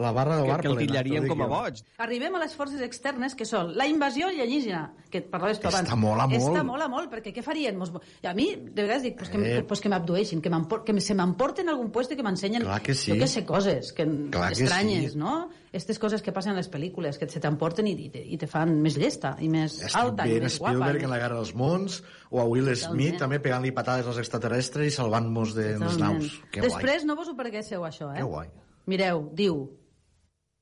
La 0.00 0.10
barra 0.16 0.40
que, 0.42 0.48
bar 0.48 0.60
que 0.62 0.68
el 0.68 0.78
tillarien 0.80 1.22
t'ho 1.22 1.28
dic 1.28 1.32
com 1.34 1.42
a 1.44 1.48
boig. 1.50 1.82
Arribem 1.98 2.34
a 2.34 2.40
les 2.42 2.54
forces 2.56 2.80
externes, 2.80 3.34
que 3.36 3.44
són 3.46 3.74
la 3.76 3.86
invasió 3.86 4.26
alienígena, 4.30 4.94
que 5.10 5.20
parlaves 5.22 5.60
tu 5.60 5.68
abans. 5.68 5.84
Esta 5.88 5.96
mola 6.00 6.26
molt. 6.26 6.40
Esta 6.40 6.64
mola 6.64 6.88
molt, 6.88 7.10
perquè 7.12 7.34
què 7.36 7.42
farien? 7.44 7.76
Mos... 7.78 7.92
I 8.22 8.26
a 8.30 8.34
mi, 8.34 8.48
de 8.56 8.82
vegades 8.82 9.02
dic, 9.06 9.16
pues 9.18 9.28
que, 9.30 9.38
Eh. 9.58 9.62
pues 9.62 9.80
que 9.80 9.88
m'abdueixin, 9.92 10.40
que, 10.40 10.50
que 10.86 11.00
se 11.00 11.14
m'emporten 11.14 11.68
a 11.68 11.72
algun 11.72 11.90
puesto 11.90 12.14
i 12.14 12.16
que 12.16 12.22
m'ensenyen, 12.26 12.62
Clar 12.62 12.80
que 12.82 12.94
sí. 12.94 13.12
jo 13.12 13.18
què 13.20 13.26
sé, 13.28 13.44
coses 13.44 13.92
que, 13.92 14.06
Clar 14.30 14.52
que 14.54 14.64
estranyes, 14.64 15.12
sí. 15.12 15.18
no? 15.18 15.48
Aquestes 15.70 16.00
coses 16.02 16.22
que 16.22 16.32
passen 16.34 16.50
a 16.50 16.56
les 16.56 16.66
pel·lícules, 16.70 17.14
que 17.16 17.28
se 17.30 17.38
t'emporten 17.38 17.86
i, 17.86 17.92
i, 17.94 18.08
te, 18.10 18.18
i 18.26 18.36
te 18.36 18.48
fan 18.50 18.72
més 18.82 18.96
llesta, 18.98 19.36
i 19.38 19.46
més 19.48 19.76
Estic 19.78 19.94
alta, 20.00 20.26
i 20.26 20.40
més 20.42 20.56
guapa. 20.58 20.72
Spielberg 20.74 21.04
en 21.06 21.10
la 21.12 21.18
Guerra 21.22 21.36
dels 21.38 21.52
Mons 21.54 22.00
o 22.30 22.40
a 22.42 22.44
Will 22.50 22.66
Smith 22.74 22.80
Totalment. 22.82 23.18
també 23.22 23.38
pegant-li 23.38 23.70
patades 23.76 24.08
als 24.10 24.18
extraterrestres 24.18 24.88
i 24.88 24.90
salvant-nos 24.90 25.54
de 25.54 25.68
les 25.78 25.98
naus. 26.02 26.40
Que 26.50 26.60
guai. 26.64 26.70
Després 26.72 27.04
no 27.06 27.14
vos 27.14 27.28
ho 27.30 27.36
perguéssiu, 27.38 27.84
això, 27.86 28.10
eh? 28.10 28.18
Que 28.18 28.26
guai. 28.26 28.48
Mireu, 28.90 29.28
diu, 29.38 29.60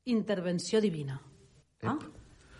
intervenció 0.08 0.80
divina. 0.80 1.20
Ah? 1.82 1.98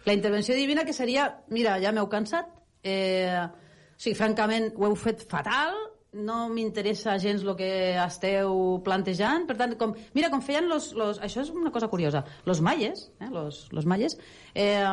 La 0.04 0.14
intervenció 0.14 0.54
divina 0.54 0.84
que 0.84 0.92
seria, 0.92 1.44
mira, 1.48 1.76
ja 1.82 1.92
m'heu 1.92 2.08
cansat, 2.08 2.48
eh, 2.82 3.44
o 3.44 4.00
sigui, 4.00 4.16
francament, 4.16 4.70
ho 4.76 4.86
heu 4.88 4.96
fet 4.96 5.24
fatal, 5.28 5.74
no 6.18 6.38
m'interessa 6.48 7.18
gens 7.20 7.42
el 7.44 7.54
que 7.58 7.70
esteu 8.00 8.78
plantejant, 8.84 9.44
per 9.48 9.58
tant, 9.58 9.74
com, 9.80 9.92
mira, 10.16 10.30
com 10.32 10.40
feien 10.44 10.68
los, 10.70 10.92
los, 10.96 11.20
això 11.24 11.42
és 11.44 11.52
una 11.52 11.72
cosa 11.74 11.90
curiosa, 11.92 12.24
los 12.48 12.62
maies, 12.64 13.10
eh, 13.20 13.28
los, 13.34 13.66
los 13.76 13.86
maies, 13.86 14.16
eh, 14.54 14.86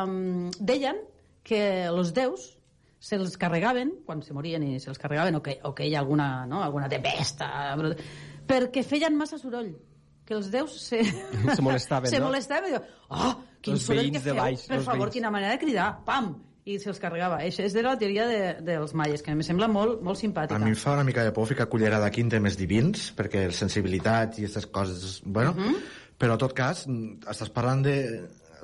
deien 0.58 1.00
que 1.46 1.88
los 1.94 2.12
déus 2.12 2.52
se'ls 3.00 3.36
carregaven, 3.38 3.92
quan 4.04 4.22
se 4.24 4.34
morien 4.34 4.64
i 4.66 4.80
se'ls 4.82 4.98
carregaven, 4.98 5.38
o 5.38 5.42
que, 5.42 5.60
o 5.64 5.72
que 5.76 5.86
hi 5.86 5.94
ha 5.94 6.00
alguna, 6.02 6.46
no, 6.50 6.62
alguna 6.64 6.90
tempesta, 6.92 7.48
perquè 8.46 8.82
feien 8.84 9.16
massa 9.16 9.38
soroll 9.40 9.72
que 10.26 10.34
els 10.34 10.50
déus 10.50 10.74
se, 10.88 11.04
Se 11.56 11.62
molestaven, 11.62 12.10
se 12.10 12.18
no? 12.20 12.26
molestaven 12.26 12.68
i 12.68 12.74
diuen, 12.74 12.88
oh, 13.08 13.32
quin 13.62 13.74
Els 13.78 13.86
soroll 13.86 14.10
que 14.12 14.20
feu, 14.20 14.34
baix, 14.36 14.66
per 14.66 14.80
favor, 14.82 15.06
veïns. 15.06 15.14
quina 15.14 15.30
manera 15.30 15.52
de 15.54 15.60
cridar, 15.62 15.88
pam, 16.04 16.32
i 16.66 16.80
se'ls 16.82 16.98
carregava. 16.98 17.38
Això 17.46 17.62
és 17.62 17.72
de 17.72 17.82
la 17.86 17.92
teoria 17.96 18.24
de, 18.26 18.38
dels 18.66 18.92
maies, 18.98 19.22
que 19.22 19.30
em 19.30 19.40
sembla 19.46 19.68
molt, 19.70 20.00
molt 20.02 20.18
A 20.18 20.20
simpàtica. 20.20 20.58
mi 20.58 20.72
em 20.74 20.76
fa 20.80 20.96
una 20.98 21.04
mica 21.06 21.22
de 21.22 21.30
por 21.30 21.46
ficar 21.46 21.68
cullerada 21.70 22.06
aquí 22.10 22.20
en 22.26 22.28
temes 22.32 22.56
divins, 22.58 23.12
perquè 23.14 23.46
sensibilitat 23.54 24.40
i 24.40 24.44
aquestes 24.48 24.66
coses... 24.66 25.20
Bueno, 25.24 25.54
Mhm. 25.54 25.76
però 26.18 26.32
en 26.34 26.38
tot 26.42 26.52
cas, 26.58 26.86
estàs 26.88 27.50
parlant 27.54 27.84
de 27.84 27.96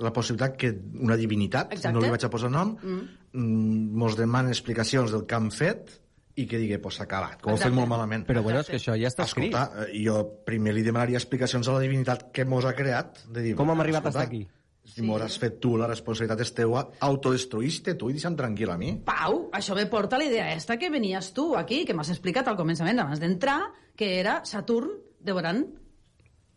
la 0.00 0.10
possibilitat 0.12 0.56
que 0.56 0.72
una 0.98 1.14
divinitat, 1.16 1.72
Exacte. 1.74 1.92
no 1.94 2.00
li 2.00 2.10
vaig 2.10 2.24
a 2.24 2.30
posar 2.30 2.50
nom, 2.50 2.76
Mm. 2.82 3.02
mm, 3.34 3.94
mos 4.02 4.16
demana 4.16 4.48
explicacions 4.50 5.12
del 5.12 5.24
que 5.26 5.34
han 5.36 5.50
fet 5.52 6.00
i 6.36 6.46
que 6.48 6.56
digui, 6.58 6.78
pues 6.78 7.00
acabat, 7.00 7.36
que 7.42 7.50
ho 7.50 7.56
fet 7.56 7.66
Exacte. 7.66 7.76
molt 7.76 7.88
malament. 7.88 8.26
Però 8.26 8.42
bueno, 8.42 8.60
és 8.60 8.68
que 8.70 8.76
això 8.78 8.94
ja 8.96 9.08
està 9.08 9.24
escrit. 9.28 9.52
Escolta, 9.52 9.84
eh, 9.88 10.00
jo 10.04 10.16
primer 10.46 10.72
li 10.74 10.82
demanaria 10.82 11.18
explicacions 11.20 11.68
a 11.68 11.72
la 11.76 11.80
divinitat 11.84 12.30
que 12.32 12.44
mos 12.44 12.64
ha 12.64 12.72
creat. 12.74 13.24
De 13.28 13.42
dir, 13.42 13.54
Com 13.56 13.70
hem 13.70 13.80
arribat 13.80 14.06
escolta, 14.06 14.20
hasta 14.20 14.28
aquí? 14.30 14.48
Si 14.84 15.00
mos 15.06 15.22
has 15.22 15.36
fet 15.38 15.60
tu, 15.60 15.76
la 15.78 15.86
responsabilitat 15.86 16.40
és 16.40 16.50
teua, 16.56 16.88
autodestruïste 17.00 17.94
tu 17.94 18.08
i 18.10 18.16
deixa'm 18.16 18.34
tranquil 18.36 18.70
a 18.72 18.76
mi. 18.80 18.96
Pau, 19.06 19.48
això 19.54 19.76
me 19.78 19.84
porta 19.86 20.16
a 20.16 20.18
la 20.18 20.24
idea 20.26 20.48
esta 20.54 20.76
que 20.76 20.90
venies 20.90 21.32
tu 21.32 21.54
aquí, 21.56 21.84
que 21.84 21.94
m'has 21.94 22.10
explicat 22.10 22.48
al 22.48 22.56
començament, 22.58 22.98
abans 22.98 23.20
d'entrar, 23.20 23.60
que 23.94 24.18
era 24.18 24.40
Saturn 24.44 24.90
devorant 25.20 25.62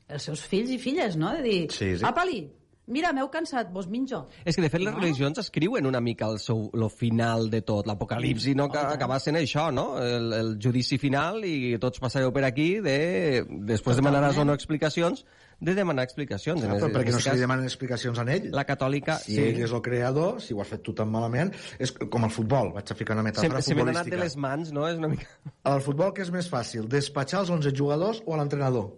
els 0.07 0.23
seus 0.23 0.41
fills 0.45 0.69
i 0.73 0.77
filles, 0.81 1.15
no? 1.17 1.31
De 1.33 1.41
dir, 1.43 1.59
Sí, 1.71 1.97
sí. 1.97 2.03
apa-li, 2.05 2.47
mira, 2.87 3.11
m'heu 3.13 3.29
cansat, 3.33 3.71
vos 3.73 3.87
minjo. 3.89 4.25
És 4.45 4.55
que, 4.55 4.61
de 4.61 4.69
fet, 4.69 4.81
les 4.81 4.93
No? 4.93 4.99
religions 4.99 5.37
escriuen 5.41 5.85
una 5.89 6.01
mica 6.01 6.27
el, 6.29 6.39
seu, 6.39 6.69
lo 6.73 6.89
final 6.89 7.49
de 7.49 7.61
tot, 7.61 7.87
l'apocalipsi, 7.87 8.53
no? 8.55 8.69
Que 8.69 8.77
acaba 8.77 9.19
sent 9.19 9.35
això, 9.39 9.71
no? 9.73 9.97
El, 10.01 10.31
el 10.33 10.53
judici 10.61 10.97
final 11.01 11.43
i 11.45 11.77
tots 11.81 11.99
passareu 11.99 12.31
per 12.35 12.43
aquí 12.45 12.79
de... 12.81 13.45
Després 13.65 13.97
demanaràs 13.97 14.37
o 14.37 14.45
no 14.45 14.53
explicacions, 14.53 15.25
de 15.59 15.73
demanar 15.73 16.03
explicacions. 16.03 16.61
Ah, 16.67 16.73
però 16.75 16.89
perquè 16.91 17.13
no 17.15 17.19
se 17.23 17.31
li 17.33 17.39
demanen 17.39 17.63
explicacions 17.65 18.19
a 18.19 18.25
ell? 18.33 18.49
La 18.51 18.65
catòlica, 18.67 19.15
Si 19.23 19.35
sí. 19.37 19.41
ell 19.41 19.61
és 19.63 19.71
el 19.71 19.81
creador, 19.81 20.41
si 20.43 20.53
ho 20.53 20.59
has 20.61 20.67
fet 20.67 20.83
tu 20.83 20.93
tan 20.93 21.09
malament, 21.09 21.53
és 21.79 21.93
com 21.95 22.23
el 22.27 22.33
futbol, 22.35 22.73
vaig 22.75 22.91
a 22.91 22.95
ficar 22.99 23.15
una 23.15 23.23
Se, 23.23 23.29
metàfora 23.47 23.61
se 23.63 23.73
me 23.73 23.83
n'ha 23.85 23.91
anat 23.95 24.05
de 24.05 24.11
futbolística. 24.11 24.23
les 24.23 24.35
mans, 24.37 24.71
no? 24.75 24.87
És 24.89 24.97
una 24.99 25.07
mica... 25.13 25.25
Al 25.63 25.81
futbol 25.81 26.11
què 26.13 26.21
és 26.27 26.31
més 26.35 26.49
fàcil, 26.51 26.85
despatxar 26.91 27.45
els 27.45 27.49
11 27.55 27.71
jugadors 27.73 28.21
o 28.25 28.35
a 28.35 28.37
l'entrenador? 28.41 28.91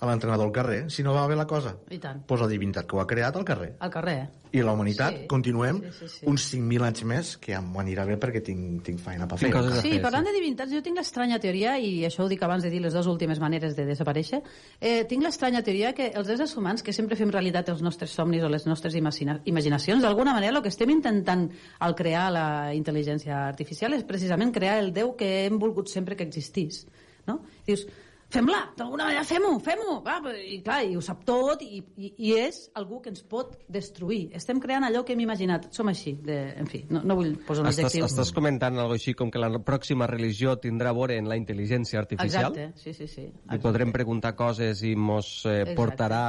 A 0.00 0.06
l'entrenador 0.06 0.46
al 0.46 0.52
carrer, 0.52 0.90
si 0.94 1.02
no 1.02 1.12
va 1.12 1.26
bé 1.26 1.34
la 1.34 1.46
cosa. 1.46 1.72
I 1.90 1.98
tant. 1.98 2.20
Pues 2.26 2.40
la 2.40 2.46
divinitat 2.46 2.86
que 2.86 2.94
ho 2.94 3.00
ha 3.02 3.06
creat 3.10 3.34
al 3.36 3.44
carrer. 3.44 3.72
Al 3.80 3.90
carrer. 3.90 4.28
I 4.52 4.62
la 4.62 4.72
humanitat, 4.72 5.12
Sí. 5.12 5.26
continuem 5.26 5.80
Sí, 5.82 5.90
sí, 5.98 6.08
sí. 6.08 6.26
uns 6.26 6.44
5.000 6.54 6.84
anys 6.86 7.02
més, 7.04 7.36
que 7.36 7.52
ja 7.52 7.60
m'ho 7.60 7.80
anirà 7.82 8.06
bé 8.06 8.16
perquè 8.16 8.40
tinc, 8.42 8.82
tinc 8.86 9.00
feina 9.00 9.26
per 9.28 9.36
fer. 9.38 9.50
Sí, 9.82 9.98
parlant 9.98 10.24
de 10.24 10.32
divinitats, 10.32 10.72
jo 10.72 10.80
tinc 10.82 10.96
l'estranya 10.96 11.38
teoria, 11.38 11.74
i 11.78 12.04
això 12.06 12.24
ho 12.24 12.28
dic 12.28 12.42
abans 12.42 12.62
de 12.62 12.70
dir 12.70 12.80
les 12.80 12.94
dues 12.94 13.06
últimes 13.10 13.40
maneres 13.40 13.74
de 13.76 13.84
desaparèixer, 13.84 14.40
eh, 14.80 15.04
tinc 15.04 15.22
l'estranya 15.22 15.62
teoria 15.62 15.92
que 15.92 16.12
els 16.14 16.28
éssers 16.28 16.56
humans, 16.56 16.82
que 16.82 16.92
sempre 16.94 17.16
fem 17.16 17.28
realitat 17.30 17.68
els 17.68 17.82
nostres 17.82 18.10
somnis 18.10 18.42
o 18.42 18.48
les 18.48 18.64
nostres 18.66 18.94
imagina 18.94 19.40
imaginacions, 19.44 20.00
d'alguna 20.02 20.32
manera 20.32 20.56
el 20.56 20.62
que 20.62 20.68
estem 20.70 20.90
intentant 20.90 21.50
al 21.80 21.94
crear 21.94 22.30
la 22.32 22.72
intel·ligència 22.72 23.48
artificial 23.48 23.92
és 23.94 24.04
precisament 24.04 24.52
crear 24.52 24.78
el 24.78 24.92
Déu 24.94 25.16
que 25.16 25.44
hem 25.44 25.58
volgut 25.58 25.88
sempre 25.88 26.16
que 26.16 26.24
existís. 26.24 26.86
No? 27.26 27.42
Dius, 27.66 27.86
fem-la, 28.28 28.58
d'alguna 28.76 29.06
manera 29.08 29.22
fem-ho, 29.24 29.54
fem-ho, 29.64 29.94
va, 30.04 30.18
i 30.36 30.58
clar, 30.64 30.82
i 30.84 30.96
ho 30.98 31.02
sap 31.04 31.22
tot, 31.28 31.62
i, 31.64 31.80
i, 31.96 32.10
i 32.28 32.32
és 32.36 32.58
algú 32.76 33.00
que 33.04 33.08
ens 33.12 33.22
pot 33.24 33.54
destruir. 33.72 34.28
Estem 34.36 34.60
creant 34.60 34.84
allò 34.84 35.04
que 35.06 35.14
hem 35.16 35.22
imaginat. 35.24 35.70
Som 35.74 35.88
així, 35.88 36.12
de, 36.24 36.36
en 36.60 36.68
fi, 36.68 36.82
no, 36.92 37.00
no 37.08 37.16
vull 37.18 37.32
posar 37.46 37.64
un 37.64 37.70
Estàs, 37.70 37.88
adjectiu. 37.88 38.06
estàs 38.08 38.32
comentant 38.36 38.76
algo 38.76 38.98
així 38.98 39.14
com 39.16 39.32
que 39.32 39.40
la 39.40 39.50
pròxima 39.64 40.08
religió 40.10 40.58
tindrà 40.60 40.92
a 40.92 40.98
veure 40.98 41.16
en 41.16 41.30
la 41.30 41.38
intel·ligència 41.40 42.02
artificial? 42.02 42.52
Exacte, 42.52 42.84
sí, 42.84 42.92
sí, 42.92 43.08
sí. 43.08 43.26
I 43.54 43.60
podrem 43.64 43.92
preguntar 43.96 44.34
coses 44.36 44.84
i 44.84 44.94
mos 44.96 45.32
eh, 45.46 45.62
Exacte. 45.62 45.78
portarà 45.80 46.22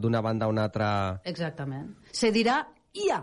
d'una 0.00 0.20
banda 0.24 0.46
a 0.46 0.52
una 0.52 0.68
altra... 0.68 0.90
Exactament. 1.24 1.94
Se 2.12 2.32
dirà 2.34 2.60
IA, 2.92 3.22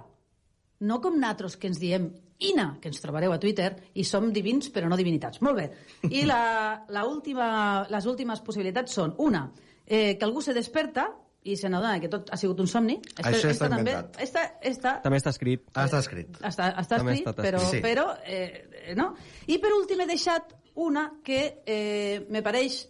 no 0.85 1.01
com 1.01 1.15
natros 1.21 1.55
que 1.61 1.69
ens 1.69 1.79
diem 1.81 2.09
INA, 2.39 2.77
que 2.81 2.89
ens 2.91 2.99
trobareu 2.99 3.31
a 3.31 3.39
Twitter, 3.39 3.69
i 3.95 4.03
som 4.03 4.31
divins 4.33 4.67
però 4.73 4.89
no 4.91 4.97
divinitats. 4.99 5.41
Molt 5.45 5.55
bé. 5.59 5.67
I 6.11 6.25
la, 6.27 6.85
la 6.91 7.05
última, 7.07 7.85
les 7.89 8.07
últimes 8.11 8.41
possibilitats 8.43 8.97
són, 8.97 9.15
una, 9.23 9.45
eh, 9.85 10.17
que 10.17 10.25
algú 10.27 10.41
se 10.43 10.53
desperta 10.53 11.07
i 11.45 11.55
se 11.55 11.69
n'adona 11.69 11.99
que 12.01 12.09
tot 12.09 12.31
ha 12.33 12.37
sigut 12.41 12.59
un 12.59 12.67
somni. 12.67 12.97
Això 13.21 13.51
està 13.51 13.69
també, 13.69 13.93
inventat. 13.93 14.19
esta, 14.25 14.43
esta, 14.65 14.95
També 15.03 15.19
està 15.21 15.31
escrit. 15.35 15.63
Ah, 15.75 15.85
està 15.85 16.01
escrit. 16.01 16.39
està, 16.41 16.71
està 16.81 16.97
També 16.97 17.13
escrit, 17.19 17.29
està 17.29 17.45
però, 17.45 17.61
escrit. 17.61 17.77
Sí. 17.77 17.83
però 17.85 18.05
eh, 18.25 18.47
eh, 18.81 18.95
no? 18.97 19.11
I 19.47 19.59
per 19.61 19.71
últim 19.77 20.01
he 20.01 20.09
deixat 20.09 20.55
una 20.81 21.05
que 21.23 21.61
eh, 21.63 22.25
me 22.33 22.41
pareix 22.43 22.81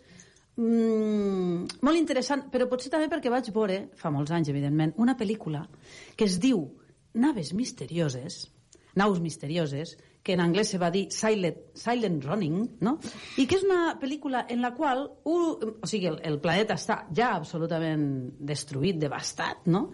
mm, 0.55 1.83
molt 1.83 1.99
interessant, 1.99 2.47
però 2.51 2.69
potser 2.71 2.89
també 2.93 3.11
perquè 3.11 3.29
vaig 3.29 3.51
veure, 3.53 3.81
fa 3.99 4.09
molts 4.09 4.31
anys, 4.31 4.49
evidentment, 4.55 4.95
una 5.03 5.17
pel·lícula 5.19 5.65
que 6.15 6.25
es 6.25 6.39
diu 6.39 6.63
Naves 7.15 7.53
misterioses, 7.55 8.45
naus 8.95 9.19
misterioses, 9.21 9.95
que 10.25 10.33
en 10.33 10.41
anglès 10.41 10.71
se 10.73 10.79
va 10.81 10.89
dir 10.89 11.05
Silent, 11.13 11.59
Silent 11.77 12.21
Running, 12.25 12.61
no? 12.81 12.95
i 13.37 13.45
que 13.45 13.59
és 13.59 13.65
una 13.67 13.95
pel·lícula 14.01 14.45
en 14.49 14.63
la 14.63 14.71
qual 14.73 15.03
un, 15.29 15.75
o 15.75 15.89
sigui, 15.89 16.09
el, 16.09 16.17
el 16.25 16.39
planeta 16.41 16.79
està 16.79 17.03
ja 17.13 17.35
absolutament 17.35 18.07
destruït, 18.39 18.97
devastat, 19.01 19.67
no? 19.69 19.89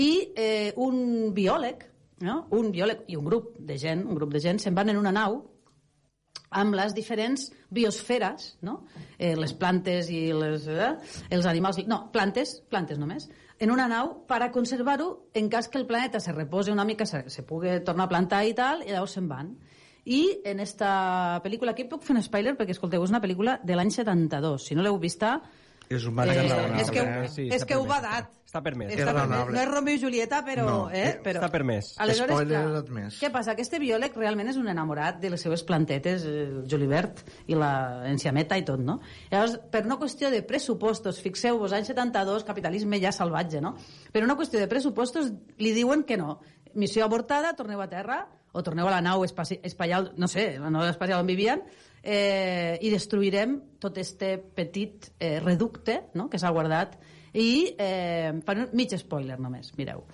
i 0.00 0.10
eh, 0.32 0.72
un 0.80 1.34
biòleg, 1.36 1.84
no? 2.24 2.38
un 2.56 2.70
biòleg 2.72 3.04
i 3.12 3.18
un 3.20 3.28
grup 3.28 3.58
de 3.58 3.76
gent, 3.80 4.06
un 4.08 4.16
grup 4.16 4.32
de 4.32 4.40
gent 4.40 4.62
se'n 4.62 4.78
van 4.78 4.94
en 4.94 5.02
una 5.02 5.12
nau 5.12 5.42
amb 6.54 6.76
les 6.78 6.94
diferents 6.94 7.48
biosferes, 7.74 8.54
no? 8.64 8.84
eh, 9.18 9.34
les 9.36 9.52
plantes 9.58 10.08
i 10.08 10.28
les, 10.32 10.68
eh, 10.70 10.92
els 11.34 11.50
animals... 11.50 11.82
No, 11.90 12.06
plantes, 12.14 12.60
plantes 12.70 13.00
només, 13.02 13.28
en 13.58 13.70
una 13.70 13.86
nau 13.88 14.10
per 14.28 14.40
a 14.42 14.50
conservar-ho 14.52 15.28
en 15.34 15.48
cas 15.48 15.68
que 15.68 15.78
el 15.78 15.86
planeta 15.86 16.20
se 16.20 16.32
repose 16.32 16.72
una 16.72 16.84
mica, 16.84 17.06
se, 17.06 17.28
se 17.30 17.42
pugui 17.42 17.78
tornar 17.84 18.08
a 18.08 18.12
plantar 18.12 18.44
i 18.46 18.54
tal, 18.54 18.82
i 18.82 18.92
llavors 18.92 19.14
se'n 19.18 19.28
van. 19.30 19.54
I 20.04 20.40
en 20.44 20.60
esta 20.60 21.40
pel·lícula, 21.44 21.72
aquí 21.72 21.86
puc 21.88 22.02
fer 22.04 22.16
un 22.16 22.22
spoiler 22.22 22.56
perquè, 22.58 22.74
escolteu, 22.76 23.04
és 23.04 23.12
una 23.12 23.22
pel·lícula 23.24 23.58
de 23.64 23.76
l'any 23.76 23.92
72. 23.94 24.66
Si 24.66 24.76
no 24.76 24.84
l'heu 24.84 24.98
vista, 25.00 25.38
És 25.90 26.04
un 26.08 26.14
eh, 26.14 26.16
bàsic 26.22 26.80
és 26.80 26.90
que, 26.90 27.00
Eh, 27.04 27.28
sí, 27.28 27.48
és 27.48 27.60
està 27.62 27.66
que 27.68 27.76
ho 27.76 27.84
va 27.84 28.00
permès. 28.00 28.24
dat. 28.24 28.30
Està 28.54 28.62
permès. 28.62 28.92
Està 28.94 29.12
permès. 29.12 29.48
No 29.52 29.60
és 29.60 29.68
Romeo 29.68 29.94
i 29.94 30.00
Julieta, 30.00 30.38
però... 30.46 30.64
No, 30.64 30.90
eh, 30.90 31.00
eh, 31.08 31.14
però... 31.24 31.40
Està 31.42 31.50
permès. 31.50 31.88
Aleshores, 31.98 32.36
Spoiler 32.36 32.60
clar, 32.62 32.76
admès. 32.84 33.18
què 33.20 33.30
passa? 33.34 33.52
Aquest 33.52 33.74
biòleg 33.82 34.14
realment 34.16 34.48
és 34.52 34.56
un 34.60 34.68
enamorat 34.70 35.18
de 35.20 35.30
les 35.30 35.42
seves 35.42 35.64
plantetes, 35.66 36.24
eh, 36.24 36.44
el 36.46 36.68
julivert 36.70 37.24
i 37.50 37.58
la 37.58 38.04
enciameta 38.08 38.56
i 38.56 38.64
tot, 38.64 38.78
no? 38.80 39.00
Llavors, 39.32 39.58
per 39.70 39.84
una 39.84 39.98
qüestió 39.98 40.30
de 40.30 40.42
pressupostos, 40.46 41.18
fixeu-vos, 41.20 41.72
anys 41.72 41.88
72, 41.90 42.44
capitalisme 42.44 43.00
ja 43.02 43.10
salvatge, 43.12 43.60
no? 43.60 43.74
Per 44.12 44.22
una 44.22 44.36
qüestió 44.38 44.60
de 44.62 44.68
pressupostos 44.70 45.32
li 45.58 45.72
diuen 45.74 46.04
que 46.04 46.16
no. 46.16 46.38
Missió 46.74 47.04
avortada, 47.04 47.52
torneu 47.58 47.80
a 47.82 47.88
terra, 47.90 48.26
o 48.54 48.62
torneu 48.62 48.86
a 48.88 48.94
la 48.94 49.02
nau 49.02 49.24
espaci 49.26 49.58
espacial, 49.66 50.12
no 50.16 50.28
sé, 50.30 50.54
la 50.62 50.70
nau 50.70 50.86
espacial 50.86 51.20
on 51.20 51.28
vivien, 51.28 51.64
eh, 52.02 52.78
i 52.80 52.92
destruirem 52.92 53.58
tot 53.82 53.98
este 53.98 54.38
petit 54.38 55.10
eh, 55.18 55.40
reducte 55.42 56.04
no?, 56.14 56.28
que 56.30 56.38
s'ha 56.38 56.52
guardat 56.54 56.94
i 57.34 57.74
eh, 57.74 58.30
fan 58.46 58.66
un 58.66 58.74
mig 58.78 58.94
spoiler 59.00 59.40
només, 59.42 59.72
mireu. 59.76 60.04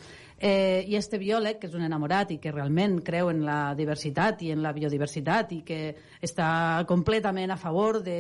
Eh, 0.41 0.87
I 0.89 0.97
este 0.97 1.19
biòleg, 1.21 1.59
que 1.61 1.69
és 1.69 1.75
un 1.77 1.85
enamorat 1.85 2.31
i 2.33 2.39
que 2.41 2.53
realment 2.55 3.03
creu 3.05 3.29
en 3.29 3.43
la 3.45 3.75
diversitat 3.77 4.41
i 4.41 4.55
en 4.55 4.63
la 4.65 4.73
biodiversitat 4.73 5.53
i 5.53 5.59
que 5.69 5.81
està 6.25 6.87
completament 6.89 7.53
a 7.53 7.59
favor 7.61 8.01
de 8.01 8.17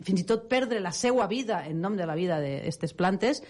fins 0.00 0.22
i 0.22 0.24
tot 0.24 0.48
perdre 0.48 0.80
la 0.80 0.94
seva 0.96 1.26
vida 1.28 1.60
en 1.68 1.82
nom 1.84 1.98
de 1.98 2.08
la 2.08 2.16
vida 2.16 2.40
d'aquestes 2.40 2.96
plantes, 2.96 3.42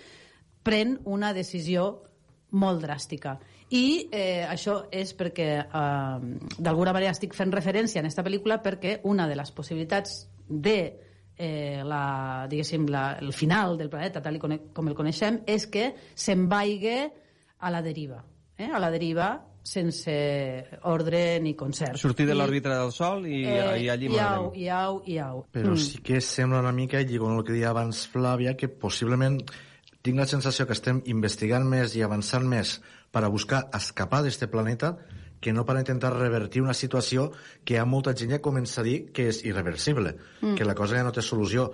pren 0.67 0.99
una 1.07 1.31
decisió 1.33 2.03
molt 2.51 2.83
dràstica. 2.83 3.39
I 3.73 4.09
eh, 4.13 4.45
això 4.45 4.83
és 4.93 5.15
perquè, 5.17 5.49
eh, 5.65 6.57
d'alguna 6.59 6.93
manera, 6.93 7.15
estic 7.15 7.33
fent 7.35 7.53
referència 7.55 8.01
en 8.03 8.07
aquesta 8.09 8.25
pel·lícula 8.27 8.61
perquè 8.63 8.99
una 9.09 9.27
de 9.31 9.37
les 9.39 9.51
possibilitats 9.57 10.27
de 10.49 10.77
eh, 11.39 11.81
la, 11.85 12.47
diguéssim, 12.51 12.85
la, 12.93 13.17
el 13.23 13.33
final 13.33 13.79
del 13.81 13.89
planeta, 13.89 14.21
tal 14.23 14.37
i 14.37 14.43
com 14.43 14.89
el 14.93 14.95
coneixem, 14.99 15.41
és 15.49 15.65
que 15.73 15.95
se'n 16.15 16.45
vaiga 16.51 17.07
a 17.63 17.71
la 17.73 17.81
deriva. 17.83 18.21
Eh? 18.59 18.69
A 18.69 18.79
la 18.83 18.91
deriva 18.93 19.31
sense 19.65 20.13
ordre 20.91 21.39
ni 21.41 21.55
concert. 21.55 21.97
Sortir 21.97 22.27
de 22.27 22.35
l'òrbita 22.35 22.73
del 22.81 22.91
Sol 22.93 23.25
i, 23.31 23.45
eh, 23.47 23.85
i 23.85 23.89
allí 23.89 24.09
i 24.11 24.19
au, 24.19 24.49
m'anem. 24.51 24.57
i 24.61 24.69
au, 24.69 25.03
i 25.07 25.19
au. 25.23 25.45
Però 25.55 25.71
Mm. 25.73 25.79
sí 25.79 25.99
que 26.03 26.21
sembla 26.21 26.59
una 26.61 26.73
mica, 26.73 27.01
i 27.01 27.17
amb 27.17 27.39
el 27.39 27.45
que 27.47 27.53
deia 27.55 27.71
abans 27.71 28.09
Flàvia, 28.13 28.57
que 28.57 28.69
possiblement 28.69 29.41
tinc 30.03 30.19
la 30.19 30.27
sensació 30.27 30.67
que 30.67 30.75
estem 30.75 31.01
investigant 31.07 31.65
més 31.65 31.95
i 31.97 32.03
avançant 32.03 32.45
més 32.45 32.81
per 33.13 33.23
a 33.25 33.29
buscar 33.29 33.69
escapar 33.77 34.23
d'este 34.25 34.49
planeta 34.49 34.97
que 35.43 35.51
no 35.53 35.65
per 35.67 35.75
intentar 35.77 36.13
revertir 36.15 36.61
una 36.63 36.73
situació 36.73 37.33
que 37.67 37.75
a 37.77 37.85
molta 37.85 38.13
gent 38.15 38.31
ja 38.31 38.39
comença 38.41 38.81
a 38.81 38.85
dir 38.87 39.09
que 39.13 39.25
és 39.29 39.41
irreversible, 39.45 40.13
Mm. 40.41 40.55
que 40.55 40.65
la 40.65 40.75
cosa 40.79 40.95
ja 40.97 41.03
no 41.03 41.11
té 41.11 41.21
solució. 41.21 41.73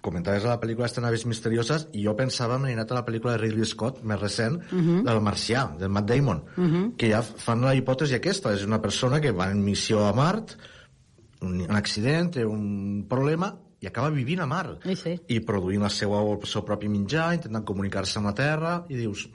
Comentaves 0.00 0.44
a 0.44 0.52
la 0.52 0.60
pel·lícula 0.60 0.86
Esta 0.86 1.00
naves 1.02 1.26
misterioses 1.26 1.88
i 1.92 2.04
jo 2.04 2.14
pensava, 2.16 2.58
m'he 2.62 2.72
anat 2.72 2.92
a 2.92 2.94
la 2.94 3.04
pel·lícula 3.04 3.32
de 3.32 3.38
Ridley 3.42 3.66
Scott, 3.66 4.02
més 4.04 4.20
recent, 4.20 4.60
Mhm. 4.70 5.02
del 5.04 5.20
Marcià, 5.20 5.76
del 5.76 5.88
Matt 5.90 6.08
Damon, 6.08 6.44
Mhm. 6.56 6.96
que 6.96 7.10
ja 7.10 7.22
fan 7.22 7.60
la 7.60 7.74
hipòtesi 7.74 8.14
aquesta, 8.14 8.54
és 8.54 8.64
una 8.64 8.80
persona 8.80 9.20
que 9.20 9.32
va 9.32 9.50
en 9.50 9.64
missió 9.64 10.06
a 10.06 10.12
Mart, 10.12 10.52
un, 11.40 11.60
un 11.60 11.76
accident, 11.76 12.32
té 12.34 12.44
un 12.46 13.04
problema 13.08 13.52
i 13.80 13.86
acaba 13.86 14.10
vivint 14.10 14.40
a 14.40 14.46
mar 14.46 14.78
I, 14.84 14.94
sí. 14.96 15.20
i 15.28 15.40
produint 15.40 15.82
la 15.82 15.90
seva, 15.90 16.20
el 16.22 16.46
seu 16.46 16.64
propi 16.64 16.88
mitjà, 16.88 17.32
intentant 17.34 17.64
comunicar-se 17.64 18.18
amb 18.18 18.26
la 18.26 18.34
Terra 18.34 18.84
i 18.88 18.94
dius, 18.96 19.28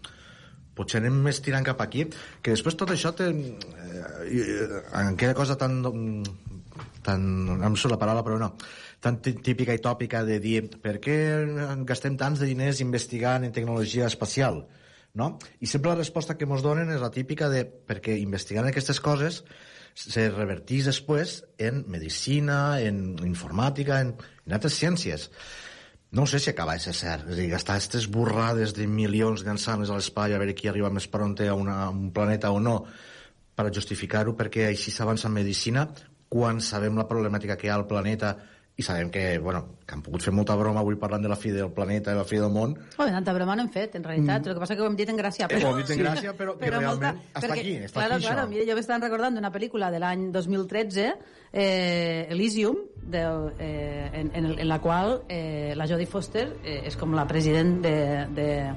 potser 0.76 1.02
anem 1.02 1.20
més 1.28 1.42
tirant 1.46 1.66
cap 1.66 1.82
aquí 1.84 2.06
que 2.42 2.54
després 2.54 2.78
tot 2.80 2.92
això 2.94 3.12
té 3.18 3.30
eh, 3.30 4.04
eh, 4.26 4.82
en 5.00 5.14
aquella 5.14 5.36
cosa 5.38 5.58
tan 5.60 5.82
tan, 7.04 7.26
em 7.62 7.76
surt 7.76 7.94
la 7.94 8.00
paraula 8.02 8.24
però 8.26 8.40
no 8.42 8.54
tan 9.04 9.20
tí- 9.22 9.36
típica 9.44 9.76
i 9.76 9.82
tòpica 9.84 10.24
de 10.26 10.40
dir 10.40 10.62
per 10.82 10.98
què 11.04 11.18
gastem 11.86 12.16
tants 12.18 12.40
de 12.40 12.48
diners 12.50 12.80
investigant 12.82 13.44
en 13.44 13.52
tecnologia 13.52 14.08
espacial 14.08 14.64
no? 15.14 15.38
i 15.60 15.68
sempre 15.68 15.92
la 15.92 16.00
resposta 16.00 16.38
que 16.38 16.48
ens 16.50 16.64
donen 16.64 16.90
és 16.90 17.04
la 17.04 17.12
típica 17.12 17.50
de 17.52 17.66
perquè 17.68 18.16
investigant 18.22 18.66
aquestes 18.70 19.00
coses 19.04 19.44
se 19.94 20.24
revertís 20.32 20.88
després 20.90 21.44
en 21.62 21.84
medicina, 21.86 22.80
en 22.82 23.14
informàtica, 23.28 24.00
en, 24.02 24.16
en 24.48 24.56
altres 24.58 24.74
ciències. 24.80 25.28
No 26.14 26.28
sé 26.30 26.38
si 26.38 26.52
acaba 26.52 26.76
de 26.78 26.84
ser 26.84 26.94
cert. 26.94 27.26
És 27.26 27.34
a 27.34 27.42
dir, 27.42 27.50
gastar 27.50 27.80
aquestes 27.80 28.06
borrades 28.06 28.76
de 28.78 28.86
milions 28.86 29.42
llançant-les 29.46 29.90
a 29.90 29.98
l'espai 29.98 30.36
a 30.36 30.42
veure 30.42 30.54
qui 30.54 30.70
arriba 30.70 30.92
més 30.94 31.08
pronte 31.10 31.48
a, 31.50 31.56
una, 31.58 31.80
a 31.88 31.90
un 31.90 32.12
planeta 32.14 32.52
o 32.54 32.60
no 32.62 32.84
per 33.58 33.72
justificar-ho 33.74 34.36
perquè 34.38 34.68
així 34.70 34.94
s'avança 34.94 35.26
en 35.30 35.34
medicina 35.34 35.88
quan 36.30 36.62
sabem 36.62 36.98
la 36.98 37.08
problemàtica 37.10 37.58
que 37.58 37.68
hi 37.68 37.74
ha 37.74 37.80
al 37.80 37.90
planeta 37.90 38.36
i 38.76 38.82
sabem 38.82 39.12
que, 39.14 39.38
bueno, 39.38 39.78
que 39.86 39.94
han 39.94 40.02
pogut 40.02 40.24
fer 40.26 40.32
molta 40.34 40.56
broma 40.58 40.82
avui 40.82 40.96
parlant 41.02 41.22
de 41.22 41.30
la 41.30 41.38
fi 41.38 41.52
del 41.54 41.70
planeta 41.74 42.14
i 42.14 42.18
la 42.18 42.24
fi 42.26 42.40
del 42.42 42.50
món 42.54 42.74
Oh, 42.98 43.06
tanta 43.06 43.34
broma 43.34 43.58
no 43.58 43.68
hem 43.68 43.70
fet, 43.74 43.98
en 44.00 44.06
realitat. 44.06 44.42
Mm. 44.42 44.50
El 44.50 44.58
que 44.58 44.64
passa 44.64 44.78
que 44.78 44.82
ho 44.82 44.88
hem 44.90 44.98
dit 44.98 45.10
en 45.14 45.20
gràcia. 45.20 45.50
Eh, 45.50 45.60
ho 45.62 45.70
hem 45.70 45.82
dit 45.84 45.94
en 45.94 46.02
gràcia, 46.02 46.34
però 46.38 46.56
que 46.58 46.72
realment 46.74 47.20
està 47.22 47.44
perquè, 47.46 47.60
aquí, 47.60 47.76
està 47.86 48.00
claro, 48.00 48.18
aquí, 48.18 48.26
claro, 48.26 48.46
això. 48.46 48.50
Mira, 48.50 48.66
jo 48.72 48.78
m'estava 48.80 49.06
recordant 49.06 49.38
d'una 49.38 49.54
pel·lícula 49.54 49.92
de 49.94 50.02
l'any 50.02 50.26
2013, 50.34 51.06
eh, 51.54 52.28
Elysium, 52.32 52.76
del, 53.04 53.54
eh, 53.60 54.10
en, 54.14 54.32
en, 54.34 54.46
el- 54.46 54.60
en 54.60 54.68
la 54.68 54.80
qual 54.82 55.22
eh, 55.30 55.74
la 55.76 55.86
Jodie 55.88 56.08
Foster 56.08 56.58
eh, 56.64 56.82
és 56.88 56.96
com 56.98 57.14
la 57.14 57.28
president 57.28 57.82
de- 57.84 58.26
de- 58.34 58.74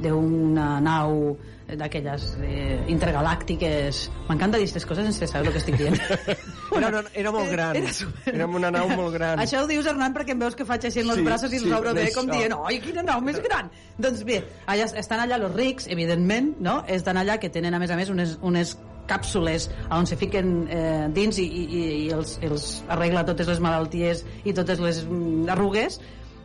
d'una 0.00 0.78
nau 0.80 1.36
d'aquelles 1.70 2.24
eh, 2.42 2.80
intergalàctiques. 2.90 3.98
M'encanta 4.28 4.58
dir 4.58 4.64
aquestes 4.66 4.86
coses 4.88 5.04
sense 5.06 5.26
saber 5.30 5.48
el 5.48 5.52
que 5.54 5.60
estic 5.60 5.76
dient. 5.78 5.98
Era, 6.76 6.88
una, 6.88 7.02
era 7.18 7.30
molt 7.34 7.50
gran. 7.50 7.76
Era 7.76 7.90
Era 8.30 8.46
una 8.46 8.70
nau 8.70 8.88
molt 8.94 9.12
gran. 9.14 9.40
Això 9.42 9.60
ho 9.64 9.66
dius, 9.66 9.86
Hernán, 9.90 10.14
perquè 10.14 10.32
em 10.36 10.38
veus 10.42 10.54
que 10.56 10.64
faig 10.64 10.84
així 10.86 11.02
amb 11.02 11.10
els 11.12 11.18
Sí, 11.20 11.24
braços 11.26 11.52
i 11.52 11.58
sí, 11.58 11.66
els 11.66 11.76
obro 11.80 11.92
bé, 11.96 12.08
com 12.14 12.28
dient, 12.30 12.54
oi, 12.54 12.78
quina 12.82 13.02
nau 13.02 13.20
més 13.26 13.40
gran! 13.42 13.68
Doncs 13.98 14.22
bé, 14.24 14.38
allà, 14.70 14.86
estan 15.02 15.20
allà 15.24 15.36
els 15.42 15.54
rics, 15.56 15.88
evidentment, 15.90 16.52
no? 16.62 16.80
Estan 16.86 17.18
allà 17.20 17.38
que 17.42 17.50
tenen, 17.50 17.74
a 17.74 17.80
més 17.82 17.90
a 17.90 17.98
més, 17.98 18.08
unes, 18.14 18.36
unes 18.46 18.76
càpsules 19.10 19.68
on 19.90 20.06
se 20.06 20.18
fiquen 20.20 20.54
eh, 20.70 21.08
dins 21.14 21.40
i, 21.42 21.46
i, 21.46 21.82
i 22.06 22.08
els, 22.14 22.38
els 22.46 22.70
arregla 22.88 23.26
totes 23.28 23.50
les 23.50 23.60
malalties 23.62 24.24
i 24.44 24.54
totes 24.56 24.80
les 24.82 25.02
mm, 25.04 25.50
arrugues 25.56 26.00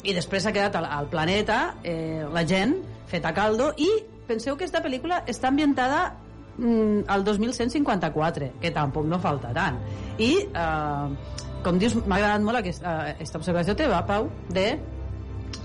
i 0.06 0.14
després 0.18 0.46
s'ha 0.46 0.54
quedat 0.56 0.76
al, 0.80 0.90
al 1.00 1.10
planeta 1.14 1.60
eh, 1.84 2.26
la 2.34 2.46
gent 2.48 2.78
feta 3.10 3.34
caldo 3.38 3.72
i 3.78 3.90
penseu 4.28 4.58
que 4.58 4.66
aquesta 4.66 4.82
pel·lícula 4.86 5.22
està 5.30 5.50
ambientada 5.52 6.02
mm, 6.58 7.06
al 7.14 7.26
2154 7.26 8.56
que 8.62 8.74
tampoc 8.74 9.08
no 9.10 9.22
falta 9.22 9.54
tant. 9.56 9.80
I 10.18 10.32
eh, 10.50 11.42
com 11.66 11.80
dius 11.82 11.96
m'ha 11.98 12.20
agradat 12.20 12.44
molt 12.46 12.62
aquesta, 12.62 12.98
aquesta 13.16 13.42
observació 13.42 13.78
teva 13.78 14.04
Pau 14.06 14.30
de 14.54 14.68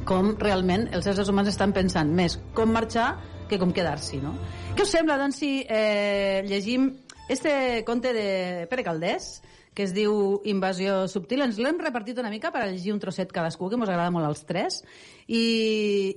com 0.09 0.35
realment 0.39 0.89
els 0.97 1.07
éssers 1.11 1.29
humans 1.31 1.51
estan 1.53 1.75
pensant 1.77 2.11
més 2.15 2.39
com 2.57 2.73
marxar 2.73 3.13
que 3.51 3.59
com 3.59 3.73
quedar-s'hi, 3.75 4.21
no? 4.23 4.35
Què 4.77 4.87
us 4.87 4.93
sembla, 4.95 5.19
doncs, 5.19 5.41
si 5.43 5.65
eh, 5.67 6.43
llegim 6.47 6.93
este 7.31 7.85
conte 7.87 8.13
de 8.15 8.67
Pere 8.71 8.85
Caldés, 8.87 9.41
que 9.75 9.85
es 9.87 9.95
diu 9.95 10.41
Invasió 10.51 11.05
subtil. 11.09 11.45
Ens 11.45 11.59
l'hem 11.63 11.79
repartit 11.83 12.19
una 12.19 12.31
mica 12.33 12.51
per 12.55 12.67
llegir 12.67 12.95
un 12.95 13.01
trosset 13.03 13.31
cadascú, 13.33 13.71
que 13.71 13.79
ens 13.79 13.89
agrada 13.89 14.11
molt 14.15 14.27
als 14.29 14.45
tres. 14.47 14.81
I, 15.27 15.43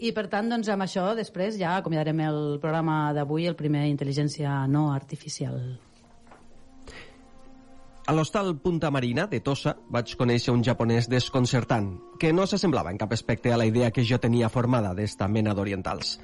I, 0.02 0.11
per 0.15 0.27
tant, 0.31 0.49
doncs, 0.52 0.69
amb 0.73 0.85
això, 0.85 1.11
després 1.18 1.57
ja 1.61 1.77
acomiadarem 1.77 2.26
el 2.27 2.44
programa 2.61 3.14
d'avui, 3.15 3.48
el 3.49 3.57
primer 3.60 3.85
Intel·ligència 3.91 4.64
no 4.69 4.90
artificial. 4.94 5.60
A 8.06 8.12
l'hostal 8.12 8.58
Punta 8.60 8.90
Marina 8.92 9.24
de 9.32 9.40
Tossa 9.40 9.72
vaig 9.96 10.10
conèixer 10.20 10.52
un 10.52 10.60
japonès 10.68 11.06
desconcertant, 11.08 11.86
que 12.20 12.34
no 12.36 12.44
s'assemblava 12.44 12.92
en 12.92 13.00
cap 13.00 13.14
aspecte 13.16 13.54
a 13.54 13.60
la 13.62 13.64
idea 13.70 13.94
que 13.96 14.04
jo 14.04 14.20
tenia 14.20 14.50
formada 14.52 14.92
d'esta 14.98 15.30
mena 15.32 15.54
d'orientals. 15.56 16.18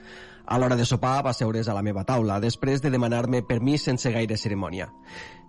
A 0.43 0.60
l'hora 0.60 0.76
de 0.76 0.84
sopar 0.84 1.23
va 1.23 1.31
seure's 1.31 1.69
a 1.72 1.77
la 1.77 1.85
meva 1.85 2.03
taula, 2.03 2.41
després 2.43 2.84
de 2.84 2.91
demanar-me 2.91 3.45
permís 3.47 3.88
sense 3.88 4.11
gaire 4.11 4.35
cerimònia. 4.35 4.89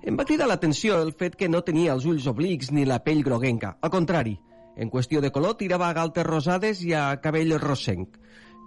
Em 0.06 0.14
va 0.14 0.28
cridar 0.28 0.46
l'atenció 0.46 1.02
el 1.02 1.10
fet 1.18 1.34
que 1.34 1.50
no 1.50 1.64
tenia 1.66 1.98
els 1.98 2.06
ulls 2.06 2.30
oblics 2.30 2.70
ni 2.70 2.86
la 2.86 3.02
pell 3.02 3.24
groguenca. 3.26 3.74
Al 3.82 3.90
contrari, 3.90 4.38
en 4.76 4.88
qüestió 4.88 5.18
de 5.20 5.34
color 5.34 5.58
tirava 5.58 5.88
a 5.90 5.96
galtes 5.98 6.30
rosades 6.30 6.84
i 6.86 6.94
a 6.94 7.08
cabell 7.18 7.58
rosenc. 7.58 8.20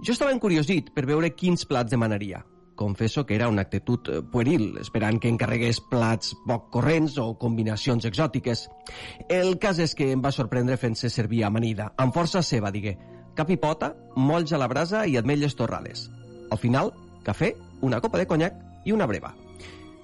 Jo 0.03 0.11
estava 0.11 0.35
encuriosit 0.35 0.91
per 0.91 1.07
veure 1.07 1.31
quins 1.31 1.63
plats 1.63 1.95
demanaria. 1.95 2.43
Confesso 2.75 3.25
que 3.25 3.35
era 3.35 3.47
una 3.49 3.61
actitud 3.61 4.09
eh, 4.09 4.21
pueril, 4.21 4.77
esperant 4.81 5.19
que 5.21 5.29
encarregués 5.29 5.79
plats 5.91 6.33
poc 6.47 6.71
corrents 6.73 7.19
o 7.21 7.35
combinacions 7.37 8.05
exòtiques. 8.09 8.65
El 9.29 9.59
cas 9.61 9.79
és 9.83 9.93
que 9.93 10.09
em 10.13 10.23
va 10.23 10.33
sorprendre 10.33 10.79
fent-se 10.81 11.11
servir 11.13 11.43
amanida, 11.45 11.91
amb 11.97 12.15
força 12.15 12.41
ceba, 12.41 12.73
digué. 12.73 12.97
Cap 13.37 13.49
i 13.49 13.57
pota, 13.57 13.93
molls 14.15 14.53
a 14.53 14.61
la 14.61 14.69
brasa 14.69 15.05
i 15.05 15.17
ametlles 15.17 15.55
torrades. 15.57 16.07
Al 16.49 16.61
final, 16.61 16.93
cafè, 17.25 17.53
una 17.81 18.01
copa 18.01 18.21
de 18.21 18.27
conyac 18.29 18.57
i 18.85 18.93
una 18.93 19.07
breva. 19.09 19.33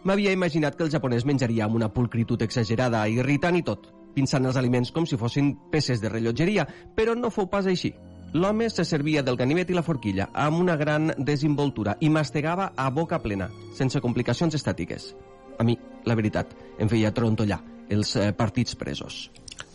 M'havia 0.03 0.31
imaginat 0.31 0.77
que 0.77 0.85
el 0.85 0.91
japonès 0.93 1.25
menjaria 1.27 1.65
amb 1.65 1.75
una 1.75 1.89
pulcritud 1.93 2.41
exagerada, 2.45 3.01
irritant 3.11 3.57
i 3.57 3.65
tot, 3.65 3.89
pinçant 4.15 4.45
els 4.45 4.57
aliments 4.57 4.93
com 4.95 5.05
si 5.05 5.17
fossin 5.19 5.55
peces 5.73 6.01
de 6.01 6.09
rellotgeria, 6.09 6.65
però 6.95 7.17
no 7.17 7.33
fou 7.33 7.49
pas 7.51 7.67
així. 7.67 7.91
L'home 8.33 8.69
se 8.69 8.83
servia 8.85 9.23
del 9.25 9.37
ganivet 9.39 9.71
i 9.71 9.75
la 9.77 9.81
forquilla 9.81 10.27
amb 10.37 10.59
una 10.61 10.75
gran 10.77 11.09
desinvoltura 11.17 11.95
i 11.99 12.09
mastegava 12.13 12.71
a 12.77 12.89
boca 12.93 13.17
plena, 13.23 13.49
sense 13.73 14.01
complicacions 14.01 14.53
estàtiques. 14.53 15.13
A 15.59 15.65
mi, 15.65 15.75
la 16.05 16.15
veritat, 16.15 16.53
em 16.79 16.87
feia 16.91 17.11
trontollar 17.11 17.57
els 17.89 18.13
eh, 18.15 18.29
partits 18.37 18.77
presos. 18.77 19.29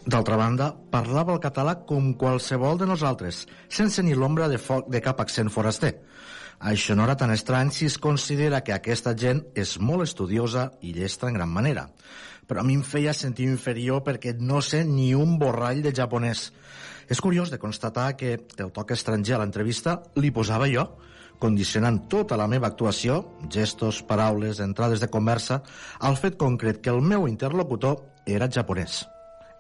D'altra 0.07 0.37
banda, 0.39 0.69
parlava 0.93 1.33
el 1.35 1.41
català 1.43 1.75
com 1.89 2.13
qualsevol 2.21 2.79
de 2.79 2.87
nosaltres, 2.87 3.43
sense 3.69 4.03
ni 4.05 4.15
l'ombra 4.15 4.47
de, 4.53 4.61
fo- 4.61 4.85
de 4.87 5.01
cap 5.03 5.21
accent 5.25 5.51
foraster. 5.51 5.97
Això 6.65 6.95
no 6.95 7.05
era 7.09 7.17
tan 7.19 7.33
estrany 7.35 7.73
si 7.75 7.89
es 7.91 7.99
considera 7.99 8.63
que 8.63 8.73
aquesta 8.73 9.17
gent 9.19 9.43
és 9.59 9.75
molt 9.81 10.07
estudiosa 10.07 10.71
i 10.81 10.95
llestra 10.95 11.29
en 11.29 11.41
gran 11.41 11.51
manera. 11.51 11.89
Però 12.47 12.61
a 12.61 12.65
mi 12.65 12.77
em 12.79 12.85
feia 12.87 13.13
sentir 13.17 13.49
inferior 13.51 14.05
perquè 14.07 14.37
no 14.39 14.61
sé 14.63 14.85
ni 14.85 15.11
un 15.17 15.39
borrall 15.41 15.83
de 15.83 15.93
japonès. 15.97 16.53
És 17.09 17.21
curiós 17.21 17.51
de 17.51 17.59
constatar 17.59 18.15
que 18.17 18.35
el 18.35 18.73
toc 18.73 18.95
estranger 18.95 19.37
a 19.37 19.43
l'entrevista 19.43 20.01
li 20.17 20.31
posava 20.35 20.69
jo, 20.71 20.87
condicionant 21.39 22.05
tota 22.09 22.39
la 22.41 22.49
meva 22.49 22.71
actuació, 22.71 23.21
gestos, 23.53 24.03
paraules, 24.07 24.61
entrades 24.65 25.03
de 25.03 25.11
conversa, 25.11 25.63
al 26.01 26.17
fet 26.17 26.39
concret 26.41 26.81
que 26.81 26.93
el 26.95 27.03
meu 27.03 27.29
interlocutor 27.29 28.01
era 28.27 28.49
japonès. 28.51 29.03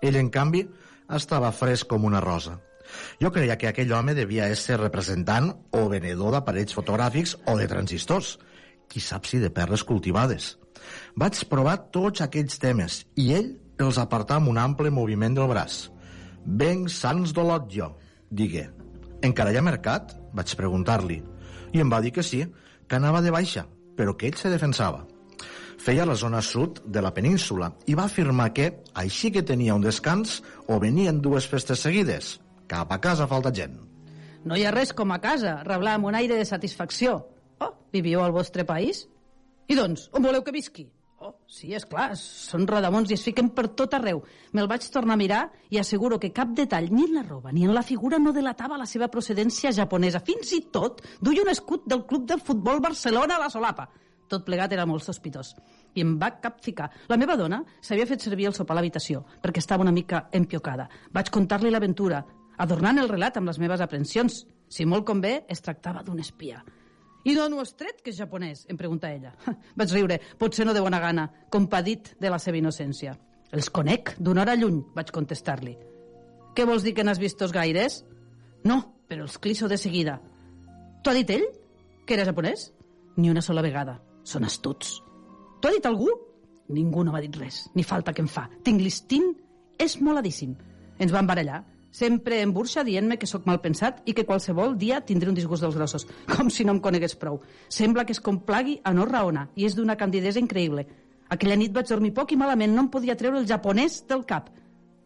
Ell, 0.00 0.16
en 0.20 0.30
canvi, 0.30 0.64
estava 1.12 1.52
fresc 1.52 1.88
com 1.90 2.06
una 2.08 2.22
rosa. 2.24 2.58
Jo 3.20 3.30
creia 3.32 3.56
que 3.56 3.68
aquell 3.68 3.92
home 3.96 4.14
devia 4.16 4.48
ser 4.56 4.78
representant 4.80 5.50
o 5.72 5.86
venedor 5.88 6.34
d'aparells 6.34 6.76
fotogràfics 6.76 7.36
o 7.48 7.56
de 7.58 7.68
transistors. 7.70 8.36
Qui 8.88 9.00
sap 9.00 9.24
si 9.26 9.40
de 9.40 9.50
perles 9.50 9.82
cultivades. 9.88 10.54
Vaig 11.16 11.40
provar 11.48 11.78
tots 11.94 12.20
aquells 12.20 12.60
temes 12.60 13.02
i 13.16 13.32
ell 13.38 13.54
els 13.80 13.98
apartà 13.98 14.36
amb 14.38 14.52
un 14.52 14.60
ample 14.60 14.92
moviment 14.92 15.34
del 15.34 15.48
braç. 15.50 15.93
«Venc 16.44 16.90
sants 16.92 17.32
d'Olot 17.32 17.70
jo», 17.72 17.92
digué. 18.30 18.68
«Encara 19.24 19.52
hi 19.52 19.58
ha 19.58 19.64
mercat?» 19.64 20.14
vaig 20.34 20.54
preguntar-li. 20.58 21.22
I 21.74 21.82
em 21.82 21.90
va 21.90 22.02
dir 22.02 22.12
que 22.14 22.22
sí, 22.26 22.44
que 22.88 22.96
anava 22.98 23.22
de 23.22 23.32
baixa, 23.34 23.64
però 23.96 24.16
que 24.18 24.28
ell 24.28 24.38
se 24.38 24.50
defensava. 24.52 25.04
Feia 25.84 26.06
la 26.06 26.16
zona 26.16 26.40
sud 26.42 26.80
de 26.86 27.02
la 27.02 27.12
península 27.14 27.70
i 27.90 27.96
va 27.98 28.06
afirmar 28.08 28.52
que, 28.56 28.70
així 28.94 29.30
que 29.34 29.42
tenia 29.42 29.74
un 29.74 29.82
descans, 29.84 30.40
o 30.66 30.78
venien 30.80 31.20
dues 31.20 31.48
festes 31.50 31.82
seguides, 31.86 32.38
cap 32.70 32.92
a 32.92 33.00
casa 33.00 33.28
falta 33.30 33.52
gent. 33.54 33.76
No 34.44 34.56
hi 34.56 34.64
ha 34.64 34.72
res 34.74 34.92
com 34.92 35.12
a 35.12 35.20
casa, 35.20 35.58
reblà 35.64 35.96
amb 35.96 36.10
un 36.10 36.18
aire 36.18 36.36
de 36.36 36.44
satisfacció. 36.48 37.18
Oh, 37.60 37.72
viviu 37.92 38.22
al 38.22 38.32
vostre 38.32 38.64
país? 38.68 39.06
I 39.68 39.76
doncs, 39.78 40.08
on 40.12 40.24
voleu 40.24 40.44
que 40.44 40.52
visqui? 40.52 40.88
Oh, 41.24 41.32
sí, 41.48 41.70
és 41.72 41.86
clar, 41.88 42.10
són 42.20 42.66
rodamons 42.68 43.08
i 43.08 43.14
es 43.16 43.22
fiquen 43.24 43.46
per 43.56 43.70
tot 43.78 43.94
arreu. 43.96 44.18
Me'l 44.52 44.66
vaig 44.68 44.84
tornar 44.92 45.14
a 45.16 45.20
mirar 45.20 45.38
i 45.72 45.78
asseguro 45.80 46.18
que 46.20 46.34
cap 46.36 46.50
detall, 46.52 46.90
ni 46.92 47.06
en 47.06 47.14
la 47.16 47.22
roba 47.24 47.52
ni 47.54 47.64
en 47.64 47.72
la 47.72 47.82
figura, 47.82 48.18
no 48.20 48.34
delatava 48.36 48.76
la 48.76 48.84
seva 48.84 49.08
procedència 49.08 49.72
japonesa. 49.72 50.20
Fins 50.20 50.52
i 50.52 50.60
tot 50.74 51.00
duia 51.24 51.40
un 51.46 51.48
escut 51.54 51.88
del 51.88 52.04
club 52.04 52.28
del 52.28 52.44
futbol 52.44 52.84
Barcelona 52.84 53.38
a 53.38 53.44
la 53.46 53.48
solapa. 53.48 53.88
Tot 54.28 54.44
plegat 54.44 54.76
era 54.76 54.84
molt 54.84 55.06
sospitós. 55.08 55.54
I 55.96 56.04
em 56.04 56.12
va 56.20 56.34
capficar. 56.44 56.90
La 57.08 57.16
meva 57.16 57.40
dona 57.40 57.62
s'havia 57.80 58.10
fet 58.12 58.20
servir 58.20 58.50
el 58.52 58.58
sopar 58.60 58.76
a 58.76 58.82
l'habitació, 58.82 59.24
perquè 59.40 59.64
estava 59.64 59.88
una 59.88 59.96
mica 59.96 60.26
empiocada. 60.32 60.90
Vaig 61.12 61.32
contar-li 61.32 61.72
l'aventura, 61.72 62.20
adornant 62.60 63.00
el 63.00 63.08
relat 63.08 63.40
amb 63.40 63.48
les 63.48 63.64
meves 63.64 63.80
aprensions. 63.80 64.42
Si 64.68 64.84
molt 64.84 65.08
convé, 65.08 65.38
es 65.48 65.64
tractava 65.64 66.04
d'un 66.04 66.20
espia. 66.20 66.60
I 67.24 67.34
d'on 67.36 67.54
ho 67.56 67.60
has 67.62 67.72
tret, 67.72 68.02
que 68.04 68.12
és 68.12 68.18
japonès? 68.18 68.66
Em 68.68 68.76
pregunta 68.76 69.08
ella. 69.12 69.32
Vaig 69.78 69.92
riure, 69.94 70.18
potser 70.38 70.66
no 70.68 70.74
de 70.76 70.82
bona 70.84 71.00
gana, 71.00 71.30
compadit 71.50 72.12
de 72.20 72.32
la 72.32 72.40
seva 72.42 72.60
innocència. 72.60 73.14
Els 73.54 73.70
conec, 73.70 74.16
d'una 74.18 74.42
hora 74.42 74.56
lluny, 74.58 74.80
vaig 74.96 75.12
contestar-li. 75.14 75.76
Què 76.58 76.64
vols 76.66 76.82
dir 76.82 76.92
que 76.96 77.04
n'has 77.06 77.20
vistos 77.22 77.52
gaires? 77.54 78.00
No, 78.66 78.80
però 79.06 79.28
els 79.28 79.38
clisso 79.38 79.68
de 79.70 79.78
seguida. 79.78 80.16
T'ho 81.02 81.12
ha 81.12 81.14
dit 81.14 81.30
ell? 81.30 81.44
Que 82.04 82.16
era 82.16 82.26
japonès? 82.26 82.72
Ni 83.16 83.30
una 83.30 83.44
sola 83.46 83.62
vegada. 83.62 84.00
Són 84.26 84.44
astuts. 84.48 84.96
T'ho 85.60 85.70
ha 85.70 85.76
dit 85.76 85.86
algú? 85.86 86.10
Ningú 86.74 87.04
no 87.04 87.12
m'ha 87.12 87.22
dit 87.22 87.36
res, 87.38 87.64
ni 87.76 87.84
falta 87.86 88.12
que 88.16 88.24
em 88.24 88.30
fa. 88.30 88.48
Tinc 88.66 88.82
l'instint 88.82 89.30
esmoladíssim. 89.78 90.56
Ens 90.98 91.14
vam 91.14 91.28
barallar. 91.28 91.62
Sempre 91.94 92.40
em 92.42 92.50
burxa 92.50 92.82
dient-me 92.82 93.20
que 93.22 93.28
sóc 93.30 93.44
mal 93.46 93.60
pensat 93.62 94.00
i 94.10 94.16
que 94.18 94.24
qualsevol 94.26 94.72
dia 94.74 94.96
tindré 95.06 95.30
un 95.30 95.36
disgust 95.38 95.62
dels 95.62 95.76
grossos, 95.78 96.08
com 96.34 96.50
si 96.50 96.66
no 96.66 96.74
em 96.74 96.80
conegués 96.82 97.14
prou. 97.14 97.38
Sembla 97.70 98.02
que 98.04 98.16
es 98.16 98.20
complagui 98.20 98.80
a 98.82 98.90
no 98.96 99.06
raona 99.06 99.46
i 99.54 99.68
és 99.68 99.76
d'una 99.78 99.94
candidesa 100.00 100.42
increïble. 100.42 100.82
Aquella 101.30 101.56
nit 101.60 101.70
vaig 101.76 101.86
dormir 101.86 102.10
poc 102.16 102.34
i 102.34 102.40
malament, 102.40 102.74
no 102.74 102.82
em 102.82 102.90
podia 102.90 103.14
treure 103.14 103.38
el 103.38 103.46
japonès 103.46 104.00
del 104.10 104.26
cap, 104.26 104.50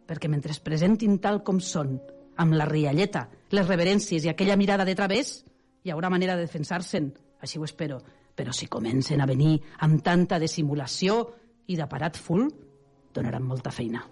perquè 0.08 0.32
mentre 0.32 0.56
es 0.56 0.64
presentin 0.64 1.20
tal 1.20 1.42
com 1.44 1.60
són, 1.60 1.98
amb 2.40 2.56
la 2.56 2.64
rialleta, 2.64 3.26
les 3.52 3.68
reverències 3.68 4.24
i 4.24 4.32
aquella 4.32 4.56
mirada 4.56 4.88
de 4.88 4.96
través, 4.96 5.42
hi 5.84 5.92
haurà 5.92 6.08
manera 6.08 6.38
de 6.40 6.48
defensar-se'n, 6.48 7.12
així 7.44 7.60
ho 7.60 7.68
espero. 7.68 8.00
Però 8.32 8.54
si 8.54 8.70
comencen 8.70 9.20
a 9.20 9.28
venir 9.28 9.58
amb 9.84 10.00
tanta 10.00 10.40
dissimulació 10.40 11.20
i 11.68 11.76
de 11.76 11.88
parat 11.90 12.16
full, 12.16 12.48
donaran 13.12 13.44
molta 13.44 13.74
feina. 13.74 14.06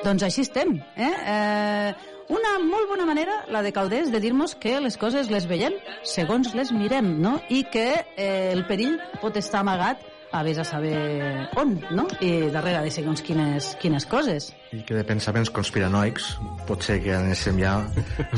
Doncs 0.00 0.22
així 0.24 0.40
estem, 0.46 0.78
eh? 0.96 1.10
eh? 1.12 1.92
Una 2.30 2.54
molt 2.62 2.88
bona 2.88 3.04
manera, 3.04 3.34
la 3.52 3.60
de 3.60 3.72
Caldés, 3.74 4.08
de 4.12 4.20
dir-nos 4.22 4.54
que 4.62 4.78
les 4.80 4.96
coses 4.96 5.28
les 5.28 5.44
veiem 5.50 5.74
segons 6.06 6.54
les 6.56 6.70
mirem, 6.72 7.10
no? 7.20 7.34
I 7.50 7.64
que 7.68 7.88
eh, 8.16 8.52
el 8.54 8.64
perill 8.70 8.96
pot 9.20 9.36
estar 9.36 9.60
amagat 9.60 10.06
a 10.32 10.44
vés 10.46 10.60
a 10.62 10.64
saber 10.64 11.48
on, 11.60 11.74
no? 11.90 12.06
I 12.22 12.48
darrere 12.54 12.86
de 12.86 12.94
segons 12.94 13.20
quines, 13.26 13.74
quines 13.82 14.06
coses. 14.08 14.52
I 14.72 14.80
que 14.86 14.94
de 14.96 15.04
pensaments 15.04 15.50
conspiranoics 15.52 16.32
potser 16.70 17.00
que 17.04 17.12
anéssim 17.18 17.60
ja 17.60 17.76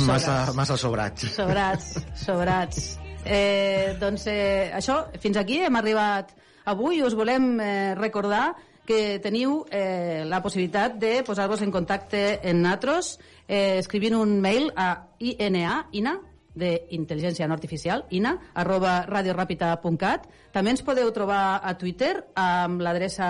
massa, 0.08 0.40
massa 0.56 0.80
sobrats. 0.80 1.28
Sobrats, 1.36 1.94
sobrats. 2.24 2.96
Eh, 3.24 3.94
doncs 4.00 4.26
eh, 4.26 4.70
això, 4.74 5.04
fins 5.22 5.38
aquí 5.38 5.60
hem 5.62 5.76
arribat 5.78 6.34
avui. 6.64 7.02
Us 7.02 7.14
volem 7.14 7.54
eh, 7.60 7.94
recordar 7.98 8.52
que 8.86 9.20
teniu 9.22 9.62
eh, 9.70 10.24
la 10.26 10.42
possibilitat 10.42 10.98
de 10.98 11.22
posar-vos 11.26 11.62
en 11.62 11.70
contacte 11.70 12.40
en 12.42 12.62
natros 12.64 13.18
eh, 13.46 13.78
escrivint 13.78 14.18
un 14.18 14.40
mail 14.42 14.72
a 14.74 14.90
INA, 15.20 15.86
INA, 15.92 16.18
d'intel·ligència 16.52 17.46
no 17.48 17.54
artificial, 17.56 18.04
ina, 18.12 18.34
arroba 18.60 19.06
radioràpita.cat. 19.08 20.26
També 20.52 20.74
ens 20.74 20.82
podeu 20.84 21.08
trobar 21.14 21.62
a 21.64 21.72
Twitter 21.80 22.12
amb 22.36 22.82
l'adreça 22.84 23.28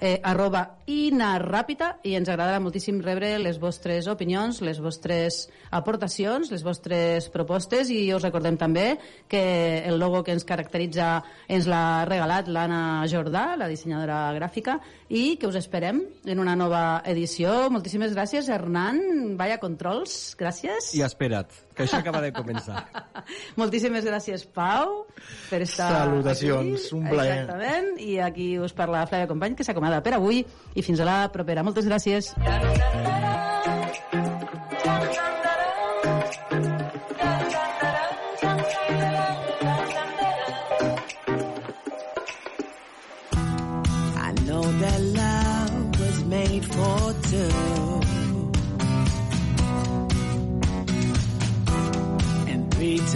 eh, 0.00 0.20
arroba 0.22 0.62
inarràpita 0.86 1.96
i 2.06 2.14
ens 2.18 2.28
agradarà 2.28 2.60
moltíssim 2.62 3.00
rebre 3.04 3.34
les 3.42 3.58
vostres 3.62 4.08
opinions, 4.10 4.60
les 4.62 4.80
vostres 4.82 5.46
aportacions, 5.74 6.50
les 6.52 6.64
vostres 6.66 7.28
propostes 7.34 7.90
i 7.90 8.00
us 8.14 8.24
recordem 8.24 8.58
també 8.60 8.86
que 9.28 9.42
el 9.86 9.98
logo 10.00 10.22
que 10.24 10.34
ens 10.36 10.46
caracteritza 10.46 11.22
ens 11.48 11.68
l'ha 11.70 12.04
regalat 12.08 12.48
l'Anna 12.48 13.04
Jordà, 13.10 13.48
la 13.56 13.70
dissenyadora 13.72 14.20
gràfica 14.36 14.78
i 15.08 15.36
que 15.40 15.48
us 15.50 15.58
esperem 15.58 16.02
en 16.26 16.42
una 16.42 16.56
nova 16.56 17.02
edició. 17.06 17.70
Moltíssimes 17.70 18.14
gràcies, 18.14 18.50
Hernán. 18.52 19.36
Vaya 19.38 19.60
controls, 19.62 20.36
gràcies. 20.38 20.92
I 20.96 21.04
espera't, 21.06 21.65
que 21.76 21.84
això 21.84 22.00
acaba 22.00 22.22
de 22.24 22.32
començar. 22.34 22.86
Moltíssimes 23.60 24.06
gràcies, 24.08 24.46
Pau, 24.56 25.02
per 25.50 25.62
estar 25.66 25.90
Salutacions, 25.92 26.88
aquí. 26.88 26.94
un 26.96 27.08
plaer. 27.12 27.40
Exactament, 27.42 27.90
i 28.00 28.18
aquí 28.24 28.52
us 28.58 28.74
parla 28.76 29.06
Flavia 29.10 29.28
Company, 29.30 29.58
que 29.58 29.66
s'acomada 29.66 30.02
per 30.02 30.16
avui, 30.16 30.40
i 30.74 30.86
fins 30.86 31.04
a 31.04 31.08
la 31.08 31.18
propera. 31.34 31.66
Moltes 31.66 31.88
gràcies. 31.88 32.32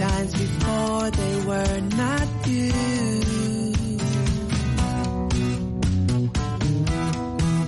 Times 0.01 0.33
before 0.33 1.11
they 1.11 1.35
were 1.45 1.79
not 2.01 2.27
you. 2.47 2.71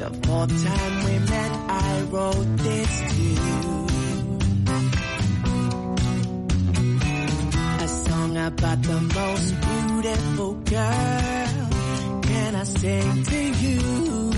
The 0.01 0.09
fourth 0.23 0.53
time 0.65 0.95
we 1.05 1.15
met, 1.33 1.51
I 1.69 2.01
wrote 2.11 2.57
this 2.57 2.91
to 3.13 3.21
you. 3.21 3.85
A 7.85 7.87
song 7.87 8.37
about 8.37 8.81
the 8.81 8.99
most 9.19 9.49
beautiful 9.67 10.53
girl 10.73 11.69
can 12.23 12.55
I 12.55 12.63
sing 12.63 13.23
to 13.25 13.41
you? 13.63 14.32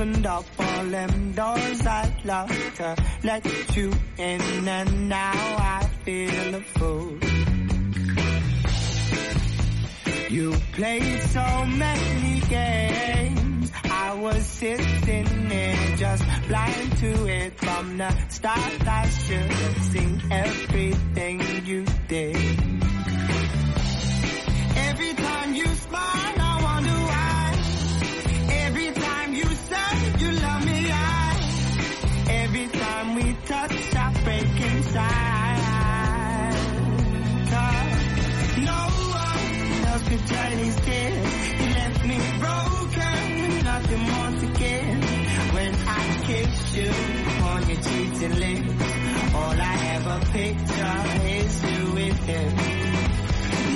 opened 0.00 0.26
up 0.26 0.46
all 0.58 0.84
them 0.84 1.32
doors 1.32 1.86
I'd 1.86 2.24
love 2.24 2.74
to 2.76 2.96
let 3.22 3.76
you 3.76 3.92
in 4.16 4.68
and 4.68 5.08
now 5.10 5.56
I 5.58 5.90
feel 6.04 6.54
a 6.54 6.60
fool. 6.60 7.18
You 10.30 10.52
played 10.72 11.20
so 11.20 11.66
many 11.66 12.40
games. 12.48 13.72
I 13.84 14.14
was 14.14 14.46
sitting 14.46 15.48
there 15.48 15.96
just 15.96 16.24
blind 16.48 16.96
to 16.98 17.26
it 17.26 17.60
from 17.60 17.98
the 17.98 18.10
start. 18.28 18.88
I 18.88 19.06
should 19.06 19.52
have 19.52 19.82
seen 19.82 20.22
everything 20.30 21.66
you 21.66 21.84
did. 22.08 22.69
Picture 50.32 51.02
is 51.26 51.62
you 51.64 51.70
to 51.70 51.92
with 51.92 52.18
him. 52.24 52.50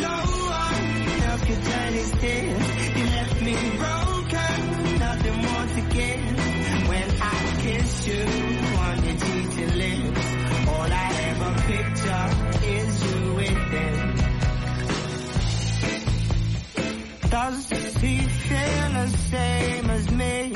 No 0.00 0.18
one 0.54 0.84
else 1.28 1.42
could 1.48 1.66
understand. 1.66 2.62
You 2.96 3.04
left 3.16 3.42
me 3.42 3.54
broken, 3.82 4.58
nothing 5.00 5.38
more 5.42 5.66
to 5.74 5.80
give. 5.96 6.88
When 6.88 7.08
I 7.20 7.38
kiss 7.60 8.06
you 8.06 8.22
on 8.86 8.94
your 9.04 9.16
teeth 9.16 9.56
lips, 9.74 10.26
all 10.68 10.90
I 10.92 11.08
ever 11.30 11.52
picture 11.72 12.28
is 12.68 12.90
you 13.04 13.18
with 13.34 13.62
him. 13.74 13.98
Does 17.30 17.68
he 18.00 18.14
feel 18.18 18.88
the 19.00 19.08
same 19.08 19.90
as 19.90 20.10
me? 20.12 20.52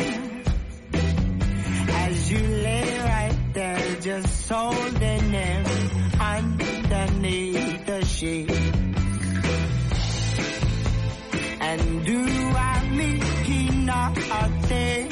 As 1.91 2.31
you 2.31 2.39
lay 2.39 2.99
right 3.01 3.28
they're 3.59 4.01
just 4.01 4.49
holding 4.49 5.31
him 5.33 5.65
underneath 6.21 7.87
the 7.87 8.05
sheet. 8.05 8.51
And 11.61 12.07
do 12.07 12.21
I 12.71 12.89
mean 12.89 13.85
nothing? 13.85 15.09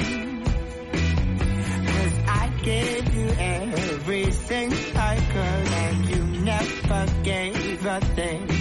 Cause 1.92 2.18
I 2.28 2.52
gave 2.62 3.14
you 3.14 3.28
everything 3.36 4.72
I 4.94 5.16
could 5.32 5.68
and 5.84 6.08
you 6.10 6.22
never 6.44 7.06
gave 7.24 7.84
a 7.84 8.00
thing. 8.14 8.55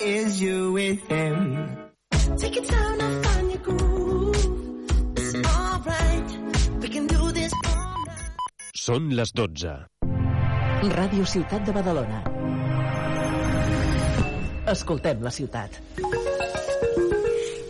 is 0.00 0.40
you 0.40 0.72
with 0.72 1.02
him? 1.08 1.76
Take 2.36 2.56
your 2.56 2.64
time 2.64 3.00
and 3.00 3.26
find 3.26 3.50
your 3.50 3.62
groove. 3.62 4.42
It's 5.16 5.34
alright. 5.34 6.30
We 6.80 6.88
can 6.88 7.06
do 7.06 7.32
this 7.32 7.52
all 7.66 8.04
night. 8.06 8.34
Són 8.74 9.10
les 9.20 9.32
12. 9.32 9.76
Ràdio 10.98 11.24
Ciutat 11.26 11.66
de 11.66 11.72
Badalona. 11.76 12.22
Escoltem 14.68 15.22
la 15.24 15.30
ciutat. 15.30 15.80